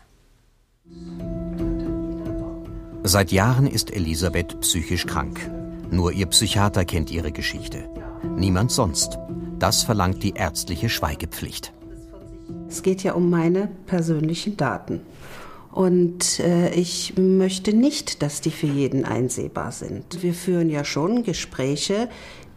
Seit 3.08 3.32
Jahren 3.32 3.68
ist 3.68 3.94
Elisabeth 3.94 4.60
psychisch 4.62 5.06
krank. 5.06 5.40
Nur 5.92 6.12
ihr 6.12 6.26
Psychiater 6.26 6.86
kennt 6.86 7.12
ihre 7.12 7.32
Geschichte. 7.32 7.88
Niemand 8.36 8.72
sonst. 8.72 9.20
Das 9.60 9.84
verlangt 9.84 10.24
die 10.24 10.32
ärztliche 10.32 10.90
Schweigepflicht. 10.90 11.72
Es 12.68 12.82
geht 12.82 13.04
ja 13.04 13.14
um 13.14 13.30
meine 13.30 13.70
persönlichen 13.86 14.58
Daten. 14.58 15.02
Und 15.72 16.40
äh, 16.40 16.74
ich 16.74 17.14
möchte 17.16 17.74
nicht, 17.74 18.24
dass 18.24 18.42
die 18.42 18.50
für 18.50 18.66
jeden 18.66 19.06
einsehbar 19.06 19.72
sind. 19.72 20.24
Wir 20.24 20.34
führen 20.34 20.72
ja 20.72 20.84
schon 20.84 21.22
Gespräche, 21.22 22.10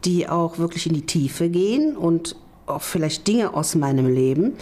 die 0.07 0.31
auch 0.31 0.57
wirklich 0.57 0.87
in 0.87 0.95
die 0.95 1.05
Tiefe 1.05 1.51
gehen 1.51 1.95
und 1.95 2.37
auch 2.65 2.81
vielleicht 2.83 3.29
Dinge 3.29 3.53
aus 3.53 3.75
meinem 3.75 4.07
Leben, 4.07 4.55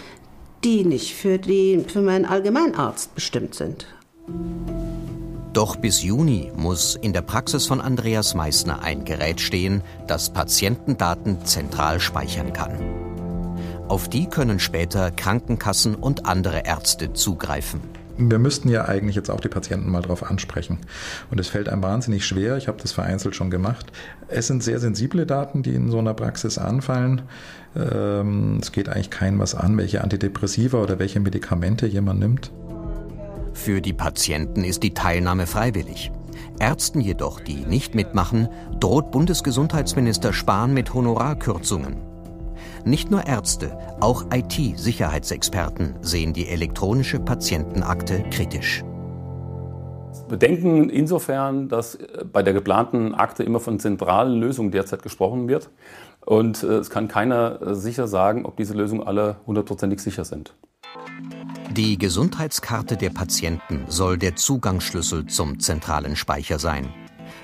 die 0.66 0.84
nicht 0.84 1.14
für, 1.14 1.38
die, 1.38 1.84
für 1.86 2.02
meinen 2.02 2.24
Allgemeinarzt 2.24 3.14
bestimmt 3.14 3.54
sind. 3.54 3.86
Doch 5.52 5.76
bis 5.76 6.02
Juni 6.02 6.50
muss 6.56 6.96
in 7.00 7.12
der 7.12 7.22
Praxis 7.22 7.66
von 7.66 7.80
Andreas 7.80 8.34
Meissner 8.34 8.82
ein 8.82 9.04
Gerät 9.04 9.40
stehen, 9.40 9.82
das 10.08 10.32
Patientendaten 10.32 11.44
zentral 11.44 12.00
speichern 12.00 12.52
kann. 12.52 12.72
Auf 13.86 14.08
die 14.08 14.26
können 14.26 14.58
später 14.58 15.12
Krankenkassen 15.12 15.94
und 15.94 16.26
andere 16.26 16.66
Ärzte 16.66 17.12
zugreifen 17.12 17.80
wir 18.18 18.38
müssten 18.38 18.68
ja 18.68 18.86
eigentlich 18.86 19.16
jetzt 19.16 19.30
auch 19.30 19.40
die 19.40 19.48
Patienten 19.48 19.90
mal 19.90 20.02
darauf 20.02 20.22
ansprechen. 20.22 20.78
Und 21.30 21.38
es 21.38 21.48
fällt 21.48 21.68
einem 21.68 21.82
wahnsinnig 21.82 22.24
schwer. 22.24 22.56
Ich 22.56 22.68
habe 22.68 22.80
das 22.80 22.92
vereinzelt 22.92 23.36
schon 23.36 23.50
gemacht. 23.50 23.86
Es 24.28 24.46
sind 24.46 24.62
sehr 24.62 24.80
sensible 24.80 25.26
Daten, 25.26 25.62
die 25.62 25.74
in 25.74 25.90
so 25.90 25.98
einer 25.98 26.14
Praxis 26.14 26.58
anfallen. 26.58 27.22
Ähm, 27.76 28.58
es 28.60 28.72
geht 28.72 28.88
eigentlich 28.88 29.10
keinem 29.10 29.38
was 29.38 29.54
an, 29.54 29.76
welche 29.76 30.02
Antidepressiva 30.02 30.82
oder 30.82 30.98
welche 30.98 31.20
Medikamente 31.20 31.86
jemand 31.86 32.20
nimmt. 32.20 32.52
Für 33.52 33.80
die 33.80 33.92
Patienten 33.92 34.64
ist 34.64 34.82
die 34.82 34.94
Teilnahme 34.94 35.46
freiwillig. 35.46 36.10
Ärzten 36.58 37.00
jedoch, 37.00 37.40
die 37.40 37.66
nicht 37.66 37.94
mitmachen, 37.94 38.48
droht 38.80 39.10
Bundesgesundheitsminister 39.10 40.32
Spahn 40.32 40.72
mit 40.72 40.92
Honorarkürzungen. 40.94 41.96
Nicht 42.84 43.10
nur 43.10 43.26
Ärzte, 43.26 43.76
auch 44.00 44.26
IT-Sicherheitsexperten 44.32 45.96
sehen 46.02 46.32
die 46.32 46.48
elektronische 46.48 47.18
Patientenakte 47.18 48.22
kritisch. 48.30 48.84
Bedenken 50.28 50.88
insofern, 50.88 51.68
dass 51.68 51.98
bei 52.32 52.42
der 52.42 52.52
geplanten 52.52 53.14
Akte 53.14 53.42
immer 53.42 53.60
von 53.60 53.78
zentralen 53.78 54.40
Lösungen 54.40 54.70
derzeit 54.70 55.02
gesprochen 55.02 55.48
wird. 55.48 55.70
Und 56.26 56.64
äh, 56.64 56.78
es 56.78 56.90
kann 56.90 57.08
keiner 57.08 57.62
äh, 57.62 57.74
sicher 57.74 58.08
sagen, 58.08 58.44
ob 58.44 58.56
diese 58.56 58.74
Lösungen 58.74 59.06
alle 59.06 59.36
hundertprozentig 59.46 60.00
sicher 60.00 60.24
sind. 60.24 60.54
Die 61.70 61.98
Gesundheitskarte 61.98 62.96
der 62.96 63.10
Patienten 63.10 63.84
soll 63.86 64.18
der 64.18 64.34
Zugangsschlüssel 64.34 65.26
zum 65.26 65.60
zentralen 65.60 66.16
Speicher 66.16 66.58
sein. 66.58 66.88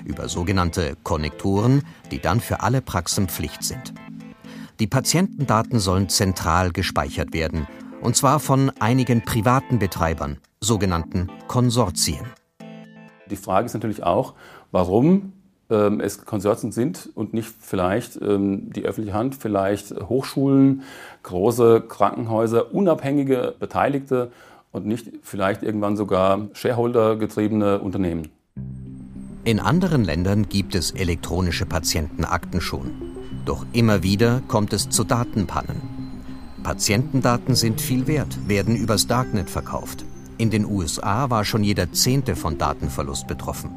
Über 0.03 0.27
sogenannte 0.27 0.97
Konnektoren, 1.03 1.83
die 2.11 2.19
dann 2.19 2.41
für 2.41 2.59
alle 2.61 2.81
Praxen 2.81 3.29
Pflicht 3.29 3.63
sind. 3.63 3.93
Die 4.79 4.87
Patientendaten 4.87 5.79
sollen 5.79 6.09
zentral 6.09 6.71
gespeichert 6.71 7.33
werden, 7.33 7.67
und 8.01 8.17
zwar 8.17 8.41
von 8.41 8.69
einigen 8.79 9.23
privaten 9.23 9.79
Betreibern, 9.79 10.39
sogenannten 10.59 11.29
Konsortien. 11.47 12.25
Die 13.29 13.37
Frage 13.37 13.67
ist 13.67 13.75
natürlich 13.75 14.03
auch, 14.03 14.33
warum 14.71 15.31
es 15.69 16.25
Konsortien 16.25 16.71
sind 16.71 17.09
und 17.15 17.33
nicht 17.33 17.51
vielleicht 17.59 18.21
ähm, 18.21 18.71
die 18.73 18.85
öffentliche 18.85 19.17
Hand, 19.17 19.35
vielleicht 19.35 19.91
Hochschulen, 20.07 20.83
große 21.23 21.81
Krankenhäuser, 21.87 22.73
unabhängige 22.73 23.55
Beteiligte 23.59 24.31
und 24.71 24.85
nicht 24.85 25.09
vielleicht 25.21 25.63
irgendwann 25.63 25.95
sogar 25.95 26.47
Shareholder-getriebene 26.53 27.79
Unternehmen. 27.79 28.29
In 29.45 29.59
anderen 29.59 30.03
Ländern 30.03 30.47
gibt 30.47 30.75
es 30.75 30.91
elektronische 30.91 31.65
Patientenakten 31.65 32.61
schon. 32.61 32.91
Doch 33.45 33.65
immer 33.73 34.03
wieder 34.03 34.41
kommt 34.47 34.73
es 34.73 34.89
zu 34.89 35.03
Datenpannen. 35.03 35.81
Patientendaten 36.63 37.55
sind 37.55 37.81
viel 37.81 38.07
wert, 38.07 38.47
werden 38.47 38.75
übers 38.75 39.07
Darknet 39.07 39.49
verkauft. 39.49 40.05
In 40.37 40.49
den 40.49 40.65
USA 40.65 41.29
war 41.29 41.43
schon 41.43 41.63
jeder 41.63 41.91
Zehnte 41.91 42.35
von 42.35 42.57
Datenverlust 42.57 43.27
betroffen. 43.27 43.71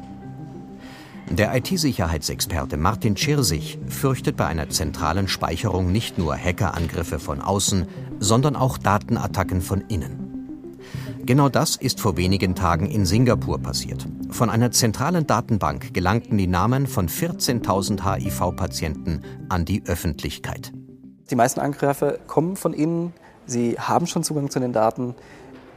Der 1.29 1.53
IT-Sicherheitsexperte 1.55 2.77
Martin 2.77 3.15
Tschirsich 3.15 3.77
fürchtet 3.89 4.37
bei 4.37 4.47
einer 4.47 4.69
zentralen 4.69 5.27
Speicherung 5.27 5.91
nicht 5.91 6.17
nur 6.17 6.37
Hackerangriffe 6.37 7.19
von 7.19 7.41
außen, 7.41 7.85
sondern 8.19 8.55
auch 8.55 8.77
Datenattacken 8.77 9.61
von 9.61 9.81
innen. 9.89 10.27
Genau 11.25 11.49
das 11.49 11.75
ist 11.75 11.99
vor 11.99 12.15
wenigen 12.15 12.55
Tagen 12.55 12.85
in 12.85 13.05
Singapur 13.05 13.59
passiert. 13.59 14.07
Von 14.29 14.49
einer 14.49 14.71
zentralen 14.71 15.27
Datenbank 15.27 15.93
gelangten 15.93 16.37
die 16.37 16.47
Namen 16.47 16.87
von 16.87 17.09
14.000 17.09 18.05
HIV-Patienten 18.05 19.21
an 19.49 19.65
die 19.65 19.83
Öffentlichkeit. 19.85 20.71
Die 21.29 21.35
meisten 21.35 21.59
Angriffe 21.59 22.19
kommen 22.27 22.55
von 22.55 22.71
innen. 22.71 23.11
Sie 23.45 23.77
haben 23.77 24.07
schon 24.07 24.23
Zugang 24.23 24.49
zu 24.49 24.61
den 24.61 24.71
Daten. 24.71 25.13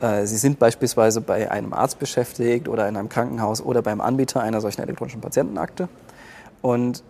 Äh, 0.01 0.27
Sie 0.27 0.37
sind 0.37 0.59
beispielsweise 0.59 1.21
bei 1.21 1.51
einem 1.51 1.73
Arzt 1.73 1.99
beschäftigt 1.99 2.69
oder 2.69 2.89
in 2.89 2.97
einem 2.97 3.09
Krankenhaus 3.09 3.63
oder 3.63 3.83
beim 3.83 4.01
Anbieter 4.01 4.41
einer 4.41 4.61
solchen 4.61 4.83
elektronischen 4.83 5.21
Patientenakte. 5.21 5.89
Und 6.63 7.03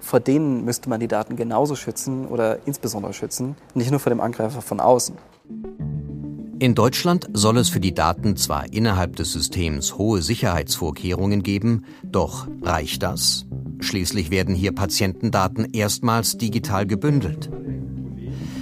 vor 0.00 0.20
denen 0.20 0.64
müsste 0.64 0.88
man 0.88 1.00
die 1.00 1.08
Daten 1.08 1.36
genauso 1.36 1.76
schützen 1.76 2.26
oder 2.26 2.58
insbesondere 2.66 3.12
schützen, 3.12 3.56
nicht 3.74 3.90
nur 3.90 4.00
vor 4.00 4.10
dem 4.10 4.20
Angreifer 4.20 4.62
von 4.62 4.80
außen. 4.80 5.16
In 6.58 6.74
Deutschland 6.74 7.28
soll 7.32 7.56
es 7.56 7.70
für 7.70 7.80
die 7.80 7.94
Daten 7.94 8.36
zwar 8.36 8.70
innerhalb 8.70 9.16
des 9.16 9.32
Systems 9.32 9.96
hohe 9.96 10.20
Sicherheitsvorkehrungen 10.20 11.42
geben, 11.42 11.84
doch 12.04 12.48
reicht 12.62 13.02
das? 13.02 13.46
Schließlich 13.80 14.30
werden 14.30 14.54
hier 14.54 14.74
Patientendaten 14.74 15.72
erstmals 15.72 16.36
digital 16.36 16.86
gebündelt. 16.86 17.50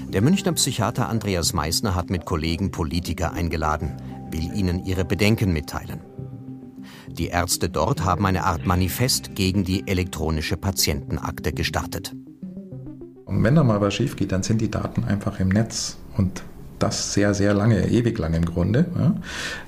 Der 0.09 0.23
Münchner 0.23 0.53
Psychiater 0.53 1.07
Andreas 1.11 1.53
Meissner 1.53 1.95
hat 1.95 2.09
mit 2.09 2.25
Kollegen 2.25 2.71
Politiker 2.71 3.35
eingeladen, 3.35 3.95
will 4.31 4.55
ihnen 4.55 4.87
ihre 4.87 5.05
Bedenken 5.05 5.53
mitteilen. 5.53 6.01
Die 7.09 7.27
Ärzte 7.27 7.69
dort 7.69 8.05
haben 8.05 8.25
eine 8.25 8.45
Art 8.45 8.65
Manifest 8.65 9.35
gegen 9.35 9.65
die 9.65 9.87
elektronische 9.87 10.57
Patientenakte 10.57 11.53
gestartet. 11.53 12.15
Und 13.27 13.45
wenn 13.45 13.55
da 13.55 13.63
mal 13.63 13.83
was 13.83 13.93
schief 13.93 14.17
geht, 14.17 14.33
dann 14.33 14.43
sind 14.43 14.63
die 14.63 14.71
Daten 14.71 15.05
einfach 15.05 15.41
im 15.41 15.51
Netz 15.51 15.99
und 16.17 16.43
das 16.79 17.13
sehr, 17.13 17.35
sehr 17.35 17.55
lange, 17.55 17.89
ewig 17.89 18.19
lang 18.19 18.35
im 18.35 18.45
Grunde. 18.45 18.87
Ja. 18.99 19.15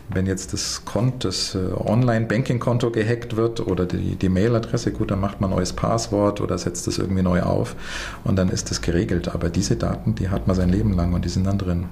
Wenn 0.09 0.27
jetzt 0.27 0.53
das, 0.53 0.83
das 1.21 1.55
äh, 1.55 1.59
Online-Banking-Konto 1.75 2.91
gehackt 2.91 3.37
wird 3.37 3.61
oder 3.61 3.87
die, 3.87 4.17
die 4.17 4.29
Mailadresse, 4.29 4.93
gut, 4.93 5.11
dann 5.11 5.21
macht 5.21 5.41
man 5.41 5.51
ein 5.51 5.57
neues 5.57 5.73
Passwort 5.73 6.41
oder 6.41 6.59
setzt 6.59 6.87
das 6.87 6.99
irgendwie 6.99 7.23
neu 7.23 7.43
auf 7.43 7.77
und 8.25 8.37
dann 8.37 8.49
ist 8.49 8.71
das 8.71 8.81
geregelt. 8.81 9.29
Aber 9.29 9.51
diese 9.51 9.77
Daten, 9.77 10.15
die 10.15 10.29
hat 10.29 10.47
man 10.47 10.57
sein 10.57 10.69
Leben 10.69 10.95
lang 10.95 11.13
und 11.13 11.25
die 11.25 11.29
sind 11.29 11.47
dann 11.47 11.59
drin. 11.59 11.87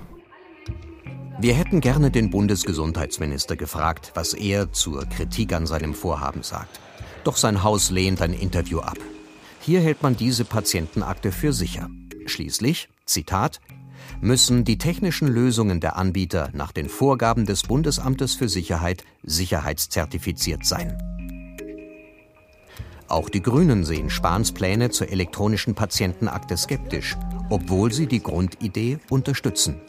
Wir 1.41 1.55
hätten 1.55 1.81
gerne 1.81 2.11
den 2.11 2.31
Bundesgesundheitsminister 2.31 3.55
gefragt, 3.55 4.11
was 4.15 4.33
er 4.35 4.73
zur 4.73 5.05
Kritik 5.07 5.53
an 5.53 5.69
seinem 5.69 5.95
Vorhaben 5.95 6.43
sagt. 6.43 6.81
Doch 7.23 7.37
sein 7.37 7.63
Haus 7.63 7.91
lehnt 7.91 8.21
ein 8.23 8.33
Interview 8.33 8.81
ab. 8.81 8.99
Hier 9.61 9.81
hält 9.81 10.03
man 10.03 10.17
diese 10.17 10.45
Patientenakte 10.45 11.31
für 11.31 11.53
sicher. 11.53 11.91
Schließlich, 12.27 12.89
Zitat, 13.05 13.61
müssen 14.21 14.65
die 14.65 14.79
technischen 14.79 15.29
Lösungen 15.29 15.81
der 15.81 15.97
Anbieter 15.97 16.51
nach 16.53 16.73
den 16.73 16.89
Vorgaben 16.89 17.47
des 17.47 17.63
Bundesamtes 17.63 18.35
für 18.35 18.49
Sicherheit 18.49 19.05
sicherheitszertifiziert 19.23 20.65
sein. 20.65 20.97
Auch 23.09 23.31
die 23.31 23.43
Grünen 23.43 23.85
sehen 23.85 24.11
Spahns 24.11 24.53
Pläne 24.53 24.91
zur 24.91 25.09
elektronischen 25.09 25.75
Patientenakte 25.75 26.57
skeptisch, 26.57 27.17
obwohl 27.49 27.93
sie 27.93 28.07
die 28.07 28.23
Grundidee 28.23 28.99
unterstützen. 29.09 29.81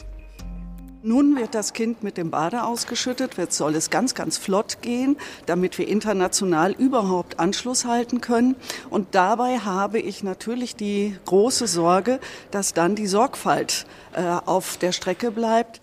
Nun 1.02 1.34
wird 1.34 1.54
das 1.54 1.72
Kind 1.72 2.02
mit 2.02 2.18
dem 2.18 2.30
Bade 2.30 2.62
ausgeschüttet, 2.64 3.38
jetzt 3.38 3.56
soll 3.56 3.74
es 3.74 3.88
ganz, 3.88 4.14
ganz 4.14 4.36
flott 4.36 4.82
gehen, 4.82 5.16
damit 5.46 5.78
wir 5.78 5.88
international 5.88 6.72
überhaupt 6.72 7.40
Anschluss 7.40 7.86
halten 7.86 8.20
können. 8.20 8.54
Und 8.90 9.14
dabei 9.14 9.60
habe 9.60 9.98
ich 9.98 10.22
natürlich 10.22 10.76
die 10.76 11.16
große 11.24 11.68
Sorge, 11.68 12.20
dass 12.50 12.74
dann 12.74 12.96
die 12.96 13.06
Sorgfalt 13.06 13.86
äh, 14.12 14.20
auf 14.44 14.76
der 14.76 14.92
Strecke 14.92 15.30
bleibt. 15.30 15.80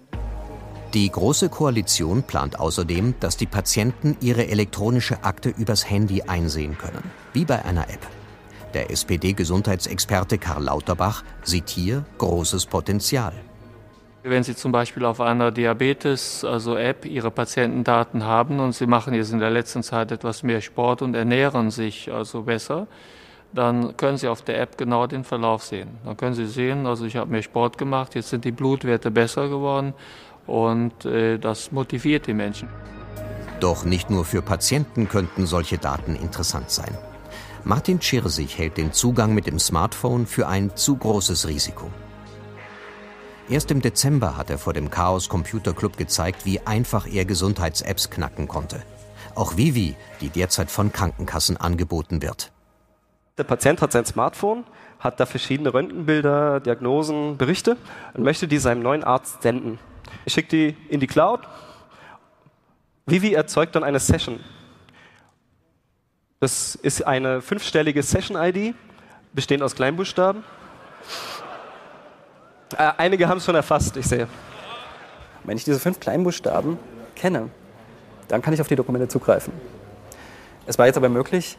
Die 0.94 1.10
Große 1.10 1.50
Koalition 1.50 2.22
plant 2.22 2.60
außerdem, 2.60 3.16
dass 3.20 3.38
die 3.38 3.48
Patienten 3.48 4.18
ihre 4.22 4.48
elektronische 4.48 5.24
Akte 5.24 5.50
übers 5.50 5.90
Handy 5.90 6.22
einsehen 6.22 6.78
können, 6.78 7.04
wie 7.34 7.44
bei 7.44 7.66
einer 7.66 7.90
App. 7.90 8.06
Der 8.76 8.92
SPD-Gesundheitsexperte 8.92 10.38
Karl 10.38 10.66
Lauterbach 10.66 11.24
sieht 11.44 11.70
hier 11.70 12.06
großes 12.20 12.68
Potenzial. 12.68 13.34
Wenn 14.30 14.44
Sie 14.44 14.56
zum 14.56 14.74
Beispiel 14.74 15.06
auf 15.06 15.22
einer 15.22 15.52
Diabetes, 15.52 16.44
also 16.44 16.76
App, 16.76 17.06
Ihre 17.06 17.32
Patientendaten 17.32 18.26
haben 18.26 18.60
und 18.60 18.74
Sie 18.74 18.86
machen 18.86 19.14
jetzt 19.14 19.32
in 19.32 19.40
der 19.40 19.52
letzten 19.52 19.84
Zeit 19.84 20.12
etwas 20.12 20.44
mehr 20.44 20.60
Sport 20.60 21.02
und 21.02 21.16
ernähren 21.16 21.72
sich 21.72 22.12
also 22.12 22.42
besser, 22.42 22.88
dann 23.54 23.96
können 23.96 24.18
Sie 24.18 24.28
auf 24.28 24.42
der 24.42 24.60
App 24.60 24.78
genau 24.78 25.08
den 25.08 25.24
Verlauf 25.24 25.64
sehen. 25.64 25.92
Dann 26.04 26.18
können 26.18 26.34
Sie 26.34 26.46
sehen, 26.46 26.86
also 26.88 27.06
ich 27.06 27.16
habe 27.16 27.32
mehr 27.32 27.42
Sport 27.42 27.78
gemacht, 27.78 28.16
jetzt 28.16 28.30
sind 28.30 28.44
die 28.44 28.52
Blutwerte 28.52 29.12
besser 29.12 29.48
geworden 29.48 29.94
und 30.46 31.06
äh, 31.06 31.38
das 31.38 31.72
motiviert 31.72 32.28
die 32.28 32.34
Menschen. 32.34 32.68
Doch 33.62 33.86
nicht 33.86 34.10
nur 34.10 34.26
für 34.26 34.42
Patienten 34.42 35.08
könnten 35.08 35.46
solche 35.46 35.78
Daten 35.78 36.16
interessant 36.16 36.70
sein. 36.70 36.98
Martin 37.64 38.02
Tschirsich 38.02 38.58
hält 38.58 38.76
den 38.76 38.92
Zugang 38.92 39.34
mit 39.34 39.48
dem 39.48 39.58
Smartphone 39.58 40.28
für 40.28 40.48
ein 40.48 40.76
zu 40.76 40.98
großes 40.98 41.48
Risiko. 41.48 41.90
Erst 43.50 43.72
im 43.72 43.82
Dezember 43.82 44.36
hat 44.36 44.50
er 44.50 44.58
vor 44.58 44.74
dem 44.74 44.92
Chaos 44.92 45.30
Computer 45.30 45.74
Club 45.74 45.96
gezeigt, 45.96 46.46
wie 46.46 46.60
einfach 46.68 47.08
er 47.08 47.24
Gesundheits-Apps 47.24 48.10
knacken 48.10 48.50
konnte. 48.50 48.84
Auch 49.36 49.56
Vivi, 49.56 49.96
die 50.20 50.30
derzeit 50.30 50.70
von 50.70 50.92
Krankenkassen 50.92 51.56
angeboten 51.56 52.22
wird. 52.22 52.52
Der 53.38 53.46
Patient 53.46 53.82
hat 53.82 53.94
sein 53.94 54.04
Smartphone, 54.04 54.66
hat 55.00 55.22
da 55.22 55.26
verschiedene 55.26 55.74
Röntgenbilder, 55.74 56.60
Diagnosen, 56.60 57.38
Berichte 57.38 57.78
und 58.16 58.24
möchte 58.24 58.50
die 58.50 58.58
seinem 58.58 58.82
neuen 58.82 59.06
Arzt 59.06 59.44
senden. 59.44 59.80
Ich 60.26 60.34
schicke 60.34 60.50
die 60.50 60.78
in 60.90 61.00
die 61.00 61.08
Cloud. 61.08 61.42
Vivi 63.06 63.32
erzeugt 63.32 63.76
dann 63.76 63.86
eine 63.86 64.02
Session. 64.02 64.42
Das 66.42 66.76
ist 66.76 67.08
eine 67.08 67.42
fünfstellige 67.42 68.04
Session-ID, 68.04 68.76
bestehend 69.32 69.64
aus 69.64 69.74
Kleinbuchstaben. 69.74 70.44
Äh, 72.76 72.92
einige 72.98 73.28
haben 73.28 73.38
es 73.38 73.46
schon 73.46 73.56
erfasst, 73.56 73.96
ich 73.98 74.08
sehe. 74.08 74.28
Wenn 75.44 75.58
ich 75.58 75.64
diese 75.64 75.80
fünf 75.80 76.00
Kleinbuchstaben 76.00 76.78
kenne, 77.16 77.50
dann 78.28 78.42
kann 78.42 78.54
ich 78.54 78.62
auf 78.62 78.68
die 78.68 78.76
Dokumente 78.76 79.08
zugreifen. 79.08 79.54
Es 80.66 80.78
war 80.78 80.86
jetzt 80.86 80.98
aber 80.98 81.08
möglich, 81.08 81.58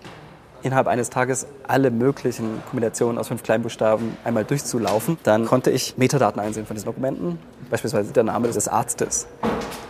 innerhalb 0.62 0.86
eines 0.86 1.09
Tages 1.09 1.47
alle 1.66 1.90
möglichen 1.90 2.62
Kombinationen 2.68 3.18
aus 3.18 3.28
fünf 3.28 3.43
Kleinbuchstaben 3.43 4.16
einmal 4.24 4.44
durchzulaufen. 4.44 5.16
Dann 5.22 5.47
konnte 5.47 5.70
ich 5.70 5.97
Metadaten 5.97 6.40
einsehen 6.40 6.66
von 6.66 6.74
diesen 6.74 6.86
Dokumenten, 6.86 7.39
beispielsweise 7.70 8.12
der 8.12 8.24
Name 8.24 8.48
des 8.48 8.68
Arztes, 8.68 9.26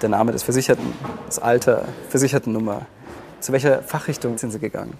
der 0.02 0.08
Name 0.08 0.30
des 0.30 0.44
Versicherten, 0.44 0.92
das 1.26 1.38
Alter, 1.40 1.84
Versichertennummer, 2.10 2.82
zu 3.40 3.52
welcher 3.52 3.82
Fachrichtung 3.82 4.38
sind 4.38 4.50
sie 4.50 4.58
gegangen. 4.58 4.94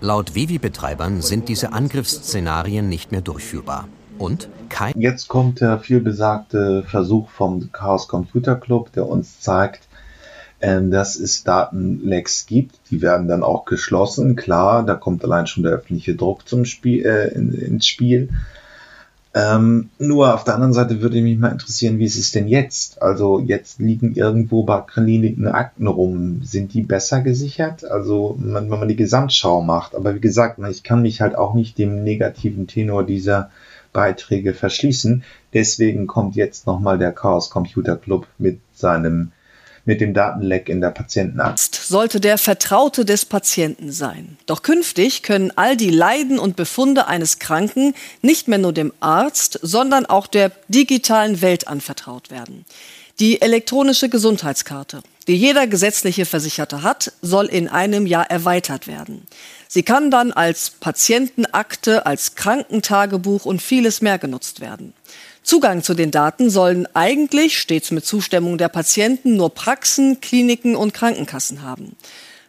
Laut 0.00 0.34
Vivi-Betreibern 0.34 1.20
sind 1.20 1.48
diese 1.50 1.74
Angriffsszenarien 1.74 2.88
nicht 2.88 3.12
mehr 3.12 3.20
durchführbar. 3.20 3.86
Und 4.20 4.50
kein. 4.68 4.92
Jetzt 5.00 5.28
kommt 5.28 5.62
der 5.62 5.78
vielbesagte 5.78 6.82
Versuch 6.86 7.30
vom 7.30 7.72
Chaos 7.72 8.06
Computer 8.06 8.54
Club, 8.54 8.92
der 8.92 9.08
uns 9.08 9.40
zeigt, 9.40 9.88
ähm, 10.60 10.90
dass 10.90 11.16
es 11.16 11.42
Datenlecks 11.42 12.44
gibt. 12.44 12.78
Die 12.90 13.00
werden 13.00 13.28
dann 13.28 13.42
auch 13.42 13.64
geschlossen. 13.64 14.36
Klar, 14.36 14.84
da 14.84 14.94
kommt 14.94 15.24
allein 15.24 15.46
schon 15.46 15.62
der 15.62 15.72
öffentliche 15.72 16.16
Druck 16.16 16.46
zum 16.46 16.66
Spiel, 16.66 17.06
äh, 17.06 17.28
in, 17.28 17.54
ins 17.54 17.86
Spiel. 17.86 18.28
Ähm, 19.32 19.88
nur 19.98 20.34
auf 20.34 20.44
der 20.44 20.54
anderen 20.54 20.74
Seite 20.74 21.00
würde 21.00 21.22
mich 21.22 21.38
mal 21.38 21.52
interessieren, 21.52 21.98
wie 21.98 22.04
ist 22.04 22.18
es 22.18 22.30
denn 22.30 22.46
jetzt? 22.46 23.00
Also 23.00 23.38
jetzt 23.38 23.78
liegen 23.78 24.14
irgendwo 24.16 24.64
bei 24.64 24.82
Kliniken 24.82 25.48
Akten 25.48 25.86
rum. 25.86 26.42
Sind 26.42 26.74
die 26.74 26.82
besser 26.82 27.22
gesichert? 27.22 27.84
Also 27.86 28.36
wenn 28.38 28.68
man 28.68 28.88
die 28.88 28.96
Gesamtschau 28.96 29.62
macht. 29.62 29.94
Aber 29.94 30.14
wie 30.14 30.20
gesagt, 30.20 30.58
ich 30.70 30.82
kann 30.82 31.00
mich 31.00 31.22
halt 31.22 31.38
auch 31.38 31.54
nicht 31.54 31.78
dem 31.78 32.04
negativen 32.04 32.66
Tenor 32.66 33.06
dieser 33.06 33.50
Beiträge 33.92 34.54
verschließen. 34.54 35.24
Deswegen 35.52 36.06
kommt 36.06 36.36
jetzt 36.36 36.66
nochmal 36.66 36.98
der 36.98 37.12
Chaos 37.12 37.50
Computer 37.50 37.96
Club 37.96 38.26
mit 38.38 38.60
seinem 38.72 39.32
mit 39.84 40.00
dem 40.00 40.14
Datenleck 40.14 40.68
in 40.68 40.80
der 40.80 40.90
Patientenakte. 40.90 41.80
Sollte 41.82 42.20
der 42.20 42.38
Vertraute 42.38 43.04
des 43.04 43.24
Patienten 43.24 43.90
sein. 43.90 44.36
Doch 44.46 44.62
künftig 44.62 45.22
können 45.22 45.52
all 45.56 45.76
die 45.76 45.90
Leiden 45.90 46.38
und 46.38 46.54
Befunde 46.54 47.06
eines 47.06 47.38
Kranken 47.38 47.94
nicht 48.22 48.46
mehr 48.46 48.58
nur 48.58 48.72
dem 48.72 48.92
Arzt, 49.00 49.58
sondern 49.62 50.06
auch 50.06 50.26
der 50.26 50.52
digitalen 50.68 51.40
Welt 51.40 51.66
anvertraut 51.66 52.30
werden. 52.30 52.66
Die 53.20 53.42
elektronische 53.42 54.08
Gesundheitskarte, 54.08 55.02
die 55.28 55.36
jeder 55.36 55.66
gesetzliche 55.66 56.24
Versicherte 56.24 56.82
hat, 56.82 57.12
soll 57.20 57.46
in 57.46 57.68
einem 57.68 58.06
Jahr 58.06 58.30
erweitert 58.30 58.86
werden. 58.86 59.26
Sie 59.72 59.84
kann 59.84 60.10
dann 60.10 60.32
als 60.32 60.70
Patientenakte, 60.70 62.04
als 62.04 62.34
Krankentagebuch 62.34 63.44
und 63.44 63.62
vieles 63.62 64.02
mehr 64.02 64.18
genutzt 64.18 64.58
werden. 64.58 64.94
Zugang 65.44 65.84
zu 65.84 65.94
den 65.94 66.10
Daten 66.10 66.50
sollen 66.50 66.88
eigentlich, 66.94 67.56
stets 67.56 67.92
mit 67.92 68.04
Zustimmung 68.04 68.58
der 68.58 68.68
Patienten, 68.68 69.36
nur 69.36 69.54
Praxen, 69.54 70.20
Kliniken 70.20 70.74
und 70.74 70.92
Krankenkassen 70.92 71.62
haben. 71.62 71.94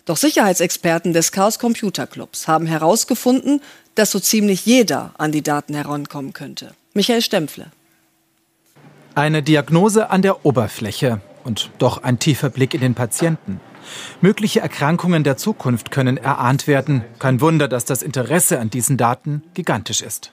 Doch 0.06 0.18
Sicherheitsexperten 0.18 1.14
des 1.14 1.31
Chaos 1.31 1.60
Computer 1.60 2.07
Clubs 2.07 2.48
haben 2.48 2.65
herausgefunden, 2.65 3.61
dass 3.93 4.10
so 4.10 4.19
ziemlich 4.19 4.65
jeder 4.65 5.14
an 5.19 5.31
die 5.31 5.43
Daten 5.43 5.76
herankommen 5.76 6.34
könnte. 6.34 6.73
Michael 6.95 7.22
Stempfle. 7.22 7.68
Eine 9.14 9.43
Diagnose 9.43 10.10
an 10.10 10.23
der 10.23 10.43
Oberfläche 10.43 11.22
und 11.43 11.69
doch 11.77 12.02
ein 12.02 12.18
tiefer 12.18 12.49
Blick 12.49 12.73
in 12.73 12.81
den 12.81 12.95
Patienten. 12.95 13.61
Mögliche 14.22 14.60
Erkrankungen 14.60 15.24
der 15.24 15.38
Zukunft 15.38 15.91
können 15.91 16.18
erahnt 16.18 16.68
werden. 16.68 17.03
Kein 17.20 17.41
Wunder, 17.41 17.68
dass 17.68 17.86
das 17.86 18.02
Interesse 18.02 18.60
an 18.60 18.70
diesen 18.70 18.98
Daten 18.98 19.44
gigantisch 19.53 20.02
ist. 20.02 20.32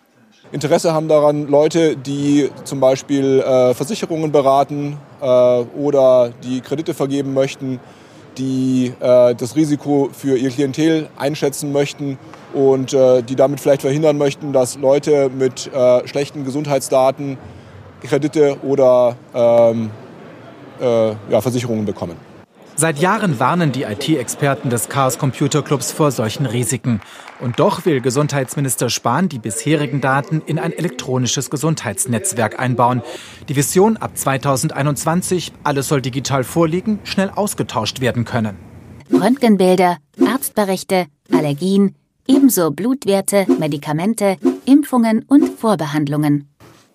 Interesse 0.51 0.95
haben 0.95 1.09
daran 1.09 1.47
Leute, 1.47 1.97
die 1.97 2.49
zum 2.65 2.81
Beispiel 2.81 3.41
äh, 3.41 3.75
Versicherungen 3.75 4.33
beraten 4.33 4.97
äh, 5.21 5.25
oder 5.25 6.31
die 6.43 6.61
Kredite 6.63 6.95
vergeben 6.95 7.35
möchten, 7.35 7.81
die 8.39 8.95
äh, 9.01 9.35
das 9.35 9.57
Risiko 9.57 10.09
für 10.13 10.39
ihr 10.39 10.51
Klientel 10.51 11.11
einschätzen 11.19 11.73
möchten 11.73 12.19
und 12.55 12.95
äh, 12.95 13.23
die 13.23 13.37
damit 13.37 13.61
vielleicht 13.61 13.83
verhindern 13.83 14.17
möchten, 14.17 14.53
dass 14.53 14.79
Leute 14.79 15.29
mit 15.29 15.71
äh, 15.73 16.07
schlechten 16.09 16.45
Gesundheitsdaten 16.45 17.37
Kredite 18.03 18.57
oder 18.63 19.17
ähm, 19.35 19.91
äh, 20.81 21.09
ja, 21.31 21.41
Versicherungen 21.41 21.85
bekommen. 21.85 22.28
Seit 22.81 23.01
Jahren 23.01 23.41
warnen 23.41 23.73
die 23.73 23.83
IT-Experten 23.83 24.71
des 24.71 24.89
Chaos 24.89 25.19
Computer 25.19 25.63
Clubs 25.63 25.91
vor 25.91 26.13
solchen 26.13 26.47
Risiken. 26.47 27.01
Und 27.41 27.59
doch 27.59 27.85
will 27.85 28.01
Gesundheitsminister 28.01 28.89
Spahn 28.89 29.29
die 29.29 29.41
bisherigen 29.41 30.01
Daten 30.01 30.43
in 30.47 30.61
ein 30.61 30.71
elektronisches 30.71 31.51
Gesundheitsnetzwerk 31.51 32.61
einbauen. 32.61 33.03
Die 33.49 33.57
Vision 33.57 33.97
ab 33.97 34.17
2021, 34.17 35.55
alles 35.65 35.89
soll 35.89 36.01
digital 36.01 36.45
vorliegen, 36.45 37.01
schnell 37.03 37.31
ausgetauscht 37.31 38.01
werden 38.01 38.25
können. 38.25 38.57
Röntgenbilder, 39.13 39.97
Arztberichte, 40.25 41.07
Allergien, 41.33 41.97
ebenso 42.29 42.71
Blutwerte, 42.71 43.45
Medikamente, 43.59 44.37
Impfungen 44.67 45.25
und 45.27 45.49
Vorbehandlungen. 45.49 46.49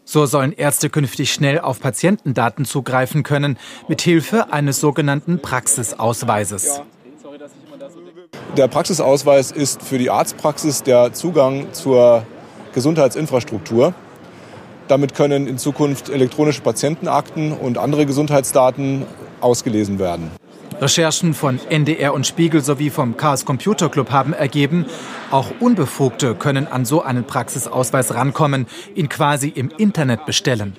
So 0.05 0.25
sollen 0.25 0.51
Ärzte 0.51 0.89
künftig 0.89 1.31
schnell 1.31 1.59
auf 1.59 1.79
Patientendaten 1.79 2.65
zugreifen 2.65 3.23
können, 3.23 3.57
mit 3.87 4.01
Hilfe 4.01 4.51
eines 4.51 4.79
sogenannten 4.79 5.41
Praxisausweises. 5.41 6.81
Der 8.57 8.67
Praxisausweis 8.67 9.51
ist 9.51 9.81
für 9.81 9.97
die 9.97 10.09
Arztpraxis 10.09 10.83
der 10.83 11.13
Zugang 11.13 11.73
zur 11.73 12.25
Gesundheitsinfrastruktur. 12.73 13.93
Damit 14.87 15.15
können 15.15 15.47
in 15.47 15.57
Zukunft 15.57 16.09
elektronische 16.09 16.61
Patientenakten 16.61 17.53
und 17.53 17.77
andere 17.77 18.05
Gesundheitsdaten 18.05 19.05
ausgelesen 19.41 19.99
werden. 19.99 20.31
Recherchen 20.83 21.33
von 21.33 21.61
NDR 21.69 22.13
und 22.13 22.27
Spiegel 22.27 22.61
sowie 22.61 22.89
vom 22.89 23.15
Chaos 23.15 23.45
Computer 23.45 23.87
Club 23.87 24.11
haben 24.11 24.33
ergeben, 24.33 24.85
auch 25.31 25.47
Unbefugte 25.61 26.35
können 26.35 26.67
an 26.67 26.83
so 26.83 27.01
einen 27.01 27.23
Praxisausweis 27.23 28.13
rankommen, 28.13 28.67
ihn 28.93 29.07
quasi 29.07 29.47
im 29.47 29.69
Internet 29.69 30.25
bestellen. 30.25 30.75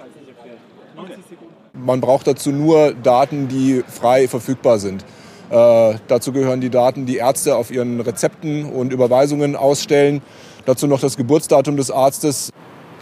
Man 1.72 2.02
braucht 2.02 2.26
dazu 2.26 2.52
nur 2.52 2.92
Daten, 2.92 3.48
die 3.48 3.82
frei 3.88 4.28
verfügbar 4.28 4.78
sind. 4.78 5.06
Äh, 5.48 5.94
dazu 6.06 6.32
gehören 6.32 6.60
die 6.60 6.70
Daten, 6.70 7.06
die 7.06 7.16
Ärzte 7.16 7.56
auf 7.56 7.70
ihren 7.70 8.00
Rezepten 8.00 8.66
und 8.66 8.92
Überweisungen 8.92 9.56
ausstellen. 9.56 10.20
Dazu 10.66 10.86
noch 10.86 11.00
das 11.00 11.16
Geburtsdatum 11.16 11.78
des 11.78 11.90
Arztes. 11.90 12.50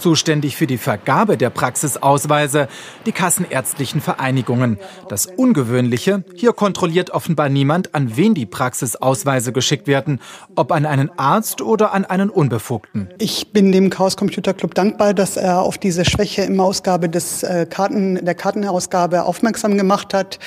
Zuständig 0.03 0.57
für 0.57 0.67
die 0.67 0.79
Vergabe 0.79 1.37
der 1.37 1.51
Praxisausweise 1.51 2.67
die 3.07 3.13
kassenärztlichen 3.13 4.01
Vereinigungen. 4.01 4.81
Das 5.09 5.27
Ungewöhnliche, 5.27 6.25
hier 6.35 6.53
kontrolliert 6.53 7.11
offenbar 7.11 7.49
niemand, 7.49 7.95
an 7.95 8.17
wen 8.17 8.35
die 8.35 8.45
Praxisausweise 8.45 9.53
geschickt 9.53 9.87
werden, 9.87 10.21
ob 10.57 10.73
an 10.73 10.87
einen 10.87 11.17
Arzt 11.21 11.63
oder 11.63 11.93
an 11.93 12.05
einen 12.05 12.31
Unbefugten. 12.31 13.11
Ich 13.19 13.53
bin 13.53 13.71
dem 13.71 13.91
Chaos 13.91 14.17
Computer 14.17 14.55
Club 14.55 14.75
dankbar, 14.75 15.15
dass 15.15 15.37
er 15.37 15.61
auf 15.61 15.79
diese 15.79 16.05
Schwäche 16.05 16.43
im 16.43 16.59
Ausgabe 16.59 17.09
des 17.09 17.45
äh, 17.45 17.67
Karten, 17.71 18.25
der 18.25 18.35
Kartenausgabe 18.35 19.23
aufmerksam 19.23 19.79
gemacht 19.79 20.15
hat. 20.15 20.41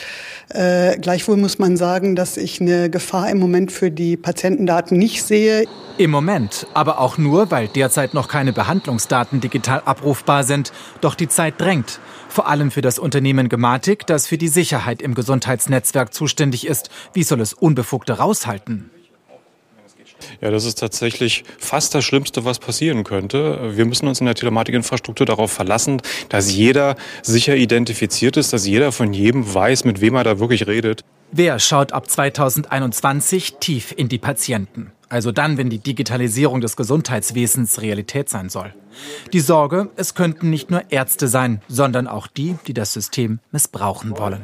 Äh, 0.50 0.98
gleichwohl 1.00 1.38
muss 1.38 1.60
man 1.60 1.76
sagen, 1.78 2.16
dass 2.16 2.38
ich 2.38 2.62
eine 2.62 2.90
Gefahr 2.90 3.30
im 3.30 3.40
Moment 3.40 3.72
für 3.72 3.92
die 3.92 4.16
Patientendaten 4.18 4.98
nicht 4.98 5.24
sehe. 5.24 5.66
Im 5.98 6.12
Moment, 6.12 6.68
aber 6.74 7.00
auch 7.00 7.18
nur, 7.18 7.52
weil 7.52 7.68
derzeit 7.68 8.14
noch 8.14 8.28
keine 8.28 8.54
Behandlungsdaten 8.54 9.40
digital 9.40 9.82
abrufbar 9.86 10.44
sind. 10.44 10.72
Doch 11.02 11.16
die 11.16 11.30
Zeit 11.30 11.60
drängt. 11.60 12.00
Vor 12.28 12.48
allem 12.48 12.70
für 12.70 12.82
das 12.82 13.00
Unternehmen 13.00 13.50
Gematik, 13.50 14.06
das 14.06 14.28
für 14.28 14.38
die 14.38 14.50
Sicherheit 14.50 15.02
im 15.02 15.16
Gesundheitsnetzwerk 15.16 16.14
zuständig 16.14 16.68
ist. 16.68 16.90
Wie 17.14 17.24
soll 17.24 17.42
es 17.42 17.54
Unbefugte 17.54 18.14
raushalten? 18.14 18.92
Ja, 20.42 20.52
das 20.52 20.66
ist 20.66 20.80
tatsächlich 20.80 21.44
fast 21.58 21.96
das 21.96 22.04
Schlimmste, 22.04 22.46
was 22.46 22.60
passieren 22.60 23.04
könnte. 23.04 23.76
Wir 23.76 23.86
müssen 23.86 24.08
uns 24.08 24.20
in 24.20 24.26
der 24.26 24.36
Telematikinfrastruktur 24.36 25.26
darauf 25.26 25.52
verlassen, 25.52 26.02
dass 26.30 26.52
jeder 26.52 26.96
sicher 27.22 27.56
identifiziert 27.56 28.38
ist, 28.38 28.54
dass 28.54 28.66
jeder 28.66 28.92
von 28.92 29.14
jedem 29.14 29.54
weiß, 29.54 29.86
mit 29.86 30.02
wem 30.02 30.16
er 30.16 30.24
da 30.24 30.40
wirklich 30.40 30.68
redet. 30.68 31.04
Wer 31.32 31.60
schaut 31.60 31.92
ab 31.92 32.10
2021 32.10 33.56
tief 33.60 33.94
in 33.96 34.10
die 34.10 34.20
Patienten? 34.20 34.92
Also 35.10 35.32
dann, 35.32 35.58
wenn 35.58 35.70
die 35.70 35.80
Digitalisierung 35.80 36.62
des 36.62 36.76
Gesundheitswesens 36.76 37.82
Realität 37.82 38.30
sein 38.30 38.50
soll. 38.50 38.74
Die 39.34 39.40
Sorge, 39.40 39.90
es 39.96 40.16
könnten 40.16 40.50
nicht 40.50 40.72
nur 40.72 40.84
Ärzte 40.90 41.28
sein, 41.28 41.62
sondern 41.68 42.08
auch 42.08 42.28
die, 42.28 42.56
die 42.68 42.74
das 42.74 42.94
System 42.94 43.40
missbrauchen 43.52 44.18
wollen. 44.18 44.42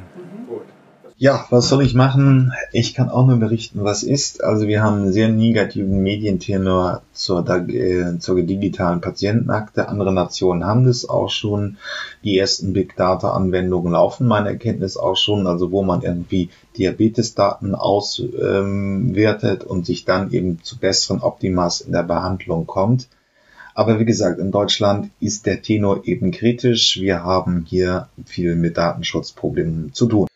Ja, 1.22 1.46
was 1.52 1.70
soll 1.70 1.84
ich 1.84 1.94
machen? 1.94 2.52
Ich 2.72 2.96
kann 2.96 3.12
auch 3.12 3.28
nur 3.28 3.38
berichten, 3.38 3.84
was 3.84 4.02
ist. 4.02 4.44
Also 4.44 4.66
wir 4.66 4.82
haben 4.82 5.04
einen 5.04 5.14
sehr 5.14 5.30
negativen 5.30 6.02
Medientenor 6.02 7.04
zur, 7.14 7.48
äh, 7.48 8.18
zur 8.18 8.42
digitalen 8.42 9.02
Patientenakte. 9.02 9.88
Andere 9.88 10.12
Nationen 10.12 10.66
haben 10.66 10.84
das 10.84 11.08
auch 11.08 11.30
schon. 11.30 11.78
Die 12.24 12.40
ersten 12.40 12.74
Big 12.74 12.96
Data 12.96 13.34
Anwendungen 13.34 13.94
laufen 13.94 14.26
meiner 14.26 14.50
Erkenntnis 14.50 14.98
auch 14.98 15.16
schon. 15.16 15.46
Also 15.46 15.72
wo 15.72 15.84
man 15.84 16.02
irgendwie 16.02 16.50
Diabetesdaten 16.80 17.76
auswertet 17.76 19.62
ähm, 19.62 19.70
und 19.70 19.86
sich 19.86 20.06
dann 20.06 20.32
eben 20.32 20.64
zu 20.64 20.80
besseren 20.80 21.22
Optimas 21.22 21.82
in 21.82 21.92
der 21.92 22.02
Behandlung 22.02 22.66
kommt. 22.66 23.10
Aber 23.76 24.00
wie 24.00 24.06
gesagt, 24.06 24.40
in 24.40 24.50
Deutschland 24.50 25.12
ist 25.20 25.46
der 25.46 25.62
Tenor 25.62 26.02
eben 26.04 26.32
kritisch. 26.32 27.00
Wir 27.00 27.24
haben 27.24 27.64
hier 27.70 28.08
viel 28.26 28.56
mit 28.56 28.76
Datenschutzproblemen 28.76 29.94
zu 29.94 30.08
tun. 30.08 30.31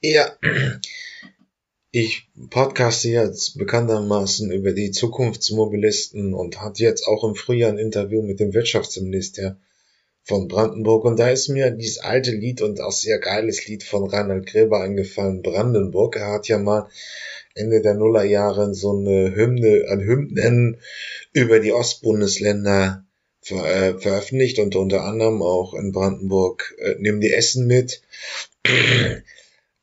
Ja, 0.00 0.36
ich 1.92 2.28
podcaste 2.50 3.08
jetzt 3.08 3.56
bekanntermaßen 3.58 4.50
über 4.50 4.72
die 4.72 4.90
Zukunftsmobilisten 4.90 6.34
und 6.34 6.60
hatte 6.60 6.82
jetzt 6.82 7.06
auch 7.06 7.22
im 7.22 7.34
Frühjahr 7.34 7.70
ein 7.70 7.78
Interview 7.78 8.22
mit 8.22 8.40
dem 8.40 8.54
Wirtschaftsminister 8.54 9.58
von 10.24 10.48
Brandenburg. 10.48 11.04
Und 11.04 11.18
da 11.18 11.30
ist 11.30 11.48
mir 11.48 11.70
dieses 11.70 11.98
alte 11.98 12.32
Lied 12.32 12.62
und 12.62 12.80
auch 12.80 12.92
sehr 12.92 13.18
geiles 13.18 13.66
Lied 13.66 13.82
von 13.82 14.08
Reinhard 14.08 14.46
Gräber 14.46 14.80
eingefallen, 14.80 15.42
Brandenburg. 15.42 16.16
Er 16.16 16.32
hat 16.32 16.48
ja 16.48 16.58
mal 16.58 16.88
Ende 17.54 17.82
der 17.82 17.94
Nullerjahre 17.94 18.74
so 18.74 18.96
eine 18.96 19.34
Hymne, 19.34 19.84
ein 19.88 20.00
Hymnen 20.00 20.78
über 21.32 21.60
die 21.60 21.72
Ostbundesländer 21.72 23.04
ver 23.42 23.64
äh, 23.66 23.98
veröffentlicht 23.98 24.58
und 24.58 24.76
unter 24.76 25.04
anderem 25.04 25.42
auch 25.42 25.74
in 25.74 25.92
Brandenburg 25.92 26.74
äh, 26.78 26.94
Nimm 26.98 27.20
die 27.20 27.32
Essen 27.32 27.66
mit 27.66 28.02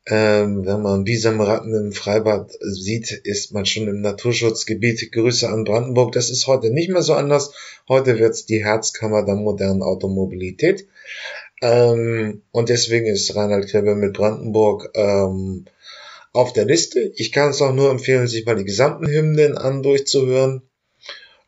Ähm, 0.06 0.66
wenn 0.66 0.82
man 0.82 1.04
Bisamratten 1.04 1.74
im 1.74 1.92
Freibad 1.92 2.50
sieht, 2.60 3.12
ist 3.12 3.52
man 3.52 3.64
schon 3.64 3.86
im 3.86 4.00
Naturschutzgebiet. 4.00 5.12
Grüße 5.12 5.48
an 5.48 5.64
Brandenburg. 5.64 6.12
Das 6.12 6.30
ist 6.30 6.46
heute 6.46 6.70
nicht 6.70 6.90
mehr 6.90 7.02
so 7.02 7.14
anders. 7.14 7.52
Heute 7.88 8.18
wird's 8.18 8.44
die 8.46 8.64
Herzkammer 8.64 9.24
der 9.24 9.36
modernen 9.36 9.82
Automobilität. 9.82 10.88
Ähm, 11.62 12.42
und 12.50 12.70
deswegen 12.70 13.06
ist 13.06 13.36
Reinhard 13.36 13.68
Kreber 13.68 13.94
mit 13.94 14.14
Brandenburg 14.14 14.90
ähm, 14.94 15.66
auf 16.32 16.52
der 16.52 16.64
Liste. 16.64 17.12
Ich 17.14 17.30
kann 17.30 17.50
es 17.50 17.60
auch 17.60 17.74
nur 17.74 17.90
empfehlen, 17.90 18.26
sich 18.26 18.46
mal 18.46 18.56
die 18.56 18.64
gesamten 18.64 19.06
Hymnen 19.06 19.58
an 19.58 19.82
durchzuhören. 19.82 20.62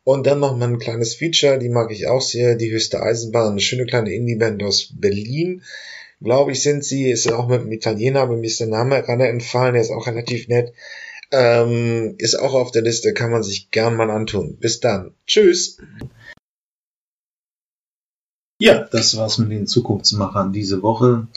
Und 0.05 0.27
dann 0.27 0.39
noch 0.39 0.55
mal 0.55 0.67
ein 0.67 0.79
kleines 0.79 1.15
Feature, 1.15 1.59
die 1.59 1.69
mag 1.69 1.91
ich 1.91 2.07
auch 2.07 2.21
sehr, 2.21 2.55
die 2.55 2.71
höchste 2.71 3.01
Eisenbahn, 3.01 3.51
eine 3.51 3.61
schöne 3.61 3.85
kleine 3.85 4.13
Indie-Band 4.13 4.61
aus 4.63 4.89
Berlin. 4.93 5.63
Glaube 6.23 6.53
ich, 6.53 6.63
sind 6.63 6.85
sie, 6.85 7.11
ist 7.11 7.29
auch 7.31 7.49
mit 7.49 7.61
einem 7.61 7.71
Italiener, 7.73 8.21
aber 8.21 8.37
mir 8.37 8.47
ist 8.47 8.61
der 8.61 8.67
Name 8.67 9.01
gerade 9.03 9.27
entfallen, 9.27 9.73
der 9.73 9.81
ist 9.81 9.91
auch 9.91 10.07
relativ 10.07 10.47
nett. 10.47 10.73
Ähm, 11.31 12.15
ist 12.17 12.35
auch 12.35 12.53
auf 12.53 12.71
der 12.71 12.81
Liste, 12.81 13.13
kann 13.13 13.31
man 13.31 13.43
sich 13.43 13.71
gern 13.71 13.97
mal 13.97 14.09
antun. 14.09 14.57
Bis 14.57 14.79
dann. 14.79 15.11
Tschüss. 15.27 15.79
Ja, 18.59 18.87
das 18.91 19.17
war's 19.17 19.37
mit 19.39 19.51
den 19.51 19.67
Zukunftsmachern 19.67 20.53
diese 20.53 20.81
Woche. 20.81 21.27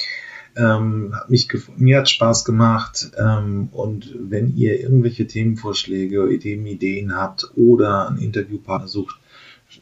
Ähm, 0.57 1.13
hat 1.15 1.31
mich 1.31 1.49
mir 1.77 1.99
hat 1.99 2.09
Spaß 2.09 2.45
gemacht 2.45 3.11
ähm, 3.19 3.69
und 3.73 4.15
wenn 4.19 4.57
ihr 4.57 4.81
irgendwelche 4.81 5.27
Themenvorschläge, 5.27 6.33
Ideen, 6.33 6.65
Ideen 6.65 7.17
habt 7.17 7.51
oder 7.57 8.09
einen 8.09 8.19
Interviewpartner 8.19 8.89
sucht, 8.89 9.17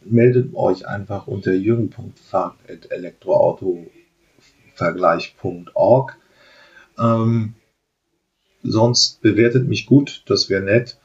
meldet 0.05 0.55
euch 0.55 0.89
einfach 0.89 1.27
unter 1.27 1.53
jürgen.fahrt.elektroautovergleich.org. 4.79 6.17
Ähm, 6.99 7.55
sonst 8.63 9.21
bewertet 9.21 9.69
mich 9.69 9.87
gut, 9.87 10.23
das 10.27 10.49
wäre 10.49 10.63
nett 10.63 10.99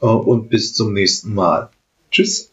äh, 0.00 0.06
und 0.06 0.48
bis 0.48 0.74
zum 0.74 0.92
nächsten 0.92 1.34
Mal. 1.34 1.70
Tschüss. 2.10 2.44